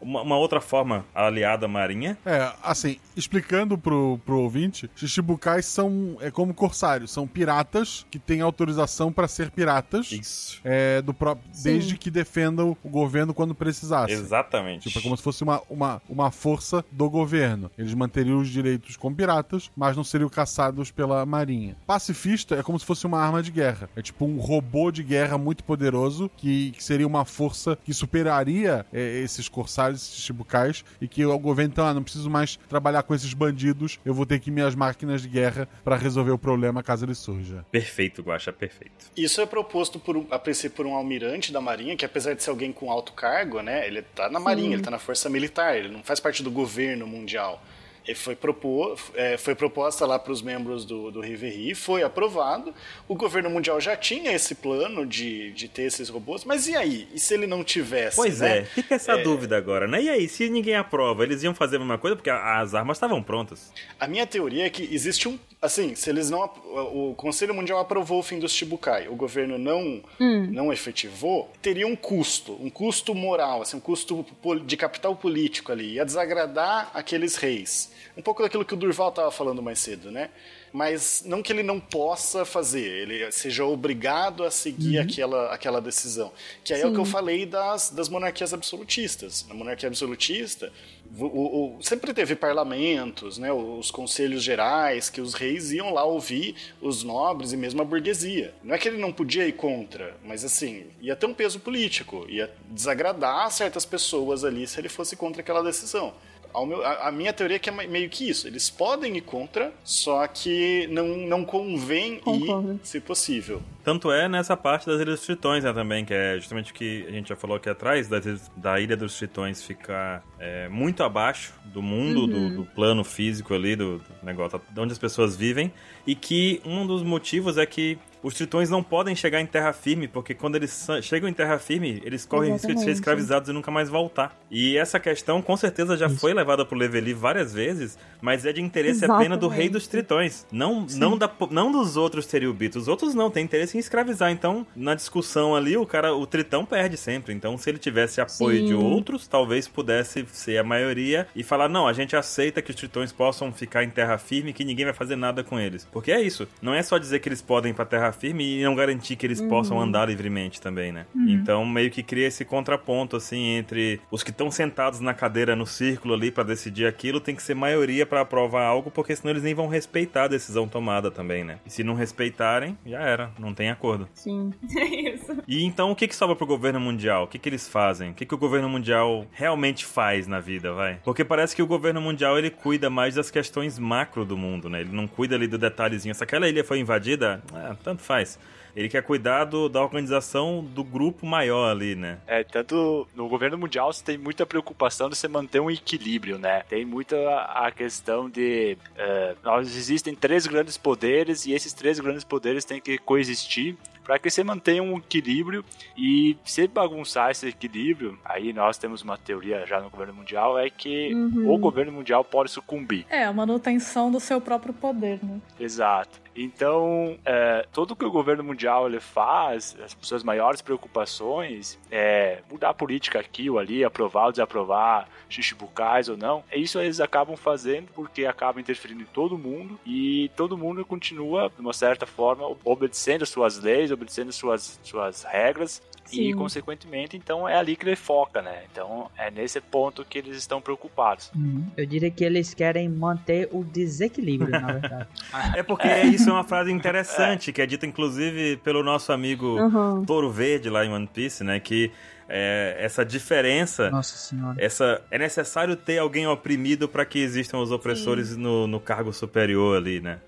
uma, 0.00 0.22
uma 0.22 0.36
outra 0.36 0.60
forma 0.60 1.04
aliada 1.14 1.66
à 1.66 1.68
marinha. 1.68 2.16
É, 2.24 2.52
assim, 2.62 2.98
explicando 3.16 3.76
pro, 3.76 4.18
pro 4.24 4.40
ouvinte, 4.40 4.90
Shichibukais 4.94 5.66
são 5.66 6.16
é 6.20 6.30
como 6.30 6.54
corsários, 6.54 7.10
são 7.10 7.26
piratas 7.26 8.06
que 8.10 8.18
têm 8.18 8.40
autorização 8.40 9.12
pra 9.12 9.28
ser 9.28 9.50
piratas. 9.50 10.12
Isso. 10.12 10.60
É, 10.64 11.02
do 11.02 11.12
próprio, 11.12 11.48
desde 11.62 11.96
que 11.96 12.10
defendam 12.10 12.76
o 12.82 12.88
governo 12.88 13.34
quando 13.34 13.54
precisasse. 13.54 14.12
Exatamente. 14.12 14.88
Tipo, 14.88 14.98
é 14.98 15.02
como 15.02 15.16
se 15.16 15.22
fosse 15.22 15.42
uma, 15.42 15.62
uma, 15.68 16.02
uma 16.08 16.30
força 16.30 16.84
do 16.90 17.08
governo. 17.08 17.70
Eles 17.76 17.94
manteriam 17.94 18.38
os 18.38 18.48
direitos 18.48 18.96
como 18.96 19.14
piratas, 19.14 19.70
mas 19.76 19.96
não 19.96 20.04
seriam 20.04 20.28
caçados 20.28 20.90
pela 20.90 21.24
marinha. 21.24 21.76
Pacifista 21.86 22.56
é 22.56 22.62
como 22.62 22.78
se 22.78 22.86
fosse 22.86 23.06
uma 23.06 23.18
arma 23.18 23.42
de 23.42 23.50
guerra. 23.50 23.88
É 23.96 24.02
tipo 24.02 24.24
um 24.24 24.38
robô 24.38 24.90
de 24.90 25.02
guerra 25.02 25.38
muito 25.38 25.64
poderoso 25.64 26.30
que, 26.36 26.72
que 26.72 26.82
seria 26.82 27.06
uma 27.06 27.24
força 27.24 27.78
que 27.84 27.92
superaria 27.92 28.86
é, 28.92 29.20
esses 29.20 29.48
corsários, 29.48 29.83
esses 29.92 30.16
chibucais, 30.22 30.84
e 31.00 31.08
que 31.08 31.24
o 31.24 31.38
governo, 31.38 31.72
então, 31.72 31.86
ah, 31.86 31.94
não 31.94 32.02
preciso 32.02 32.30
mais 32.30 32.56
trabalhar 32.68 33.02
com 33.02 33.14
esses 33.14 33.32
bandidos, 33.34 33.98
eu 34.04 34.14
vou 34.14 34.24
ter 34.26 34.38
que 34.40 34.50
ir 34.50 34.52
minhas 34.52 34.74
máquinas 34.74 35.22
de 35.22 35.28
guerra 35.28 35.68
pra 35.84 35.96
resolver 35.96 36.30
o 36.32 36.38
problema 36.38 36.82
caso 36.82 37.04
ele 37.04 37.14
surja. 37.14 37.64
Perfeito, 37.70 38.22
Guaxa, 38.22 38.52
perfeito. 38.52 39.06
Isso 39.16 39.40
é 39.40 39.46
proposto 39.46 39.98
por, 39.98 40.16
um- 40.16 40.26
a 40.30 40.38
princípio 40.38 40.76
por 40.76 40.86
um 40.86 40.94
almirante 40.94 41.52
da 41.52 41.60
Marinha, 41.60 41.96
que 41.96 42.04
apesar 42.04 42.34
de 42.34 42.42
ser 42.42 42.50
alguém 42.50 42.72
com 42.72 42.90
alto 42.90 43.12
cargo, 43.12 43.60
né, 43.60 43.86
ele 43.86 44.02
tá 44.02 44.28
na 44.30 44.40
Marinha, 44.40 44.74
ele 44.74 44.82
tá 44.82 44.90
na 44.90 44.98
Força 44.98 45.28
Militar, 45.28 45.76
ele 45.76 45.88
não 45.88 46.02
faz 46.02 46.20
parte 46.20 46.42
do 46.42 46.50
governo 46.50 47.06
mundial. 47.06 47.62
Ele 48.06 48.14
foi, 48.14 48.36
propor, 48.36 48.98
é, 49.14 49.38
foi 49.38 49.54
proposta 49.54 50.04
lá 50.04 50.18
para 50.18 50.30
os 50.30 50.42
membros 50.42 50.84
do, 50.84 51.10
do 51.10 51.20
Riveri, 51.22 51.74
foi 51.74 52.02
aprovado. 52.02 52.74
O 53.08 53.14
governo 53.14 53.48
mundial 53.48 53.80
já 53.80 53.96
tinha 53.96 54.30
esse 54.32 54.54
plano 54.54 55.06
de, 55.06 55.52
de 55.52 55.68
ter 55.68 55.84
esses 55.84 56.10
robôs, 56.10 56.44
mas 56.44 56.68
e 56.68 56.76
aí? 56.76 57.08
E 57.14 57.18
se 57.18 57.32
ele 57.32 57.46
não 57.46 57.64
tivesse? 57.64 58.16
Pois 58.16 58.40
né? 58.40 58.58
é, 58.58 58.64
fica 58.64 58.96
essa 58.96 59.16
dúvida 59.16 59.56
agora, 59.56 59.86
né? 59.88 60.02
E 60.02 60.10
aí, 60.10 60.28
se 60.28 60.50
ninguém 60.50 60.74
aprova, 60.74 61.22
eles 61.22 61.42
iam 61.42 61.54
fazer 61.54 61.76
a 61.76 61.78
mesma 61.78 61.96
coisa? 61.96 62.14
Porque 62.14 62.28
a- 62.28 62.60
as 62.60 62.74
armas 62.74 62.98
estavam 62.98 63.22
prontas. 63.22 63.72
A 63.98 64.06
minha 64.06 64.26
teoria 64.26 64.66
é 64.66 64.70
que 64.70 64.82
existe 64.94 65.26
um. 65.26 65.38
Assim, 65.62 65.94
se 65.94 66.10
eles 66.10 66.28
não. 66.28 66.44
O 66.92 67.14
Conselho 67.16 67.54
Mundial 67.54 67.78
aprovou 67.78 68.18
o 68.18 68.22
fim 68.22 68.38
dos 68.38 68.52
Shibukai, 68.52 69.08
o 69.08 69.16
governo 69.16 69.56
não, 69.56 70.02
não 70.20 70.70
efetivou, 70.70 71.50
teria 71.62 71.86
um 71.86 71.96
custo, 71.96 72.52
um 72.60 72.68
custo 72.68 73.14
moral, 73.14 73.62
assim, 73.62 73.78
um 73.78 73.80
custo 73.80 74.26
de 74.66 74.76
capital 74.76 75.16
político 75.16 75.72
ali. 75.72 75.94
Ia 75.94 76.04
desagradar 76.04 76.90
aqueles 76.92 77.36
reis. 77.36 77.93
Um 78.16 78.22
pouco 78.22 78.42
daquilo 78.42 78.64
que 78.64 78.74
o 78.74 78.76
Durval 78.76 79.08
estava 79.10 79.30
falando 79.30 79.62
mais 79.62 79.78
cedo, 79.78 80.10
né? 80.10 80.30
Mas 80.72 81.22
não 81.24 81.40
que 81.40 81.52
ele 81.52 81.62
não 81.62 81.78
possa 81.78 82.44
fazer, 82.44 82.80
ele 83.08 83.30
seja 83.30 83.64
obrigado 83.64 84.42
a 84.42 84.50
seguir 84.50 84.98
aquela, 84.98 85.52
aquela 85.54 85.80
decisão. 85.80 86.32
Que 86.64 86.74
aí 86.74 86.80
é 86.80 86.86
o 86.86 86.92
que 86.92 86.98
eu 86.98 87.04
Sim. 87.04 87.12
falei 87.12 87.46
das, 87.46 87.90
das 87.90 88.08
monarquias 88.08 88.52
absolutistas. 88.52 89.46
Na 89.48 89.54
monarquia 89.54 89.88
absolutista, 89.88 90.72
o- 91.16 91.76
o- 91.78 91.82
sempre 91.82 92.12
teve 92.12 92.34
parlamentos, 92.34 93.38
né, 93.38 93.52
os 93.52 93.90
conselhos 93.92 94.42
gerais, 94.42 95.08
que 95.08 95.20
os 95.20 95.34
reis 95.34 95.70
iam 95.70 95.92
lá 95.94 96.02
ouvir 96.04 96.56
os 96.80 97.04
nobres 97.04 97.52
e 97.52 97.56
mesmo 97.56 97.80
a 97.80 97.84
burguesia. 97.84 98.52
Não 98.64 98.74
é 98.74 98.78
que 98.78 98.88
ele 98.88 98.98
não 98.98 99.12
podia 99.12 99.46
ir 99.46 99.52
contra, 99.52 100.16
mas 100.24 100.44
assim, 100.44 100.86
ia 101.00 101.14
ter 101.14 101.26
um 101.26 101.34
peso 101.34 101.60
político, 101.60 102.26
ia 102.28 102.50
desagradar 102.68 103.48
certas 103.52 103.84
pessoas 103.84 104.44
ali 104.44 104.66
se 104.66 104.80
ele 104.80 104.88
fosse 104.88 105.14
contra 105.14 105.40
aquela 105.40 105.62
decisão. 105.62 106.14
Ao 106.54 106.64
meu- 106.64 106.84
a, 106.86 107.08
a 107.08 107.12
minha 107.12 107.32
teoria 107.32 107.56
é 107.56 107.58
que 107.58 107.68
é 107.68 107.72
me- 107.72 107.86
meio 107.88 108.08
que 108.08 108.28
isso. 108.30 108.46
Eles 108.46 108.70
podem 108.70 109.16
ir 109.16 109.22
contra, 109.22 109.72
só 109.82 110.24
que 110.28 110.86
não, 110.86 111.08
não 111.08 111.44
convém 111.44 112.20
Concordo. 112.20 112.74
ir, 112.74 112.86
se 112.86 113.00
possível. 113.00 113.60
Tanto 113.82 114.10
é 114.10 114.28
nessa 114.28 114.56
parte 114.56 114.86
das 114.86 115.00
Ilhas 115.00 115.16
dos 115.16 115.26
Tritões, 115.26 115.64
né, 115.64 115.72
também, 115.72 116.04
que 116.04 116.14
é 116.14 116.36
justamente 116.38 116.70
o 116.70 116.74
que 116.74 117.04
a 117.06 117.10
gente 117.10 117.28
já 117.28 117.36
falou 117.36 117.56
aqui 117.56 117.68
atrás, 117.68 118.08
das 118.08 118.24
ilhas- 118.24 118.50
da 118.56 118.80
Ilha 118.80 118.96
dos 118.96 119.18
Tritões 119.18 119.62
ficar 119.62 120.24
é, 120.38 120.68
muito 120.68 121.02
abaixo 121.02 121.52
do 121.66 121.82
mundo, 121.82 122.26
do, 122.26 122.36
Uhum. 122.36 122.56
do 122.56 122.64
plano 122.66 123.02
físico 123.02 123.52
ali, 123.52 123.74
do, 123.76 123.98
do 123.98 124.04
negócio, 124.22 124.60
de 124.70 124.80
onde 124.80 124.92
as 124.92 124.98
pessoas 124.98 125.36
vivem, 125.36 125.72
e 126.06 126.14
que 126.14 126.60
um 126.64 126.86
dos 126.86 127.02
motivos 127.02 127.58
é 127.58 127.66
que 127.66 127.98
os 128.24 128.32
tritões 128.32 128.70
não 128.70 128.82
podem 128.82 129.14
chegar 129.14 129.38
em 129.38 129.46
terra 129.46 129.70
firme, 129.74 130.08
porque 130.08 130.32
quando 130.32 130.56
eles 130.56 130.86
chegam 131.02 131.28
em 131.28 131.32
terra 131.34 131.58
firme, 131.58 132.00
eles 132.04 132.24
correm 132.24 132.50
o 132.50 132.54
risco 132.54 132.68
de 132.68 132.72
ser 132.72 132.78
Exatamente. 132.78 132.96
escravizados 132.96 133.48
e 133.50 133.52
nunca 133.52 133.70
mais 133.70 133.90
voltar. 133.90 134.34
E 134.50 134.78
essa 134.78 134.98
questão, 134.98 135.42
com 135.42 135.54
certeza, 135.58 135.94
já 135.94 136.08
foi 136.08 136.32
levada 136.32 136.64
pro 136.64 136.78
Leveli 136.78 137.12
várias 137.12 137.52
vezes, 137.52 137.98
mas 138.22 138.46
é 138.46 138.52
de 138.52 138.62
interesse 138.62 139.04
apenas 139.04 139.38
do 139.38 139.46
rei 139.46 139.68
dos 139.68 139.86
tritões. 139.86 140.46
Não, 140.50 140.86
não, 140.94 141.18
da, 141.18 141.30
não 141.50 141.70
dos 141.70 141.98
outros 141.98 142.24
Teriubitos. 142.24 142.82
Os 142.82 142.88
outros 142.88 143.14
não, 143.14 143.30
tem 143.30 143.44
interesse 143.44 143.76
em 143.76 143.80
escravizar. 143.80 144.30
Então, 144.30 144.66
na 144.74 144.94
discussão 144.94 145.54
ali, 145.54 145.76
o 145.76 145.84
cara, 145.84 146.14
o 146.14 146.26
tritão 146.26 146.64
perde 146.64 146.96
sempre. 146.96 147.34
Então, 147.34 147.58
se 147.58 147.68
ele 147.68 147.78
tivesse 147.78 148.22
apoio 148.22 148.60
Sim. 148.60 148.66
de 148.66 148.74
outros, 148.74 149.26
talvez 149.26 149.68
pudesse 149.68 150.24
ser 150.32 150.56
a 150.56 150.64
maioria 150.64 151.28
e 151.36 151.42
falar: 151.42 151.68
não, 151.68 151.86
a 151.86 151.92
gente 151.92 152.16
aceita 152.16 152.62
que 152.62 152.70
os 152.70 152.76
tritões 152.76 153.12
possam 153.12 153.52
ficar 153.52 153.84
em 153.84 153.90
terra 153.90 154.16
firme 154.16 154.54
que 154.54 154.64
ninguém 154.64 154.86
vai 154.86 154.94
fazer 154.94 155.16
nada 155.16 155.44
com 155.44 155.60
eles. 155.60 155.86
Porque 155.92 156.10
é 156.10 156.22
isso. 156.22 156.48
Não 156.62 156.72
é 156.72 156.82
só 156.82 156.96
dizer 156.96 157.18
que 157.18 157.28
eles 157.28 157.42
podem 157.42 157.72
ir 157.72 157.74
pra 157.74 157.84
terra 157.84 158.13
firme 158.14 158.60
e 158.60 158.64
não 158.64 158.74
garantir 158.74 159.16
que 159.16 159.26
eles 159.26 159.40
Uhum. 159.40 159.48
possam 159.48 159.80
andar 159.80 160.08
livremente 160.08 160.60
também, 160.60 160.90
né? 160.92 161.04
Uhum. 161.14 161.28
Então, 161.28 161.64
meio 161.66 161.90
que 161.90 162.02
cria 162.02 162.26
esse 162.28 162.44
contraponto, 162.44 163.16
assim, 163.16 163.56
entre 163.56 164.00
os 164.10 164.22
que 164.22 164.30
estão 164.30 164.50
sentados 164.50 165.00
na 165.00 165.12
cadeira 165.12 165.54
no 165.54 165.66
círculo 165.66 166.14
ali 166.14 166.30
pra 166.30 166.42
decidir 166.44 166.86
aquilo, 166.86 167.20
tem 167.20 167.34
que 167.34 167.42
ser 167.42 167.54
maioria 167.54 168.06
pra 168.06 168.20
aprovar 168.22 168.64
algo, 168.64 168.90
porque 168.90 169.14
senão 169.14 169.30
eles 169.32 169.42
nem 169.42 169.54
vão 169.54 169.66
respeitar 169.68 170.24
a 170.24 170.28
decisão 170.28 170.66
tomada 170.66 171.10
também, 171.10 171.44
né? 171.44 171.58
E 171.66 171.70
se 171.70 171.82
não 171.84 171.94
respeitarem, 171.94 172.78
já 172.86 173.00
era, 173.00 173.30
não 173.38 173.52
tem 173.52 173.68
acordo. 173.70 174.08
Sim. 174.14 174.52
É 174.76 175.10
isso. 175.14 175.42
E 175.46 175.64
então, 175.64 175.90
o 175.90 175.96
que 175.96 176.06
que 176.08 176.14
sobra 176.16 176.34
pro 176.36 176.46
governo 176.46 176.78
mundial? 176.80 177.24
O 177.24 177.26
que 177.26 177.38
que 177.38 177.48
eles 177.48 177.68
fazem? 177.68 178.10
O 178.10 178.14
que 178.14 178.24
que 178.26 178.34
o 178.34 178.38
governo 178.38 178.68
mundial 178.68 179.26
realmente 179.32 179.84
faz 179.84 180.26
na 180.26 180.40
vida, 180.40 180.72
vai? 180.72 180.98
Porque 181.04 181.24
parece 181.24 181.54
que 181.56 181.62
o 181.62 181.66
governo 181.66 182.00
mundial, 182.00 182.38
ele 182.38 182.50
cuida 182.50 182.90
mais 182.90 183.14
das 183.14 183.30
questões 183.30 183.78
macro 183.78 184.24
do 184.24 184.36
mundo, 184.36 184.68
né? 184.68 184.80
Ele 184.82 184.90
não 184.92 185.06
cuida 185.06 185.34
ali 185.36 185.46
do 185.46 185.56
detalhezinho. 185.58 186.14
Se 186.14 186.22
aquela 186.22 186.48
ilha 186.48 186.62
foi 186.64 186.78
invadida, 186.80 187.42
ah, 187.54 187.74
tanto 187.82 188.02
faz. 188.04 188.38
Ele 188.76 188.88
quer 188.88 189.02
cuidar 189.04 189.44
do- 189.44 189.68
da 189.68 189.80
organização 189.80 190.60
do 190.64 190.82
grupo 190.82 191.24
maior 191.24 191.70
ali, 191.70 191.94
né? 191.94 192.18
É, 192.26 192.42
tanto 192.42 193.06
no 193.14 193.28
governo 193.28 193.56
mundial 193.56 193.92
você 193.92 194.02
tem 194.02 194.18
muita 194.18 194.44
preocupação 194.44 195.08
de 195.08 195.16
você 195.16 195.28
manter 195.28 195.60
um 195.60 195.70
equilíbrio, 195.70 196.38
né? 196.38 196.64
Tem 196.68 196.84
muita 196.84 197.16
a 197.42 197.70
questão 197.70 198.28
de. 198.28 198.76
eh, 198.96 199.36
nós 199.44 199.76
existem 199.76 200.12
três 200.14 200.44
grandes 200.48 200.76
poderes 200.76 201.46
e 201.46 201.52
esses 201.52 201.72
três 201.72 202.00
grandes 202.00 202.24
poderes 202.24 202.64
têm 202.64 202.80
que 202.80 202.98
coexistir 202.98 203.76
para 204.02 204.18
que 204.18 204.28
você 204.28 204.42
mantenha 204.44 204.82
um 204.82 204.98
equilíbrio 204.98 205.64
e 205.96 206.36
se 206.44 206.66
bagunçar 206.68 207.30
esse 207.30 207.48
equilíbrio, 207.48 208.18
aí 208.24 208.52
nós 208.52 208.76
temos 208.76 209.00
uma 209.02 209.16
teoria 209.16 209.64
já 209.66 209.80
no 209.80 209.88
governo 209.88 210.12
mundial, 210.14 210.58
é 210.58 210.68
que 210.68 211.14
Uhum. 211.14 211.50
o 211.54 211.56
governo 211.58 211.90
mundial 211.92 212.22
pode 212.24 212.50
sucumbir. 212.50 213.06
É, 213.08 213.24
a 213.24 213.32
manutenção 213.32 214.10
do 214.10 214.20
seu 214.20 214.40
próprio 214.42 214.74
poder, 214.74 215.20
né? 215.22 215.40
Exato. 215.58 216.23
Então, 216.36 217.16
é, 217.24 217.66
tudo 217.72 217.94
que 217.94 218.04
o 218.04 218.10
governo 218.10 218.42
mundial 218.42 218.88
ele 218.88 219.00
faz, 219.00 219.76
as 219.82 219.96
suas 220.00 220.22
maiores 220.22 220.60
preocupações 220.60 221.78
é 221.90 222.42
mudar 222.50 222.70
a 222.70 222.74
política 222.74 223.20
aqui 223.20 223.48
ou 223.48 223.58
ali, 223.58 223.84
aprovar 223.84 224.26
ou 224.26 224.32
desaprovar 224.32 225.08
xixibucais 225.28 226.08
ou 226.08 226.16
não. 226.16 226.42
É 226.50 226.58
Isso 226.58 226.80
eles 226.80 227.00
acabam 227.00 227.36
fazendo 227.36 227.88
porque 227.94 228.26
acaba 228.26 228.60
interferindo 228.60 229.02
em 229.02 229.06
todo 229.06 229.38
mundo 229.38 229.78
e 229.86 230.30
todo 230.36 230.58
mundo 230.58 230.84
continua, 230.84 231.50
de 231.54 231.60
uma 231.60 231.72
certa 231.72 232.06
forma, 232.06 232.44
obedecendo 232.64 233.24
suas 233.24 233.58
leis, 233.58 233.90
obedecendo 233.90 234.32
suas, 234.32 234.78
suas 234.82 235.22
regras. 235.22 235.82
E, 236.12 236.16
Sim. 236.16 236.34
consequentemente, 236.34 237.16
então 237.16 237.48
é 237.48 237.56
ali 237.56 237.76
que 237.76 237.84
ele 237.84 237.96
foca, 237.96 238.42
né? 238.42 238.64
Então 238.70 239.10
é 239.16 239.30
nesse 239.30 239.60
ponto 239.60 240.04
que 240.04 240.18
eles 240.18 240.36
estão 240.36 240.60
preocupados. 240.60 241.30
Uhum. 241.34 241.66
Eu 241.76 241.86
diria 241.86 242.10
que 242.10 242.24
eles 242.24 242.52
querem 242.52 242.88
manter 242.88 243.48
o 243.52 243.64
desequilíbrio, 243.64 244.50
na 244.50 244.72
verdade. 244.72 245.08
É 245.54 245.62
porque 245.62 245.88
isso 246.02 246.30
é 246.30 246.32
uma 246.32 246.44
frase 246.44 246.70
interessante, 246.70 247.52
que 247.52 247.60
é 247.60 247.66
dita 247.66 247.86
inclusive 247.86 248.56
pelo 248.58 248.82
nosso 248.82 249.12
amigo 249.12 249.58
Uhum. 249.58 250.04
Touro 250.04 250.30
Verde 250.30 250.68
lá 250.68 250.84
em 250.84 250.90
One 250.92 251.06
Piece, 251.06 251.42
né? 251.44 251.58
Que 251.60 251.90
é, 252.28 252.76
essa 252.78 253.04
diferença. 253.04 253.90
Nossa 253.90 254.16
senhora. 254.16 254.56
Essa, 254.58 255.02
é 255.10 255.18
necessário 255.18 255.76
ter 255.76 255.98
alguém 255.98 256.26
oprimido 256.26 256.88
para 256.88 257.04
que 257.04 257.18
existam 257.18 257.58
os 257.58 257.70
opressores 257.70 258.36
no, 258.36 258.66
no 258.66 258.80
cargo 258.80 259.12
superior 259.12 259.76
ali, 259.76 260.00
né? 260.00 260.18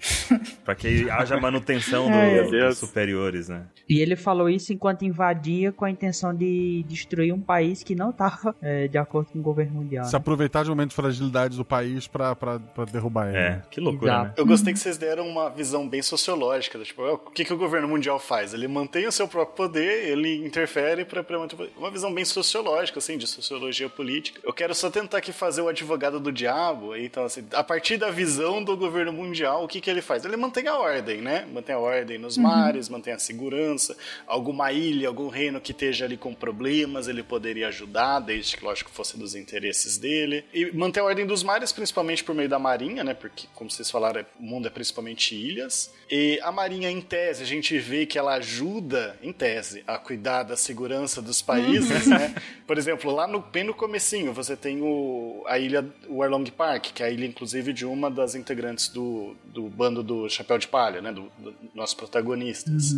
Para 0.67 0.75
que 0.75 1.09
haja 1.09 1.39
manutenção 1.41 2.11
do- 2.11 2.51
dos 2.51 2.77
superiores, 2.79 3.49
né? 3.49 3.63
E 3.89 4.01
ele 4.01 4.17
falou 4.17 4.51
isso 4.51 4.73
enquanto 4.73 5.05
invadia 5.05 5.73
com 5.73 5.85
a 5.85 5.91
intenção 5.91 6.35
de 6.35 6.85
destruir 6.89 7.33
um 7.33 7.41
país 7.41 7.83
que 7.83 7.95
não 7.95 8.11
estava 8.11 8.55
de 8.91 8.99
acordo 8.99 9.31
com 9.33 9.39
o 9.39 9.43
governo 9.43 9.75
mundial. 9.77 10.05
Se 10.05 10.13
né? 10.13 10.17
aproveitar 10.19 10.65
de 10.65 10.71
momentos 10.71 10.95
de 10.97 11.01
fragilidade 11.01 11.57
do 11.57 11.65
país 11.65 12.07
pra, 12.09 12.35
pra, 12.35 12.59
pra 12.59 12.85
derrubar 12.85 13.29
ele. 13.29 13.39
É, 13.39 13.63
que 13.71 13.81
loucura, 13.81 14.25
né? 14.25 14.35
Eu 14.37 14.45
gostei 14.45 14.73
que 14.73 14.79
vocês 14.79 14.99
deram 14.99 15.27
uma 15.29 15.49
visão 15.49 15.89
bem 15.89 16.03
sociológica. 16.03 16.79
Tipo, 16.81 17.03
o 17.03 17.19
que, 17.31 17.45
que 17.45 17.53
o 17.53 17.57
governo 17.57 17.87
mundial 17.87 18.19
faz? 18.19 18.53
Ele 18.53 18.67
mantém 18.67 19.07
o 19.07 19.13
seu 19.13 19.29
próprio 19.29 19.55
poder, 19.57 20.09
ele 20.09 20.45
interfere 20.45 21.05
para 21.05 21.23
manter 21.39 21.55
o 21.55 21.59
poder. 21.59 21.73
uma 21.79 21.91
visão 21.91 22.13
bem 22.13 22.25
sociológica, 22.25 22.99
assim, 22.99 23.17
de 23.17 23.27
sociologia 23.27 23.89
política. 23.89 24.41
Eu 24.43 24.53
quero 24.53 24.75
só 24.75 24.91
tentar 24.91 25.19
aqui 25.19 25.33
fazer 25.33 25.61
o 25.63 25.69
advogado 25.69 26.19
do 26.19 26.33
diabo. 26.33 26.97
Então, 26.97 27.25
assim, 27.25 27.45
a 27.53 27.63
partir 27.63 27.97
da 27.97 28.11
visão 28.11 28.63
do 28.65 28.77
governo 28.77 29.13
mundial, 29.13 29.63
o 29.65 29.69
que, 29.69 29.81
que 29.81 29.89
ele 29.89 30.03
faz? 30.03 30.25
Ele 30.25 30.37
mantém 30.37 30.56
a 30.67 30.79
ordem, 30.79 31.21
né? 31.21 31.47
Mantém 31.53 31.75
a 31.75 31.79
ordem 31.79 32.19
nos 32.19 32.37
mares, 32.39 32.89
mantém 32.89 33.13
a 33.13 33.19
segurança. 33.19 33.97
Alguma 34.27 34.73
ilha, 34.73 35.09
algum 35.09 35.29
reino 35.29 35.61
que 35.61 35.73
esteja 35.73 36.05
ali 36.05 36.17
com 36.17 36.33
problemas, 36.33 37.09
ele 37.09 37.23
poderia 37.23 37.69
ajudar, 37.69 38.21
desde 38.21 38.57
que, 38.57 38.65
lógico, 38.65 38.91
fosse 38.91 39.19
dos 39.19 39.35
interesses 39.35 39.99
dele. 39.99 40.45
E 40.55 40.71
manter 40.73 41.01
a 41.01 41.05
ordem 41.05 41.27
dos 41.27 41.43
mares, 41.43 41.73
principalmente 41.73 42.23
por 42.25 42.35
meio 42.35 42.49
da 42.49 42.59
marinha, 42.59 43.05
né? 43.05 43.13
Porque, 43.13 43.47
como 43.55 43.71
vocês 43.71 43.91
falaram, 43.91 44.21
é- 44.21 44.27
o 44.39 44.43
mundo 44.43 44.67
é 44.67 44.71
principalmente 44.71 45.35
ilhas. 45.35 45.93
E 46.11 46.39
a 46.43 46.53
marinha, 46.53 46.91
em 46.91 47.01
tese, 47.01 47.43
a 47.43 47.47
gente 47.47 47.77
vê 47.79 48.07
que 48.07 48.19
ela 48.19 48.35
ajuda, 48.35 49.19
em 49.23 49.33
tese, 49.33 49.83
a 49.87 49.99
cuidar 49.99 50.45
da 50.45 50.57
segurança 50.57 51.21
dos 51.21 51.43
países, 51.43 52.07
né? 52.07 52.35
Por 52.67 52.79
exemplo, 52.79 53.11
lá 53.13 53.27
no, 53.27 53.41
bem 53.41 53.65
no 53.65 53.75
comecinho, 53.75 54.33
você 54.33 54.57
tem 54.57 54.81
o, 54.83 55.43
a 55.47 55.59
ilha, 55.59 55.85
o 56.09 56.23
Arlong 56.23 56.45
Park, 56.51 56.93
que 56.95 57.03
é 57.03 57.07
a 57.07 57.11
ilha, 57.11 57.27
inclusive, 57.27 57.73
de 57.73 57.85
uma 57.85 58.11
das 58.11 58.35
integrantes 58.35 58.89
do, 58.89 59.37
do 59.45 59.65
bando 59.69 60.03
do 60.03 60.29
Chapéu 60.47 60.59
de 60.59 60.69
Palha, 60.69 61.03
né? 61.03 61.11
Do, 61.13 61.23
do 61.39 61.55
nossos 61.75 61.95
protagonistas, 61.95 62.93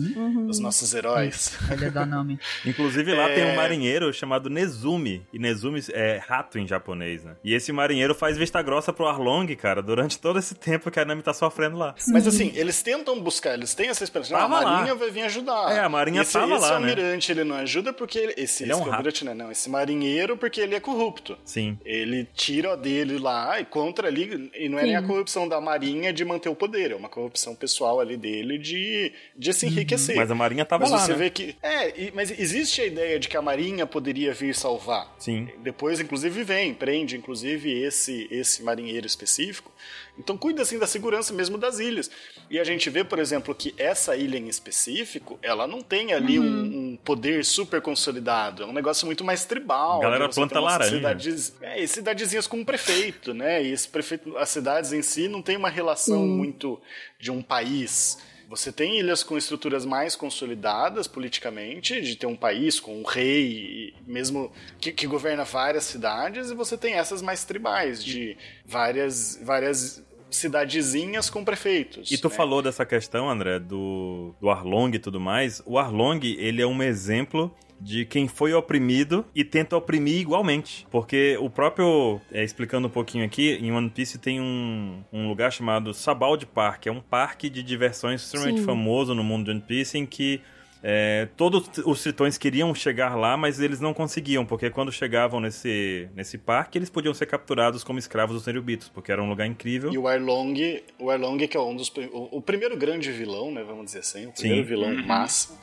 dos 0.46 0.58
nossos 0.58 0.92
heróis. 0.94 1.56
Ele 1.70 1.86
é 1.86 1.90
da 1.90 2.04
Nami. 2.04 2.38
Inclusive 2.64 3.14
lá 3.14 3.28
É. 3.30 3.34
tem 3.34 3.44
um 3.46 3.56
marinheiro 3.56 4.12
chamado 4.12 4.50
Nezumi. 4.50 5.26
E 5.32 5.38
Nezumi 5.38 5.80
é 5.92 6.20
rato 6.24 6.58
em 6.58 6.66
japonês, 6.66 7.24
né? 7.24 7.36
E 7.42 7.54
esse 7.54 7.72
marinheiro 7.72 8.14
faz 8.14 8.36
vista 8.36 8.60
grossa 8.62 8.92
pro 8.92 9.06
Arlong, 9.06 9.46
cara, 9.56 9.82
durante 9.82 10.18
todo 10.18 10.38
esse 10.38 10.54
tempo 10.54 10.90
que 10.90 11.00
a 11.00 11.04
Nami 11.04 11.22
tá 11.22 11.32
sofrendo 11.32 11.76
lá. 11.78 11.94
Mas 12.08 12.26
assim, 12.26 12.52
eles 12.54 12.82
tentam 12.82 13.18
buscar, 13.20 13.54
eles 13.54 13.74
têm 13.74 13.88
essa 13.88 14.04
esperança. 14.04 14.32
Não, 14.32 14.38
a 14.38 14.42
Tava 14.42 14.60
lá. 14.60 14.70
Marinha 14.76 14.94
vai 14.94 15.10
vir 15.10 15.22
ajudar. 15.22 15.72
É, 15.72 15.80
a 15.80 15.88
Marinha 15.88 16.22
esse, 16.22 16.32
tava 16.34 16.52
esse 16.54 16.62
lá, 16.62 16.68
né? 16.80 16.90
almirante, 16.90 17.32
ele 17.32 17.44
não 17.44 17.56
ajuda 17.56 17.92
porque 17.92 18.18
ele, 18.18 18.34
esse, 18.36 18.64
Ele 18.64 18.72
é 18.72 18.76
um 18.76 18.80
esse 18.80 18.90
almirante, 18.90 19.24
né? 19.24 19.34
Não, 19.34 19.50
esse 19.50 19.70
marinheiro 19.70 20.36
porque 20.36 20.60
ele 20.60 20.74
é 20.74 20.80
corrupto. 20.80 21.38
Sim. 21.44 21.78
Ele 21.84 22.28
tira 22.34 22.76
dele 22.76 23.18
lá 23.18 23.58
e 23.60 23.64
contra 23.64 24.08
ali, 24.08 24.50
e 24.54 24.68
não 24.68 24.78
é 24.78 24.82
nem 24.82 24.96
a 24.96 25.02
corrupção 25.02 25.48
da 25.48 25.60
Marinha 25.60 26.12
de 26.12 26.24
manter 26.24 26.48
o 26.48 26.54
poder, 26.54 26.90
é 26.92 26.94
uma 26.96 27.08
corrupção 27.08 27.37
pessoal 27.54 28.00
ali 28.00 28.16
dele 28.16 28.58
de, 28.58 29.12
de 29.36 29.52
se 29.52 29.66
enriquecer. 29.66 30.16
Mas 30.16 30.30
a 30.30 30.34
Marinha 30.34 30.64
tava 30.64 30.84
Mas 30.84 30.92
lá, 30.92 30.98
você 30.98 31.12
né? 31.12 31.18
vê 31.18 31.30
que. 31.30 31.56
É, 31.62 32.10
mas 32.12 32.30
existe 32.38 32.80
a 32.80 32.86
ideia 32.86 33.18
de 33.18 33.28
que 33.28 33.36
a 33.36 33.42
Marinha 33.42 33.86
poderia 33.86 34.32
vir 34.32 34.54
salvar. 34.54 35.14
Sim. 35.18 35.48
Depois, 35.62 36.00
inclusive, 36.00 36.42
vem, 36.44 36.74
prende, 36.74 37.16
inclusive, 37.16 37.72
esse, 37.72 38.26
esse 38.30 38.62
marinheiro 38.62 39.06
específico. 39.06 39.72
Então, 40.18 40.36
cuida, 40.36 40.62
assim, 40.62 40.78
da 40.78 40.86
segurança 40.86 41.32
mesmo 41.32 41.56
das 41.56 41.78
ilhas. 41.78 42.10
E 42.50 42.58
a 42.58 42.64
gente 42.64 42.90
vê, 42.90 43.04
por 43.04 43.18
exemplo, 43.18 43.54
que 43.54 43.74
essa 43.78 44.16
ilha 44.16 44.36
em 44.36 44.48
específico, 44.48 45.38
ela 45.42 45.66
não 45.66 45.80
tem 45.80 46.12
ali 46.12 46.38
um, 46.38 46.44
um 46.92 46.98
poder 47.04 47.44
super 47.44 47.80
consolidado. 47.80 48.62
É 48.62 48.66
um 48.66 48.72
negócio 48.72 49.06
muito 49.06 49.24
mais 49.24 49.44
tribal. 49.44 50.00
Galera 50.00 50.26
você 50.26 50.40
planta 50.40 50.60
laranja. 50.60 50.96
Cidades, 50.96 51.54
é, 51.60 51.82
e 51.82 51.86
cidadezinhas 51.86 52.46
com 52.46 52.58
um 52.58 52.64
prefeito, 52.64 53.32
né? 53.32 53.62
E 53.62 53.72
esse 53.72 53.88
prefeito, 53.88 54.36
as 54.36 54.48
cidades 54.48 54.92
em 54.92 55.02
si 55.02 55.28
não 55.28 55.40
tem 55.40 55.56
uma 55.56 55.70
relação 55.70 56.26
muito 56.26 56.80
de 57.18 57.30
um 57.30 57.40
país. 57.40 58.18
Você 58.48 58.72
tem 58.72 58.98
ilhas 58.98 59.22
com 59.22 59.36
estruturas 59.36 59.84
mais 59.84 60.16
consolidadas 60.16 61.06
politicamente, 61.06 62.00
de 62.00 62.16
ter 62.16 62.26
um 62.26 62.34
país 62.34 62.80
com 62.80 62.98
um 62.98 63.04
rei, 63.04 63.94
mesmo 64.06 64.50
que, 64.80 64.90
que 64.90 65.06
governa 65.06 65.44
várias 65.44 65.84
cidades, 65.84 66.50
e 66.50 66.54
você 66.54 66.74
tem 66.78 66.94
essas 66.94 67.20
mais 67.20 67.44
tribais, 67.44 68.02
de 68.02 68.38
várias, 68.64 69.38
várias 69.42 70.02
cidadezinhas 70.30 71.30
com 71.30 71.44
prefeitos. 71.44 72.10
E 72.10 72.18
tu 72.18 72.28
né? 72.28 72.34
falou 72.34 72.62
dessa 72.62 72.84
questão, 72.84 73.28
André, 73.28 73.58
do, 73.58 74.34
do 74.40 74.50
Arlong 74.50 74.94
e 74.94 74.98
tudo 74.98 75.20
mais. 75.20 75.62
O 75.64 75.78
Arlong, 75.78 76.20
ele 76.22 76.62
é 76.62 76.66
um 76.66 76.82
exemplo 76.82 77.54
de 77.80 78.04
quem 78.04 78.26
foi 78.26 78.52
oprimido 78.52 79.24
e 79.34 79.44
tenta 79.44 79.76
oprimir 79.76 80.20
igualmente. 80.20 80.86
Porque 80.90 81.36
o 81.40 81.48
próprio, 81.48 82.20
é, 82.32 82.42
explicando 82.42 82.88
um 82.88 82.90
pouquinho 82.90 83.24
aqui, 83.24 83.52
em 83.52 83.70
One 83.70 83.90
Piece 83.90 84.18
tem 84.18 84.40
um, 84.40 85.02
um 85.12 85.28
lugar 85.28 85.52
chamado 85.52 85.94
Sabald 85.94 86.44
Park. 86.46 86.86
É 86.86 86.92
um 86.92 87.00
parque 87.00 87.48
de 87.48 87.62
diversões 87.62 88.22
extremamente 88.22 88.60
Sim. 88.60 88.66
famoso 88.66 89.14
no 89.14 89.22
mundo 89.22 89.44
de 89.44 89.50
One 89.52 89.60
Piece, 89.60 89.98
em 89.98 90.06
que 90.06 90.40
é, 90.82 91.28
todos 91.36 91.68
os 91.84 92.02
tritões 92.02 92.38
queriam 92.38 92.74
chegar 92.74 93.14
lá, 93.16 93.36
mas 93.36 93.60
eles 93.60 93.80
não 93.80 93.92
conseguiam, 93.94 94.44
porque 94.46 94.70
quando 94.70 94.92
chegavam 94.92 95.40
nesse, 95.40 96.08
nesse 96.14 96.38
parque, 96.38 96.78
eles 96.78 96.90
podiam 96.90 97.12
ser 97.14 97.26
capturados 97.26 97.82
como 97.84 97.98
escravos 97.98 98.36
dos 98.36 98.46
Nerubitos, 98.46 98.88
porque 98.88 99.10
era 99.12 99.22
um 99.22 99.28
lugar 99.28 99.46
incrível. 99.46 99.92
E 99.92 99.98
o 99.98 100.06
Arlong, 100.06 100.82
o 100.98 101.10
Arlong 101.10 101.38
que 101.46 101.56
é 101.56 101.60
um 101.60 101.74
dos 101.76 101.88
o, 102.12 102.38
o 102.38 102.42
primeiro 102.42 102.76
grande 102.76 103.10
vilão, 103.10 103.50
né, 103.50 103.62
vamos 103.64 103.86
dizer 103.86 104.00
assim, 104.00 104.26
o 104.26 104.32
primeiro 104.32 104.62
Sim. 104.64 104.68
vilão 104.68 105.06
massa, 105.06 105.58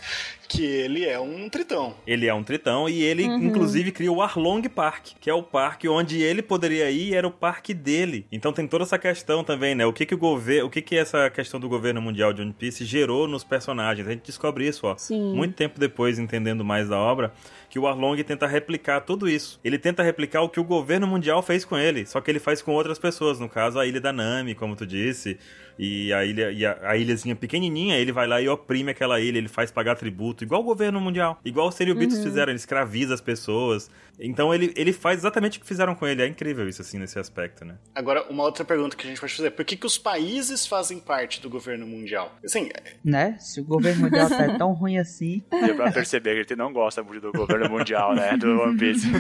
que 0.47 0.63
ele 0.63 1.05
é 1.05 1.19
um 1.19 1.49
tritão. 1.49 1.95
Ele 2.05 2.27
é 2.27 2.33
um 2.33 2.43
tritão 2.43 2.87
e 2.87 3.01
ele, 3.01 3.25
Uhum. 3.25 3.43
inclusive, 3.45 3.91
cria 3.91 4.11
o 4.11 4.21
Arlong 4.21 4.61
Park, 4.69 5.07
que 5.19 5.29
é 5.29 5.33
o 5.33 5.41
parque 5.41 5.87
onde 5.87 6.21
ele 6.21 6.41
poderia 6.41 6.89
ir 6.91 7.09
e 7.09 7.15
era 7.15 7.27
o 7.27 7.31
parque 7.31 7.73
dele. 7.73 8.27
Então 8.31 8.53
tem 8.53 8.67
toda 8.67 8.83
essa 8.83 8.97
questão 8.99 9.43
também, 9.43 9.73
né? 9.73 9.85
O 9.85 9.93
que 9.93 10.05
que 10.05 10.13
o 10.13 10.17
governo, 10.17 10.67
o 10.67 10.69
que 10.69 10.81
que 10.81 10.95
essa 10.95 11.29
questão 11.29 11.59
do 11.59 11.67
governo 11.67 12.01
mundial 12.01 12.31
de 12.31 12.41
One 12.41 12.53
Piece 12.53 12.85
gerou 12.85 13.27
nos 13.27 13.43
personagens? 13.43 14.07
A 14.07 14.11
gente 14.11 14.23
descobre 14.25 14.67
isso, 14.67 14.85
ó. 14.85 14.95
Sim. 15.05 15.35
Muito 15.35 15.53
tempo 15.53 15.79
depois, 15.79 16.17
entendendo 16.17 16.65
mais 16.65 16.89
da 16.89 16.97
obra, 16.97 17.31
que 17.69 17.77
o 17.77 17.87
Arlong 17.87 18.23
tenta 18.23 18.47
replicar 18.47 19.01
tudo 19.01 19.29
isso. 19.29 19.59
Ele 19.63 19.77
tenta 19.77 20.01
replicar 20.01 20.41
o 20.41 20.49
que 20.49 20.59
o 20.59 20.63
governo 20.63 21.05
mundial 21.05 21.43
fez 21.43 21.63
com 21.63 21.77
ele, 21.77 22.05
só 22.05 22.19
que 22.19 22.31
ele 22.31 22.39
faz 22.39 22.61
com 22.61 22.71
outras 22.71 22.97
pessoas, 22.97 23.39
no 23.39 23.47
caso 23.47 23.77
a 23.77 23.85
ilha 23.85 24.01
da 24.01 24.11
Nami, 24.11 24.55
como 24.55 24.75
tu 24.75 24.85
disse, 24.85 25.37
e 25.77 26.13
a 26.13 26.25
ilha 26.25 26.51
e 26.51 26.65
a, 26.65 26.77
a 26.81 26.97
ilhazinha 26.97 27.35
pequenininha, 27.35 27.97
ele 27.97 28.11
vai 28.11 28.27
lá 28.27 28.41
e 28.41 28.47
oprime 28.47 28.91
aquela 28.91 29.19
ilha, 29.19 29.37
ele 29.37 29.47
faz 29.47 29.71
pagar 29.71 29.95
tributo, 29.95 30.43
igual 30.43 30.61
o 30.61 30.63
governo 30.63 30.99
mundial, 30.99 31.39
igual 31.43 31.67
os 31.67 31.75
Seriobitos 31.75 32.23
fizeram, 32.23 32.51
ele 32.51 32.57
escraviza 32.57 33.13
as 33.13 33.21
pessoas. 33.21 33.89
Então 34.19 34.53
ele, 34.53 34.73
ele 34.77 34.93
faz 34.93 35.19
exatamente 35.19 35.57
o 35.57 35.61
que 35.61 35.67
fizeram 35.67 35.93
com 35.93 36.07
ele, 36.07 36.21
é 36.21 36.27
incrível 36.27 36.67
isso 36.69 36.81
assim 36.81 36.97
nesse 36.97 37.19
aspecto, 37.19 37.65
né? 37.65 37.75
Agora, 37.93 38.23
uma 38.29 38.43
outra 38.43 38.63
pergunta 38.63 38.95
que 38.95 39.05
a 39.05 39.09
gente 39.09 39.19
pode 39.19 39.33
fazer, 39.33 39.51
por 39.51 39.65
que, 39.65 39.75
que 39.75 39.85
os 39.85 39.97
países 39.97 40.65
fazem 40.65 40.99
parte 40.99 41.41
do 41.41 41.49
governo 41.49 41.85
mundial? 41.85 42.33
Assim, 42.43 42.69
Né? 43.03 43.37
Se 43.39 43.59
o 43.59 43.63
governo 43.63 44.03
mundial 44.03 44.29
tá 44.29 44.57
tão 44.57 44.71
ruim 44.71 44.97
assim. 44.97 45.43
Deu 45.65 45.75
pra 45.75 45.91
perceber 45.91 46.45
que 46.45 46.53
ele 46.53 46.61
não 46.61 46.71
gosta 46.71 47.03
muito 47.03 47.21
do 47.21 47.31
governo 47.31 47.69
mundial, 47.69 48.15
né? 48.15 48.37
Do 48.37 48.61
One 48.61 48.77
Piece. 48.77 49.05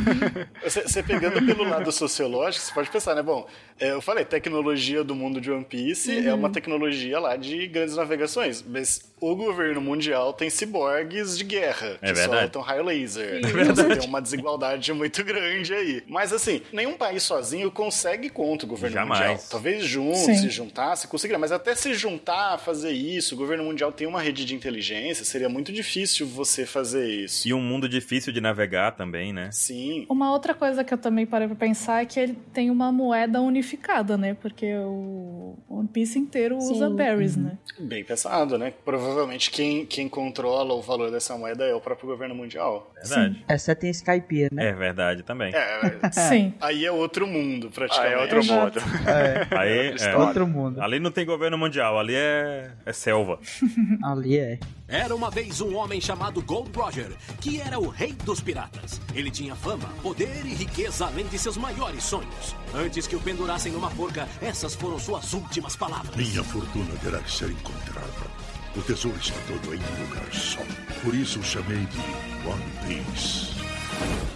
Você, 0.63 0.81
você 0.81 1.03
pegando 1.03 1.45
pelo 1.45 1.63
lado 1.63 1.91
sociológico, 1.91 2.65
você 2.65 2.73
pode 2.73 2.89
pensar, 2.89 3.13
né? 3.13 3.21
Bom, 3.21 3.47
é, 3.79 3.91
eu 3.91 4.01
falei, 4.01 4.25
tecnologia 4.25 5.03
do 5.03 5.13
mundo 5.13 5.39
de 5.39 5.51
One 5.51 5.65
Piece 5.65 6.25
é 6.25 6.33
uma 6.33 6.44
tecnologia 6.49 7.19
lá 7.19 7.35
de 7.35 7.67
grandes 7.67 7.95
navegações, 7.95 8.63
mas 8.67 9.01
o 9.19 9.35
governo 9.35 9.79
mundial 9.81 10.33
tem 10.33 10.49
ciborgues 10.49 11.37
de 11.37 11.43
guerra, 11.43 11.97
É 12.01 12.07
que 12.09 12.13
verdade. 12.13 12.41
soltam 12.41 12.61
raio 12.61 12.83
laser. 12.83 13.41
Sim. 13.45 13.51
Você 13.75 13.95
tem 13.97 14.07
uma 14.09 14.21
desigualdade 14.21 14.91
muito 14.93 15.23
grande 15.23 15.73
aí. 15.73 16.03
Mas 16.07 16.31
assim, 16.33 16.61
nenhum 16.71 16.93
país 16.93 17.23
sozinho 17.23 17.71
consegue 17.71 18.29
contra 18.29 18.65
o 18.65 18.69
governo 18.69 18.95
Jamais. 18.95 19.19
mundial. 19.29 19.43
Talvez 19.49 19.83
junto, 19.85 20.17
Sim. 20.17 20.35
se 20.35 20.49
juntasse, 20.49 21.07
conseguiria, 21.07 21.39
mas 21.39 21.51
até 21.51 21.73
se 21.75 21.93
juntar, 21.93 22.57
fazer 22.59 22.91
isso, 22.91 23.35
o 23.35 23.37
governo 23.37 23.63
mundial 23.63 23.91
tem 23.91 24.05
uma 24.05 24.21
rede 24.21 24.45
de 24.45 24.53
inteligência, 24.53 25.23
seria 25.25 25.49
muito 25.49 25.71
difícil 25.71 26.27
você 26.27 26.65
fazer 26.65 27.07
isso. 27.09 27.47
E 27.47 27.53
um 27.53 27.61
mundo 27.61 27.87
difícil 27.87 28.31
de 28.33 28.41
navegar 28.41 28.91
também, 28.91 29.31
né? 29.33 29.49
Sim. 29.51 30.05
Uma 30.09 30.31
outra 30.31 30.53
coisa 30.53 30.83
que 30.83 30.93
eu 30.93 30.97
também 30.97 31.25
parei 31.25 31.47
pra 31.47 31.55
pensar 31.55 32.01
é 32.01 32.05
que 32.05 32.19
ele 32.19 32.37
tem 32.53 32.69
uma 32.69 32.91
moeda 32.91 33.41
unificada, 33.41 34.17
né? 34.17 34.35
Porque 34.41 34.75
o 34.75 35.57
One 35.69 35.87
Piece 35.87 36.19
inteiro 36.35 36.57
usa 36.57 36.89
Sim. 36.89 36.95
berries, 36.95 37.37
né? 37.37 37.57
Bem 37.79 38.03
pensado, 38.03 38.57
né? 38.57 38.73
Provavelmente 38.83 39.49
quem, 39.49 39.85
quem 39.85 40.09
controla 40.09 40.73
o 40.73 40.81
valor 40.81 41.09
dessa 41.09 41.37
moeda 41.37 41.63
é 41.63 41.73
o 41.73 41.79
próprio 41.79 42.09
governo 42.09 42.35
mundial. 42.35 42.91
Verdade. 43.01 43.45
Exceto 43.49 43.85
em 43.85 43.89
Skypiea, 43.89 44.49
né? 44.51 44.67
É 44.67 44.73
verdade 44.73 45.23
também. 45.23 45.53
É, 45.55 46.11
Sim. 46.11 46.53
aí 46.59 46.85
é 46.85 46.91
outro 46.91 47.25
mundo, 47.25 47.67
Ah, 47.71 47.73
praticamente. 47.73 48.13
é 48.13 48.17
outro 48.21 48.39
Exato. 48.39 48.81
mundo. 48.81 48.95
É, 49.05 49.47
Aí, 49.57 49.95
é, 49.99 50.17
outro 50.17 50.47
mundo. 50.47 50.81
ali 50.81 50.99
não 50.99 51.11
tem 51.11 51.25
governo 51.25 51.57
mundial, 51.57 51.97
ali 51.99 52.15
é, 52.15 52.71
é 52.85 52.91
selva. 52.93 53.39
Ali 54.03 54.37
é. 54.37 54.59
Era 54.87 55.15
uma 55.15 55.31
vez 55.31 55.61
um 55.61 55.75
homem 55.75 55.99
chamado 55.99 56.41
Gold 56.43 56.71
Roger, 56.77 57.11
que 57.41 57.59
era 57.59 57.79
o 57.79 57.89
rei 57.89 58.13
dos 58.13 58.39
piratas. 58.39 59.01
Ele 59.15 59.31
tinha 59.31 59.55
fama, 59.55 59.89
poder 60.03 60.45
e 60.45 60.53
riqueza 60.53 61.07
além 61.07 61.25
de 61.25 61.39
seus 61.39 61.57
maiores 61.57 62.03
sonhos. 62.03 62.55
Antes 62.73 63.07
que 63.07 63.15
o 63.15 63.19
pendurassem 63.19 63.71
numa 63.71 63.89
forca, 63.89 64.29
essas 64.41 64.75
foram 64.75 64.99
suas 64.99 65.33
últimas 65.33 65.75
palavras. 65.75 66.15
Minha 66.15 66.43
fortuna 66.43 66.95
terá 67.01 67.19
que 67.19 67.31
ser 67.31 67.49
encontrada. 67.49 68.45
O 68.75 68.81
tesouro 68.81 69.17
está 69.17 69.39
todo 69.47 69.73
em 69.73 69.79
um 69.79 70.07
lugar 70.07 70.33
só. 70.33 70.61
Por 71.03 71.15
isso 71.15 71.39
o 71.39 71.43
chamei 71.43 71.85
de 71.85 72.47
One 72.47 72.63
Piece. 72.85 73.54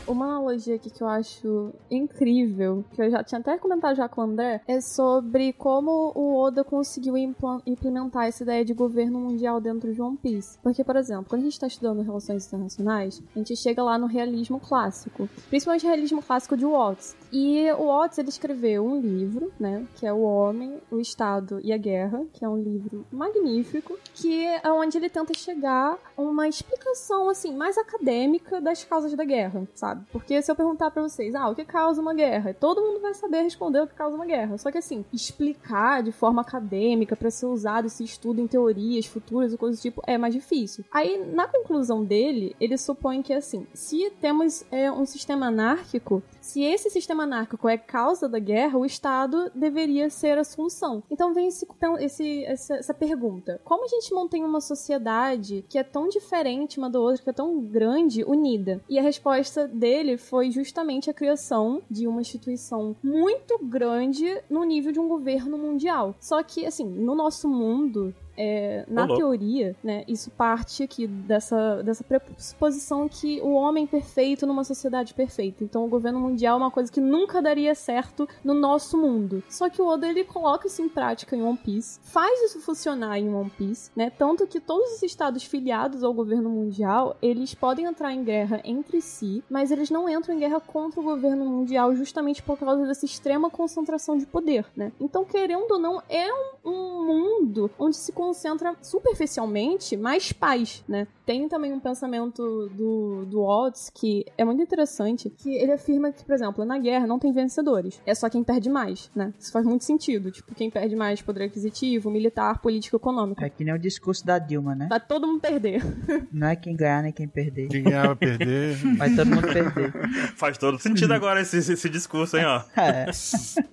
Uma 0.07 0.25
analogia 0.25 0.73
aqui 0.73 0.89
que 0.89 1.03
eu 1.03 1.07
acho 1.07 1.71
incrível, 1.91 2.83
que 2.93 3.01
eu 3.01 3.11
já 3.11 3.23
tinha 3.23 3.39
até 3.39 3.59
comentado 3.59 3.95
já 3.95 4.09
com 4.09 4.21
o 4.21 4.23
André, 4.23 4.59
é 4.67 4.81
sobre 4.81 5.53
como 5.53 6.11
o 6.15 6.35
Oda 6.35 6.63
conseguiu 6.63 7.15
implementar 7.15 8.25
essa 8.25 8.41
ideia 8.41 8.65
de 8.65 8.73
governo 8.73 9.19
mundial 9.19 9.61
dentro 9.61 9.93
de 9.93 10.01
One 10.01 10.17
Piece. 10.17 10.57
Porque, 10.63 10.83
por 10.83 10.95
exemplo, 10.95 11.25
quando 11.29 11.41
a 11.41 11.43
gente 11.43 11.53
está 11.53 11.67
estudando 11.67 12.01
relações 12.01 12.47
internacionais, 12.47 13.21
a 13.35 13.37
gente 13.37 13.55
chega 13.55 13.83
lá 13.83 13.99
no 13.99 14.07
realismo 14.07 14.59
clássico, 14.59 15.29
principalmente 15.47 15.85
o 15.85 15.89
realismo 15.89 16.23
clássico 16.23 16.57
de 16.57 16.65
Watts. 16.65 17.15
E 17.31 17.71
o 17.73 17.87
Watts 17.87 18.17
ele 18.17 18.29
escreveu 18.29 18.85
um 18.85 18.99
livro, 18.99 19.51
né, 19.59 19.85
que 19.95 20.05
é 20.05 20.13
O 20.13 20.21
Homem, 20.21 20.79
o 20.91 20.99
Estado 20.99 21.59
e 21.63 21.71
a 21.71 21.77
Guerra, 21.77 22.25
que 22.33 22.43
é 22.43 22.49
um 22.49 22.61
livro 22.61 23.05
magnífico, 23.11 23.97
que 24.13 24.45
é 24.45 24.71
onde 24.71 24.97
ele 24.97 25.09
tenta 25.09 25.33
chegar 25.33 25.97
a 26.17 26.21
uma 26.21 26.47
explicação 26.47 27.29
assim 27.29 27.55
mais 27.55 27.77
acadêmica 27.77 28.59
das 28.59 28.83
causas 28.83 29.13
da 29.13 29.23
guerra. 29.23 29.67
sabe? 29.75 30.05
Porque 30.11 30.41
se 30.41 30.51
eu 30.51 30.55
perguntar 30.55 30.91
pra 30.91 31.01
vocês, 31.01 31.35
ah, 31.35 31.49
o 31.49 31.55
que 31.55 31.65
causa 31.65 32.01
uma 32.01 32.13
guerra? 32.13 32.53
Todo 32.53 32.81
mundo 32.81 32.99
vai 32.99 33.13
saber 33.13 33.41
responder 33.41 33.81
o 33.81 33.87
que 33.87 33.93
causa 33.93 34.15
uma 34.15 34.25
guerra. 34.25 34.57
Só 34.57 34.71
que 34.71 34.77
assim, 34.77 35.05
explicar 35.13 36.03
de 36.03 36.11
forma 36.11 36.41
acadêmica 36.41 37.15
pra 37.15 37.31
ser 37.31 37.45
usado 37.45 37.87
esse 37.87 38.03
estudo 38.03 38.41
em 38.41 38.47
teorias 38.47 39.05
futuras 39.05 39.53
e 39.53 39.57
coisas 39.57 39.79
do 39.79 39.81
tipo 39.81 40.01
é 40.05 40.17
mais 40.17 40.33
difícil. 40.33 40.83
Aí, 40.91 41.17
na 41.17 41.47
conclusão 41.47 42.03
dele, 42.03 42.55
ele 42.59 42.77
supõe 42.77 43.21
que 43.21 43.33
assim, 43.33 43.67
se 43.73 44.09
temos 44.21 44.63
é, 44.71 44.91
um 44.91 45.05
sistema 45.05 45.47
anárquico, 45.47 46.21
se 46.41 46.63
esse 46.63 46.89
sistema 46.89 47.18
anárquico 47.21 47.67
é 47.69 47.77
causa 47.77 48.27
da 48.27 48.39
guerra, 48.39 48.77
o 48.77 48.85
Estado 48.85 49.51
deveria 49.55 50.09
ser 50.09 50.37
a 50.37 50.43
solução. 50.43 51.03
Então 51.09 51.33
vem 51.33 51.47
esse, 51.47 51.67
esse- 51.99 52.43
essa, 52.45 52.75
essa 52.75 52.93
pergunta: 52.93 53.59
como 53.63 53.85
a 53.85 53.87
gente 53.87 54.13
mantém 54.13 54.43
uma 54.43 54.61
sociedade 54.61 55.63
que 55.69 55.77
é 55.77 55.83
tão 55.83 56.07
diferente 56.09 56.77
uma 56.77 56.89
da 56.89 56.99
outra, 56.99 57.23
que 57.23 57.29
é 57.29 57.33
tão 57.33 57.59
grande, 57.61 58.23
unida? 58.23 58.81
E 58.89 58.97
a 58.97 59.01
resposta 59.01 59.67
dele 59.67 60.17
foi 60.17 60.51
justamente 60.51 61.09
a 61.09 61.13
criação 61.13 61.81
de 61.89 62.07
uma 62.07 62.21
instituição 62.21 62.95
muito 63.03 63.57
grande 63.63 64.41
no 64.49 64.63
nível 64.63 64.91
de 64.91 64.99
um 64.99 65.07
governo 65.07 65.57
mundial. 65.57 66.15
Só 66.19 66.41
que, 66.43 66.65
assim, 66.65 66.85
no 66.85 67.15
nosso 67.15 67.47
mundo, 67.47 68.13
é, 68.41 68.85
na 68.87 69.03
louco. 69.03 69.17
teoria, 69.17 69.75
né, 69.83 70.05
isso 70.07 70.31
parte 70.31 70.81
aqui 70.81 71.05
dessa, 71.05 71.83
dessa 71.83 72.05
pressuposição 72.05 73.09
que 73.09 73.41
o 73.41 73.51
homem 73.51 73.85
perfeito 73.85 74.47
numa 74.47 74.63
sociedade 74.63 75.13
perfeita. 75.13 75.61
Então, 75.61 75.83
o 75.83 75.89
governo 75.89 76.21
mundial 76.21 76.57
é 76.57 76.61
uma 76.61 76.71
coisa 76.71 76.89
que 76.89 77.01
nunca 77.01 77.41
daria 77.41 77.75
certo 77.75 78.27
no 78.41 78.53
nosso 78.53 78.97
mundo. 78.97 79.43
Só 79.49 79.69
que 79.69 79.81
o 79.81 79.87
Oda 79.87 80.07
ele 80.07 80.23
coloca 80.23 80.67
isso 80.67 80.81
em 80.81 80.87
prática 80.87 81.35
em 81.35 81.41
One 81.41 81.57
Piece, 81.57 81.99
faz 82.01 82.41
isso 82.43 82.61
funcionar 82.61 83.19
em 83.19 83.27
One 83.27 83.49
Piece, 83.49 83.91
né? 83.93 84.09
Tanto 84.09 84.47
que 84.47 84.61
todos 84.61 84.93
os 84.93 85.03
estados 85.03 85.43
filiados 85.43 86.01
ao 86.01 86.13
governo 86.13 86.49
mundial 86.49 87.17
eles 87.21 87.53
podem 87.53 87.85
entrar 87.85 88.13
em 88.13 88.23
guerra 88.23 88.61
entre 88.63 89.01
si, 89.01 89.43
mas 89.49 89.69
eles 89.69 89.89
não 89.89 90.07
entram 90.07 90.33
em 90.33 90.39
guerra 90.39 90.61
contra 90.61 91.01
o 91.01 91.03
governo 91.03 91.43
mundial 91.43 91.93
justamente 91.93 92.41
por 92.41 92.57
causa 92.57 92.85
dessa 92.87 93.05
extrema 93.05 93.49
concentração 93.49 94.17
de 94.17 94.25
poder, 94.25 94.65
né? 94.77 94.93
Então, 94.97 95.25
querendo 95.25 95.71
ou 95.71 95.79
não, 95.79 96.01
é 96.07 96.31
um, 96.31 96.69
um 96.69 97.05
mundo 97.05 97.69
onde 97.77 97.97
se 97.97 98.13
concentra 98.29 98.75
superficialmente 98.81 99.97
mais 99.97 100.31
paz, 100.31 100.83
né? 100.87 101.07
Tem 101.25 101.47
também 101.47 101.73
um 101.73 101.79
pensamento 101.79 102.69
do, 102.69 103.25
do 103.25 103.41
Waltz 103.41 103.89
que 103.93 104.23
é 104.37 104.45
muito 104.45 104.61
interessante, 104.61 105.29
que 105.29 105.55
ele 105.55 105.71
afirma 105.71 106.11
que, 106.11 106.23
por 106.23 106.33
exemplo, 106.35 106.63
na 106.63 106.77
guerra 106.77 107.07
não 107.07 107.17
tem 107.17 107.31
vencedores, 107.31 107.99
é 108.05 108.13
só 108.13 108.29
quem 108.29 108.43
perde 108.43 108.69
mais, 108.69 109.09
né? 109.15 109.33
Isso 109.39 109.51
faz 109.51 109.65
muito 109.65 109.83
sentido, 109.83 110.31
tipo, 110.31 110.53
quem 110.53 110.69
perde 110.69 110.95
mais 110.95 111.21
poder 111.21 111.45
aquisitivo, 111.45 112.11
militar, 112.11 112.59
político, 112.61 112.97
econômico. 112.97 113.43
É 113.43 113.49
que 113.49 113.63
nem 113.63 113.73
o 113.73 113.79
discurso 113.79 114.23
da 114.25 114.37
Dilma, 114.37 114.75
né? 114.75 114.87
Vai 114.89 114.99
todo 114.99 115.25
mundo 115.25 115.41
perder. 115.41 115.81
Não 116.31 116.47
é 116.47 116.55
quem 116.55 116.75
ganhar 116.75 117.01
nem 117.01 117.11
quem 117.11 117.27
perder. 117.27 117.67
Quem 117.69 117.83
ganhar 117.83 118.07
vai 118.07 118.15
perder. 118.15 118.75
Vai 118.97 119.15
todo 119.15 119.27
mundo 119.27 119.47
perder. 119.47 119.91
Faz 120.35 120.57
todo 120.57 120.77
sentido 120.77 121.13
agora 121.13 121.41
esse, 121.41 121.57
esse 121.57 121.89
discurso, 121.89 122.37
hein, 122.37 122.45
ó. 122.45 122.63
É. 122.79 123.05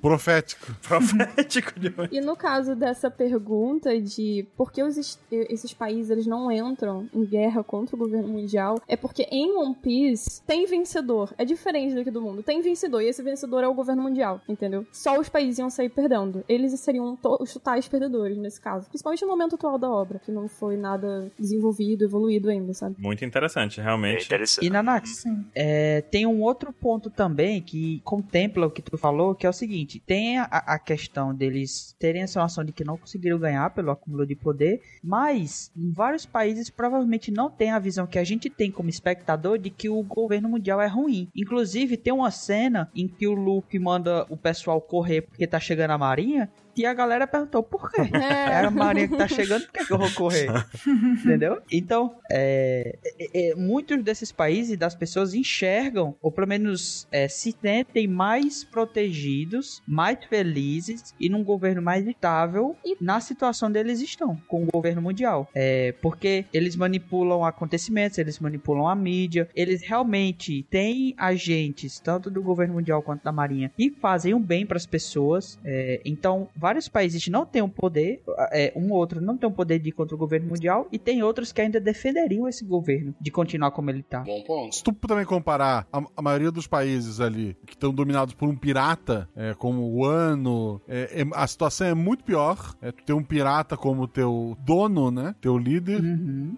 Profético. 0.01 0.73
Profético 0.83 1.79
de 1.79 1.93
E 2.11 2.21
no 2.21 2.37
caso 2.37 2.75
dessa 2.75 3.11
pergunta 3.11 4.01
de 4.01 4.46
por 4.57 4.73
que 4.73 4.83
os 4.83 4.97
es- 4.97 5.19
esses 5.31 5.73
países 5.73 6.11
eles 6.11 6.27
não 6.27 6.51
entram 6.51 7.09
em 7.13 7.25
guerra 7.25 7.63
contra 7.65 7.97
o 7.97 7.99
governo 7.99 8.29
mundial, 8.29 8.81
é 8.89 8.97
porque 8.97 9.27
em 9.31 9.57
One 9.57 9.75
Piece 9.75 10.43
tem 10.47 10.67
vencedor. 10.67 11.33
É 11.39 11.45
diferente 11.45 11.95
daqui 11.95 12.11
do 12.11 12.21
mundo. 12.21 12.43
Tem 12.43 12.61
vencedor 12.63 13.01
e 13.03 13.07
esse 13.09 13.23
vencedor 13.23 13.63
é 13.65 13.69
o 13.69 13.75
governo 13.75 14.03
mundial, 14.03 14.41
entendeu? 14.49 14.87
Só 14.93 15.19
os 15.19 15.29
países 15.29 15.59
iam 15.59 15.71
sair 15.71 15.89
perdendo. 15.89 16.45
Eles 16.49 16.79
seriam 16.81 17.19
os 17.41 17.53
totais 17.53 17.89
perdedores 17.89 18.37
nesse 18.37 18.61
caso. 18.61 18.89
Principalmente 18.89 19.23
no 19.23 19.29
momento 19.29 19.55
atual 19.55 19.79
da 19.79 19.91
obra, 19.91 20.19
que 20.19 20.31
não 20.31 20.49
foi 20.49 20.77
nada 20.77 21.31
desenvolvido, 21.39 22.05
evoluído 22.05 22.49
ainda, 22.51 22.73
sabe? 22.75 22.97
Muito 22.99 23.25
interessante, 23.25 23.81
realmente. 23.81 24.19
E 24.65 24.71
Nanax, 24.71 25.25
é, 25.55 26.01
tem 26.03 26.27
um 26.27 26.43
outro 26.43 26.73
ponto 26.73 27.11
também 27.11 27.61
que 27.63 28.01
contempla 28.05 28.67
o 28.67 28.71
que 28.71 28.83
tu 28.83 28.97
falou, 28.99 29.35
que 29.35 29.47
é 29.47 29.49
o 29.49 29.53
seguinte: 29.53 30.01
tem 30.07 30.39
a, 30.39 30.45
a 30.45 30.79
questão 30.79 31.35
deles 31.35 31.95
terem 31.99 32.23
essa 32.23 32.41
noção 32.41 32.65
de 32.65 32.73
que 32.73 32.85
não 32.85 32.97
conseguiram 32.97 33.39
ganhar 33.39 33.71
pelo 33.75 33.91
acúmulo 33.91 34.27
de 34.27 34.36
poder, 34.37 34.81
mas 35.03 35.71
em 35.77 35.91
vários 35.91 36.27
países 36.27 36.71
provavelmente 36.71 37.31
não 37.31 37.51
tem 37.51 37.71
a 37.71 37.79
visão 37.79 38.07
que 38.07 38.19
a 38.19 38.25
gente 38.25 38.49
tem 38.51 38.71
como 38.71 38.89
espectador 38.89 39.59
de 39.59 39.71
que 39.71 39.89
o 39.89 40.03
governo 40.03 40.49
mundial 40.49 40.81
é 40.81 40.87
ruim. 40.87 41.29
Inclusive, 41.35 41.97
tem 41.97 42.13
uma 42.13 42.31
cena 42.31 42.91
em 42.95 43.09
que 43.09 43.27
o 43.27 43.35
Luffy 43.35 43.79
manda 43.79 44.27
o 44.29 44.37
pessoal 44.37 44.81
correr 44.81 45.23
porque 45.23 45.47
tá 45.47 45.59
chegando 45.59 45.91
a 45.93 45.99
marinha. 45.99 46.51
E 46.77 46.85
a 46.85 46.93
galera 46.93 47.27
perguntou 47.27 47.63
por 47.63 47.91
quê? 47.91 48.03
É 48.37 48.65
a 48.67 48.71
marinha 48.71 49.09
que 49.09 49.17
tá 49.17 49.29
chegando, 49.29 49.65
por 49.67 49.73
que, 49.73 49.85
que 49.85 49.93
eu 49.93 49.99
vou 49.99 50.11
correr? 50.13 50.49
Entendeu? 51.25 51.61
Então, 51.71 52.17
é, 52.31 52.99
é, 53.19 53.51
é, 53.51 53.55
muitos 53.55 54.03
desses 54.03 54.31
países 54.33 54.77
das 54.77 54.95
pessoas 54.95 55.35
enxergam, 55.35 56.15
ou 56.21 56.31
pelo 56.31 56.47
menos 56.47 57.07
é, 57.11 57.29
se 57.29 57.55
sentem 57.61 58.07
mais 58.07 58.65
protegidos, 58.65 59.83
mais 59.87 60.19
felizes 60.25 61.15
e 61.19 61.29
num 61.29 61.45
governo 61.45 61.81
mais 61.81 62.07
estável 62.07 62.77
na 63.01 63.21
situação 63.21 63.71
deles 63.71 64.01
estão, 64.01 64.37
com 64.49 64.65
o 64.65 64.67
governo 64.67 65.01
mundial. 65.03 65.49
É, 65.55 65.93
porque 66.03 66.45
eles 66.53 66.77
manipulam 66.77 67.45
acontecimentos, 67.45 68.19
eles 68.19 68.39
manipulam 68.39 68.89
a 68.89 68.95
mídia, 68.95 69.49
eles 69.55 69.83
realmente 69.83 70.65
têm 70.71 71.15
agentes, 71.17 72.01
tanto 72.01 72.31
do 72.31 72.43
governo 72.43 72.75
mundial 72.75 73.03
quanto 73.03 73.23
da 73.23 73.33
marinha, 73.33 73.71
que 73.77 73.91
fazem 73.91 74.35
um 74.35 74.41
bem 74.41 74.67
para 74.67 74.77
as 74.77 74.87
pessoas. 74.87 75.59
É, 75.65 76.01
então, 76.05 76.49
vários 76.67 76.89
países 76.89 77.29
não 77.29 77.47
têm 77.47 77.63
o 77.63 77.69
poder, 77.69 78.23
é, 78.51 78.73
um 78.75 78.91
ou 78.91 78.99
outro 78.99 79.21
não 79.21 79.37
tem 79.39 79.49
o 79.49 79.53
poder 79.53 79.79
de 79.79 79.91
ir 79.91 79.93
contra 79.93 80.17
o 80.17 80.19
governo 80.19 80.49
mundial, 80.49 80.89
e 80.91 80.99
tem 80.99 81.23
outros 81.23 81.53
que 81.53 81.61
ainda 81.61 81.79
defenderiam 81.81 82.49
esse 82.49 82.65
governo 82.65 83.15
de 83.21 83.31
continuar 83.31 83.71
como 83.71 83.89
ele 83.89 84.03
tá. 84.03 84.21
Bom 84.21 84.43
ponto. 84.43 84.75
Se 84.75 84.83
tu 84.83 84.93
também 84.93 85.25
comparar 85.25 85.87
a, 85.93 86.03
a 86.17 86.21
maioria 86.23 86.51
dos 86.51 86.67
países 86.67 87.21
ali 87.21 87.57
que 87.65 87.75
estão 87.75 87.95
dominados 87.95 88.35
por 88.35 88.49
um 88.49 88.57
pirata, 88.57 89.29
é, 89.37 89.55
como 89.55 89.83
o 89.93 90.05
Ano, 90.05 90.81
é, 90.89 91.23
é- 91.23 91.27
a 91.35 91.47
situação 91.47 91.87
é 91.87 91.95
muito 91.95 92.25
pior. 92.25 92.75
É, 92.83 92.91
tu 92.91 93.05
ter 93.05 93.13
um 93.13 93.23
pirata 93.23 93.77
como 93.77 94.09
teu 94.09 94.57
dono, 94.65 95.11
né? 95.13 95.35
Teu 95.41 95.57
líder, 95.57 96.01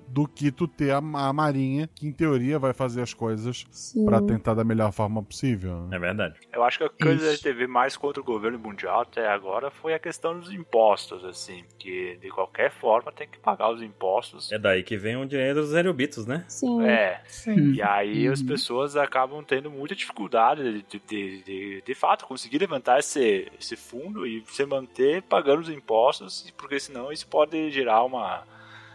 do 0.09 0.27
que 0.27 0.51
tu 0.51 0.67
ter 0.67 0.93
a, 0.93 0.99
a 0.99 1.33
marinha, 1.33 1.89
que 1.95 2.07
em 2.07 2.13
teoria 2.13 2.59
vai 2.59 2.73
fazer 2.73 3.03
as 3.03 3.13
coisas 3.13 3.67
pra 4.07 4.23
tentar 4.23 4.55
da 4.55 4.65
melhor 4.65 4.91
forma 4.93 5.23
possível. 5.23 5.83
né? 5.87 5.97
É 5.97 5.99
verdade. 5.99 6.39
Eu 6.53 6.63
acho 6.65 6.79
que 6.79 6.85
a 6.85 6.89
coisa 6.89 7.03
que 7.03 7.09
a 7.09 7.15
Isso. 7.15 7.31
gente 7.33 7.43
teve 7.43 7.67
mais 7.67 7.97
contra 7.97 8.23
o 8.23 8.25
governo 8.25 8.59
mundial 8.59 9.01
até 9.03 9.29
agora 9.29 9.71
foi 9.71 9.93
a 9.95 9.98
questão 9.99 10.39
dos 10.39 10.53
impostos, 10.53 11.25
assim, 11.25 11.65
que 11.79 12.17
de 12.17 12.29
qualquer 12.31 12.71
forma 12.71 13.13
tem 13.13 13.29
que 13.29 13.39
pagar 13.39 13.71
os 13.71 13.83
impostos. 13.83 14.51
É 14.53 14.59
daí 14.59 14.83
que 14.83 14.97
vem 14.97 15.17
o 15.17 15.27
dinheiro 15.27 15.61
dos 15.61 15.75
aerobitos, 15.75 16.27
né? 16.27 16.45
Sim. 16.49 16.87
É. 16.87 17.21
Sim. 17.27 17.73
E 17.73 17.83
aí 17.83 18.27
as 18.29 18.43
pessoas 18.43 18.97
acabam 18.97 19.43
tendo 19.45 19.71
muita 19.71 19.95
dificuldade 19.95 20.63
de, 20.63 20.83
de, 20.83 20.99
de, 20.99 21.43
de, 21.43 21.83
de 21.83 21.95
fato 21.95 22.27
conseguir 22.27 22.59
levantar 22.59 22.99
esse, 22.99 23.51
esse 23.59 23.77
fundo 23.77 24.27
e 24.27 24.43
se 24.47 24.65
manter 24.65 25.23
pagando 25.23 25.63
os 25.63 25.71
impostos, 25.71 26.53
porque 26.57 26.79
senão 26.79 27.13
isso 27.13 27.27
pode 27.27 27.71
gerar 27.71 28.05
uma, 28.05 28.45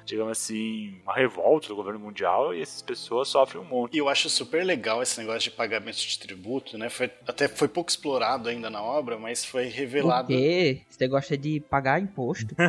digamos 0.06 0.32
assim, 0.34 0.96
uma 1.04 1.14
revolta 1.14 1.68
do 1.68 1.76
governo 1.76 2.00
mundial 2.00 2.54
e 2.54 2.62
essas 2.62 2.82
pessoas 2.82 3.28
sofrem 3.28 3.62
um 3.62 3.66
monte. 3.66 3.94
E 3.96 3.98
eu 3.98 4.10
acho 4.10 4.30
super 4.30 4.64
legal 4.66 5.02
esse 5.02 5.20
negócio 5.20 5.42
de 5.42 5.52
pagamento 5.52 5.98
de 5.98 6.20
tributo, 6.20 6.78
né? 6.78 6.90
Foi, 6.90 7.10
até 7.28 7.48
foi 7.48 7.68
pouco 7.68 7.90
explorado 7.90 8.50
ainda 8.50 8.70
na 8.70 8.82
obra, 8.82 9.18
mas 9.18 9.44
foi 9.46 9.66
revelado. 9.66 10.28
Por 10.28 10.36
quê? 10.38 10.82
Você 10.90 11.08
gosta 11.08 11.38
de 11.38 11.60
pagar 11.60 12.00
imposto? 12.02 12.56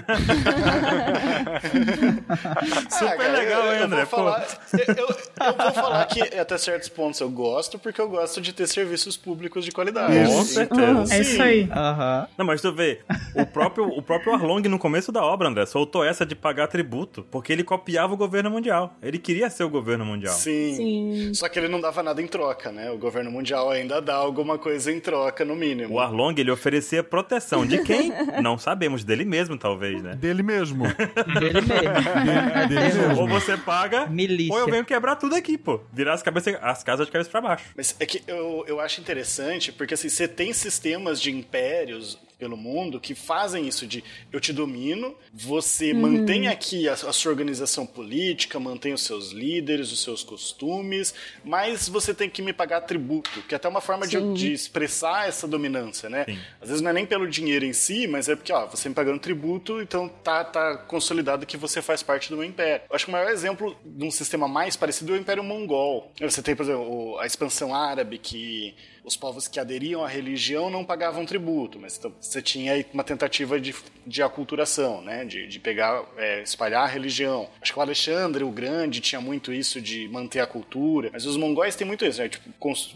Super 2.90 3.32
legal, 3.32 3.66
eu, 3.66 3.72
hein, 3.72 3.78
eu 3.80 3.84
André? 3.86 4.04
Vou 4.04 4.06
falar, 4.06 4.46
eu, 4.72 4.94
eu- 4.94 5.16
eu 5.46 5.56
vou 5.56 5.72
falar 5.72 6.04
que 6.06 6.20
até 6.38 6.58
certos 6.58 6.88
pontos 6.88 7.20
eu 7.20 7.28
gosto, 7.30 7.78
porque 7.78 8.00
eu 8.00 8.08
gosto 8.08 8.40
de 8.40 8.52
ter 8.52 8.66
serviços 8.66 9.16
públicos 9.16 9.64
de 9.64 9.72
qualidade. 9.72 10.14
Com 10.28 10.44
certeza. 10.44 11.06
sim. 11.24 11.68
Aham. 11.70 12.28
Não, 12.36 12.44
mas 12.46 12.60
tu 12.60 12.72
vê, 12.72 13.00
o 13.34 13.46
próprio, 13.46 13.86
o 13.88 14.02
próprio 14.02 14.32
Arlong 14.34 14.62
no 14.68 14.78
começo 14.78 15.10
da 15.12 15.22
obra, 15.24 15.48
André, 15.48 15.66
soltou 15.66 16.04
essa 16.04 16.24
de 16.24 16.34
pagar 16.34 16.68
tributo, 16.68 17.23
porque 17.30 17.52
ele 17.52 17.64
copiava 17.64 18.14
o 18.14 18.16
governo 18.16 18.50
mundial. 18.50 18.96
Ele 19.02 19.18
queria 19.18 19.50
ser 19.50 19.64
o 19.64 19.68
governo 19.68 20.04
mundial. 20.04 20.34
Sim. 20.34 21.32
Só 21.34 21.48
que 21.48 21.58
ele 21.58 21.68
não 21.68 21.80
dava 21.80 22.02
nada 22.02 22.20
em 22.20 22.26
troca, 22.26 22.70
né? 22.70 22.90
O 22.90 22.98
governo 22.98 23.30
mundial 23.30 23.70
ainda 23.70 24.00
dá 24.00 24.14
alguma 24.14 24.58
coisa 24.58 24.92
em 24.92 25.00
troca, 25.00 25.44
no 25.44 25.54
mínimo. 25.54 25.94
O 25.94 26.00
Arlong, 26.00 26.34
ele 26.38 26.50
oferecia 26.50 27.02
proteção 27.02 27.66
de 27.66 27.82
quem? 27.82 28.12
Não 28.42 28.58
sabemos, 28.58 29.04
dele 29.04 29.24
mesmo, 29.24 29.56
talvez, 29.56 30.02
né? 30.02 30.14
Dele 30.14 30.42
mesmo. 30.42 30.84
Dele 31.38 31.60
mesmo. 31.60 32.68
Dele 32.68 32.94
mesmo. 32.94 33.20
Ou 33.20 33.28
você 33.28 33.56
paga, 33.56 34.08
ou 34.50 34.58
eu 34.58 34.66
venho 34.66 34.84
quebrar 34.84 35.16
tudo 35.16 35.34
aqui, 35.34 35.56
pô. 35.56 35.80
Virar 35.92 36.14
as, 36.14 36.22
cabeças, 36.22 36.56
as 36.60 36.82
casas 36.82 37.06
de 37.06 37.12
cabeça 37.12 37.30
pra 37.30 37.40
baixo. 37.40 37.64
Mas 37.76 37.96
é 37.98 38.06
que 38.06 38.22
eu, 38.26 38.64
eu 38.66 38.80
acho 38.80 39.00
interessante, 39.00 39.72
porque 39.72 39.94
assim, 39.94 40.08
você 40.08 40.26
tem 40.26 40.52
sistemas 40.52 41.20
de 41.20 41.30
impérios 41.30 42.18
pelo 42.38 42.56
mundo 42.56 43.00
que 43.00 43.14
fazem 43.14 43.66
isso 43.68 43.86
de 43.86 44.02
eu 44.32 44.40
te 44.40 44.52
domino, 44.52 45.14
você 45.32 45.92
Uhum. 45.92 46.00
mantém 46.00 46.48
aqui 46.48 46.88
a, 46.88 46.92
a 46.92 47.12
sua 47.12 47.30
organização 47.30 47.86
política, 47.86 48.58
mantém 48.60 48.92
os 48.92 49.02
seus 49.02 49.30
líderes, 49.30 49.92
os 49.92 50.02
seus 50.02 50.22
costumes, 50.22 51.14
mas 51.44 51.88
você 51.88 52.12
tem 52.14 52.28
que 52.28 52.42
me 52.42 52.52
pagar 52.52 52.80
tributo, 52.82 53.42
que 53.48 53.54
é 53.54 53.56
até 53.56 53.68
uma 53.68 53.80
forma 53.80 54.06
de, 54.06 54.18
Sim. 54.18 54.34
de 54.34 54.52
expressar 54.52 55.28
essa 55.28 55.46
dominância, 55.46 56.08
né? 56.08 56.24
Às 56.60 56.68
vezes 56.68 56.82
não 56.82 56.90
é 56.90 56.92
nem 56.92 57.06
pelo 57.06 57.28
dinheiro 57.28 57.64
em 57.64 57.72
si, 57.72 58.06
mas 58.06 58.28
é 58.28 58.36
porque, 58.36 58.52
ó, 58.52 58.66
você 58.66 58.88
me 58.88 58.94
pagando 58.94 59.18
tributo, 59.20 59.80
então 59.80 60.08
tá, 60.08 60.42
tá 60.44 60.76
consolidado 60.76 61.46
que 61.46 61.56
você 61.56 61.80
faz 61.82 62.02
parte 62.02 62.30
do 62.30 62.36
meu 62.36 62.44
império. 62.44 62.84
Eu 62.90 62.96
acho 62.96 63.04
que 63.06 63.10
o 63.10 63.12
maior 63.12 63.30
exemplo 63.30 63.76
de 63.84 64.04
um 64.04 64.10
sistema 64.10 64.46
mais 64.48 64.76
parecido 64.76 65.12
é 65.14 65.18
o 65.18 65.20
Império 65.20 65.42
Mongol. 65.44 66.12
Você 66.20 66.42
tem, 66.42 66.54
por 66.56 66.64
exemplo, 66.64 67.18
a 67.18 67.26
expansão 67.26 67.74
árabe, 67.74 68.18
que 68.18 68.74
os 69.04 69.16
povos 69.16 69.46
que 69.46 69.60
aderiam 69.60 70.02
à 70.04 70.08
religião 70.08 70.70
não 70.70 70.84
pagavam 70.84 71.24
tributo, 71.26 71.78
mas 71.78 71.96
então 71.98 72.12
você 72.20 72.40
tinha 72.40 72.72
aí 72.72 72.86
uma 72.92 73.04
tentativa 73.04 73.60
de, 73.60 73.74
de 74.06 74.22
aculturação, 74.22 75.02
né? 75.02 75.24
De, 75.24 75.46
de 75.46 75.58
pegar, 75.60 76.02
é, 76.16 76.42
espalhar 76.42 76.84
a 76.84 76.86
religião. 76.86 77.48
Acho 77.60 77.72
que 77.72 77.78
o 77.78 77.82
Alexandre 77.82 78.42
o 78.44 78.50
Grande 78.50 79.00
tinha 79.00 79.20
muito 79.20 79.52
isso 79.52 79.80
de 79.80 80.08
manter 80.08 80.40
a 80.40 80.46
cultura, 80.46 81.10
mas 81.12 81.26
os 81.26 81.36
mongóis 81.36 81.76
têm 81.76 81.86
muito 81.86 82.04
isso, 82.04 82.20
né? 82.22 82.28
Tipo, 82.28 82.48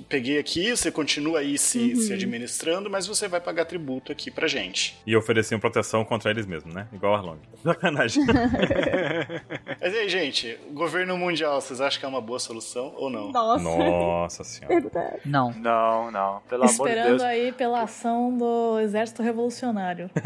peguei 0.09 0.39
aqui, 0.39 0.71
você 0.71 0.91
continua 0.91 1.41
aí 1.41 1.59
se, 1.59 1.79
Uhum. 1.79 1.97
se 2.01 2.13
administrando, 2.13 2.89
mas 2.91 3.07
você 3.07 3.29
vai 3.29 3.41
pagar 3.41 3.65
tributo 3.67 4.11
aqui 4.11 4.31
pra 4.31 4.49
gente. 4.49 4.97
E 5.07 5.15
ofereciam 5.17 5.61
proteção 5.61 6.05
contra 6.05 6.31
eles 6.31 6.47
mesmos, 6.47 6.73
né? 6.75 6.89
Igual 6.93 7.15
Arlong. 7.15 7.39
Sacanagem. 7.63 8.25
Mas 9.81 9.93
e 9.93 9.97
aí, 9.97 10.09
gente, 10.09 10.59
o 10.69 10.73
governo 10.73 11.17
mundial, 11.17 11.61
vocês 11.61 11.81
acham 11.81 11.99
que 12.01 12.07
é 12.07 12.09
uma 12.09 12.21
boa 12.21 12.39
solução 12.39 12.93
ou 12.97 13.11
não? 13.11 13.31
Nossa. 13.33 13.65
Nossa 13.65 14.45
senhora. 14.45 14.91
Não. 15.25 15.53
Não, 15.53 15.98
não. 16.11 16.41
Pelo 16.49 16.63
amor 16.63 16.67
de 16.67 16.73
Esperando 16.73 17.09
Deus. 17.09 17.23
aí 17.23 17.53
pela 17.53 17.83
ação 17.83 18.37
do 18.37 18.79
Exército 18.81 19.23
Revolucionário. 19.23 20.11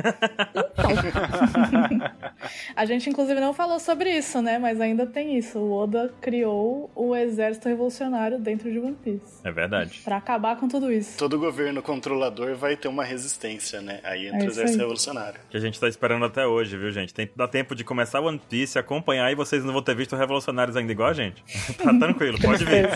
A 2.77 2.85
gente, 2.85 3.09
inclusive, 3.09 3.40
não 3.40 3.53
falou 3.55 3.78
sobre 3.78 4.11
isso, 4.16 4.40
né? 4.43 4.59
Mas 4.59 4.81
ainda 4.81 5.07
tem 5.07 5.36
isso. 5.39 5.59
O 5.59 5.73
Oda 5.73 6.12
criou 6.20 6.90
o 6.94 7.15
Exército 7.15 7.69
Revolucionário 7.69 8.39
dentro 8.39 8.70
de 8.70 8.78
One 8.78 8.94
Piece. 8.94 9.40
É 9.44 9.51
verdade. 9.51 10.01
Pra 10.05 10.16
acabar 10.16 10.57
com 10.57 10.69
tudo 10.69 10.93
isso. 10.93 11.19
Todo 11.19 11.39
governo 11.39 11.82
controlador 11.82 12.55
vai 12.57 12.77
ter 12.77 12.89
uma 12.89 13.05
resistência, 13.05 13.81
né? 13.81 14.01
Aí 14.03 14.27
entra 14.27 14.40
É 14.40 14.44
o 14.44 14.49
exército 14.49 14.78
aí. 14.78 14.82
revolucionário. 14.82 15.40
Que 15.51 15.57
a 15.57 15.61
gente 15.61 15.78
tá 15.78 15.89
esperando 15.89 16.24
até 16.24 16.47
hoje, 16.47 16.77
viu, 16.77 16.90
gente? 16.90 17.12
Tem, 17.15 17.31
dá 17.35 17.47
tempo 17.49 17.74
de 17.74 17.85
começar 17.85 18.20
One 18.20 18.40
Piece, 18.49 18.78
acompanhar 18.78 19.31
e 19.31 19.35
vocês 19.35 19.65
não 19.65 19.73
vão 19.73 19.82
ter 19.82 19.94
visto 19.94 20.16
Revolucionários 20.16 20.77
ainda 20.77 20.93
igual 20.93 21.09
a 21.09 21.12
gente. 21.15 21.43
tá 21.77 21.93
tranquilo, 21.99 22.39
pode 22.40 22.65
vir. 22.65 22.89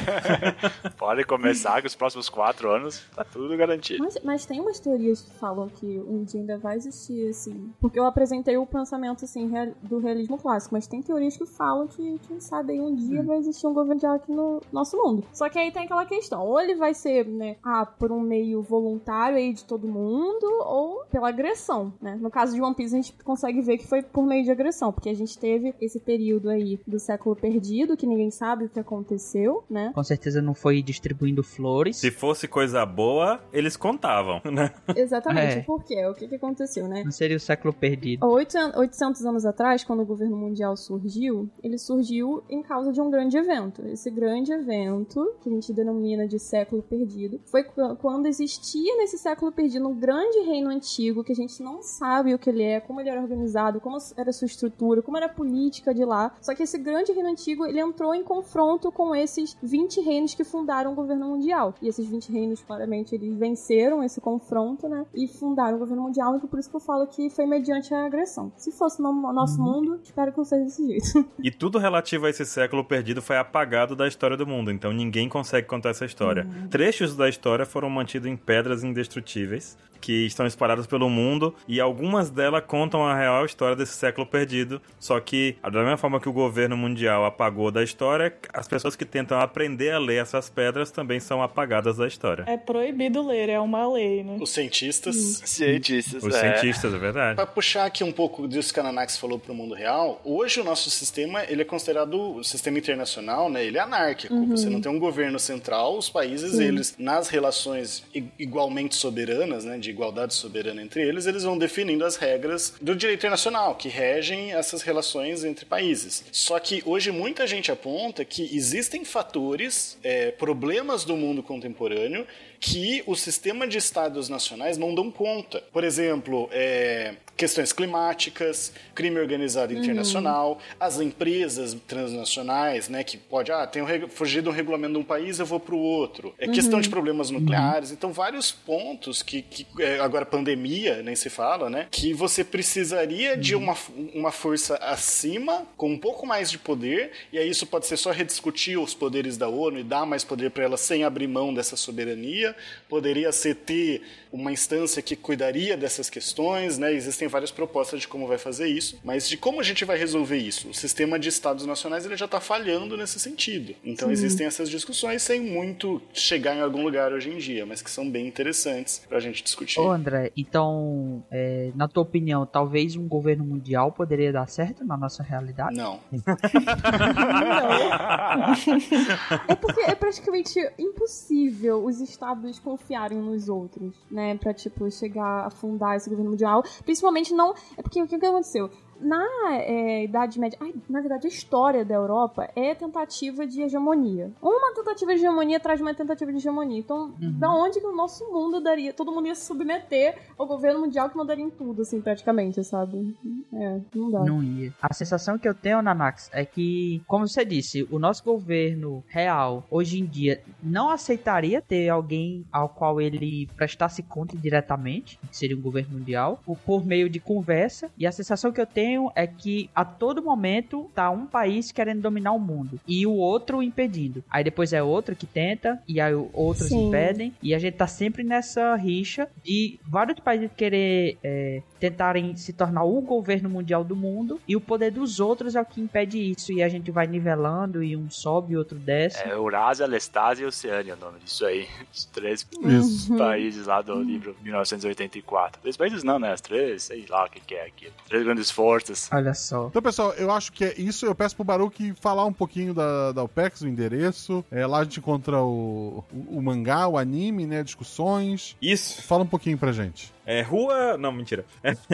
Pode 0.96 1.24
começar 1.24 1.80
que 1.80 1.86
os 1.86 1.94
próximos 1.94 2.28
quatro 2.28 2.65
anos 2.70 3.04
tá 3.14 3.24
tudo 3.24 3.56
garantido. 3.56 4.02
Mas, 4.02 4.18
mas 4.24 4.46
tem 4.46 4.60
umas 4.60 4.78
teorias 4.80 5.22
que 5.22 5.30
falam 5.34 5.68
que 5.68 5.98
um 6.06 6.24
dia 6.24 6.40
ainda 6.40 6.58
vai 6.58 6.76
existir, 6.76 7.28
assim. 7.28 7.70
Porque 7.80 7.98
eu 7.98 8.04
apresentei 8.04 8.56
o 8.56 8.66
pensamento, 8.66 9.24
assim, 9.24 9.48
real- 9.48 9.72
do 9.82 9.98
realismo 9.98 10.38
clássico, 10.38 10.74
mas 10.74 10.86
tem 10.86 11.02
teorias 11.02 11.36
que 11.36 11.46
falam 11.46 11.86
que, 11.86 12.18
quem 12.26 12.40
sabe, 12.40 12.72
aí 12.72 12.80
um 12.80 12.94
dia 12.94 13.22
vai 13.22 13.38
existir 13.38 13.66
um 13.66 13.72
governo 13.72 13.94
mundial 13.94 14.14
aqui 14.14 14.32
no 14.32 14.60
nosso 14.72 14.96
mundo. 14.96 15.24
Só 15.32 15.48
que 15.48 15.58
aí 15.58 15.70
tem 15.70 15.84
aquela 15.84 16.04
questão: 16.04 16.44
ou 16.46 16.60
ele 16.60 16.74
vai 16.74 16.92
ser, 16.94 17.26
né, 17.26 17.56
ah, 17.62 17.86
por 17.86 18.10
um 18.12 18.20
meio 18.20 18.60
voluntário 18.62 19.38
aí 19.38 19.52
de 19.52 19.64
todo 19.64 19.86
mundo, 19.88 20.44
ou 20.64 21.04
pela 21.10 21.28
agressão, 21.28 21.92
né? 22.00 22.16
No 22.20 22.30
caso 22.30 22.54
de 22.54 22.60
One 22.60 22.74
Piece, 22.74 22.94
a 22.94 23.00
gente 23.00 23.12
consegue 23.24 23.60
ver 23.60 23.78
que 23.78 23.86
foi 23.86 24.02
por 24.02 24.24
meio 24.26 24.44
de 24.44 24.50
agressão, 24.50 24.92
porque 24.92 25.08
a 25.08 25.14
gente 25.14 25.38
teve 25.38 25.74
esse 25.80 26.00
período 26.00 26.48
aí 26.50 26.80
do 26.86 26.98
século 26.98 27.34
perdido, 27.36 27.96
que 27.96 28.06
ninguém 28.06 28.30
sabe 28.30 28.64
o 28.64 28.68
que 28.68 28.78
aconteceu, 28.80 29.64
né? 29.70 29.92
Com 29.94 30.02
certeza 30.02 30.42
não 30.42 30.54
foi 30.54 30.82
distribuindo 30.82 31.42
flores. 31.42 31.96
Se 31.96 32.10
fosse 32.10 32.48
coisa 32.56 32.86
boa, 32.86 33.38
eles 33.52 33.76
contavam, 33.76 34.40
né? 34.50 34.72
Exatamente. 34.96 35.58
É. 35.58 35.62
Por 35.62 35.84
quê? 35.84 36.06
O 36.06 36.14
que, 36.14 36.26
que 36.26 36.36
aconteceu, 36.36 36.88
né? 36.88 37.02
Não 37.04 37.10
seria 37.12 37.36
o 37.36 37.40
século 37.40 37.70
perdido. 37.74 38.24
Há 38.24 38.28
800 38.28 38.76
800 38.78 39.26
anos 39.26 39.44
atrás, 39.44 39.84
quando 39.84 40.00
o 40.00 40.06
governo 40.06 40.36
mundial 40.38 40.74
surgiu, 40.74 41.50
ele 41.62 41.76
surgiu 41.76 42.42
em 42.48 42.62
causa 42.62 42.92
de 42.92 43.00
um 43.00 43.10
grande 43.10 43.36
evento. 43.36 43.86
Esse 43.88 44.10
grande 44.10 44.52
evento, 44.52 45.34
que 45.42 45.50
a 45.50 45.52
gente 45.52 45.70
denomina 45.74 46.26
de 46.26 46.38
século 46.38 46.82
perdido, 46.82 47.38
foi 47.44 47.62
qu- 47.62 47.94
quando 47.96 48.24
existia 48.24 48.96
nesse 48.96 49.18
século 49.18 49.52
perdido 49.52 49.86
um 49.86 49.94
grande 49.94 50.38
reino 50.40 50.70
antigo 50.70 51.22
que 51.22 51.32
a 51.32 51.36
gente 51.36 51.62
não 51.62 51.82
sabe 51.82 52.32
o 52.32 52.38
que 52.38 52.48
ele 52.48 52.62
é, 52.62 52.80
como 52.80 53.00
ele 53.02 53.10
era 53.10 53.20
organizado, 53.20 53.80
como 53.80 53.98
era 54.16 54.30
a 54.30 54.32
sua 54.32 54.46
estrutura, 54.46 55.02
como 55.02 55.18
era 55.18 55.26
a 55.26 55.28
política 55.28 55.92
de 55.92 56.04
lá. 56.06 56.34
Só 56.40 56.54
que 56.54 56.62
esse 56.62 56.78
grande 56.78 57.12
reino 57.12 57.28
antigo, 57.28 57.66
ele 57.66 57.80
entrou 57.80 58.14
em 58.14 58.24
confronto 58.24 58.90
com 58.90 59.14
esses 59.14 59.54
20 59.62 60.00
reinos 60.00 60.34
que 60.34 60.42
fundaram 60.44 60.92
o 60.92 60.94
governo 60.94 61.28
mundial. 61.28 61.74
E 61.82 61.88
esses 61.88 62.06
20 62.06 62.30
reinos, 62.32 62.45
claramente, 62.54 63.14
eles 63.14 63.36
venceram 63.36 64.02
esse 64.02 64.20
confronto, 64.20 64.88
né? 64.88 65.04
E 65.14 65.26
fundaram 65.28 65.76
o 65.76 65.78
governo 65.78 66.02
mundial, 66.02 66.36
então 66.36 66.48
por 66.48 66.58
isso 66.58 66.70
que 66.70 66.76
eu 66.76 66.80
falo 66.80 67.06
que 67.06 67.30
foi 67.30 67.46
mediante 67.46 67.92
a 67.94 68.06
agressão. 68.06 68.52
Se 68.56 68.70
fosse 68.72 69.00
no 69.00 69.12
nosso 69.32 69.60
mundo, 69.60 70.00
espero 70.02 70.32
que 70.32 70.38
não 70.38 70.44
seja 70.44 70.64
desse 70.64 70.86
jeito. 70.86 71.26
E 71.42 71.50
tudo 71.50 71.78
relativo 71.78 72.26
a 72.26 72.30
esse 72.30 72.44
século 72.44 72.84
perdido 72.84 73.22
foi 73.22 73.36
apagado 73.36 73.94
da 73.94 74.08
história 74.08 74.36
do 74.36 74.46
mundo, 74.46 74.70
então 74.70 74.92
ninguém 74.92 75.28
consegue 75.28 75.66
contar 75.66 75.90
essa 75.90 76.04
história. 76.04 76.46
Trechos 76.70 77.16
da 77.16 77.28
história 77.28 77.64
foram 77.64 77.88
mantidos 77.88 78.28
em 78.28 78.36
pedras 78.36 78.82
indestrutíveis, 78.82 79.76
que 80.00 80.26
estão 80.26 80.46
espalhadas 80.46 80.86
pelo 80.86 81.08
mundo, 81.08 81.54
e 81.66 81.80
algumas 81.80 82.30
delas 82.30 82.64
contam 82.66 83.04
a 83.04 83.16
real 83.16 83.44
história 83.44 83.76
desse 83.76 83.94
século 83.94 84.26
perdido. 84.26 84.80
Só 84.98 85.18
que, 85.20 85.56
da 85.62 85.70
mesma 85.70 85.96
forma 85.96 86.20
que 86.20 86.28
o 86.28 86.32
governo 86.32 86.76
mundial 86.76 87.24
apagou 87.24 87.70
da 87.70 87.82
história, 87.82 88.34
as 88.52 88.66
pessoas 88.68 88.96
que 88.96 89.04
tentam 89.04 89.40
aprender 89.40 89.92
a 89.92 89.98
ler 89.98 90.22
essas 90.22 90.48
pedras 90.48 90.90
também 90.90 91.20
são 91.20 91.42
apagadas 91.42 91.96
da 91.96 92.06
história. 92.06 92.44
É 92.46 92.56
proibido 92.56 93.26
ler, 93.26 93.48
é 93.48 93.60
uma 93.60 93.90
lei, 93.92 94.22
né? 94.22 94.36
Os 94.40 94.50
cientistas. 94.50 95.16
Cientistas, 95.44 96.22
Os 96.22 96.34
é. 96.34 96.40
cientistas, 96.40 96.92
é 96.94 96.98
verdade. 96.98 97.36
Pra 97.36 97.46
puxar 97.46 97.86
aqui 97.86 98.02
um 98.04 98.12
pouco 98.12 98.46
disso 98.48 98.72
que 98.72 98.80
a 98.80 98.82
Nanax 98.82 99.16
falou 99.16 99.38
pro 99.38 99.54
mundo 99.54 99.74
real, 99.74 100.20
hoje 100.24 100.60
o 100.60 100.64
nosso 100.64 100.90
sistema, 100.90 101.44
ele 101.44 101.62
é 101.62 101.64
considerado 101.64 102.36
o 102.36 102.44
sistema 102.44 102.78
internacional, 102.78 103.50
né? 103.50 103.64
Ele 103.64 103.78
é 103.78 103.80
anárquico. 103.80 104.34
Uhum. 104.34 104.48
Você 104.48 104.68
não 104.68 104.80
tem 104.80 104.90
um 104.90 104.98
governo 104.98 105.38
central, 105.38 105.96
os 105.96 106.08
países, 106.08 106.52
Sim. 106.52 106.64
eles, 106.64 106.94
nas 106.98 107.28
relações 107.28 108.04
igualmente 108.38 108.94
soberanas, 108.94 109.64
né? 109.64 109.78
De 109.78 109.90
igualdade 109.96 110.34
soberana 110.34 110.82
entre 110.82 111.02
eles, 111.02 111.26
eles 111.26 111.42
vão 111.42 111.56
definindo 111.56 112.04
as 112.04 112.16
regras 112.16 112.74
do 112.80 112.94
direito 112.94 113.20
internacional, 113.20 113.74
que 113.74 113.88
regem 113.88 114.52
essas 114.52 114.82
relações 114.82 115.42
entre 115.42 115.64
países. 115.64 116.24
Só 116.30 116.58
que 116.58 116.82
hoje 116.84 117.10
muita 117.10 117.46
gente 117.46 117.72
aponta 117.72 118.24
que 118.24 118.54
existem 118.54 119.04
fatores, 119.04 119.98
é, 120.04 120.30
problemas 120.30 121.04
do 121.04 121.16
mundo 121.16 121.42
contemporâneo, 121.42 122.26
que 122.60 123.02
o 123.06 123.14
sistema 123.14 123.66
de 123.66 123.78
estados 123.78 124.28
nacionais 124.28 124.76
não 124.78 124.94
dão 124.94 125.10
conta. 125.10 125.62
Por 125.72 125.84
exemplo, 125.84 126.48
é, 126.52 127.14
questões 127.36 127.72
climáticas, 127.72 128.72
crime 128.94 129.18
organizado 129.20 129.72
Uhum. 129.74 129.80
internacional, 129.80 130.58
as 130.80 131.00
empresas 131.00 131.76
transnacionais, 131.86 132.88
né, 132.88 133.04
que 133.04 133.16
pode, 133.16 133.52
ah, 133.52 133.66
tenho 133.66 133.86
de 133.86 134.48
um 134.48 134.52
regulamento 134.52 134.94
de 134.94 134.98
um 134.98 135.04
país, 135.04 135.38
eu 135.38 135.46
vou 135.46 135.60
para 135.60 135.74
o 135.74 135.78
outro. 135.78 136.34
É 136.38 136.48
questão 136.48 136.74
Uhum. 136.74 136.80
de 136.80 136.88
problemas 136.88 137.30
nucleares, 137.30 137.90
então 137.90 138.12
vários 138.12 138.50
pontos 138.52 139.22
que, 139.22 139.42
que 139.42 139.66
é, 139.80 139.98
agora 140.00 140.24
pandemia, 140.24 141.02
nem 141.02 141.14
se 141.14 141.28
fala, 141.28 141.68
né, 141.68 141.86
que 141.90 142.12
você 142.12 142.42
precisaria 142.42 143.36
de 143.36 143.54
uma, 143.54 143.76
uma 144.14 144.32
força 144.32 144.76
acima, 144.76 145.66
com 145.76 145.90
um 145.90 145.98
pouco 145.98 146.26
mais 146.26 146.50
de 146.50 146.58
poder, 146.58 147.12
e 147.32 147.38
aí 147.38 147.48
isso 147.48 147.66
pode 147.66 147.86
ser 147.86 147.96
só 147.96 148.10
rediscutir 148.10 148.78
os 148.78 148.94
poderes 148.94 149.36
da 149.36 149.48
ONU 149.48 149.78
e 149.78 149.82
dar 149.84 150.06
mais 150.06 150.24
poder 150.24 150.50
para 150.50 150.64
ela 150.64 150.76
sem 150.76 151.04
abrir 151.04 151.26
mão 151.26 151.52
dessa 151.52 151.76
soberania, 151.76 152.45
poderia 152.88 153.32
ser 153.32 153.54
ter 153.54 154.02
uma 154.32 154.52
instância 154.52 155.00
que 155.00 155.16
cuidaria 155.16 155.76
dessas 155.76 156.10
questões, 156.10 156.78
né? 156.78 156.92
Existem 156.92 157.28
várias 157.28 157.50
propostas 157.50 158.00
de 158.00 158.08
como 158.08 158.26
vai 158.26 158.38
fazer 158.38 158.66
isso, 158.66 158.98
mas 159.02 159.28
de 159.28 159.36
como 159.36 159.60
a 159.60 159.62
gente 159.62 159.84
vai 159.84 159.98
resolver 159.98 160.36
isso? 160.36 160.68
O 160.68 160.74
sistema 160.74 161.18
de 161.18 161.28
estados 161.28 161.64
nacionais 161.64 162.04
ele 162.04 162.16
já 162.16 162.26
está 162.26 162.40
falhando 162.40 162.96
nesse 162.96 163.18
sentido. 163.18 163.74
Então 163.84 164.08
Sim. 164.08 164.12
existem 164.12 164.46
essas 164.46 164.68
discussões 164.68 165.22
sem 165.22 165.40
muito 165.40 166.02
chegar 166.12 166.54
em 166.54 166.60
algum 166.60 166.82
lugar 166.82 167.12
hoje 167.12 167.30
em 167.30 167.38
dia, 167.38 167.64
mas 167.64 167.80
que 167.80 167.90
são 167.90 168.08
bem 168.08 168.26
interessantes 168.26 169.02
para 169.08 169.18
a 169.18 169.20
gente 169.20 169.42
discutir. 169.42 169.80
Ô 169.80 169.90
André, 169.90 170.32
então, 170.36 171.24
é, 171.30 171.70
na 171.74 171.88
tua 171.88 172.02
opinião, 172.02 172.44
talvez 172.44 172.96
um 172.96 173.08
governo 173.08 173.44
mundial 173.44 173.92
poderia 173.92 174.32
dar 174.32 174.48
certo 174.48 174.84
na 174.84 174.96
nossa 174.96 175.22
realidade? 175.22 175.76
Não. 175.76 176.00
É 179.48 179.54
porque 179.54 179.80
é 179.80 179.94
praticamente 179.94 180.58
impossível 180.78 181.84
os 181.84 182.00
estados 182.00 182.35
confiarem 182.62 183.18
nos 183.18 183.48
outros, 183.48 183.94
né? 184.10 184.36
Pra, 184.36 184.52
tipo, 184.54 184.90
chegar 184.90 185.46
a 185.46 185.50
fundar 185.50 185.96
esse 185.96 186.08
governo 186.08 186.30
mundial. 186.30 186.62
Principalmente 186.84 187.34
não. 187.34 187.54
É 187.76 187.82
porque 187.82 188.02
o 188.02 188.06
que 188.06 188.14
aconteceu? 188.16 188.70
Na 189.00 189.24
é, 189.52 190.04
Idade 190.04 190.38
Média, 190.40 190.58
ai, 190.60 190.74
na 190.88 191.00
verdade, 191.00 191.26
a 191.26 191.30
história 191.30 191.84
da 191.84 191.94
Europa 191.94 192.50
é 192.56 192.74
tentativa 192.74 193.46
de 193.46 193.62
hegemonia. 193.62 194.30
Uma 194.42 194.74
tentativa 194.74 195.14
de 195.14 195.20
hegemonia 195.20 195.58
de 195.58 195.82
uma 195.82 195.94
tentativa 195.94 196.32
de 196.32 196.38
hegemonia. 196.38 196.78
Então, 196.78 197.14
da 197.18 197.52
onde 197.52 197.80
que 197.80 197.86
o 197.86 197.94
nosso 197.94 198.24
mundo 198.32 198.60
daria? 198.60 198.92
Todo 198.92 199.12
mundo 199.12 199.26
ia 199.26 199.34
se 199.34 199.44
submeter 199.46 200.16
ao 200.38 200.46
governo 200.46 200.80
mundial 200.80 201.10
que 201.10 201.16
mandaria 201.16 201.44
em 201.44 201.50
tudo, 201.50 201.82
assim, 201.82 202.00
praticamente, 202.00 202.62
sabe? 202.64 203.14
É, 203.52 203.80
não 203.94 204.10
dá. 204.10 204.24
Não 204.24 204.42
ia. 204.42 204.72
A 204.80 204.92
sensação 204.94 205.38
que 205.38 205.48
eu 205.48 205.54
tenho, 205.54 205.82
Nanax, 205.82 206.30
é 206.32 206.44
que, 206.44 207.02
como 207.06 207.28
você 207.28 207.44
disse, 207.44 207.86
o 207.90 207.98
nosso 207.98 208.24
governo 208.24 209.04
real, 209.08 209.64
hoje 209.70 210.00
em 210.00 210.06
dia, 210.06 210.40
não 210.62 210.90
aceitaria 210.90 211.60
ter 211.60 211.88
alguém 211.88 212.44
ao 212.50 212.68
qual 212.68 213.00
ele 213.00 213.48
prestasse 213.56 214.02
conta 214.02 214.36
diretamente, 214.36 215.18
que 215.28 215.36
seria 215.36 215.56
um 215.56 215.60
governo 215.60 215.98
mundial, 215.98 216.40
por 216.64 216.84
meio 216.84 217.10
de 217.10 217.20
conversa. 217.20 217.90
E 217.98 218.06
a 218.06 218.12
sensação 218.12 218.52
que 218.52 218.60
eu 218.60 218.66
tenho 218.66 218.85
é 219.14 219.26
que 219.26 219.70
a 219.74 219.84
todo 219.84 220.22
momento 220.22 220.90
tá 220.94 221.10
um 221.10 221.26
país 221.26 221.72
querendo 221.72 222.00
dominar 222.00 222.32
o 222.32 222.38
mundo 222.38 222.80
e 222.86 223.06
o 223.06 223.12
outro 223.12 223.62
impedindo. 223.62 224.22
Aí 224.30 224.44
depois 224.44 224.72
é 224.72 224.82
outro 224.82 225.16
que 225.16 225.26
tenta 225.26 225.80
e 225.86 226.00
aí 226.00 226.14
outros 226.32 226.68
Sim. 226.68 226.88
impedem. 226.88 227.34
E 227.42 227.54
a 227.54 227.58
gente 227.58 227.74
tá 227.74 227.86
sempre 227.86 228.22
nessa 228.22 228.74
rixa 228.76 229.28
de 229.42 229.78
vários 229.86 230.18
países 230.20 230.50
querer 230.56 231.18
é, 231.22 231.62
tentarem 231.78 232.36
se 232.36 232.52
tornar 232.52 232.84
o 232.84 233.00
governo 233.00 233.48
mundial 233.48 233.84
do 233.84 233.96
mundo 233.96 234.40
e 234.46 234.56
o 234.56 234.60
poder 234.60 234.90
dos 234.90 235.20
outros 235.20 235.54
é 235.54 235.60
o 235.60 235.64
que 235.64 235.80
impede 235.80 236.18
isso. 236.18 236.52
E 236.52 236.62
a 236.62 236.68
gente 236.68 236.90
vai 236.90 237.06
nivelando 237.06 237.82
e 237.82 237.96
um 237.96 238.10
sobe 238.10 238.54
e 238.54 238.56
outro 238.56 238.78
desce. 238.78 239.22
É 239.22 239.32
Eurásia, 239.32 239.86
Lestásia 239.86 240.44
e 240.44 240.46
Oceânia 240.46 240.92
é 240.92 240.94
o 240.94 240.98
nome 240.98 241.18
disso 241.20 241.44
aí. 241.44 241.68
Os 241.92 242.04
três 242.06 242.46
Isso. 242.64 243.14
países 243.16 243.66
lá 243.66 243.82
do 243.82 244.02
livro 244.02 244.36
1984. 244.42 245.60
Três 245.60 245.76
países 245.76 246.02
não, 246.02 246.18
né? 246.18 246.32
As 246.32 246.40
três, 246.40 246.84
sei 246.84 247.04
lá 247.08 247.24
o 247.24 247.30
que, 247.30 247.40
que 247.40 247.54
é 247.54 247.66
aquilo. 247.66 247.92
Três 248.08 248.24
grandes 248.24 248.50
forças. 248.50 248.75
Olha 249.12 249.34
só. 249.34 249.66
Então, 249.66 249.82
pessoal, 249.82 250.12
eu 250.14 250.30
acho 250.30 250.52
que 250.52 250.64
é 250.64 250.74
isso. 250.76 251.06
Eu 251.06 251.14
peço 251.14 251.34
pro 251.34 251.44
Baruque 251.44 251.94
falar 252.00 252.24
um 252.24 252.32
pouquinho 252.32 252.74
da, 252.74 253.12
da 253.12 253.22
OPEX, 253.22 253.62
o 253.62 253.68
endereço. 253.68 254.44
É, 254.50 254.66
lá 254.66 254.78
a 254.78 254.84
gente 254.84 255.00
encontra 255.00 255.40
o, 255.40 256.04
o, 256.12 256.38
o 256.38 256.42
mangá, 256.42 256.86
o 256.88 256.98
anime, 256.98 257.46
né? 257.46 257.62
Discussões. 257.62 258.56
Isso. 258.60 259.02
Fala 259.02 259.22
um 259.22 259.26
pouquinho 259.26 259.58
pra 259.58 259.72
gente. 259.72 260.12
É 260.26 260.42
rua. 260.42 260.96
Não, 260.98 261.12
mentira. 261.12 261.44
É 261.62 261.72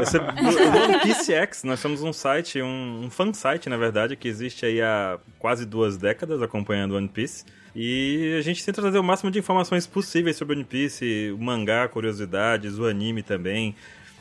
do 0.00 0.82
One 0.82 1.00
Piece 1.02 1.32
X, 1.34 1.64
nós 1.64 1.80
somos 1.80 2.02
um 2.02 2.12
site, 2.12 2.62
um, 2.62 3.04
um 3.04 3.10
fan 3.10 3.32
site, 3.34 3.68
na 3.68 3.76
verdade, 3.76 4.16
que 4.16 4.26
existe 4.26 4.64
aí 4.64 4.80
há 4.80 5.18
quase 5.38 5.66
duas 5.66 5.98
décadas 5.98 6.40
acompanhando 6.40 6.96
One 6.96 7.08
Piece. 7.08 7.44
E 7.74 8.36
a 8.38 8.42
gente 8.42 8.64
tenta 8.64 8.80
trazer 8.82 8.98
o 8.98 9.02
máximo 9.02 9.30
de 9.30 9.38
informações 9.38 9.86
possíveis 9.86 10.36
sobre 10.36 10.54
One 10.54 10.64
Piece, 10.64 11.30
o 11.32 11.38
mangá, 11.38 11.88
curiosidades, 11.88 12.78
o 12.78 12.86
anime 12.86 13.22
também. 13.22 13.74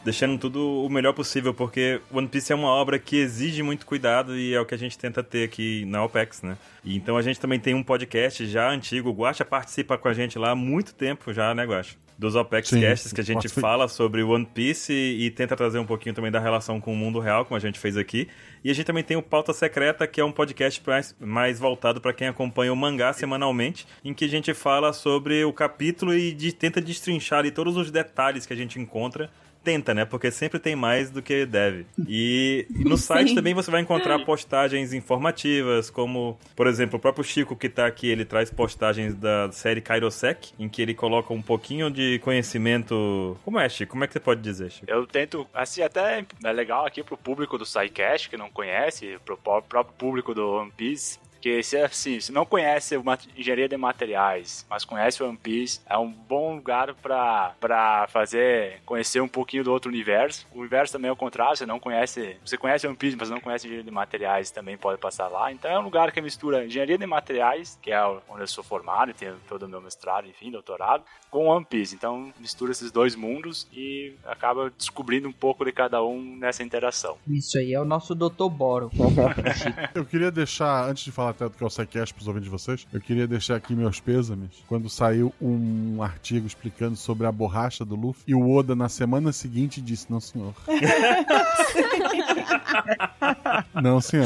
Deixando 0.03 0.37
tudo 0.39 0.83
o 0.83 0.89
melhor 0.89 1.13
possível, 1.13 1.53
porque 1.53 2.01
One 2.11 2.27
Piece 2.27 2.51
é 2.51 2.55
uma 2.55 2.69
obra 2.69 2.97
que 2.97 3.17
exige 3.17 3.61
muito 3.61 3.85
cuidado 3.85 4.35
e 4.35 4.51
é 4.53 4.59
o 4.59 4.65
que 4.65 4.73
a 4.73 4.77
gente 4.77 4.97
tenta 4.97 5.21
ter 5.21 5.43
aqui 5.43 5.85
na 5.85 6.03
OPEX, 6.03 6.41
né? 6.41 6.57
E 6.83 6.95
então 6.97 7.17
a 7.17 7.21
gente 7.21 7.39
também 7.39 7.59
tem 7.59 7.75
um 7.75 7.83
podcast 7.83 8.43
já 8.47 8.67
antigo, 8.69 9.09
o 9.09 9.13
Guacha 9.13 9.45
participa 9.45 9.99
com 9.99 10.07
a 10.07 10.13
gente 10.13 10.39
lá 10.39 10.51
há 10.51 10.55
muito 10.55 10.95
tempo 10.95 11.31
já, 11.31 11.53
né, 11.53 11.65
Guacha? 11.65 11.95
Dos 12.17 12.35
OPEX 12.35 12.69
Sim, 12.69 12.81
Casts 12.81 13.13
que 13.13 13.21
a 13.21 13.23
gente 13.23 13.47
fala 13.49 13.87
sobre 13.87 14.21
One 14.23 14.45
Piece 14.45 14.91
e, 14.93 15.25
e 15.25 15.31
tenta 15.31 15.55
trazer 15.55 15.77
um 15.79 15.85
pouquinho 15.85 16.13
também 16.13 16.31
da 16.31 16.39
relação 16.39 16.79
com 16.79 16.93
o 16.93 16.95
mundo 16.95 17.19
real, 17.19 17.45
como 17.45 17.55
a 17.55 17.59
gente 17.59 17.79
fez 17.79 17.95
aqui. 17.97 18.27
E 18.63 18.69
a 18.69 18.73
gente 18.73 18.85
também 18.85 19.03
tem 19.03 19.17
o 19.17 19.23
Pauta 19.23 19.53
Secreta, 19.53 20.05
que 20.05 20.21
é 20.21 20.25
um 20.25 20.31
podcast 20.31 20.81
mais, 20.85 21.15
mais 21.19 21.57
voltado 21.59 21.99
para 21.99 22.13
quem 22.13 22.27
acompanha 22.27 22.71
o 22.73 22.75
mangá 22.75 23.11
semanalmente, 23.13 23.87
em 24.05 24.13
que 24.13 24.25
a 24.25 24.29
gente 24.29 24.53
fala 24.53 24.93
sobre 24.93 25.43
o 25.43 25.53
capítulo 25.53 26.13
e 26.13 26.31
de- 26.31 26.53
tenta 26.53 26.79
destrinchar 26.79 27.39
ali 27.39 27.49
todos 27.49 27.75
os 27.75 27.89
detalhes 27.89 28.45
que 28.45 28.53
a 28.53 28.57
gente 28.57 28.79
encontra. 28.79 29.29
Tenta, 29.63 29.93
né? 29.93 30.05
Porque 30.05 30.31
sempre 30.31 30.59
tem 30.59 30.75
mais 30.75 31.11
do 31.11 31.21
que 31.21 31.45
deve. 31.45 31.85
E, 32.07 32.65
e 32.69 32.83
no 32.83 32.97
site 32.97 33.29
Sim. 33.29 33.35
também 33.35 33.53
você 33.53 33.69
vai 33.69 33.81
encontrar 33.81 34.19
postagens 34.25 34.93
informativas, 34.93 35.89
como, 35.89 36.37
por 36.55 36.67
exemplo, 36.67 36.97
o 36.97 36.99
próprio 36.99 37.23
Chico 37.23 37.55
que 37.55 37.69
tá 37.69 37.85
aqui, 37.85 38.07
ele 38.07 38.25
traz 38.25 38.49
postagens 38.49 39.13
da 39.15 39.51
série 39.51 39.81
Kairosek, 39.81 40.53
em 40.57 40.67
que 40.67 40.81
ele 40.81 40.93
coloca 40.93 41.33
um 41.33 41.41
pouquinho 41.41 41.91
de 41.91 42.19
conhecimento. 42.19 43.37
Como 43.43 43.59
é, 43.59 43.69
Chico? 43.69 43.91
Como 43.91 44.03
é 44.03 44.07
que 44.07 44.13
você 44.13 44.19
pode 44.19 44.41
dizer, 44.41 44.71
Chico? 44.71 44.89
Eu 44.89 45.05
tento, 45.05 45.47
assim, 45.53 45.81
até 45.81 46.25
é 46.43 46.51
legal 46.51 46.85
aqui 46.85 47.03
pro 47.03 47.17
público 47.17 47.57
do 47.57 47.65
SciCast, 47.65 48.29
que 48.29 48.37
não 48.37 48.49
conhece, 48.49 49.17
pro 49.23 49.37
próprio 49.37 49.93
público 49.97 50.33
do 50.33 50.49
One 50.53 50.71
Piece, 50.75 51.19
que 51.41 51.61
se, 51.63 51.75
assim, 51.77 52.19
se 52.19 52.31
não 52.31 52.45
conhece 52.45 52.95
o 52.95 53.03
mat- 53.03 53.25
engenharia 53.35 53.67
de 53.67 53.75
materiais, 53.75 54.65
mas 54.69 54.85
conhece 54.85 55.21
o 55.23 55.27
One 55.27 55.37
Piece, 55.37 55.79
é 55.89 55.97
um 55.97 56.11
bom 56.11 56.55
lugar 56.55 56.93
pra 56.93 58.07
fazer, 58.09 58.79
conhecer 58.85 59.21
um 59.21 59.27
pouquinho 59.27 59.63
do 59.63 59.71
outro 59.71 59.89
universo. 59.89 60.45
O 60.53 60.59
universo 60.59 60.93
também 60.93 61.09
é 61.09 61.11
o 61.11 61.15
contrário, 61.15 61.57
você 61.57 61.65
não 61.65 61.79
conhece, 61.79 62.37
você 62.45 62.57
conhece 62.57 62.85
One 62.87 62.95
Piece, 62.95 63.17
mas 63.17 63.29
não 63.29 63.39
conhece 63.39 63.65
engenharia 63.65 63.85
de 63.85 63.91
materiais, 63.91 64.51
também 64.51 64.77
pode 64.77 64.99
passar 64.99 65.27
lá. 65.27 65.51
Então 65.51 65.71
é 65.71 65.79
um 65.79 65.83
lugar 65.83 66.11
que 66.11 66.21
mistura 66.21 66.65
engenharia 66.65 66.97
de 66.97 67.05
materiais, 67.07 67.77
que 67.81 67.91
é 67.91 68.03
onde 68.05 68.41
eu 68.41 68.47
sou 68.47 68.63
formado 68.63 69.11
e 69.11 69.13
tenho 69.13 69.35
todo 69.49 69.63
o 69.63 69.69
meu 69.69 69.81
mestrado, 69.81 70.27
enfim, 70.27 70.51
doutorado, 70.51 71.03
com 71.29 71.47
One 71.47 71.65
Piece. 71.65 71.95
Então 71.95 72.31
mistura 72.39 72.71
esses 72.71 72.91
dois 72.91 73.15
mundos 73.15 73.67
e 73.73 74.13
acaba 74.25 74.69
descobrindo 74.77 75.27
um 75.27 75.31
pouco 75.33 75.65
de 75.65 75.71
cada 75.71 76.03
um 76.03 76.21
nessa 76.37 76.61
interação. 76.63 77.17
Isso 77.27 77.57
aí 77.57 77.73
é 77.73 77.79
o 77.81 77.85
nosso 77.85 78.13
Dr. 78.13 78.49
Boro. 78.49 78.91
Eu 79.95 80.05
queria 80.05 80.31
deixar, 80.31 80.87
antes 80.89 81.03
de 81.03 81.11
falar 81.11 81.30
até 81.31 81.45
do 81.45 81.51
que 81.51 81.63
é 81.63 81.67
o 81.67 81.69
SciCast 81.69 82.13
pros 82.13 82.27
ouvintes 82.27 82.45
de 82.45 82.51
vocês, 82.51 82.87
eu 82.93 83.01
queria 83.01 83.27
deixar 83.27 83.55
aqui 83.55 83.73
meus 83.75 83.99
pêsames. 83.99 84.49
Quando 84.67 84.89
saiu 84.89 85.33
um 85.41 86.01
artigo 86.03 86.45
explicando 86.47 86.95
sobre 86.95 87.25
a 87.27 87.31
borracha 87.31 87.83
do 87.83 87.95
Luffy, 87.95 88.23
e 88.27 88.35
o 88.35 88.49
Oda, 88.51 88.75
na 88.75 88.87
semana 88.89 89.31
seguinte, 89.31 89.81
disse: 89.81 90.05
Não, 90.09 90.19
senhor. 90.19 90.53
Não, 93.81 93.99
senhor. 94.01 94.25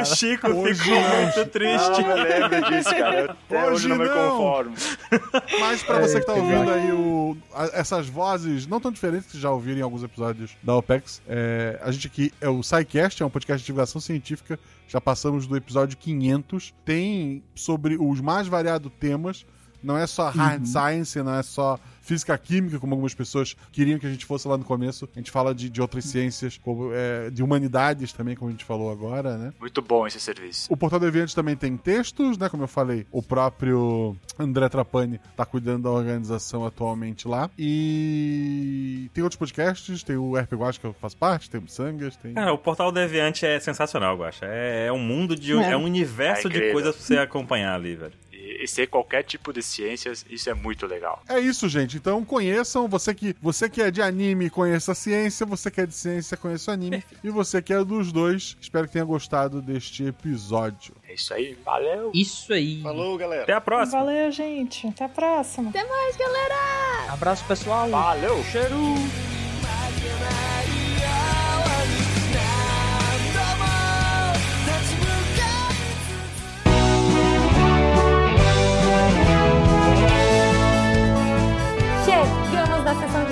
o 0.00 0.04
Chico 0.04 0.48
hoje 0.48 0.82
ficou 0.82 1.00
não. 1.00 1.22
muito 1.22 1.46
triste. 1.46 2.02
Não, 2.02 2.16
eu 2.16 2.50
lembro 2.50 2.70
disso, 2.70 2.90
cara. 2.90 3.36
Eu 3.50 3.58
hoje, 3.58 3.68
Hoje 3.74 3.88
não 3.88 3.96
me 3.96 4.04
não. 4.04 4.30
conformo. 4.38 4.74
Mas 5.60 5.82
pra 5.82 6.00
você 6.00 6.20
que 6.20 6.26
tá 6.26 6.34
Eita, 6.34 6.44
ouvindo 6.44 6.64
vai. 6.66 6.80
aí 6.80 6.92
o, 6.92 7.36
a- 7.54 7.70
essas 7.72 8.08
vozes 8.08 8.66
não 8.66 8.80
tão 8.80 8.92
diferentes 8.92 9.30
que 9.30 9.38
já 9.40 9.50
ouviram 9.50 9.78
em 9.78 9.82
alguns 9.82 10.02
episódios 10.02 10.56
da 10.62 10.74
OPEX, 10.76 11.22
é, 11.28 11.78
a 11.82 11.90
gente 11.90 12.06
aqui 12.06 12.32
é 12.40 12.48
o 12.48 12.62
SciCast, 12.62 13.22
é 13.22 13.26
um 13.26 13.30
podcast 13.30 13.60
de 13.62 13.66
divulgação 13.66 14.00
científica. 14.00 14.58
Já 14.88 15.02
passamos 15.02 15.46
do 15.46 15.54
episódio 15.54 15.98
500. 15.98 16.74
Tem 16.82 17.44
sobre 17.54 17.98
os 18.00 18.22
mais 18.22 18.48
variados 18.48 18.90
temas. 18.98 19.46
Não 19.82 19.96
é 19.96 20.06
só 20.06 20.30
hard 20.30 20.66
science, 20.66 21.20
não 21.22 21.34
é 21.34 21.42
só 21.42 21.78
física 22.08 22.36
química, 22.38 22.78
como 22.78 22.94
algumas 22.94 23.12
pessoas 23.12 23.54
queriam 23.70 23.98
que 23.98 24.06
a 24.06 24.10
gente 24.10 24.24
fosse 24.24 24.48
lá 24.48 24.56
no 24.56 24.64
começo. 24.64 25.06
A 25.14 25.18
gente 25.18 25.30
fala 25.30 25.54
de, 25.54 25.68
de 25.68 25.80
outras 25.80 26.06
ciências, 26.06 26.56
como, 26.56 26.90
é, 26.92 27.28
de 27.28 27.42
humanidades 27.42 28.14
também, 28.14 28.34
como 28.34 28.48
a 28.48 28.52
gente 28.52 28.64
falou 28.64 28.90
agora, 28.90 29.36
né? 29.36 29.52
Muito 29.60 29.82
bom 29.82 30.06
esse 30.06 30.18
serviço. 30.18 30.72
O 30.72 30.76
Portal 30.76 30.98
Deviante 30.98 31.34
também 31.34 31.54
tem 31.54 31.76
textos, 31.76 32.38
né? 32.38 32.48
Como 32.48 32.62
eu 32.62 32.68
falei, 32.68 33.06
o 33.12 33.22
próprio 33.22 34.16
André 34.38 34.68
Trapani 34.70 35.20
tá 35.36 35.44
cuidando 35.44 35.82
da 35.82 35.90
organização 35.90 36.64
atualmente 36.64 37.28
lá. 37.28 37.50
E 37.58 39.10
tem 39.12 39.22
outros 39.22 39.38
podcasts, 39.38 40.02
tem 40.02 40.16
o 40.16 40.34
RP 40.34 40.54
Guacha 40.54 40.80
que 40.80 40.86
eu 40.86 40.94
faço 40.94 41.16
parte, 41.16 41.50
tem 41.50 41.60
o 41.60 41.68
Sangas, 41.68 42.16
tem... 42.16 42.32
Cara, 42.32 42.54
o 42.54 42.58
Portal 42.58 42.90
Deviante 42.90 43.44
é 43.44 43.60
sensacional, 43.60 44.16
Guacha. 44.16 44.46
É, 44.46 44.86
é 44.86 44.92
um 44.92 44.98
mundo 44.98 45.36
de. 45.36 45.52
É. 45.52 45.72
É, 45.72 45.76
um 45.76 45.84
universo 45.84 46.48
É 46.48 46.50
de 46.50 46.72
coisas 46.72 46.96
pra 46.96 47.04
você 47.04 47.18
acompanhar 47.18 47.74
ali, 47.74 47.94
velho. 47.94 48.12
E, 48.58 48.66
ser 48.66 48.88
qualquer 48.88 49.22
tipo 49.22 49.52
de 49.52 49.62
ciências, 49.62 50.24
isso 50.28 50.50
é 50.50 50.54
muito 50.54 50.86
legal. 50.86 51.22
É 51.28 51.38
isso, 51.38 51.68
gente. 51.68 51.96
Então 51.96 52.24
conheçam. 52.24 52.88
Você 52.88 53.14
que, 53.14 53.34
você 53.40 53.68
que 53.68 53.80
é 53.80 53.90
de 53.90 54.02
anime, 54.02 54.50
conheça 54.50 54.92
a 54.92 54.94
ciência. 54.94 55.46
Você 55.46 55.70
que 55.70 55.80
é 55.80 55.86
de 55.86 55.94
ciência, 55.94 56.36
conheça 56.36 56.70
o 56.70 56.74
anime. 56.74 57.02
E 57.22 57.30
você 57.30 57.62
que 57.62 57.72
é 57.72 57.82
dos 57.84 58.12
dois, 58.12 58.56
espero 58.60 58.86
que 58.86 58.92
tenha 58.92 59.04
gostado 59.04 59.62
deste 59.62 60.04
episódio. 60.04 60.94
É 61.08 61.14
isso 61.14 61.32
aí, 61.32 61.56
valeu! 61.64 62.10
Isso 62.14 62.52
aí. 62.52 62.82
Falou, 62.82 63.16
galera. 63.16 63.42
Até 63.44 63.52
a 63.52 63.60
próxima. 63.60 64.00
Valeu, 64.00 64.30
gente. 64.30 64.86
Até 64.86 65.04
a 65.04 65.08
próxima. 65.08 65.70
Até 65.70 65.84
mais, 65.84 66.16
galera! 66.16 67.12
Abraço, 67.12 67.44
pessoal. 67.46 67.88
Valeu! 67.88 68.42
Cheiro. 68.44 68.76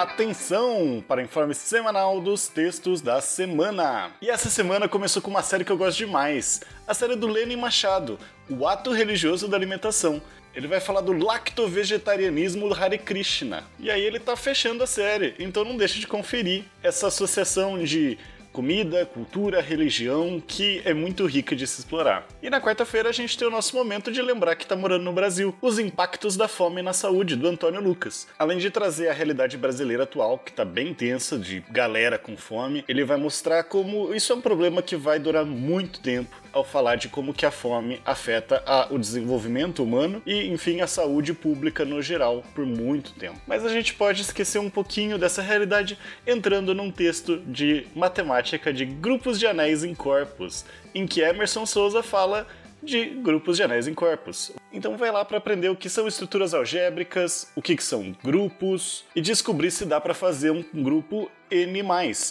Atenção 0.00 1.02
para 1.08 1.20
o 1.20 1.24
informe 1.24 1.52
semanal 1.52 2.20
dos 2.20 2.46
textos 2.46 3.00
da 3.00 3.20
semana. 3.20 4.12
E 4.22 4.30
essa 4.30 4.48
semana 4.48 4.88
começou 4.88 5.20
com 5.20 5.28
uma 5.28 5.42
série 5.42 5.64
que 5.64 5.72
eu 5.72 5.76
gosto 5.76 5.98
demais, 5.98 6.60
a 6.86 6.94
série 6.94 7.16
do 7.16 7.26
Lenin 7.26 7.56
Machado, 7.56 8.16
O 8.48 8.68
Ato 8.68 8.92
Religioso 8.92 9.48
da 9.48 9.56
Alimentação. 9.56 10.22
Ele 10.54 10.68
vai 10.68 10.78
falar 10.78 11.00
do 11.00 11.12
lacto-vegetarianismo 11.12 12.68
do 12.68 12.74
Hare 12.74 12.96
Krishna. 12.96 13.64
E 13.76 13.90
aí 13.90 14.00
ele 14.00 14.20
tá 14.20 14.36
fechando 14.36 14.84
a 14.84 14.86
série, 14.86 15.34
então 15.36 15.64
não 15.64 15.76
deixe 15.76 15.98
de 15.98 16.06
conferir 16.06 16.62
essa 16.80 17.08
associação 17.08 17.82
de 17.82 18.16
comida, 18.58 19.06
cultura, 19.06 19.60
religião, 19.62 20.42
que 20.44 20.82
é 20.84 20.92
muito 20.92 21.24
rica 21.26 21.54
de 21.54 21.64
se 21.64 21.78
explorar. 21.80 22.26
E 22.42 22.50
na 22.50 22.60
quarta-feira 22.60 23.08
a 23.08 23.12
gente 23.12 23.38
tem 23.38 23.46
o 23.46 23.52
nosso 23.52 23.76
momento 23.76 24.10
de 24.10 24.20
lembrar 24.20 24.56
que 24.56 24.66
tá 24.66 24.74
morando 24.74 25.04
no 25.04 25.12
Brasil, 25.12 25.54
os 25.62 25.78
impactos 25.78 26.36
da 26.36 26.48
fome 26.48 26.82
na 26.82 26.92
saúde, 26.92 27.36
do 27.36 27.46
Antônio 27.46 27.80
Lucas. 27.80 28.26
Além 28.36 28.58
de 28.58 28.68
trazer 28.68 29.10
a 29.10 29.12
realidade 29.12 29.56
brasileira 29.56 30.02
atual, 30.02 30.40
que 30.40 30.52
tá 30.52 30.64
bem 30.64 30.92
tensa, 30.92 31.38
de 31.38 31.60
galera 31.70 32.18
com 32.18 32.36
fome, 32.36 32.84
ele 32.88 33.04
vai 33.04 33.16
mostrar 33.16 33.62
como 33.62 34.12
isso 34.12 34.32
é 34.32 34.34
um 34.34 34.40
problema 34.40 34.82
que 34.82 34.96
vai 34.96 35.20
durar 35.20 35.46
muito 35.46 36.00
tempo 36.00 36.34
ao 36.52 36.64
falar 36.64 36.96
de 36.96 37.08
como 37.08 37.32
que 37.34 37.44
a 37.46 37.50
fome 37.50 38.00
afeta 38.04 38.62
a- 38.66 38.86
o 38.90 38.98
desenvolvimento 38.98 39.82
humano 39.82 40.22
e, 40.26 40.46
enfim, 40.48 40.80
a 40.80 40.86
saúde 40.86 41.32
pública 41.32 41.84
no 41.84 42.00
geral 42.02 42.42
por 42.54 42.64
muito 42.66 43.12
tempo. 43.12 43.40
Mas 43.46 43.64
a 43.64 43.68
gente 43.68 43.94
pode 43.94 44.22
esquecer 44.22 44.58
um 44.58 44.70
pouquinho 44.70 45.18
dessa 45.18 45.42
realidade 45.42 45.98
entrando 46.26 46.74
num 46.74 46.90
texto 46.90 47.38
de 47.38 47.86
matemática 47.94 48.72
de 48.72 48.84
grupos 48.84 49.38
de 49.38 49.46
anéis 49.46 49.84
em 49.84 49.94
corpos, 49.94 50.64
em 50.94 51.06
que 51.06 51.20
Emerson 51.20 51.66
Souza 51.66 52.02
fala 52.02 52.46
de 52.80 53.06
grupos 53.06 53.56
de 53.56 53.64
anéis 53.64 53.88
em 53.88 53.94
corpos. 53.94 54.52
Então 54.72 54.96
vai 54.96 55.10
lá 55.10 55.24
para 55.24 55.38
aprender 55.38 55.68
o 55.68 55.74
que 55.74 55.88
são 55.88 56.06
estruturas 56.06 56.54
algébricas, 56.54 57.50
o 57.56 57.60
que, 57.62 57.74
que 57.74 57.82
são 57.82 58.14
grupos 58.22 59.04
e 59.16 59.20
descobrir 59.20 59.72
se 59.72 59.84
dá 59.84 60.00
para 60.00 60.14
fazer 60.14 60.52
um 60.52 60.62
grupo 60.72 61.28
N+, 61.50 61.82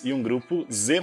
e 0.05 0.13
um 0.13 0.23
grupo 0.23 0.65
Z+. 0.71 1.01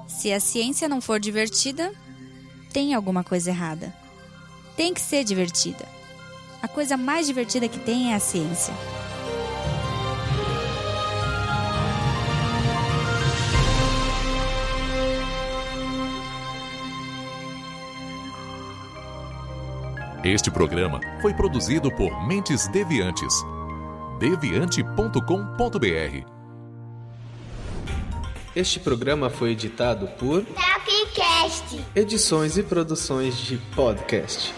Se 0.07 0.34
a 0.34 0.39
ciência 0.39 0.89
não 0.89 0.99
for 0.99 1.19
divertida, 1.19 1.93
tem 2.73 2.95
alguma 2.95 3.23
coisa 3.23 3.51
errada. 3.51 3.93
Tem 4.75 4.91
que 4.91 5.01
ser 5.01 5.23
divertida. 5.23 5.85
A 6.64 6.68
coisa 6.69 6.95
mais 6.95 7.27
divertida 7.27 7.68
que 7.68 7.77
tem 7.77 8.14
é 8.14 8.15
a 8.15 8.19
ciência. 8.22 8.73
Este 20.23 20.49
programa 20.49 21.02
foi 21.22 21.34
produzido 21.34 21.91
por 21.91 22.26
Mentes 22.26 22.69
Deviantes. 22.69 23.34
deviante.com.br 24.18 26.26
Este 28.56 28.80
programa 28.80 29.30
foi 29.30 29.52
editado 29.52 30.07
por 30.18 30.45
Tapcast. 30.45 31.85
Edições 31.94 32.56
e 32.56 32.64
Produções 32.64 33.35
de 33.35 33.57
Podcast. 33.76 34.53